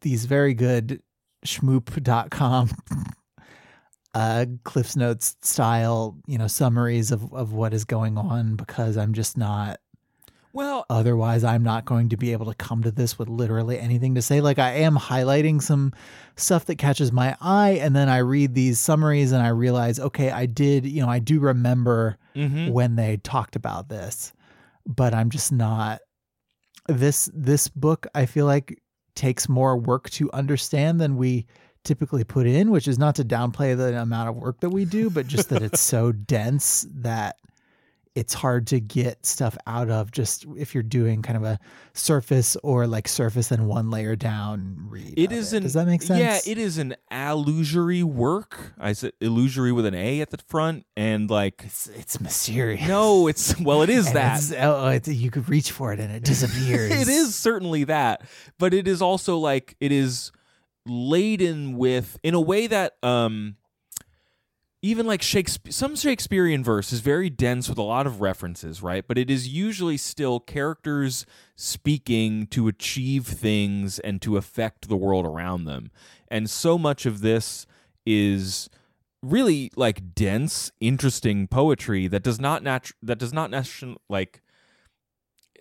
these 0.00 0.24
very 0.24 0.54
good 0.54 1.02
shmoop.com 1.44 2.70
uh 4.14 4.46
cliffs 4.64 4.96
notes 4.96 5.36
style 5.42 6.16
you 6.26 6.38
know 6.38 6.46
summaries 6.46 7.12
of 7.12 7.32
of 7.34 7.52
what 7.52 7.74
is 7.74 7.84
going 7.84 8.16
on 8.16 8.56
because 8.56 8.96
i'm 8.96 9.12
just 9.12 9.36
not 9.36 9.78
Well, 10.52 10.86
otherwise 10.90 11.44
i'm 11.44 11.62
not 11.62 11.84
going 11.84 12.08
to 12.08 12.16
be 12.16 12.32
able 12.32 12.46
to 12.46 12.54
come 12.54 12.82
to 12.82 12.90
this 12.90 13.18
with 13.18 13.28
literally 13.28 13.78
anything 13.78 14.14
to 14.14 14.22
say 14.22 14.40
like 14.40 14.58
i 14.58 14.72
am 14.72 14.96
highlighting 14.96 15.60
some 15.62 15.92
stuff 16.36 16.64
that 16.66 16.76
catches 16.76 17.12
my 17.12 17.36
eye 17.40 17.78
and 17.80 17.94
then 17.94 18.08
i 18.08 18.18
read 18.18 18.54
these 18.54 18.78
summaries 18.78 19.32
and 19.32 19.42
i 19.42 19.48
realize 19.48 20.00
okay 20.00 20.30
i 20.30 20.46
did 20.46 20.86
you 20.86 21.02
know 21.02 21.08
i 21.08 21.18
do 21.18 21.40
remember 21.40 22.16
mhm. 22.34 22.70
when 22.70 22.96
they 22.96 23.18
talked 23.18 23.56
about 23.56 23.88
this 23.88 24.32
but 24.86 25.14
i'm 25.14 25.30
just 25.30 25.52
not 25.52 26.00
this 26.88 27.30
this 27.34 27.68
book 27.68 28.06
i 28.14 28.24
feel 28.24 28.46
like 28.46 28.80
takes 29.14 29.48
more 29.48 29.76
work 29.76 30.08
to 30.10 30.30
understand 30.32 31.00
than 31.00 31.16
we 31.16 31.46
typically 31.84 32.24
put 32.24 32.46
in 32.46 32.70
which 32.70 32.88
is 32.88 32.98
not 32.98 33.14
to 33.14 33.24
downplay 33.24 33.76
the 33.76 34.00
amount 34.00 34.28
of 34.28 34.36
work 34.36 34.60
that 34.60 34.70
we 34.70 34.84
do 34.84 35.10
but 35.10 35.26
just 35.26 35.48
that 35.48 35.62
it's 35.62 35.80
so 35.80 36.12
dense 36.26 36.86
that 36.90 37.36
it's 38.18 38.34
hard 38.34 38.66
to 38.66 38.80
get 38.80 39.24
stuff 39.24 39.56
out 39.66 39.88
of 39.90 40.10
just 40.10 40.44
if 40.56 40.74
you're 40.74 40.82
doing 40.82 41.22
kind 41.22 41.36
of 41.36 41.44
a 41.44 41.58
surface 41.92 42.56
or 42.62 42.86
like 42.86 43.06
surface 43.06 43.50
and 43.52 43.68
one 43.68 43.90
layer 43.90 44.16
down 44.16 44.76
read 44.88 45.14
It 45.16 45.30
is 45.32 45.52
it. 45.52 45.58
an 45.58 45.62
does 45.62 45.74
that 45.74 45.86
make 45.86 46.02
sense 46.02 46.18
Yeah, 46.20 46.38
it 46.52 46.58
is 46.58 46.78
an 46.78 46.96
illusory 47.10 48.02
work. 48.02 48.72
I 48.78 48.92
said 48.92 49.12
illusory 49.20 49.70
with 49.72 49.86
an 49.86 49.94
A 49.94 50.20
at 50.20 50.30
the 50.30 50.38
front, 50.48 50.84
and 50.96 51.30
like 51.30 51.62
it's, 51.64 51.86
it's 51.88 52.20
mysterious 52.20 52.86
no, 52.88 53.28
it's 53.28 53.58
well, 53.60 53.82
it 53.82 53.90
is 53.90 54.12
that. 54.12 54.42
it's- 54.42 54.52
oh, 54.58 54.88
it's, 54.88 55.08
you 55.08 55.30
could 55.30 55.48
reach 55.48 55.70
for 55.70 55.92
it 55.92 56.00
and 56.00 56.12
it 56.12 56.24
disappears 56.24 56.90
it 57.02 57.08
is 57.08 57.34
certainly 57.34 57.84
that, 57.84 58.22
but 58.58 58.74
it 58.74 58.88
is 58.88 59.00
also 59.00 59.38
like 59.38 59.76
it 59.80 59.92
is 59.92 60.32
laden 60.86 61.76
with 61.76 62.18
in 62.22 62.34
a 62.34 62.40
way 62.40 62.66
that 62.66 62.94
um 63.02 63.56
even 64.80 65.06
like 65.06 65.22
Shakespeare 65.22 65.72
some 65.72 65.96
Shakespearean 65.96 66.62
verse 66.62 66.92
is 66.92 67.00
very 67.00 67.30
dense 67.30 67.68
with 67.68 67.78
a 67.78 67.82
lot 67.82 68.06
of 68.06 68.20
references, 68.20 68.82
right? 68.82 69.06
But 69.06 69.18
it 69.18 69.30
is 69.30 69.48
usually 69.48 69.96
still 69.96 70.38
characters 70.38 71.26
speaking 71.56 72.46
to 72.48 72.68
achieve 72.68 73.26
things 73.26 73.98
and 73.98 74.22
to 74.22 74.36
affect 74.36 74.88
the 74.88 74.96
world 74.96 75.26
around 75.26 75.64
them. 75.64 75.90
And 76.28 76.48
so 76.48 76.78
much 76.78 77.06
of 77.06 77.20
this 77.20 77.66
is 78.06 78.70
really 79.20 79.70
like 79.74 80.14
dense, 80.14 80.70
interesting 80.80 81.48
poetry 81.48 82.06
that 82.06 82.22
does 82.22 82.38
not 82.38 82.62
natu- 82.62 82.92
that 83.02 83.18
does 83.18 83.32
not 83.32 83.50
natu- 83.50 83.96
like 84.08 84.42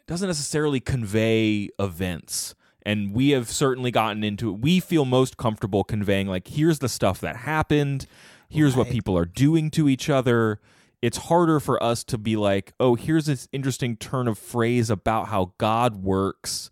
doesn't 0.07 0.27
necessarily 0.27 0.79
convey 0.79 1.69
events. 1.79 2.55
And 2.85 3.13
we 3.13 3.31
have 3.31 3.49
certainly 3.49 3.91
gotten 3.91 4.23
into 4.23 4.49
it. 4.49 4.59
We 4.61 4.79
feel 4.79 5.03
most 5.03 5.35
comfortable 5.35 5.83
conveying, 5.83 6.27
like, 6.27 6.47
here's 6.47 6.79
the 6.79 6.87
stuff 6.87 7.19
that 7.19 7.35
happened. 7.35 8.07
Here's 8.49 8.75
what 8.75 8.89
people 8.89 9.17
are 9.17 9.25
doing 9.25 9.69
to 9.71 9.89
each 9.89 10.09
other. 10.09 10.59
It's 11.01 11.17
harder 11.17 11.59
for 11.59 11.81
us 11.83 12.03
to 12.05 12.17
be 12.17 12.35
like, 12.35 12.73
oh, 12.79 12.95
here's 12.95 13.25
this 13.25 13.47
interesting 13.51 13.97
turn 13.97 14.27
of 14.27 14.37
phrase 14.37 14.89
about 14.89 15.27
how 15.27 15.53
God 15.57 15.97
works. 15.97 16.69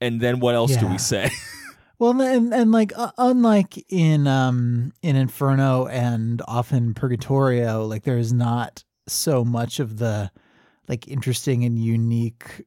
And 0.00 0.20
then 0.20 0.40
what 0.40 0.54
else 0.54 0.76
do 0.76 0.86
we 0.86 0.98
say? 0.98 1.30
Well, 1.98 2.20
and 2.20 2.52
and 2.52 2.72
like 2.72 2.92
uh, 2.96 3.12
unlike 3.16 3.82
in 3.88 4.26
um 4.26 4.92
in 5.02 5.16
Inferno 5.16 5.86
and 5.86 6.42
often 6.46 6.92
Purgatorio, 6.92 7.86
like 7.86 8.02
there's 8.02 8.34
not 8.34 8.84
so 9.08 9.44
much 9.44 9.80
of 9.80 9.96
the 9.96 10.30
like 10.88 11.08
interesting 11.08 11.64
and 11.64 11.78
unique 11.78 12.66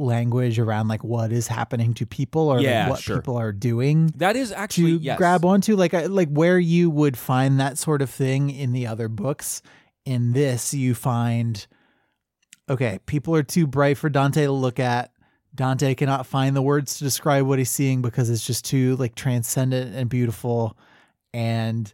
language 0.00 0.58
around 0.58 0.88
like 0.88 1.04
what 1.04 1.30
is 1.30 1.46
happening 1.46 1.94
to 1.94 2.06
people 2.06 2.48
or 2.48 2.60
like, 2.60 2.88
what 2.88 3.00
sure. 3.00 3.16
people 3.16 3.36
are 3.36 3.52
doing 3.52 4.06
that 4.16 4.34
is 4.34 4.50
actually 4.50 4.98
to 4.98 5.04
yes. 5.04 5.18
grab 5.18 5.44
onto 5.44 5.76
like 5.76 5.92
like 5.92 6.28
where 6.28 6.58
you 6.58 6.88
would 6.88 7.16
find 7.16 7.60
that 7.60 7.76
sort 7.78 8.00
of 8.00 8.08
thing 8.08 8.50
in 8.50 8.72
the 8.72 8.86
other 8.86 9.08
books 9.08 9.62
in 10.04 10.32
this 10.32 10.72
you 10.72 10.94
find 10.94 11.66
okay 12.68 12.98
people 13.06 13.36
are 13.36 13.42
too 13.42 13.66
bright 13.66 13.98
for 13.98 14.08
dante 14.08 14.46
to 14.46 14.52
look 14.52 14.80
at 14.80 15.12
dante 15.54 15.94
cannot 15.94 16.26
find 16.26 16.56
the 16.56 16.62
words 16.62 16.98
to 16.98 17.04
describe 17.04 17.44
what 17.44 17.58
he's 17.58 17.70
seeing 17.70 18.00
because 18.00 18.30
it's 18.30 18.46
just 18.46 18.64
too 18.64 18.96
like 18.96 19.14
transcendent 19.14 19.94
and 19.94 20.08
beautiful 20.08 20.76
and 21.34 21.92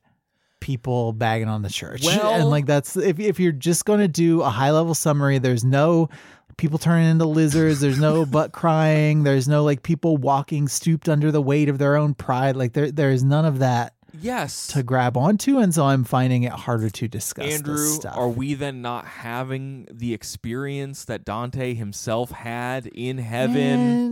people 0.61 1.13
bagging 1.13 1.49
on 1.49 1.63
the 1.63 1.69
church 1.69 2.05
Well- 2.05 2.35
and 2.35 2.51
like 2.51 2.67
that's 2.67 2.97
if, 2.97 3.19
if 3.19 3.41
you're 3.41 3.53
just 3.53 3.85
going 3.85 4.01
to 4.01 4.09
do 4.09 4.43
a 4.43 4.49
high 4.49 4.71
level 4.71 4.95
summary 4.95 5.39
there's 5.39 5.65
no 5.65 6.09
people 6.57 6.79
turning 6.79 7.09
into 7.11 7.27
lizards. 7.27 7.81
There's 7.81 7.99
no 8.01 8.25
butt 8.27 8.53
crying. 8.53 9.23
There's 9.25 9.47
no 9.49 9.65
like 9.65 9.83
people 9.83 10.17
walking 10.17 10.69
stooped 10.69 11.09
under 11.09 11.31
the 11.31 11.43
weight 11.43 11.69
of 11.69 11.79
their 11.79 11.97
own 11.97 12.15
pride. 12.15 12.57
Like 12.57 12.73
there 12.73 12.91
there's 12.91 13.23
none 13.25 13.45
of 13.45 13.59
that 13.61 13.93
Yes. 14.19 14.69
to 14.69 14.83
grab 14.83 15.17
onto. 15.19 15.59
And 15.59 15.75
so 15.75 15.85
i'm 15.85 16.05
finding 16.05 16.45
it 16.45 16.53
harder 16.53 16.89
to 16.89 17.09
discuss 17.09 17.55
Andrew, 17.59 17.77
this 17.77 17.97
stuff. 17.97 18.17
are 18.17 18.29
we 18.29 18.55
then 18.55 18.81
not 18.81 19.05
having 19.05 19.87
the 19.93 20.15
experience 20.15 21.05
that 21.05 21.25
Dante 21.25 21.75
himself 21.75 22.31
had 22.31 22.87
in 22.87 23.19
heaven? 23.19 23.55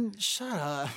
Man, 0.02 0.12
shut 0.18 0.52
up. 0.52 0.88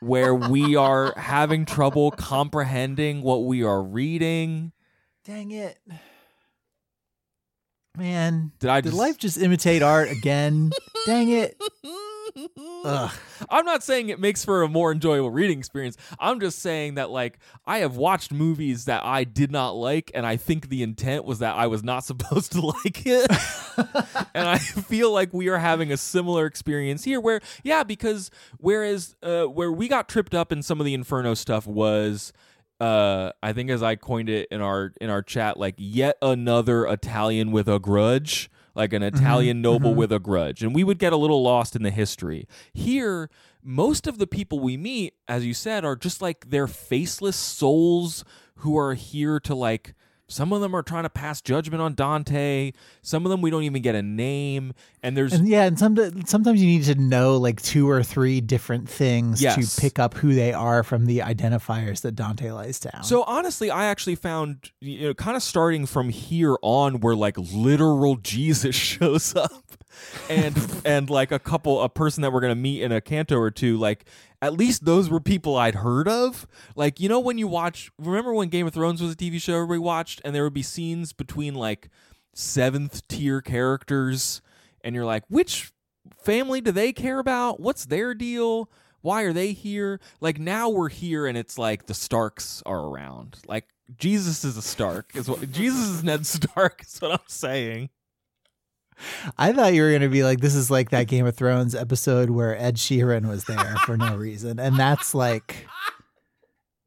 Where 0.00 0.34
we 0.34 0.74
are 0.88 1.12
having 1.16 1.66
trouble 1.66 2.10
comprehending 2.12 3.20
what 3.22 3.44
we 3.44 3.62
are 3.62 3.82
reading? 3.82 4.72
dang 5.24 5.52
it 5.52 5.78
man 7.96 8.52
Did 8.58 8.70
I 8.70 8.80
did 8.80 8.90
just 8.90 8.98
life 8.98 9.18
just 9.18 9.38
imitate 9.38 9.82
art 9.82 10.10
again 10.10 10.70
dang 11.06 11.28
it 11.28 11.60
Ugh. 12.84 13.10
I'm 13.50 13.64
not 13.64 13.82
saying 13.82 14.08
it 14.08 14.20
makes 14.20 14.44
for 14.44 14.62
a 14.62 14.68
more 14.68 14.92
enjoyable 14.92 15.30
reading 15.30 15.58
experience. 15.58 15.96
I'm 16.18 16.40
just 16.40 16.60
saying 16.60 16.94
that 16.94 17.10
like 17.10 17.38
I 17.66 17.78
have 17.78 17.96
watched 17.96 18.32
movies 18.32 18.86
that 18.86 19.04
I 19.04 19.24
did 19.24 19.50
not 19.50 19.70
like 19.70 20.10
and 20.14 20.24
I 20.24 20.36
think 20.36 20.68
the 20.68 20.82
intent 20.82 21.24
was 21.24 21.40
that 21.40 21.56
I 21.56 21.66
was 21.66 21.82
not 21.82 22.04
supposed 22.04 22.52
to 22.52 22.60
like 22.60 23.06
it. 23.06 23.30
and 24.34 24.48
I 24.48 24.58
feel 24.58 25.12
like 25.12 25.32
we 25.32 25.48
are 25.48 25.58
having 25.58 25.92
a 25.92 25.96
similar 25.96 26.46
experience 26.46 27.04
here 27.04 27.20
where 27.20 27.40
yeah, 27.62 27.82
because 27.82 28.30
whereas 28.58 29.14
uh, 29.22 29.44
where 29.44 29.72
we 29.72 29.88
got 29.88 30.08
tripped 30.08 30.34
up 30.34 30.52
in 30.52 30.62
some 30.62 30.80
of 30.80 30.86
the 30.86 30.94
Inferno 30.94 31.34
stuff 31.34 31.66
was 31.66 32.32
uh, 32.82 33.30
I 33.40 33.52
think 33.52 33.70
as 33.70 33.80
I 33.80 33.94
coined 33.94 34.28
it 34.28 34.48
in 34.50 34.60
our 34.60 34.92
in 35.00 35.08
our 35.08 35.22
chat, 35.22 35.56
like 35.56 35.76
yet 35.78 36.18
another 36.20 36.84
Italian 36.84 37.52
with 37.52 37.68
a 37.68 37.78
grudge, 37.78 38.50
like 38.74 38.92
an 38.92 39.04
Italian 39.04 39.62
noble 39.62 39.92
mhm. 39.92 39.98
with 39.98 40.10
a 40.10 40.18
grudge, 40.18 40.64
and 40.64 40.74
we 40.74 40.82
would 40.82 40.98
get 40.98 41.12
a 41.12 41.16
little 41.16 41.44
lost 41.44 41.76
in 41.76 41.84
the 41.84 41.92
history. 41.92 42.48
Here, 42.72 43.30
most 43.62 44.08
of 44.08 44.18
the 44.18 44.26
people 44.26 44.58
we 44.58 44.76
meet, 44.76 45.14
as 45.28 45.46
you 45.46 45.54
said, 45.54 45.84
are 45.84 45.94
just 45.94 46.20
like 46.20 46.50
they're 46.50 46.66
faceless 46.66 47.36
souls 47.36 48.24
who 48.56 48.76
are 48.76 48.94
here 48.94 49.38
to 49.38 49.54
like 49.54 49.94
Some 50.32 50.52
of 50.52 50.60
them 50.60 50.74
are 50.74 50.82
trying 50.82 51.02
to 51.02 51.10
pass 51.10 51.40
judgment 51.40 51.82
on 51.82 51.94
Dante. 51.94 52.72
Some 53.02 53.26
of 53.26 53.30
them 53.30 53.42
we 53.42 53.50
don't 53.50 53.64
even 53.64 53.82
get 53.82 53.94
a 53.94 54.02
name. 54.02 54.72
And 55.02 55.16
there's 55.16 55.32
And 55.32 55.46
yeah, 55.46 55.64
and 55.64 55.78
some, 55.78 55.96
sometimes 56.26 56.62
you 56.62 56.66
need 56.68 56.84
to 56.84 56.94
know 56.94 57.36
like 57.36 57.60
two 57.60 57.88
or 57.90 58.02
three 58.02 58.40
different 58.40 58.88
things 58.88 59.42
Yes. 59.42 59.74
to 59.74 59.80
pick 59.80 59.98
up 59.98 60.14
who 60.14 60.34
they 60.34 60.52
are 60.52 60.82
from 60.82 61.06
the 61.06 61.18
identifiers 61.18 62.00
that 62.02 62.12
Dante 62.12 62.50
lays 62.50 62.80
down. 62.80 63.04
So 63.04 63.24
honestly, 63.24 63.70
I 63.70 63.84
actually 63.86 64.14
found 64.16 64.70
you 64.80 65.08
know 65.08 65.14
kind 65.14 65.36
of 65.36 65.42
starting 65.42 65.86
from 65.86 66.08
here 66.08 66.56
on 66.62 67.00
where 67.00 67.14
like 67.14 67.36
literal 67.36 68.16
Jesus 68.22 68.74
shows 68.74 69.36
up 69.36 69.50
and 70.28 70.82
and 70.84 71.10
like 71.10 71.32
a 71.32 71.38
couple 71.38 71.82
a 71.82 71.88
person 71.88 72.22
that 72.22 72.32
we're 72.32 72.40
to 72.40 72.54
meet 72.54 72.82
in 72.82 72.92
a 72.92 73.00
canto 73.00 73.36
or 73.36 73.50
two 73.50 73.76
like 73.76 74.04
at 74.40 74.54
least 74.54 74.84
those 74.84 75.08
were 75.08 75.20
people 75.20 75.56
I'd 75.56 75.76
heard 75.76 76.08
of. 76.08 76.46
Like 76.74 77.00
you 77.00 77.08
know 77.08 77.20
when 77.20 77.38
you 77.38 77.46
watch 77.46 77.90
remember 77.98 78.34
when 78.34 78.48
Game 78.48 78.66
of 78.66 78.74
Thrones 78.74 79.00
was 79.00 79.12
a 79.12 79.16
TV 79.16 79.40
show 79.40 79.54
everybody 79.54 79.78
watched 79.78 80.20
and 80.24 80.34
there 80.34 80.42
would 80.44 80.54
be 80.54 80.62
scenes 80.62 81.12
between 81.12 81.54
like 81.54 81.88
seventh 82.34 83.06
tier 83.08 83.40
characters 83.40 84.42
and 84.82 84.94
you're 84.94 85.04
like 85.04 85.24
which 85.28 85.72
family 86.22 86.60
do 86.60 86.72
they 86.72 86.92
care 86.92 87.18
about? 87.18 87.60
What's 87.60 87.86
their 87.86 88.14
deal? 88.14 88.70
Why 89.00 89.22
are 89.22 89.32
they 89.32 89.52
here? 89.52 90.00
Like 90.20 90.38
now 90.38 90.68
we're 90.68 90.88
here 90.88 91.26
and 91.26 91.36
it's 91.36 91.58
like 91.58 91.86
the 91.86 91.94
Starks 91.94 92.62
are 92.66 92.80
around. 92.80 93.38
Like 93.46 93.66
Jesus 93.96 94.44
is 94.44 94.56
a 94.56 94.62
Stark. 94.62 95.12
Is 95.14 95.28
what 95.28 95.50
Jesus 95.52 95.88
is 95.88 96.04
Ned 96.04 96.26
Stark 96.26 96.82
is 96.86 96.98
what 97.00 97.12
I'm 97.12 97.18
saying. 97.26 97.90
I 99.38 99.52
thought 99.52 99.74
you 99.74 99.82
were 99.82 99.90
going 99.90 100.02
to 100.02 100.08
be 100.08 100.24
like, 100.24 100.40
this 100.40 100.54
is 100.54 100.70
like 100.70 100.90
that 100.90 101.06
Game 101.08 101.26
of 101.26 101.36
Thrones 101.36 101.74
episode 101.74 102.30
where 102.30 102.56
Ed 102.56 102.76
Sheeran 102.76 103.28
was 103.28 103.44
there 103.44 103.76
for 103.84 103.96
no 103.96 104.16
reason. 104.16 104.58
And 104.58 104.76
that's 104.76 105.14
like 105.14 105.66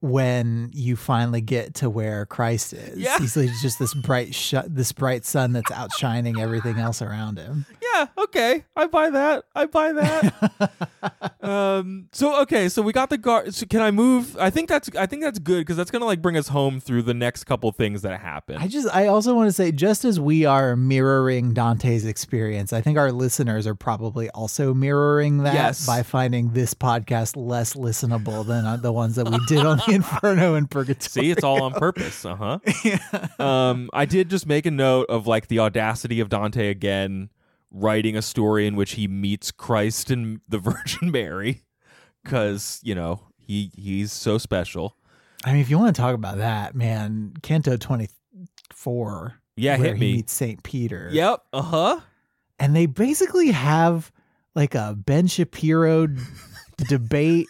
when 0.01 0.69
you 0.71 0.95
finally 0.95 1.41
get 1.41 1.73
to 1.75 1.89
where 1.89 2.25
Christ 2.25 2.73
is. 2.73 2.97
Yeah. 2.97 3.17
He's 3.17 3.35
like 3.35 3.49
just 3.61 3.79
this 3.79 3.93
bright 3.93 4.35
sh- 4.35 4.53
this 4.67 4.91
bright 4.91 5.25
sun 5.25 5.53
that's 5.53 5.71
outshining 5.71 6.39
everything 6.39 6.77
else 6.77 7.01
around 7.01 7.39
him. 7.39 7.65
Yeah, 7.95 8.07
okay. 8.17 8.65
I 8.75 8.87
buy 8.87 9.09
that. 9.09 9.45
I 9.55 9.65
buy 9.67 9.93
that. 9.93 10.71
um 11.41 12.07
so 12.11 12.41
okay, 12.41 12.67
so 12.69 12.81
we 12.81 12.91
got 12.91 13.09
the 13.09 13.17
guard 13.17 13.53
so 13.53 13.65
can 13.65 13.81
I 13.81 13.91
move? 13.91 14.35
I 14.37 14.49
think 14.49 14.67
that's 14.67 14.89
I 14.97 15.05
think 15.05 15.21
that's 15.21 15.39
good 15.39 15.65
cuz 15.67 15.77
that's 15.77 15.91
going 15.91 16.01
to 16.01 16.05
like 16.05 16.21
bring 16.21 16.35
us 16.37 16.47
home 16.49 16.79
through 16.79 17.03
the 17.03 17.13
next 17.13 17.43
couple 17.45 17.71
things 17.71 18.01
that 18.01 18.19
happen. 18.19 18.57
I 18.57 18.67
just 18.67 18.87
I 18.93 19.07
also 19.07 19.33
want 19.35 19.47
to 19.47 19.53
say 19.53 19.71
just 19.71 20.03
as 20.05 20.19
we 20.19 20.45
are 20.45 20.75
mirroring 20.75 21.53
Dante's 21.53 22.05
experience, 22.05 22.73
I 22.73 22.81
think 22.81 22.97
our 22.97 23.11
listeners 23.11 23.67
are 23.67 23.75
probably 23.75 24.29
also 24.31 24.73
mirroring 24.73 25.43
that 25.43 25.53
Yes. 25.53 25.85
by 25.85 26.03
finding 26.03 26.51
this 26.53 26.73
podcast 26.73 27.35
less 27.37 27.73
listenable 27.75 28.45
than 28.45 28.65
uh, 28.65 28.77
the 28.77 28.91
ones 28.91 29.15
that 29.15 29.29
we 29.29 29.37
did 29.47 29.65
on 29.65 29.77
the 29.87 29.91
Inferno 29.93 30.55
and 30.55 30.69
Purgatory. 30.69 31.25
See, 31.25 31.31
it's 31.31 31.43
all 31.43 31.63
on 31.63 31.73
purpose. 31.73 32.25
Uh 32.35 32.59
huh. 33.39 33.43
Um, 33.43 33.89
I 33.93 34.05
did 34.05 34.29
just 34.29 34.47
make 34.47 34.65
a 34.65 34.71
note 34.71 35.05
of 35.09 35.27
like 35.27 35.47
the 35.47 35.59
audacity 35.59 36.19
of 36.19 36.27
Dante 36.29 36.69
again 36.69 37.29
writing 37.77 38.15
a 38.15 38.21
story 38.21 38.65
in 38.67 38.75
which 38.77 38.91
he 38.93 39.07
meets 39.07 39.51
Christ 39.51 40.09
and 40.09 40.39
the 40.49 40.57
Virgin 40.59 41.11
Mary, 41.11 41.63
because 42.23 42.79
you 42.83 42.95
know 42.95 43.21
he 43.37 43.71
he's 43.75 44.11
so 44.11 44.37
special. 44.37 44.95
I 45.43 45.51
mean, 45.51 45.61
if 45.61 45.69
you 45.69 45.77
want 45.77 45.95
to 45.95 46.01
talk 46.01 46.15
about 46.15 46.37
that, 46.37 46.73
man, 46.73 47.33
Canto 47.43 47.77
24. 47.77 49.33
Yeah, 49.57 49.77
where 49.77 49.87
hit 49.89 49.93
he 49.95 49.99
me. 49.99 50.13
meets 50.13 50.33
St. 50.33 50.63
Peter. 50.63 51.09
Yep. 51.11 51.41
Uh 51.53 51.61
huh. 51.61 51.99
And 52.59 52.75
they 52.75 52.85
basically 52.87 53.51
have 53.51 54.11
like 54.55 54.73
a 54.75 54.95
Ben 54.97 55.27
Shapiro 55.27 56.07
debate 56.89 57.47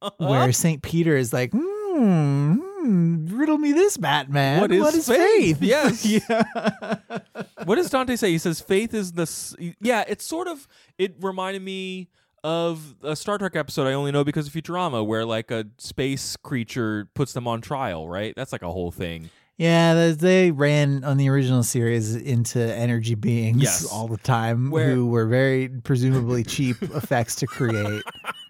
Uh-huh. 0.00 0.10
where 0.26 0.52
St. 0.52 0.82
Peter 0.82 1.16
is 1.16 1.32
like, 1.32 1.50
hmm, 1.52 2.56
hmm, 2.82 3.36
riddle 3.36 3.58
me 3.58 3.72
this, 3.72 3.96
Batman. 3.96 4.60
What 4.60 4.70
is 4.72 5.06
faith? 5.08 5.58
faith? 5.58 5.62
Yes. 5.62 6.04
yeah. 6.28 6.98
What 7.64 7.76
does 7.76 7.90
Dante 7.90 8.16
say? 8.16 8.30
He 8.30 8.38
says 8.38 8.60
faith 8.60 8.92
is 8.92 9.12
the 9.12 9.22
s- 9.22 9.54
yeah. 9.80 10.04
It's 10.08 10.24
sort 10.24 10.48
of 10.48 10.66
it 10.98 11.14
reminded 11.20 11.62
me 11.62 12.08
of 12.42 12.96
a 13.02 13.14
Star 13.14 13.38
Trek 13.38 13.54
episode 13.54 13.86
I 13.86 13.92
only 13.92 14.10
know 14.10 14.24
because 14.24 14.48
of 14.48 14.52
Futurama, 14.52 15.06
where 15.06 15.24
like 15.24 15.52
a 15.52 15.66
space 15.78 16.36
creature 16.36 17.08
puts 17.14 17.32
them 17.34 17.46
on 17.46 17.60
trial. 17.60 18.08
Right? 18.08 18.34
That's 18.34 18.50
like 18.52 18.62
a 18.62 18.72
whole 18.72 18.90
thing. 18.90 19.30
Yeah, 19.58 19.94
they- 19.94 20.12
they 20.12 20.50
ran 20.50 21.04
on 21.04 21.18
the 21.18 21.28
original 21.28 21.62
series 21.62 22.16
into 22.16 22.58
energy 22.58 23.14
beings 23.14 23.62
Yes. 23.62 23.86
all 23.92 24.08
the 24.08 24.16
time 24.16 24.70
Where- 24.70 24.90
who 24.94 25.06
were 25.06 25.26
very 25.26 25.68
presumably 25.68 26.42
cheap 26.42 26.82
effects 26.82 27.36
to 27.36 27.46
create. 27.46 28.02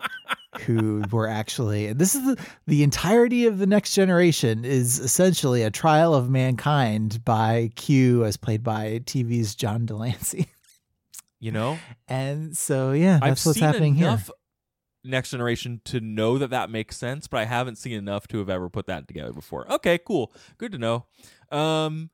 Who 0.66 1.02
were 1.10 1.28
actually 1.28 1.86
and 1.86 1.98
this 1.98 2.14
is 2.14 2.22
the, 2.24 2.46
the 2.66 2.82
entirety 2.82 3.46
of 3.46 3.58
the 3.58 3.66
next 3.66 3.94
generation 3.94 4.66
is 4.66 4.98
essentially 4.98 5.62
a 5.62 5.70
trial 5.70 6.14
of 6.14 6.28
mankind 6.28 7.24
by 7.24 7.70
Q 7.74 8.24
as 8.26 8.36
played 8.36 8.62
by 8.62 9.00
TV's 9.04 9.54
John 9.54 9.86
de 9.86 9.96
Lancie. 9.96 10.48
You 11.40 11.52
know. 11.52 11.78
And 12.06 12.56
so 12.56 12.92
yeah, 12.92 13.18
that's 13.20 13.24
I've 13.44 13.46
what's 13.46 13.58
seen 13.58 13.64
happening 13.64 13.94
here. 13.94 14.08
enough 14.08 14.30
Next 15.04 15.30
Generation 15.30 15.80
to 15.86 16.00
know 16.00 16.38
that 16.38 16.50
that 16.50 16.70
makes 16.70 16.96
sense, 16.96 17.26
but 17.26 17.38
I 17.38 17.44
haven't 17.44 17.76
seen 17.76 17.94
enough 17.94 18.28
to 18.28 18.38
have 18.38 18.48
ever 18.48 18.68
put 18.68 18.86
that 18.86 19.08
together 19.08 19.32
before. 19.32 19.68
Okay, 19.72 19.98
cool, 19.98 20.32
good 20.58 20.70
to 20.72 20.78
know. 20.78 21.06
Um, 21.50 22.10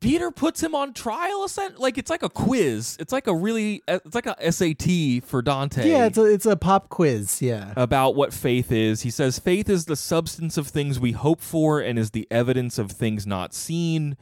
Peter 0.00 0.30
puts 0.30 0.62
him 0.62 0.74
on 0.74 0.92
trial. 0.92 1.46
Like 1.78 1.96
it's 1.96 2.10
like 2.10 2.22
a 2.22 2.28
quiz. 2.28 2.96
It's 3.00 3.12
like 3.12 3.26
a 3.26 3.34
really, 3.34 3.82
it's 3.88 4.14
like 4.14 4.26
a 4.26 4.52
SAT 4.52 5.24
for 5.24 5.40
Dante. 5.40 5.88
Yeah, 5.88 6.06
it's 6.06 6.18
a 6.18 6.24
it's 6.24 6.46
a 6.46 6.56
pop 6.56 6.88
quiz. 6.90 7.40
Yeah. 7.40 7.72
about 7.76 8.14
what 8.16 8.34
faith 8.34 8.70
is. 8.70 9.02
He 9.02 9.10
says 9.10 9.38
faith 9.38 9.70
is 9.70 9.86
the 9.86 9.96
substance 9.96 10.58
of 10.58 10.68
things 10.68 11.00
we 11.00 11.12
hope 11.12 11.40
for 11.40 11.80
and 11.80 11.98
is 11.98 12.10
the 12.10 12.26
evidence 12.30 12.78
of 12.78 12.90
things 12.90 13.26
not 13.26 13.54
seen. 13.54 14.16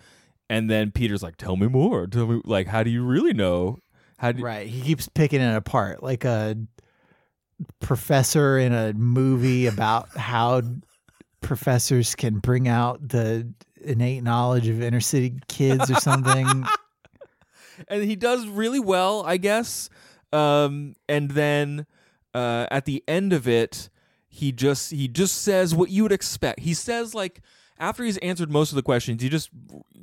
And 0.49 0.71
then 0.71 0.93
Peter's 0.93 1.23
like, 1.23 1.37
"Tell 1.37 1.57
me 1.57 1.67
more. 1.67 2.07
Tell 2.07 2.27
me 2.27 2.41
like 2.45 2.69
how 2.69 2.83
do 2.83 2.91
you 2.91 3.03
really 3.03 3.33
know? 3.33 3.79
How 4.19 4.31
do 4.31 4.43
Right. 4.43 4.69
He 4.69 4.83
keeps 4.83 5.09
picking 5.09 5.41
it 5.41 5.57
apart 5.57 6.03
like 6.03 6.25
a 6.25 6.57
professor 7.81 8.59
in 8.59 8.73
a 8.73 8.93
movie 8.93 9.67
about 9.67 10.17
how 10.17 10.63
professors 11.41 12.15
can 12.15 12.39
bring 12.39 12.69
out 12.69 13.09
the 13.09 13.53
innate 13.85 14.23
knowledge 14.23 14.69
of 14.69 14.83
inner 14.83 15.01
city 15.01 15.35
kids 15.49 15.91
or 15.91 15.97
something. 15.97 16.47
and 17.89 18.03
he 18.05 18.17
does 18.17 18.47
really 18.47 18.81
well, 18.81 19.23
I 19.27 19.37
guess. 19.37 19.91
Um, 20.33 20.95
and 21.09 21.31
then 21.31 21.87
uh, 22.35 22.67
at 22.71 22.85
the 22.85 23.05
end 23.07 23.33
of 23.33 23.47
it, 23.47 23.89
he 24.27 24.51
just 24.51 24.91
he 24.91 25.07
just 25.07 25.43
says 25.43 25.75
what 25.75 25.91
you 25.91 26.03
would 26.03 26.13
expect. 26.13 26.61
He 26.61 26.75
says 26.75 27.15
like 27.15 27.41
after 27.79 28.05
he's 28.05 28.19
answered 28.19 28.51
most 28.51 28.71
of 28.71 28.77
the 28.77 28.83
questions, 28.83 29.23
he 29.23 29.29
just 29.29 29.51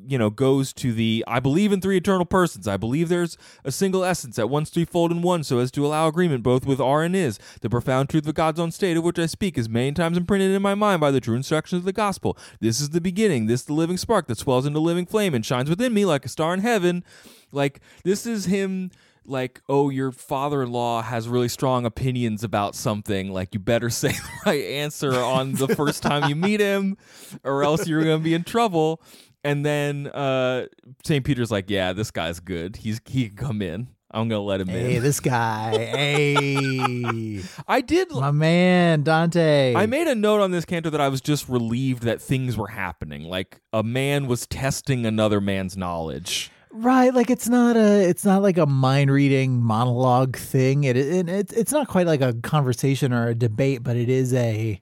you 0.07 0.17
know 0.17 0.29
goes 0.29 0.73
to 0.73 0.91
the 0.91 1.23
I 1.27 1.39
believe 1.39 1.71
in 1.71 1.79
three 1.79 1.97
eternal 1.97 2.25
persons. 2.25 2.67
I 2.67 2.77
believe 2.77 3.09
there's 3.09 3.37
a 3.63 3.71
single 3.71 4.03
essence 4.03 4.37
at 4.37 4.49
once 4.49 4.69
threefold 4.69 5.11
in 5.11 5.21
one, 5.21 5.43
so 5.43 5.59
as 5.59 5.71
to 5.71 5.85
allow 5.85 6.07
agreement 6.07 6.43
both 6.43 6.65
with 6.65 6.81
are 6.81 7.03
and 7.03 7.15
is. 7.15 7.39
The 7.61 7.69
profound 7.69 8.09
truth 8.09 8.27
of 8.27 8.35
God's 8.35 8.59
own 8.59 8.71
state, 8.71 8.97
of 8.97 9.03
which 9.03 9.19
I 9.19 9.25
speak, 9.25 9.57
is 9.57 9.69
many 9.69 9.91
times 9.93 10.17
imprinted 10.17 10.51
in 10.51 10.61
my 10.61 10.75
mind 10.75 11.01
by 11.01 11.11
the 11.11 11.21
true 11.21 11.35
instructions 11.35 11.79
of 11.79 11.85
the 11.85 11.93
gospel. 11.93 12.37
This 12.59 12.81
is 12.81 12.89
the 12.89 13.01
beginning. 13.01 13.45
This 13.45 13.63
the 13.63 13.73
living 13.73 13.97
spark 13.97 14.27
that 14.27 14.37
swells 14.37 14.65
into 14.65 14.79
living 14.79 15.05
flame 15.05 15.33
and 15.33 15.45
shines 15.45 15.69
within 15.69 15.93
me 15.93 16.05
like 16.05 16.25
a 16.25 16.29
star 16.29 16.53
in 16.53 16.59
heaven. 16.59 17.03
Like 17.51 17.79
this 18.03 18.25
is 18.25 18.45
him 18.45 18.91
like 19.31 19.61
oh 19.69 19.89
your 19.89 20.11
father-in-law 20.11 21.01
has 21.01 21.27
really 21.27 21.47
strong 21.47 21.85
opinions 21.85 22.43
about 22.43 22.75
something 22.75 23.31
like 23.31 23.53
you 23.53 23.59
better 23.59 23.89
say 24.01 24.09
the 24.09 24.29
right 24.45 24.65
answer 24.65 25.13
on 25.13 25.53
the 25.53 25.67
first 25.69 26.03
time 26.03 26.29
you 26.29 26.35
meet 26.35 26.59
him 26.59 26.97
or 27.43 27.63
else 27.63 27.87
you're 27.87 28.03
going 28.03 28.19
to 28.19 28.23
be 28.23 28.33
in 28.33 28.43
trouble 28.43 29.01
and 29.43 29.65
then 29.65 30.07
uh 30.07 30.65
st 31.03 31.25
peter's 31.25 31.49
like 31.51 31.69
yeah 31.69 31.93
this 31.93 32.11
guy's 32.11 32.39
good 32.39 32.75
he's 32.75 33.01
he 33.05 33.27
can 33.29 33.37
come 33.37 33.61
in 33.61 33.87
i'm 34.11 34.27
going 34.27 34.39
to 34.39 34.43
let 34.43 34.59
him 34.61 34.69
in. 34.69 34.85
hey, 34.85 34.95
in 34.97 35.03
this 35.03 35.19
guy. 35.21 35.77
Hey. 35.77 37.41
i 37.67 37.79
did 37.79 38.11
My 38.11 38.31
man, 38.31 39.03
Dante. 39.03 39.73
I 39.73 39.85
made 39.85 40.07
a 40.07 40.15
note 40.15 40.41
on 40.41 40.51
this 40.51 40.65
canto 40.65 40.89
that 40.89 40.99
I 40.99 41.07
was 41.07 41.21
just 41.21 41.47
relieved 41.47 42.03
that 42.03 42.21
things 42.21 42.57
were 42.57 42.67
happening. 42.67 43.23
Like 43.23 43.61
a 43.71 43.83
man 43.83 44.27
was 44.27 44.45
testing 44.47 45.05
another 45.05 45.39
man's 45.39 45.77
knowledge. 45.77 46.51
Right, 46.73 47.13
like 47.13 47.29
it's 47.29 47.49
not 47.49 47.75
a 47.75 48.07
it's 48.07 48.23
not 48.23 48.41
like 48.41 48.57
a 48.57 48.65
mind 48.65 49.11
reading 49.11 49.61
monologue 49.61 50.37
thing. 50.37 50.85
It, 50.85 50.95
it, 50.95 51.27
it 51.27 51.53
it's 51.53 51.71
not 51.71 51.87
quite 51.87 52.07
like 52.07 52.21
a 52.21 52.33
conversation 52.33 53.11
or 53.11 53.27
a 53.27 53.35
debate, 53.35 53.83
but 53.83 53.97
it 53.97 54.09
is 54.09 54.33
a 54.33 54.81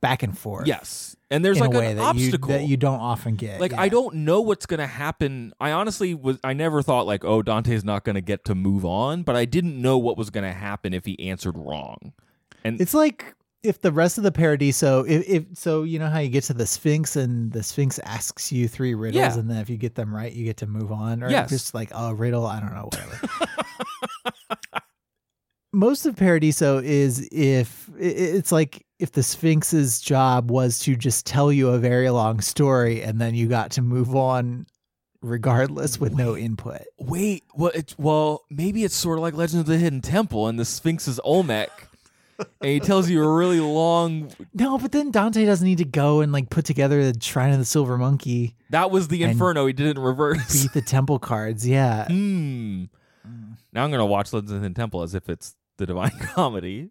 back 0.00 0.22
and 0.22 0.36
forth. 0.36 0.66
Yes. 0.66 1.16
And 1.30 1.44
there's 1.44 1.58
like 1.58 1.74
a 1.74 1.78
way 1.78 1.90
an 1.90 1.96
that 1.96 2.02
obstacle. 2.04 2.52
you 2.52 2.58
that 2.58 2.64
you 2.66 2.76
don't 2.76 3.00
often 3.00 3.34
get. 3.34 3.60
like 3.60 3.72
yeah. 3.72 3.80
I 3.80 3.88
don't 3.88 4.14
know 4.16 4.40
what's 4.40 4.64
gonna 4.64 4.86
happen. 4.86 5.52
I 5.60 5.72
honestly 5.72 6.14
was 6.14 6.38
I 6.44 6.52
never 6.52 6.82
thought 6.82 7.06
like, 7.06 7.24
oh, 7.24 7.42
Dante's 7.42 7.84
not 7.84 8.04
gonna 8.04 8.20
get 8.20 8.44
to 8.46 8.54
move 8.54 8.84
on, 8.84 9.22
but 9.22 9.36
I 9.36 9.44
didn't 9.44 9.80
know 9.80 9.98
what 9.98 10.16
was 10.16 10.30
gonna 10.30 10.52
happen 10.52 10.94
if 10.94 11.04
he 11.04 11.18
answered 11.28 11.58
wrong. 11.58 12.12
And 12.64 12.80
It's 12.80 12.94
like 12.94 13.34
if 13.62 13.80
the 13.80 13.90
rest 13.92 14.16
of 14.18 14.24
the 14.24 14.30
Paradiso, 14.32 15.02
if, 15.04 15.28
if 15.28 15.44
so, 15.54 15.82
you 15.82 15.98
know 15.98 16.08
how 16.08 16.18
you 16.20 16.28
get 16.28 16.44
to 16.44 16.54
the 16.54 16.66
Sphinx 16.66 17.16
and 17.16 17.52
the 17.52 17.62
Sphinx 17.62 17.98
asks 18.00 18.52
you 18.52 18.68
three 18.68 18.94
riddles, 18.94 19.20
Yeah. 19.20 19.38
and 19.38 19.50
then 19.50 19.58
if 19.58 19.68
you 19.68 19.76
get 19.76 19.94
them 19.94 20.14
right, 20.14 20.32
you 20.32 20.44
get 20.44 20.58
to 20.58 20.66
move 20.66 20.92
on, 20.92 21.22
or 21.22 21.30
Yes. 21.30 21.50
just 21.50 21.74
like 21.74 21.90
a 21.94 22.14
riddle. 22.14 22.46
I 22.46 22.60
don't 22.60 22.74
know, 22.74 22.84
whatever. 22.92 23.20
Most 25.72 26.06
of 26.06 26.16
Paradiso 26.16 26.78
is 26.78 27.28
if 27.32 27.90
it's 27.98 28.50
like 28.52 28.86
if 28.98 29.12
the 29.12 29.22
Sphinx's 29.22 30.00
job 30.00 30.50
was 30.50 30.78
to 30.80 30.96
just 30.96 31.26
tell 31.26 31.52
you 31.52 31.68
a 31.68 31.78
very 31.78 32.08
long 32.08 32.40
story 32.40 33.02
and 33.02 33.20
then 33.20 33.34
you 33.34 33.46
got 33.46 33.72
to 33.72 33.82
move 33.82 34.14
on 34.16 34.66
regardless 35.20 36.00
with 36.00 36.14
no 36.14 36.34
input. 36.36 36.82
Wait, 36.98 37.42
well, 37.54 37.72
it's 37.74 37.98
well, 37.98 38.44
maybe 38.48 38.84
it's 38.84 38.94
sort 38.94 39.18
of 39.18 39.22
like 39.22 39.34
Legend 39.34 39.60
of 39.60 39.66
the 39.66 39.76
Hidden 39.76 40.00
Temple 40.00 40.46
and 40.48 40.58
the 40.58 40.64
Sphinx 40.64 41.06
is 41.08 41.20
Olmec, 41.24 41.70
and 42.38 42.70
he 42.70 42.80
tells 42.80 43.08
you 43.08 43.22
a 43.22 43.34
really 43.36 43.60
long. 43.60 44.30
No, 44.54 44.78
but 44.78 44.92
then 44.92 45.10
Dante 45.10 45.44
doesn't 45.44 45.66
need 45.66 45.78
to 45.78 45.84
go 45.84 46.20
and 46.20 46.32
like 46.32 46.50
put 46.50 46.64
together 46.64 47.10
the 47.12 47.20
Shrine 47.20 47.52
of 47.52 47.58
the 47.58 47.64
Silver 47.64 47.96
Monkey, 47.98 48.54
That 48.70 48.90
was 48.90 49.08
the 49.08 49.22
And 49.22 49.32
Inferno. 49.32 49.66
He 49.66 49.72
did 49.72 49.86
it 49.86 49.96
in 49.96 50.02
reverse. 50.02 50.62
beat 50.62 50.72
the 50.72 50.82
temple 50.82 51.18
cards. 51.18 51.66
Yeah. 51.66 52.06
Hmm. 52.08 52.84
Now 53.72 53.84
I'm 53.84 53.90
gonna 53.90 54.06
watch 54.06 54.32
Legend 54.32 54.52
of 54.56 54.62
the 54.62 54.70
Temple 54.70 55.02
as 55.02 55.14
if 55.14 55.28
it's 55.28 55.54
the 55.78 55.86
Divine 55.86 56.10
Comedy. 56.20 56.90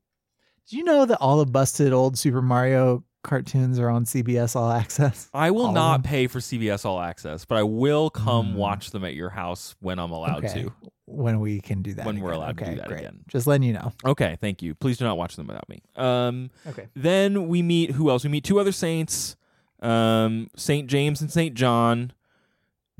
Do 0.69 0.77
you 0.77 0.83
know 0.83 1.05
that 1.05 1.17
all 1.19 1.37
the 1.37 1.45
busted 1.49 1.93
old 1.93 2.17
Super 2.17 2.41
Mario 2.41 3.03
cartoons 3.23 3.79
are 3.79 3.89
on 3.89 4.03
CBS 4.05 4.55
All 4.55 4.69
Access? 4.71 5.29
I 5.33 5.51
will 5.51 5.67
All 5.67 5.71
not 5.73 6.03
pay 6.03 6.27
for 6.27 6.39
CBS 6.39 6.85
All 6.85 6.99
Access, 6.99 7.45
but 7.45 7.57
I 7.57 7.63
will 7.63 8.09
come 8.09 8.51
Hmm. 8.51 8.57
watch 8.57 8.91
them 8.91 9.03
at 9.05 9.13
your 9.15 9.29
house 9.29 9.75
when 9.79 9.97
I'm 9.99 10.11
allowed 10.11 10.45
Okay. 10.45 10.63
to. 10.63 10.73
When 11.07 11.39
we 11.39 11.59
can 11.61 11.81
do 11.83 11.93
that. 11.93 12.05
When 12.05 12.19
we're 12.19 12.29
again. 12.31 12.37
allowed 12.41 12.57
to 12.57 12.63
okay, 12.63 12.71
do 12.73 12.77
that 12.79 12.87
great. 12.87 12.99
again. 13.01 13.19
Just 13.27 13.45
letting 13.45 13.67
you 13.67 13.73
know. 13.73 13.93
Okay, 14.03 14.37
thank 14.41 14.61
you. 14.63 14.73
Please 14.73 14.97
do 14.97 15.05
not 15.05 15.17
watch 15.17 15.35
them 15.35 15.45
without 15.47 15.69
me. 15.69 15.81
Um, 15.95 16.49
Okay. 16.67 16.87
then 16.95 17.47
we 17.47 17.61
meet 17.61 17.91
who 17.91 18.09
else? 18.09 18.23
We 18.23 18.29
meet 18.31 18.43
two 18.43 18.59
other 18.59 18.71
saints, 18.71 19.35
um, 19.81 20.49
Saint 20.55 20.89
James 20.89 21.21
and 21.21 21.31
Saint 21.31 21.53
John. 21.55 22.11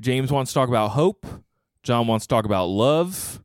James 0.00 0.30
wants 0.30 0.52
to 0.52 0.54
talk 0.54 0.68
about 0.68 0.88
hope. 0.92 1.26
John 1.82 2.06
wants 2.06 2.26
to 2.26 2.28
talk 2.28 2.44
about 2.44 2.66
love. 2.66 3.42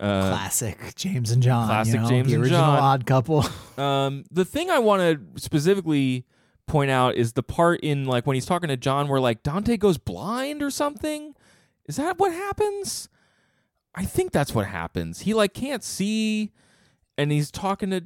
Uh, 0.00 0.28
classic 0.30 0.94
James 0.96 1.30
and 1.30 1.42
John. 1.42 1.66
classic 1.68 1.94
you 1.94 2.00
know, 2.00 2.08
James 2.08 2.28
the 2.28 2.34
and 2.34 2.42
original 2.42 2.60
John. 2.60 2.78
odd 2.78 3.06
couple. 3.06 3.44
Um, 3.76 4.22
the 4.30 4.44
thing 4.44 4.70
I 4.70 4.78
want 4.78 5.02
to 5.02 5.40
specifically 5.42 6.24
point 6.68 6.92
out 6.92 7.16
is 7.16 7.32
the 7.32 7.42
part 7.42 7.80
in 7.80 8.04
like 8.04 8.24
when 8.24 8.34
he's 8.34 8.46
talking 8.46 8.68
to 8.68 8.76
John 8.76 9.08
where 9.08 9.18
like 9.18 9.42
Dante 9.42 9.76
goes 9.76 9.98
blind 9.98 10.62
or 10.62 10.70
something. 10.70 11.34
Is 11.86 11.96
that 11.96 12.18
what 12.20 12.32
happens? 12.32 13.08
I 13.94 14.04
think 14.04 14.32
that's 14.32 14.54
what 14.54 14.66
happens. 14.66 15.20
He 15.20 15.34
like 15.34 15.54
can't 15.54 15.84
see, 15.84 16.52
and 17.16 17.30
he's 17.30 17.50
talking 17.50 17.90
to 17.90 18.04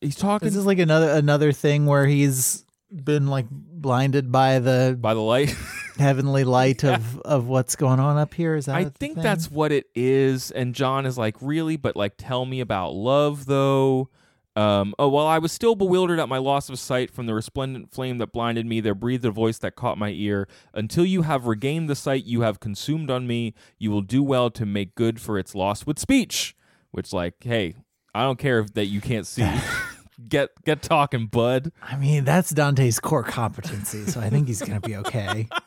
he's 0.00 0.16
talking 0.16 0.46
This 0.46 0.54
Is 0.54 0.60
this 0.62 0.66
like 0.66 0.78
another 0.78 1.10
another 1.10 1.52
thing 1.52 1.86
where 1.86 2.06
he's 2.06 2.64
been 2.90 3.26
like 3.26 3.46
blinded 3.50 4.30
by 4.32 4.58
the 4.58 4.96
by 5.00 5.14
the 5.14 5.20
light. 5.20 5.54
heavenly 5.98 6.44
light 6.44 6.84
of 6.84 7.18
of 7.24 7.46
what's 7.46 7.76
going 7.76 8.00
on 8.00 8.16
up 8.16 8.34
here? 8.34 8.54
Is 8.54 8.66
that 8.66 8.76
I 8.76 8.84
think 8.84 9.14
thing? 9.14 9.22
that's 9.22 9.50
what 9.50 9.72
it 9.72 9.86
is. 9.94 10.50
And 10.50 10.74
John 10.74 11.06
is 11.06 11.18
like, 11.18 11.36
really? 11.40 11.76
But 11.76 11.96
like, 11.96 12.14
tell 12.16 12.44
me 12.44 12.60
about 12.60 12.94
love, 12.94 13.46
though. 13.46 14.10
Um, 14.56 14.94
oh, 14.98 15.08
while 15.08 15.26
I 15.26 15.38
was 15.38 15.52
still 15.52 15.74
bewildered 15.74 16.18
at 16.18 16.30
my 16.30 16.38
loss 16.38 16.70
of 16.70 16.78
sight 16.78 17.10
from 17.10 17.26
the 17.26 17.34
resplendent 17.34 17.92
flame 17.92 18.16
that 18.18 18.32
blinded 18.32 18.64
me, 18.64 18.80
there 18.80 18.94
breathed 18.94 19.24
a 19.26 19.30
voice 19.30 19.58
that 19.58 19.76
caught 19.76 19.98
my 19.98 20.08
ear. 20.08 20.48
Until 20.72 21.04
you 21.04 21.22
have 21.22 21.46
regained 21.46 21.90
the 21.90 21.94
sight 21.94 22.24
you 22.24 22.40
have 22.40 22.58
consumed 22.58 23.10
on 23.10 23.26
me, 23.26 23.52
you 23.78 23.90
will 23.90 24.00
do 24.00 24.22
well 24.22 24.50
to 24.50 24.64
make 24.64 24.94
good 24.94 25.20
for 25.20 25.38
its 25.38 25.54
loss 25.54 25.84
with 25.84 25.98
speech. 25.98 26.56
Which, 26.90 27.12
like, 27.12 27.34
hey, 27.40 27.74
I 28.14 28.22
don't 28.22 28.38
care 28.38 28.60
if 28.60 28.72
that 28.72 28.86
you 28.86 29.02
can't 29.02 29.26
see. 29.26 29.46
get 30.28 30.50
get 30.64 30.80
talking, 30.80 31.26
bud. 31.26 31.70
I 31.82 31.96
mean, 31.96 32.24
that's 32.24 32.50
Dante's 32.50 32.98
core 32.98 33.22
competency, 33.22 34.06
so 34.06 34.20
I 34.20 34.30
think 34.30 34.46
he's 34.46 34.62
gonna 34.62 34.80
be 34.80 34.96
okay. 34.96 35.48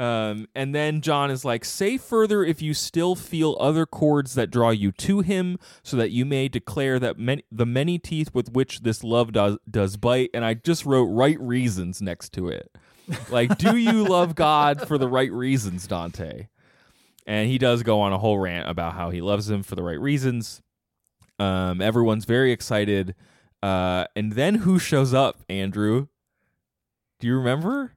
Um, 0.00 0.48
and 0.54 0.74
then 0.74 1.02
John 1.02 1.30
is 1.30 1.44
like, 1.44 1.62
say 1.62 1.98
further 1.98 2.42
if 2.42 2.62
you 2.62 2.72
still 2.72 3.14
feel 3.14 3.58
other 3.60 3.84
chords 3.84 4.32
that 4.32 4.50
draw 4.50 4.70
you 4.70 4.92
to 4.92 5.20
him, 5.20 5.58
so 5.82 5.98
that 5.98 6.10
you 6.10 6.24
may 6.24 6.48
declare 6.48 6.98
that 6.98 7.18
many, 7.18 7.44
the 7.52 7.66
many 7.66 7.98
teeth 7.98 8.30
with 8.32 8.50
which 8.52 8.80
this 8.80 9.04
love 9.04 9.32
does 9.32 9.58
does 9.70 9.98
bite. 9.98 10.30
And 10.32 10.42
I 10.42 10.54
just 10.54 10.86
wrote 10.86 11.04
right 11.04 11.38
reasons 11.38 12.00
next 12.00 12.32
to 12.32 12.48
it. 12.48 12.74
Like, 13.28 13.58
do 13.58 13.76
you 13.76 14.04
love 14.08 14.34
God 14.34 14.88
for 14.88 14.96
the 14.96 15.08
right 15.08 15.30
reasons, 15.30 15.86
Dante? 15.86 16.48
And 17.26 17.50
he 17.50 17.58
does 17.58 17.82
go 17.82 18.00
on 18.00 18.14
a 18.14 18.18
whole 18.18 18.38
rant 18.38 18.70
about 18.70 18.94
how 18.94 19.10
he 19.10 19.20
loves 19.20 19.50
him 19.50 19.62
for 19.62 19.74
the 19.74 19.82
right 19.82 20.00
reasons. 20.00 20.62
Um, 21.38 21.82
everyone's 21.82 22.24
very 22.24 22.52
excited. 22.52 23.14
Uh, 23.62 24.06
and 24.16 24.32
then 24.32 24.54
who 24.54 24.78
shows 24.78 25.12
up, 25.12 25.44
Andrew? 25.50 26.06
Do 27.18 27.26
you 27.26 27.36
remember? 27.36 27.96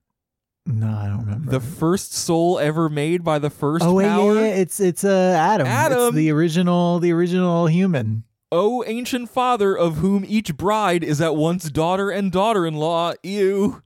No, 0.66 0.88
I 0.88 1.08
don't 1.08 1.20
remember. 1.26 1.52
The 1.52 1.60
first 1.60 2.14
soul 2.14 2.58
ever 2.58 2.88
made 2.90 3.24
by 3.24 3.38
the 3.40 3.50
first 3.50 3.84
oh 3.84 3.96
wait, 3.96 4.08
power. 4.08 4.36
yeah, 4.36 4.42
yeah, 4.42 4.56
it's 4.56 4.80
it's 4.80 5.04
uh 5.04 5.36
Adam. 5.38 5.68
Adam. 5.68 6.08
It's 6.08 6.16
the 6.16 6.32
original, 6.32 7.00
the 7.00 7.12
original 7.12 7.68
human. 7.68 8.24
Oh, 8.52 8.84
ancient 8.88 9.30
father, 9.30 9.76
of 9.76 9.98
whom 9.98 10.24
each 10.26 10.56
bride 10.56 11.04
is 11.04 11.20
at 11.20 11.36
once 11.36 11.70
daughter 11.70 12.12
and 12.12 12.32
daughter-in-law. 12.32 13.14
Ew, 13.24 13.82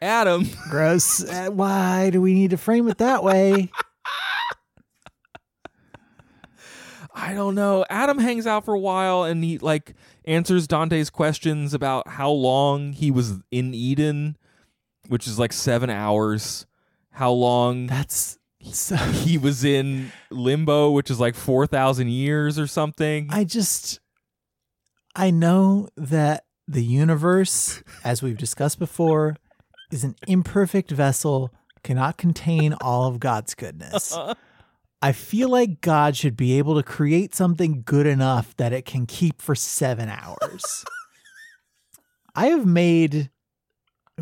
Adam. 0.00 0.48
Gross. 0.70 1.24
Uh, 1.24 1.48
why 1.50 2.10
do 2.10 2.20
we 2.20 2.34
need 2.34 2.50
to 2.50 2.56
frame 2.58 2.86
it 2.88 2.98
that 2.98 3.24
way? 3.24 3.70
I 7.14 7.34
don't 7.34 7.54
know. 7.54 7.84
Adam 7.90 8.18
hangs 8.18 8.46
out 8.46 8.64
for 8.64 8.74
a 8.74 8.78
while 8.78 9.24
and 9.24 9.42
he 9.42 9.58
like 9.58 9.94
answers 10.24 10.68
Dante's 10.68 11.10
questions 11.10 11.74
about 11.74 12.06
how 12.06 12.30
long 12.30 12.92
he 12.92 13.10
was 13.10 13.38
in 13.50 13.74
Eden, 13.74 14.36
which 15.10 15.26
is 15.26 15.38
like 15.38 15.52
seven 15.52 15.90
hours. 15.90 16.66
How 17.10 17.32
long 17.32 17.88
That's 17.88 18.38
so. 18.62 18.94
he 18.94 19.36
was 19.36 19.64
in 19.64 20.12
limbo, 20.30 20.92
which 20.92 21.10
is 21.10 21.18
like 21.18 21.34
four 21.34 21.66
thousand 21.66 22.10
years 22.10 22.58
or 22.58 22.68
something. 22.68 23.26
I 23.28 23.42
just, 23.42 23.98
I 25.16 25.30
know 25.32 25.88
that 25.96 26.44
the 26.68 26.84
universe, 26.84 27.82
as 28.04 28.22
we've 28.22 28.38
discussed 28.38 28.78
before, 28.78 29.36
is 29.90 30.04
an 30.04 30.14
imperfect 30.28 30.92
vessel, 30.92 31.52
cannot 31.82 32.16
contain 32.16 32.74
all 32.80 33.08
of 33.08 33.18
God's 33.18 33.54
goodness. 33.54 34.16
I 35.02 35.10
feel 35.10 35.48
like 35.48 35.80
God 35.80 36.14
should 36.14 36.36
be 36.36 36.56
able 36.58 36.76
to 36.76 36.84
create 36.84 37.34
something 37.34 37.82
good 37.84 38.06
enough 38.06 38.56
that 38.58 38.72
it 38.72 38.84
can 38.84 39.06
keep 39.06 39.42
for 39.42 39.56
seven 39.56 40.08
hours. 40.08 40.84
I 42.36 42.46
have 42.46 42.66
made 42.66 43.30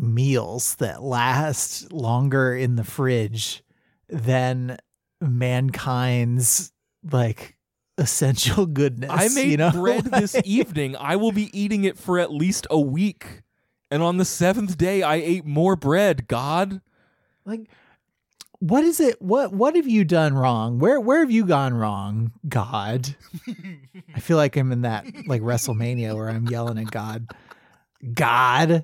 meals 0.01 0.75
that 0.75 1.03
last 1.03 1.91
longer 1.91 2.55
in 2.55 2.75
the 2.75 2.83
fridge 2.83 3.63
than 4.07 4.77
mankind's 5.21 6.71
like 7.11 7.57
essential 7.97 8.65
goodness. 8.67 9.11
I 9.11 9.29
made 9.29 9.51
you 9.51 9.57
know? 9.57 9.71
bread 9.71 10.05
this 10.11 10.35
evening. 10.43 10.95
I 10.95 11.15
will 11.15 11.31
be 11.31 11.57
eating 11.57 11.83
it 11.83 11.97
for 11.97 12.19
at 12.19 12.31
least 12.31 12.67
a 12.69 12.79
week. 12.79 13.43
And 13.91 14.03
on 14.03 14.17
the 14.17 14.25
seventh 14.25 14.77
day, 14.77 15.01
I 15.01 15.15
ate 15.15 15.45
more 15.45 15.75
bread. 15.75 16.27
God, 16.27 16.81
like 17.45 17.69
what 18.59 18.83
is 18.83 18.99
it 18.99 19.21
what 19.21 19.53
what 19.53 19.75
have 19.75 19.87
you 19.87 20.03
done 20.03 20.33
wrong 20.33 20.79
where 20.79 20.99
where 20.99 21.19
have 21.19 21.31
you 21.31 21.45
gone 21.45 21.73
wrong 21.73 22.31
god 22.47 23.15
i 24.15 24.19
feel 24.19 24.35
like 24.35 24.57
i'm 24.57 24.73
in 24.73 24.81
that 24.81 25.05
like 25.27 25.41
wrestlemania 25.41 26.13
where 26.13 26.29
i'm 26.29 26.45
yelling 26.49 26.77
at 26.77 26.91
god 26.91 27.31
god 28.13 28.83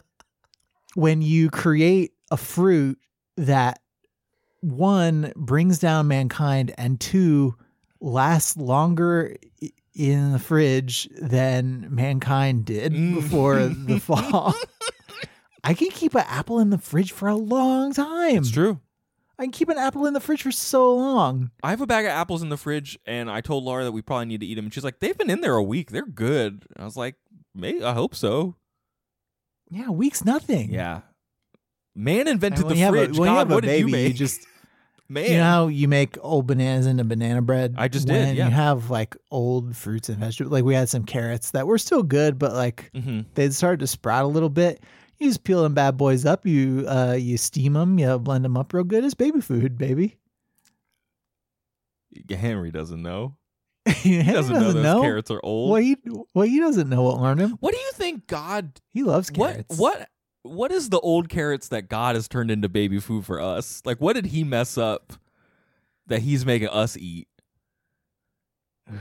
when 0.95 1.21
you 1.21 1.49
create 1.49 2.11
a 2.31 2.37
fruit 2.37 2.97
that 3.37 3.79
one 4.61 5.31
brings 5.35 5.77
down 5.79 6.07
mankind 6.07 6.73
and 6.77 6.99
two 6.99 7.55
lasts 8.01 8.57
longer 8.57 9.35
in 9.93 10.31
the 10.31 10.39
fridge 10.39 11.07
than 11.21 11.87
mankind 11.93 12.65
did 12.65 12.91
Mm. 12.93 13.15
before 13.15 13.59
the 13.87 13.99
fall 13.99 14.53
i 15.63 15.73
can 15.73 15.89
keep 15.89 16.15
an 16.15 16.23
apple 16.27 16.59
in 16.59 16.69
the 16.69 16.77
fridge 16.77 17.11
for 17.11 17.27
a 17.29 17.35
long 17.35 17.93
time 17.93 18.37
it's 18.37 18.51
true. 18.51 18.79
I 19.37 19.43
can 19.43 19.51
keep 19.51 19.67
an 19.67 19.77
apple 19.77 20.05
in 20.05 20.13
the 20.13 20.21
fridge 20.21 20.43
for 20.43 20.51
so 20.53 20.95
long. 20.95 21.51
I 21.61 21.71
have 21.71 21.81
a 21.81 21.85
bag 21.85 22.05
of 22.05 22.11
apples 22.11 22.41
in 22.41 22.47
the 22.47 22.55
fridge, 22.55 22.97
and 23.05 23.29
I 23.29 23.41
told 23.41 23.65
Laura 23.65 23.83
that 23.83 23.91
we 23.91 24.01
probably 24.01 24.27
need 24.27 24.39
to 24.39 24.45
eat 24.45 24.55
them. 24.55 24.63
And 24.63 24.73
she's 24.73 24.85
like, 24.85 25.01
"They've 25.01 25.17
been 25.17 25.29
in 25.29 25.41
there 25.41 25.55
a 25.57 25.61
week. 25.61 25.91
They're 25.91 26.05
good." 26.05 26.63
I 26.77 26.85
was 26.85 26.95
like, 26.95 27.15
"Maybe 27.53 27.83
I 27.83 27.91
hope 27.93 28.15
so." 28.15 28.55
Yeah, 29.69 29.89
week's 29.89 30.23
nothing. 30.23 30.71
Yeah, 30.71 31.01
man 31.95 32.27
invented 32.27 32.67
the 32.67 32.75
you 32.75 32.89
fridge. 32.89 33.17
a, 33.17 33.19
when 33.19 33.29
you 33.29 33.35
God, 33.35 33.49
what 33.49 33.61
did 33.61 33.67
baby, 33.67 33.91
you 33.91 33.97
make? 33.97 34.15
just 34.15 34.45
man, 35.09 35.31
you 35.31 35.37
know 35.37 35.43
how 35.43 35.67
you 35.67 35.87
make 35.87 36.17
old 36.21 36.47
bananas 36.47 36.85
into 36.85 37.03
banana 37.03 37.41
bread. 37.41 37.75
I 37.77 37.87
just 37.87 38.07
did, 38.07 38.35
yeah. 38.37 38.45
you 38.45 38.51
have 38.51 38.89
like 38.89 39.15
old 39.31 39.75
fruits 39.75 40.09
and 40.09 40.17
vegetables, 40.19 40.51
like 40.51 40.63
we 40.63 40.75
had 40.75 40.89
some 40.89 41.03
carrots 41.03 41.51
that 41.51 41.67
were 41.67 41.77
still 41.77 42.03
good, 42.03 42.37
but 42.37 42.53
like 42.53 42.91
hmm 42.93 43.21
they'd 43.33 43.53
started 43.53 43.79
to 43.79 43.87
sprout 43.87 44.25
a 44.25 44.27
little 44.27 44.49
bit. 44.49 44.83
You 45.17 45.29
just 45.29 45.43
peel 45.43 45.63
them 45.63 45.73
bad 45.73 45.97
boys 45.97 46.25
up. 46.25 46.45
You 46.45 46.85
uh 46.87 47.15
you 47.17 47.37
steam 47.37 47.73
them. 47.73 47.97
You 47.97 48.19
blend 48.19 48.45
them 48.45 48.57
up 48.57 48.73
real 48.73 48.83
good. 48.83 49.03
It's 49.03 49.13
baby 49.13 49.41
food, 49.41 49.77
baby. 49.77 50.17
Henry 52.29 52.71
doesn't 52.71 53.01
know. 53.01 53.35
he 53.97 54.21
He 54.21 54.31
doesn't, 54.31 54.53
know 54.53 54.73
those 54.73 55.01
carrots 55.01 55.29
are 55.31 55.39
old. 55.43 55.71
Well, 55.71 55.81
he 55.81 55.97
well 56.33 56.47
he 56.47 56.59
doesn't 56.59 56.89
know 56.89 57.03
what 57.03 57.19
learned 57.19 57.41
him. 57.41 57.51
What 57.59 57.73
do 57.73 57.79
you 57.79 57.91
think 57.93 58.27
God 58.27 58.81
He 58.89 59.03
loves 59.03 59.29
carrots. 59.29 59.77
What 59.77 59.97
what 59.99 60.09
what 60.43 60.71
is 60.71 60.89
the 60.89 60.99
old 60.99 61.29
carrots 61.29 61.67
that 61.69 61.89
God 61.89 62.15
has 62.15 62.27
turned 62.27 62.51
into 62.51 62.69
baby 62.69 62.99
food 62.99 63.25
for 63.25 63.39
us? 63.41 63.81
Like 63.85 63.99
what 64.01 64.13
did 64.13 64.27
he 64.27 64.43
mess 64.43 64.77
up 64.77 65.13
that 66.07 66.21
he's 66.21 66.45
making 66.45 66.69
us 66.69 66.95
eat? 66.97 67.27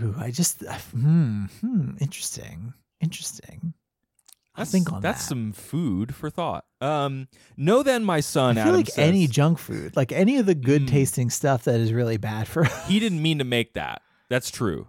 Ooh, 0.03 0.15
I 0.19 0.31
just 0.31 0.65
uh, 0.65 0.73
hmm, 0.95 1.45
hmm 1.61 1.91
interesting, 2.01 2.73
interesting. 3.01 3.75
That's, 4.57 4.71
think 4.71 4.93
on 4.93 5.03
that's 5.03 5.23
that. 5.23 5.29
some 5.29 5.53
food 5.53 6.15
for 6.15 6.31
thought. 6.31 6.65
Um, 6.81 7.27
know 7.57 7.83
then, 7.83 8.05
my 8.05 8.21
son. 8.21 8.57
I 8.57 8.63
feel 8.63 8.69
Adam 8.69 8.77
like 8.77 8.87
says, 8.89 8.99
any 9.09 9.27
junk 9.27 9.59
food, 9.59 9.97
like 9.97 10.13
any 10.13 10.39
of 10.39 10.47
the 10.47 10.55
good 10.55 10.83
Mm. 10.83 10.89
tasting 10.89 11.29
stuff 11.31 11.65
that 11.65 11.81
is 11.81 11.93
really 11.93 12.19
bad 12.19 12.47
for 12.47 12.65
us. 12.65 12.89
he 12.89 13.01
didn't 13.01 13.21
mean 13.21 13.39
to 13.39 13.45
make 13.45 13.75
that. 13.75 14.01
That's 14.35 14.51
true. 14.51 14.89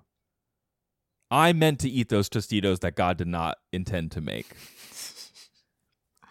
I 1.30 1.54
meant 1.54 1.80
to 1.82 1.88
eat 1.88 2.10
those 2.10 2.30
Tostitos 2.30 2.80
that 2.80 2.96
God 2.96 3.16
did 3.16 3.28
not 3.28 3.60
intend 3.72 4.10
to 4.14 4.22
make. 4.22 4.48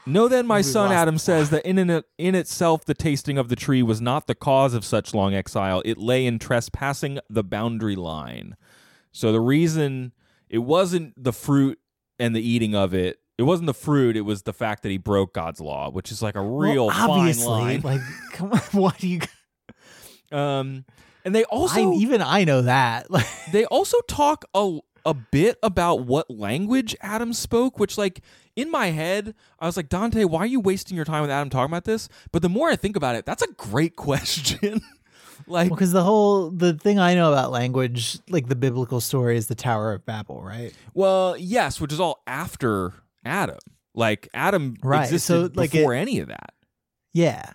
Know 0.04 0.26
then, 0.26 0.48
my 0.48 0.56
We 0.56 0.62
son 0.64 0.90
Adam 0.90 1.18
says 1.18 1.50
that 1.50 1.64
in, 1.64 1.78
in 1.78 2.02
in 2.18 2.34
itself 2.34 2.84
the 2.84 2.92
tasting 2.92 3.38
of 3.38 3.48
the 3.48 3.54
tree 3.54 3.84
was 3.84 4.00
not 4.00 4.26
the 4.26 4.34
cause 4.34 4.74
of 4.74 4.84
such 4.84 5.14
long 5.14 5.32
exile. 5.32 5.80
It 5.84 5.96
lay 5.96 6.26
in 6.26 6.40
trespassing 6.40 7.20
the 7.30 7.44
boundary 7.44 7.94
line. 7.94 8.56
So 9.12 9.30
the 9.30 9.40
reason 9.40 10.10
it 10.48 10.58
wasn't 10.58 11.14
the 11.16 11.32
fruit 11.32 11.78
and 12.18 12.34
the 12.34 12.42
eating 12.42 12.74
of 12.74 12.94
it, 12.94 13.20
it 13.38 13.44
wasn't 13.44 13.66
the 13.66 13.74
fruit. 13.74 14.16
It 14.16 14.22
was 14.22 14.42
the 14.42 14.52
fact 14.52 14.82
that 14.82 14.88
he 14.88 14.98
broke 14.98 15.34
God's 15.34 15.60
law, 15.60 15.88
which 15.88 16.10
is 16.10 16.20
like 16.20 16.34
a 16.34 16.42
real 16.42 16.88
well, 16.88 17.10
obviously, 17.12 17.78
like, 17.78 18.00
come 18.32 18.50
on, 18.50 18.58
what 18.72 18.98
do 18.98 19.06
you? 19.06 19.20
Um, 20.32 20.84
and 21.24 21.34
they 21.34 21.44
also 21.44 21.92
I, 21.92 21.94
even 21.96 22.22
I 22.22 22.44
know 22.44 22.62
that. 22.62 23.10
Like, 23.10 23.26
they 23.52 23.64
also 23.66 23.98
talk 24.08 24.44
a 24.54 24.78
a 25.06 25.14
bit 25.14 25.58
about 25.62 26.06
what 26.06 26.30
language 26.30 26.96
Adam 27.00 27.32
spoke, 27.32 27.78
which 27.78 27.98
like 27.98 28.22
in 28.56 28.70
my 28.70 28.86
head, 28.86 29.34
I 29.58 29.66
was 29.66 29.76
like, 29.76 29.88
Dante, 29.88 30.24
why 30.24 30.40
are 30.40 30.46
you 30.46 30.60
wasting 30.60 30.96
your 30.96 31.04
time 31.04 31.22
with 31.22 31.30
Adam 31.30 31.50
talking 31.50 31.70
about 31.70 31.84
this? 31.84 32.08
But 32.32 32.42
the 32.42 32.48
more 32.48 32.70
I 32.70 32.76
think 32.76 32.96
about 32.96 33.16
it, 33.16 33.26
that's 33.26 33.42
a 33.42 33.52
great 33.52 33.96
question. 33.96 34.80
like 35.46 35.68
because 35.68 35.92
the 35.92 36.02
whole 36.02 36.50
the 36.50 36.74
thing 36.74 36.98
I 36.98 37.14
know 37.14 37.32
about 37.32 37.50
language, 37.50 38.18
like 38.28 38.48
the 38.48 38.56
biblical 38.56 39.00
story, 39.00 39.36
is 39.36 39.46
the 39.46 39.54
Tower 39.54 39.92
of 39.92 40.06
Babel, 40.06 40.42
right? 40.42 40.72
well, 40.94 41.36
yes, 41.36 41.80
which 41.80 41.92
is 41.92 42.00
all 42.00 42.22
after 42.26 42.92
Adam. 43.24 43.58
Like 43.94 44.28
Adam 44.34 44.74
Right, 44.82 45.04
existed 45.04 45.54
so, 45.54 45.60
like, 45.60 45.70
before 45.70 45.94
any 45.94 46.18
of 46.18 46.28
that. 46.28 46.54
Yeah. 47.12 47.52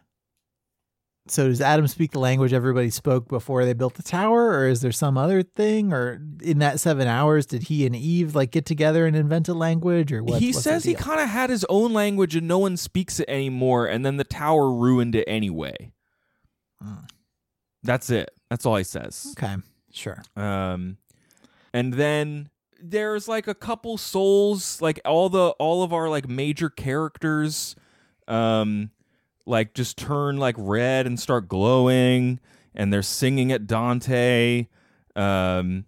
So 1.31 1.47
does 1.47 1.61
Adam 1.61 1.88
speak 1.88 2.11
the 2.11 2.19
language 2.19 2.53
everybody 2.53 2.89
spoke 2.89 3.27
before 3.27 3.65
they 3.65 3.73
built 3.73 3.95
the 3.95 4.03
tower, 4.03 4.49
or 4.49 4.68
is 4.68 4.81
there 4.81 4.91
some 4.91 5.18
other 5.18 5.43
thing? 5.43 5.93
Or 5.93 6.22
in 6.41 6.60
that 6.60 6.80
seven 6.80 7.07
hours, 7.07 7.45
did 7.45 7.64
he 7.64 7.85
and 7.85 7.95
Eve 7.95 8.35
like 8.35 8.51
get 8.51 8.65
together 8.65 9.06
and 9.06 9.15
invent 9.15 9.47
a 9.47 9.53
language, 9.53 10.11
or 10.11 10.23
what? 10.23 10.41
he 10.41 10.51
says 10.53 10.84
he 10.84 10.93
kind 10.95 11.19
of 11.19 11.30
had 11.30 11.49
his 11.49 11.65
own 11.69 11.93
language 11.93 12.35
and 12.35 12.47
no 12.47 12.57
one 12.60 12.77
speaks 12.77 13.19
it 13.19 13.30
anymore, 13.30 13.85
and 13.85 14.06
then 14.06 14.18
the 14.18 14.23
tower 14.23 14.72
ruined 14.72 15.15
it 15.15 15.26
anyway. 15.27 15.91
Hmm. 16.81 17.06
That's 17.84 18.10
it. 18.10 18.30
That's 18.49 18.65
all 18.65 18.76
he 18.76 18.84
says. 18.84 19.34
Okay, 19.38 19.56
sure. 19.91 20.22
um 20.35 20.97
and 21.73 21.93
then 21.93 22.49
there's 22.81 23.27
like 23.27 23.47
a 23.47 23.53
couple 23.53 23.97
souls 23.97 24.81
like 24.81 24.99
all 25.06 25.30
the 25.30 25.49
all 25.60 25.84
of 25.84 25.93
our 25.93 26.10
like 26.10 26.27
major 26.27 26.69
characters 26.69 27.76
um 28.27 28.89
like 29.49 29.73
just 29.73 29.97
turn 29.97 30.38
like 30.38 30.55
red 30.57 31.05
and 31.05 31.19
start 31.19 31.47
glowing 31.47 32.39
and 32.76 32.93
they're 32.93 33.01
singing 33.01 33.51
at 33.51 33.67
Dante 33.67 34.67
um 35.15 35.85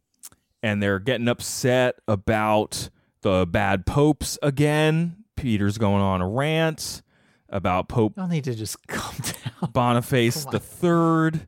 and 0.64 0.82
they're 0.82 1.00
getting 1.00 1.28
upset 1.28 1.96
about 2.08 2.90
the 3.22 3.48
bad 3.50 3.86
popes 3.86 4.38
again 4.42 5.24
Peter's 5.36 5.78
going 5.78 6.02
on 6.02 6.22
a 6.22 6.28
rant 6.28 7.02
about 7.50 7.90
Pope 7.90 8.14
Y'all 8.18 8.28
need 8.28 8.46
to 8.46 8.56
just 8.56 8.76
calm 8.88 9.16
down. 9.22 9.72
Boniface 9.72 10.46
the 10.46 10.60
third. 10.60 11.48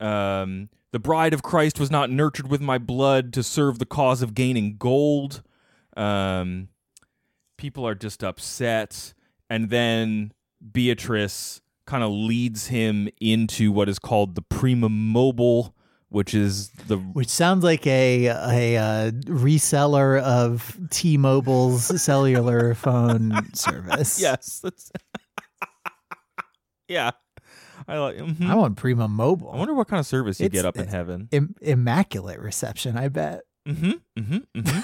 Um, 0.00 0.68
the 0.92 0.98
bride 0.98 1.34
of 1.34 1.42
Christ 1.42 1.80
was 1.80 1.90
not 1.90 2.10
nurtured 2.10 2.48
with 2.48 2.60
my 2.60 2.78
blood 2.78 3.32
to 3.34 3.42
serve 3.42 3.78
the 3.78 3.86
cause 3.86 4.22
of 4.22 4.34
gaining 4.34 4.76
gold. 4.76 5.42
Um, 5.96 6.68
people 7.56 7.86
are 7.86 7.94
just 7.94 8.22
upset, 8.22 9.14
and 9.50 9.70
then 9.70 10.32
Beatrice 10.72 11.60
kind 11.86 12.02
of 12.04 12.10
leads 12.10 12.66
him 12.66 13.08
into 13.20 13.72
what 13.72 13.88
is 13.88 13.98
called 13.98 14.34
the 14.34 14.42
prima 14.42 14.88
mobile, 14.88 15.74
which 16.10 16.34
is 16.34 16.68
the 16.88 16.96
Which 16.98 17.28
sounds 17.28 17.64
like 17.64 17.86
a 17.86 18.26
a 18.26 18.76
uh, 18.76 19.10
reseller 19.26 20.20
of 20.20 20.76
T-Mobile's 20.90 22.00
cellular 22.02 22.74
phone 22.84 23.32
service. 23.54 24.20
yes, 24.20 24.60
that's 24.62 24.90
yeah. 26.88 27.10
I 27.86 27.96
like. 27.98 28.16
mhm. 28.16 28.50
I 28.50 28.54
want 28.54 28.76
Prima 28.76 29.08
Mobile. 29.08 29.50
I 29.50 29.56
wonder 29.56 29.72
what 29.72 29.88
kind 29.88 30.00
of 30.00 30.06
service 30.06 30.40
you 30.40 30.46
It's- 30.46 30.60
get 30.60 30.66
up 30.68 30.76
in 30.76 30.88
heaven. 30.88 31.28
Im- 31.30 31.54
immaculate 31.62 32.38
reception. 32.40 32.98
I 32.98 33.08
bet. 33.08 33.42
Mm-hmm. 33.66 33.92
Mm-hmm. 34.18 34.60
Mm-hmm. 34.60 34.80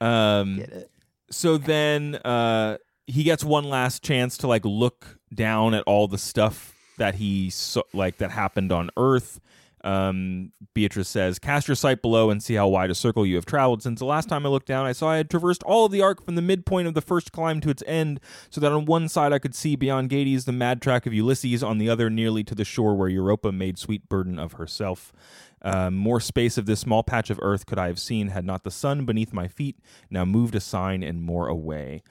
um. 0.06 0.56
Get 0.58 0.68
it? 0.72 0.90
So 1.30 1.56
then, 1.58 2.16
uh, 2.16 2.76
he 3.06 3.22
gets 3.22 3.44
one 3.44 3.64
last 3.64 4.02
chance 4.02 4.36
to 4.38 4.46
like 4.46 4.64
look 4.64 5.18
down 5.32 5.74
at 5.74 5.82
all 5.86 6.08
the 6.08 6.18
stuff 6.18 6.74
that 6.98 7.16
he 7.16 7.50
so, 7.50 7.82
like 7.92 8.18
that 8.18 8.30
happened 8.30 8.72
on 8.72 8.90
Earth. 8.96 9.40
Um, 9.82 10.52
Beatrice 10.72 11.08
says, 11.08 11.38
"Cast 11.38 11.68
your 11.68 11.74
sight 11.74 12.00
below 12.00 12.30
and 12.30 12.42
see 12.42 12.54
how 12.54 12.68
wide 12.68 12.90
a 12.90 12.94
circle 12.94 13.26
you 13.26 13.34
have 13.34 13.44
traveled. 13.44 13.82
Since 13.82 13.98
the 13.98 14.06
last 14.06 14.30
time 14.30 14.46
I 14.46 14.48
looked 14.48 14.66
down, 14.66 14.86
I 14.86 14.92
saw 14.92 15.10
I 15.10 15.18
had 15.18 15.28
traversed 15.28 15.62
all 15.64 15.84
of 15.84 15.92
the 15.92 16.00
arc 16.00 16.24
from 16.24 16.36
the 16.36 16.42
midpoint 16.42 16.88
of 16.88 16.94
the 16.94 17.02
first 17.02 17.32
climb 17.32 17.60
to 17.60 17.68
its 17.68 17.82
end, 17.86 18.18
so 18.48 18.62
that 18.62 18.72
on 18.72 18.86
one 18.86 19.08
side 19.10 19.34
I 19.34 19.38
could 19.38 19.54
see 19.54 19.76
beyond 19.76 20.08
Gades 20.08 20.46
the 20.46 20.52
mad 20.52 20.80
track 20.80 21.04
of 21.04 21.12
Ulysses, 21.12 21.62
on 21.62 21.76
the 21.76 21.90
other 21.90 22.08
nearly 22.08 22.42
to 22.44 22.54
the 22.54 22.64
shore 22.64 22.94
where 22.94 23.10
Europa 23.10 23.52
made 23.52 23.78
sweet 23.78 24.08
burden 24.08 24.38
of 24.38 24.52
herself." 24.52 25.12
Uh, 25.60 25.90
more 25.90 26.20
space 26.20 26.58
of 26.58 26.66
this 26.66 26.80
small 26.80 27.02
patch 27.02 27.30
of 27.30 27.38
earth 27.40 27.64
could 27.64 27.78
I 27.78 27.86
have 27.86 27.98
seen 27.98 28.28
had 28.28 28.44
not 28.44 28.64
the 28.64 28.70
sun 28.70 29.06
beneath 29.06 29.32
my 29.32 29.48
feet 29.48 29.78
now 30.10 30.26
moved 30.26 30.54
a 30.54 30.60
sign 30.60 31.02
and 31.02 31.22
more 31.22 31.48
away. 31.48 32.02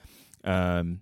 Um, 0.44 1.00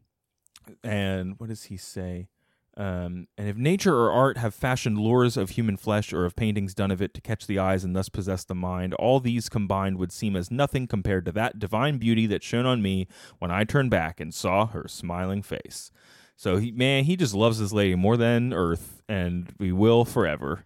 and 0.85 1.35
what 1.39 1.49
does 1.49 1.65
he 1.65 1.77
say? 1.77 2.29
Um, 2.75 3.27
and 3.37 3.49
if 3.49 3.57
nature 3.57 3.95
or 3.95 4.11
art 4.11 4.39
have 4.39 4.55
fashioned 4.55 4.97
lures 4.97 5.37
of 5.37 5.51
human 5.51 5.77
flesh 5.77 6.11
or 6.11 6.25
of 6.25 6.35
paintings 6.35 6.75
done 6.75 6.91
of 6.91 7.03
it 7.03 7.13
to 7.15 7.21
catch 7.21 7.47
the 7.47 7.59
eyes 7.59 7.85
and 7.85 7.95
thus 7.95 8.09
possess 8.09 8.45
the 8.45 8.55
mind, 8.55 8.95
all 8.95 9.21
these 9.21 9.51
combined 9.51 9.99
would 9.99 10.11
seem 10.11 10.35
as 10.37 10.51
nothing 10.51 10.87
compared 10.87 11.27
to 11.27 11.33
that 11.33 11.59
divine 11.59 11.99
beauty 11.99 12.27
that 12.29 12.43
shone 12.43 12.65
on 12.65 12.81
me 12.81 13.09
when 13.41 13.51
I 13.51 13.65
turned 13.65 13.91
back 13.91 14.21
and 14.21 14.33
saw 14.33 14.67
her 14.69 14.87
smiling 14.89 15.43
face. 15.43 15.91
So 16.35 16.57
he, 16.57 16.73
man, 16.73 17.05
he 17.05 17.15
just 17.15 17.35
loves 17.35 17.59
this 17.59 17.73
lady 17.73 17.95
more 17.95 18.17
than 18.17 18.55
Earth, 18.55 19.03
and 19.07 19.53
we 19.59 19.71
will 19.71 20.07
forever. 20.07 20.65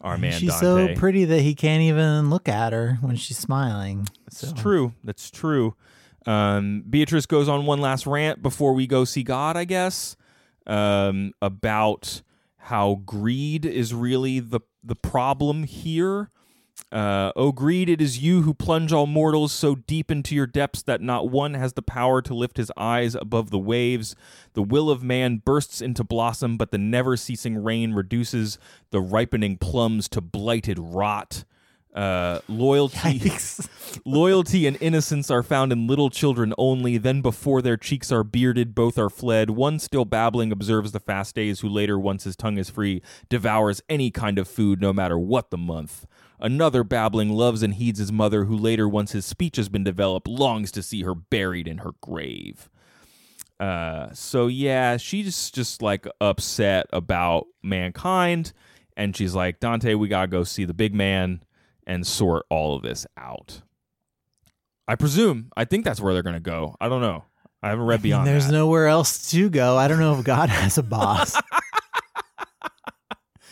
Our 0.00 0.16
man 0.18 0.32
she's 0.40 0.58
Dante. 0.58 0.94
so 0.94 0.98
pretty 1.00 1.24
that 1.26 1.40
he 1.42 1.54
can't 1.54 1.82
even 1.82 2.30
look 2.30 2.48
at 2.48 2.72
her 2.72 2.96
when 3.02 3.16
she's 3.16 3.38
smiling. 3.38 4.08
That's 4.24 4.38
So- 4.48 4.54
true. 4.54 4.94
That's 5.04 5.30
true. 5.30 5.74
Um, 6.26 6.82
Beatrice 6.88 7.26
goes 7.26 7.48
on 7.48 7.66
one 7.66 7.80
last 7.80 8.06
rant 8.06 8.42
before 8.42 8.74
we 8.74 8.86
go 8.86 9.04
see 9.04 9.22
God, 9.22 9.56
I 9.56 9.64
guess, 9.64 10.16
um, 10.66 11.32
about 11.40 12.22
how 12.56 13.02
greed 13.06 13.64
is 13.64 13.94
really 13.94 14.40
the 14.40 14.60
the 14.82 14.96
problem 14.96 15.62
here. 15.64 16.30
Uh, 16.92 17.32
oh, 17.34 17.52
greed, 17.52 17.88
it 17.88 18.00
is 18.00 18.18
you 18.18 18.42
who 18.42 18.54
plunge 18.54 18.92
all 18.92 19.06
mortals 19.06 19.50
so 19.50 19.74
deep 19.74 20.10
into 20.10 20.34
your 20.34 20.46
depths 20.46 20.82
that 20.82 21.00
not 21.00 21.28
one 21.30 21.54
has 21.54 21.72
the 21.72 21.82
power 21.82 22.20
to 22.22 22.34
lift 22.34 22.58
his 22.58 22.70
eyes 22.76 23.14
above 23.14 23.50
the 23.50 23.58
waves. 23.58 24.14
The 24.52 24.62
will 24.62 24.90
of 24.90 25.02
man 25.02 25.42
bursts 25.44 25.80
into 25.80 26.04
blossom, 26.04 26.56
but 26.56 26.70
the 26.70 26.78
never 26.78 27.16
ceasing 27.16 27.62
rain 27.62 27.92
reduces 27.92 28.58
the 28.90 29.00
ripening 29.00 29.56
plums 29.56 30.08
to 30.10 30.20
blighted 30.20 30.78
rot. 30.78 31.44
Uh, 31.96 32.40
loyalty. 32.46 33.32
Loyalty 34.04 34.66
and 34.66 34.76
innocence 34.82 35.30
are 35.30 35.42
found 35.42 35.72
in 35.72 35.86
little 35.86 36.10
children 36.10 36.52
only. 36.58 36.98
Then, 36.98 37.22
before 37.22 37.62
their 37.62 37.78
cheeks 37.78 38.12
are 38.12 38.22
bearded, 38.22 38.74
both 38.74 38.98
are 38.98 39.08
fled. 39.08 39.48
One 39.48 39.78
still 39.78 40.04
babbling 40.04 40.52
observes 40.52 40.92
the 40.92 41.00
fast 41.00 41.34
days, 41.34 41.60
who 41.60 41.68
later, 41.70 41.98
once 41.98 42.24
his 42.24 42.36
tongue 42.36 42.58
is 42.58 42.68
free, 42.68 43.00
devours 43.30 43.80
any 43.88 44.10
kind 44.10 44.38
of 44.38 44.46
food, 44.46 44.82
no 44.82 44.92
matter 44.92 45.18
what 45.18 45.50
the 45.50 45.56
month. 45.56 46.06
Another 46.38 46.84
babbling 46.84 47.30
loves 47.30 47.62
and 47.62 47.74
heeds 47.74 47.98
his 47.98 48.12
mother, 48.12 48.44
who 48.44 48.56
later, 48.56 48.86
once 48.86 49.12
his 49.12 49.24
speech 49.24 49.56
has 49.56 49.70
been 49.70 49.84
developed, 49.84 50.28
longs 50.28 50.70
to 50.72 50.82
see 50.82 51.02
her 51.02 51.14
buried 51.14 51.66
in 51.66 51.78
her 51.78 51.92
grave. 52.02 52.68
Uh, 53.58 54.12
so 54.12 54.48
yeah, 54.48 54.98
she's 54.98 55.50
just 55.50 55.80
like 55.80 56.06
upset 56.20 56.84
about 56.92 57.46
mankind, 57.62 58.52
and 58.98 59.16
she's 59.16 59.34
like, 59.34 59.60
Dante, 59.60 59.94
we 59.94 60.08
gotta 60.08 60.26
go 60.26 60.44
see 60.44 60.66
the 60.66 60.74
big 60.74 60.94
man 60.94 61.40
and 61.86 62.06
sort 62.06 62.44
all 62.50 62.76
of 62.76 62.82
this 62.82 63.06
out. 63.16 63.62
I 64.88 64.94
presume. 64.94 65.50
I 65.56 65.64
think 65.64 65.84
that's 65.84 66.00
where 66.00 66.14
they're 66.14 66.22
gonna 66.22 66.40
go. 66.40 66.76
I 66.80 66.88
don't 66.88 67.00
know. 67.00 67.24
I 67.62 67.70
haven't 67.70 67.86
read 67.86 67.94
I 67.94 67.98
mean, 67.98 68.02
beyond 68.02 68.26
there's 68.26 68.46
that. 68.46 68.52
nowhere 68.52 68.86
else 68.86 69.30
to 69.30 69.48
go. 69.50 69.76
I 69.76 69.88
don't 69.88 69.98
know 69.98 70.18
if 70.18 70.24
God 70.24 70.48
has 70.48 70.78
a 70.78 70.82
boss. 70.82 71.36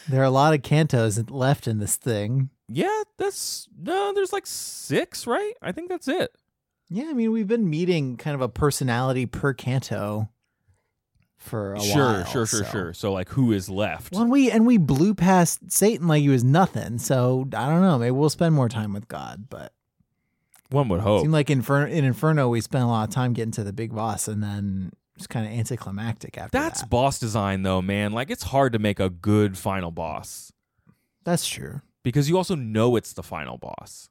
there 0.09 0.21
are 0.21 0.25
a 0.25 0.31
lot 0.31 0.55
of 0.55 0.63
cantos 0.63 1.31
left 1.31 1.67
in 1.67 1.79
this 1.79 1.97
thing. 1.97 2.51
yeah, 2.69 3.03
that's 3.19 3.69
no. 3.81 4.13
There's 4.15 4.33
like 4.33 4.47
six, 4.47 5.27
right? 5.27 5.55
I 5.63 5.73
think 5.73 5.89
that's 5.89 6.09
it. 6.09 6.31
Yeah, 6.91 7.07
I 7.09 7.15
mean, 7.15 7.33
we've 7.33 7.49
been 7.49 7.71
meeting 7.71 8.17
kind 8.17 8.35
of 8.35 8.41
a 8.43 8.49
personality 8.49 9.27
per 9.27 9.55
canto 9.55 10.29
for 11.45 11.75
a 11.75 11.81
sure, 11.81 11.97
while. 12.05 12.25
sure, 12.25 12.47
sure, 12.47 12.65
so. 12.65 12.71
sure. 12.71 12.93
So 12.95 13.13
like, 13.13 13.29
who 13.29 13.53
is 13.53 13.69
left? 13.69 14.13
Well, 14.13 14.23
and 14.23 14.31
we 14.31 14.51
and 14.51 14.67
we 14.67 14.79
blew 14.79 15.15
past 15.15 15.71
Satan 15.71 16.09
like 16.09 16.23
he 16.23 16.29
was 16.29 16.43
nothing. 16.43 16.99
So 16.99 17.47
I 17.57 17.69
don't 17.69 17.83
know. 17.83 17.99
Maybe 17.99 18.11
we'll 18.13 18.31
spend 18.31 18.55
more 18.55 18.69
time 18.69 18.93
with 18.93 19.07
God, 19.09 19.47
but 19.51 19.73
One 20.71 20.89
would 20.89 21.01
hope. 21.01 21.19
It 21.21 21.23
Seemed 21.23 21.33
like 21.33 21.51
Infer- 21.51 21.87
in 21.87 22.05
Inferno, 22.05 22.49
we 22.49 22.61
spent 22.61 22.85
a 22.85 22.87
lot 22.87 23.09
of 23.09 23.15
time 23.15 23.33
getting 23.35 23.53
to 23.53 23.65
the 23.65 23.73
big 23.73 23.95
boss, 23.95 24.27
and 24.27 24.43
then 24.43 24.93
it's 25.17 25.27
kind 25.27 25.47
of 25.47 25.53
anticlimactic 25.53 26.37
after 26.39 26.59
that. 26.59 26.63
That's 26.65 26.81
that. 26.81 26.91
boss 26.91 27.19
design, 27.19 27.63
though, 27.63 27.81
man. 27.83 28.13
Like 28.13 28.31
it's 28.31 28.45
hard 28.45 28.73
to 28.73 28.79
make 28.79 28.99
a 28.99 29.11
good 29.11 29.57
final 29.59 29.91
boss 29.91 30.53
That's 31.25 31.47
true. 31.47 31.83
because 32.03 32.29
you 32.29 32.37
also 32.37 32.55
know 32.57 32.97
it's 32.97 33.13
the 33.13 33.23
final 33.23 33.59
boss. 33.59 34.09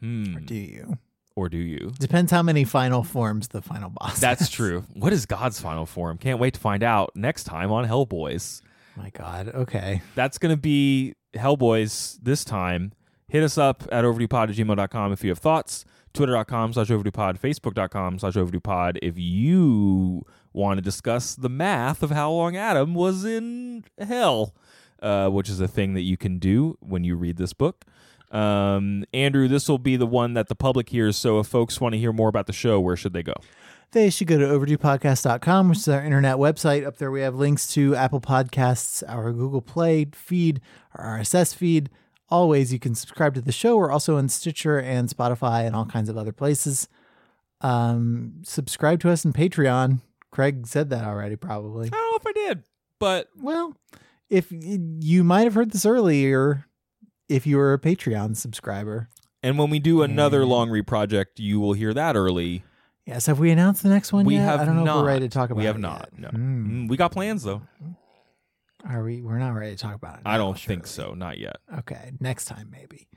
Hmm. 0.00 0.36
Or 0.36 0.40
do 0.40 0.54
you? 0.54 0.98
Or 1.38 1.48
do 1.48 1.56
you? 1.56 1.92
Depends 2.00 2.32
how 2.32 2.42
many 2.42 2.64
final 2.64 3.04
forms 3.04 3.46
the 3.46 3.62
final 3.62 3.90
boss. 3.90 4.18
That's 4.18 4.40
has. 4.40 4.50
true. 4.50 4.84
What 4.94 5.12
is 5.12 5.24
God's 5.24 5.60
final 5.60 5.86
form? 5.86 6.18
Can't 6.18 6.40
wait 6.40 6.54
to 6.54 6.60
find 6.60 6.82
out 6.82 7.12
next 7.14 7.44
time 7.44 7.70
on 7.70 7.86
Hellboys. 7.86 8.60
My 8.96 9.10
God. 9.10 9.48
Okay. 9.54 10.02
That's 10.16 10.36
going 10.38 10.52
to 10.52 10.60
be 10.60 11.14
Hellboys 11.36 12.18
this 12.20 12.44
time. 12.44 12.92
Hit 13.28 13.44
us 13.44 13.56
up 13.56 13.84
at 13.92 14.02
overduepod 14.02 14.50
at 14.50 14.56
gmail.com 14.56 15.12
if 15.12 15.22
you 15.22 15.30
have 15.30 15.38
thoughts. 15.38 15.84
Twitter.com 16.12 16.72
slash 16.72 16.88
overduepod. 16.88 17.38
Facebook.com 17.38 18.18
slash 18.18 18.34
overduepod 18.34 18.98
if 19.00 19.16
you 19.16 20.26
want 20.52 20.78
to 20.78 20.82
discuss 20.82 21.36
the 21.36 21.48
math 21.48 22.02
of 22.02 22.10
how 22.10 22.32
long 22.32 22.56
Adam 22.56 22.94
was 22.94 23.24
in 23.24 23.84
hell, 23.96 24.56
uh, 25.00 25.28
which 25.28 25.48
is 25.48 25.60
a 25.60 25.68
thing 25.68 25.94
that 25.94 26.02
you 26.02 26.16
can 26.16 26.40
do 26.40 26.76
when 26.80 27.04
you 27.04 27.14
read 27.14 27.36
this 27.36 27.52
book. 27.52 27.84
Um, 28.30 29.04
Andrew, 29.12 29.48
this 29.48 29.68
will 29.68 29.78
be 29.78 29.96
the 29.96 30.06
one 30.06 30.34
that 30.34 30.48
the 30.48 30.54
public 30.54 30.90
hears. 30.90 31.16
So 31.16 31.38
if 31.38 31.46
folks 31.46 31.80
want 31.80 31.94
to 31.94 31.98
hear 31.98 32.12
more 32.12 32.28
about 32.28 32.46
the 32.46 32.52
show, 32.52 32.78
where 32.78 32.96
should 32.96 33.12
they 33.12 33.22
go? 33.22 33.34
They 33.92 34.10
should 34.10 34.26
go 34.26 34.36
to 34.38 34.44
overduepodcast.com, 34.44 35.70
which 35.70 35.78
is 35.78 35.88
our 35.88 36.04
internet 36.04 36.36
website. 36.36 36.86
Up 36.86 36.98
there, 36.98 37.10
we 37.10 37.22
have 37.22 37.34
links 37.34 37.66
to 37.68 37.94
Apple 37.94 38.20
Podcasts, 38.20 39.02
our 39.08 39.32
Google 39.32 39.62
Play 39.62 40.06
feed, 40.12 40.60
our 40.94 41.18
RSS 41.18 41.54
feed. 41.54 41.88
Always, 42.28 42.70
you 42.70 42.78
can 42.78 42.94
subscribe 42.94 43.34
to 43.34 43.40
the 43.40 43.52
show. 43.52 43.78
We're 43.78 43.90
also 43.90 44.18
on 44.18 44.28
Stitcher 44.28 44.78
and 44.78 45.08
Spotify 45.08 45.66
and 45.66 45.74
all 45.74 45.86
kinds 45.86 46.10
of 46.10 46.18
other 46.18 46.32
places. 46.32 46.88
Um, 47.62 48.42
subscribe 48.44 49.00
to 49.00 49.10
us 49.10 49.24
on 49.24 49.32
Patreon. 49.32 50.00
Craig 50.30 50.66
said 50.66 50.90
that 50.90 51.04
already, 51.04 51.36
probably. 51.36 51.86
I 51.86 51.90
don't 51.90 52.10
know 52.10 52.16
if 52.16 52.26
I 52.26 52.32
did, 52.32 52.64
but 52.98 53.30
Well, 53.40 53.74
if 54.28 54.48
you 54.50 55.24
might 55.24 55.44
have 55.44 55.54
heard 55.54 55.70
this 55.70 55.86
earlier, 55.86 56.66
if 57.28 57.46
you 57.46 57.58
are 57.60 57.72
a 57.72 57.78
Patreon 57.78 58.36
subscriber. 58.36 59.08
and 59.42 59.56
when 59.58 59.70
we 59.70 59.78
do 59.78 60.02
another 60.02 60.40
And- 60.42 60.50
long 60.50 60.70
read 60.70 60.86
project, 60.86 61.38
you 61.40 61.60
will 61.60 61.72
hear 61.74 61.94
that 61.94 62.16
early. 62.16 62.64
Yes, 63.06 63.26
have 63.26 63.38
we 63.38 63.50
announced 63.50 63.82
the 63.82 63.88
next 63.88 64.12
one 64.12 64.26
we 64.26 64.34
yet? 64.34 64.44
have 64.44 64.60
I 64.60 64.64
don't 64.66 64.76
know 64.76 64.84
not. 64.84 64.96
if 64.98 65.02
we're 65.02 65.06
ready 65.08 65.28
to 65.28 65.32
talk 65.32 65.50
about 65.50 65.60
it. 65.60 65.62
we 65.62 65.66
have 65.66 65.78
not. 65.78 66.08
yet. 66.12 66.18
No, 66.20 66.28
Hmm. 66.28 66.84
Mm, 66.84 66.88
we 66.90 66.96
got 66.96 67.12
plans 67.12 67.42
though. 67.42 67.62
Are 68.88 69.02
we? 69.02 69.20
We're 69.22 69.38
not 69.38 69.50
ready 69.54 69.74
to 69.74 69.78
talk 69.80 69.94
about 69.94 70.16
it. 70.16 70.22
I 70.26 70.36
don't 70.36 70.58
think 70.58 70.86
so. 70.86 71.14
Not 71.14 71.38
yet. 71.38 71.56
Okay, 71.78 72.12
next 72.20 72.44
time 72.46 72.68
maybe. 72.70 73.08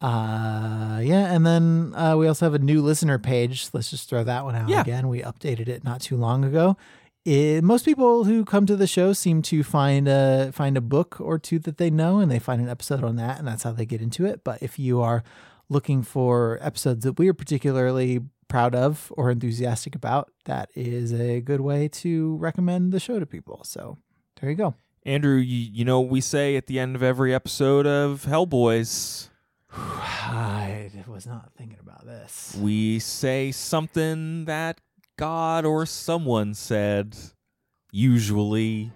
Uh, 0.00 1.00
yeah, 1.02 1.34
and 1.34 1.44
then 1.44 1.92
uh, 1.96 2.16
we 2.16 2.28
also 2.28 2.46
have 2.46 2.54
a 2.54 2.58
new 2.60 2.80
listener 2.82 3.18
page. 3.18 3.68
Let's 3.72 3.90
just 3.90 4.08
throw 4.08 4.22
that 4.24 4.44
one 4.44 4.54
out 4.54 4.68
Yeah. 4.68 4.80
again. 4.82 5.08
We 5.08 5.22
updated 5.22 5.68
it 5.68 5.82
not 5.84 6.00
too 6.00 6.16
long 6.16 6.44
ago. 6.44 6.76
It, 7.28 7.62
most 7.62 7.84
people 7.84 8.24
who 8.24 8.42
come 8.42 8.64
to 8.64 8.74
the 8.74 8.86
show 8.86 9.12
seem 9.12 9.42
to 9.42 9.62
find 9.62 10.08
a 10.08 10.50
find 10.50 10.78
a 10.78 10.80
book 10.80 11.20
or 11.20 11.38
two 11.38 11.58
that 11.58 11.76
they 11.76 11.90
know, 11.90 12.20
and 12.20 12.30
they 12.30 12.38
find 12.38 12.58
an 12.58 12.70
episode 12.70 13.04
on 13.04 13.16
that, 13.16 13.38
and 13.38 13.46
that's 13.46 13.64
how 13.64 13.72
they 13.72 13.84
get 13.84 14.00
into 14.00 14.24
it. 14.24 14.42
But 14.44 14.62
if 14.62 14.78
you 14.78 15.02
are 15.02 15.22
looking 15.68 16.02
for 16.02 16.58
episodes 16.62 17.04
that 17.04 17.18
we 17.18 17.28
are 17.28 17.34
particularly 17.34 18.20
proud 18.48 18.74
of 18.74 19.12
or 19.14 19.30
enthusiastic 19.30 19.94
about, 19.94 20.32
that 20.46 20.70
is 20.74 21.12
a 21.12 21.42
good 21.42 21.60
way 21.60 21.86
to 21.88 22.36
recommend 22.36 22.92
the 22.92 23.00
show 23.00 23.18
to 23.18 23.26
people. 23.26 23.60
So 23.62 23.98
there 24.40 24.48
you 24.48 24.56
go. 24.56 24.74
Andrew, 25.04 25.36
you, 25.36 25.70
you 25.70 25.84
know 25.84 26.00
we 26.00 26.22
say 26.22 26.56
at 26.56 26.66
the 26.66 26.78
end 26.78 26.96
of 26.96 27.02
every 27.02 27.34
episode 27.34 27.86
of 27.86 28.24
Hellboys. 28.24 29.28
I 29.74 30.90
was 31.06 31.26
not 31.26 31.50
thinking 31.58 31.78
about 31.80 32.06
this. 32.06 32.56
We 32.58 33.00
say 33.00 33.52
something 33.52 34.46
that 34.46 34.80
God 35.18 35.66
or 35.66 35.84
someone 35.84 36.54
said, 36.54 37.16
usually. 37.90 38.92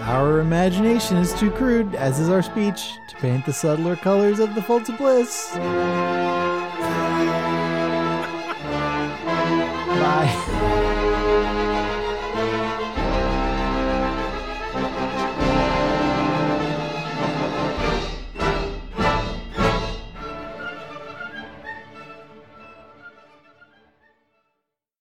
Our 0.00 0.40
imagination 0.40 1.18
is 1.18 1.32
too 1.34 1.52
crude, 1.52 1.94
as 1.94 2.18
is 2.18 2.28
our 2.28 2.42
speech, 2.42 2.94
to 3.10 3.16
paint 3.18 3.46
the 3.46 3.52
subtler 3.52 3.94
colors 3.94 4.40
of 4.40 4.56
the 4.56 4.62
folds 4.62 4.88
of 4.88 4.98
bliss. 4.98 5.52
Bye. 10.02 10.51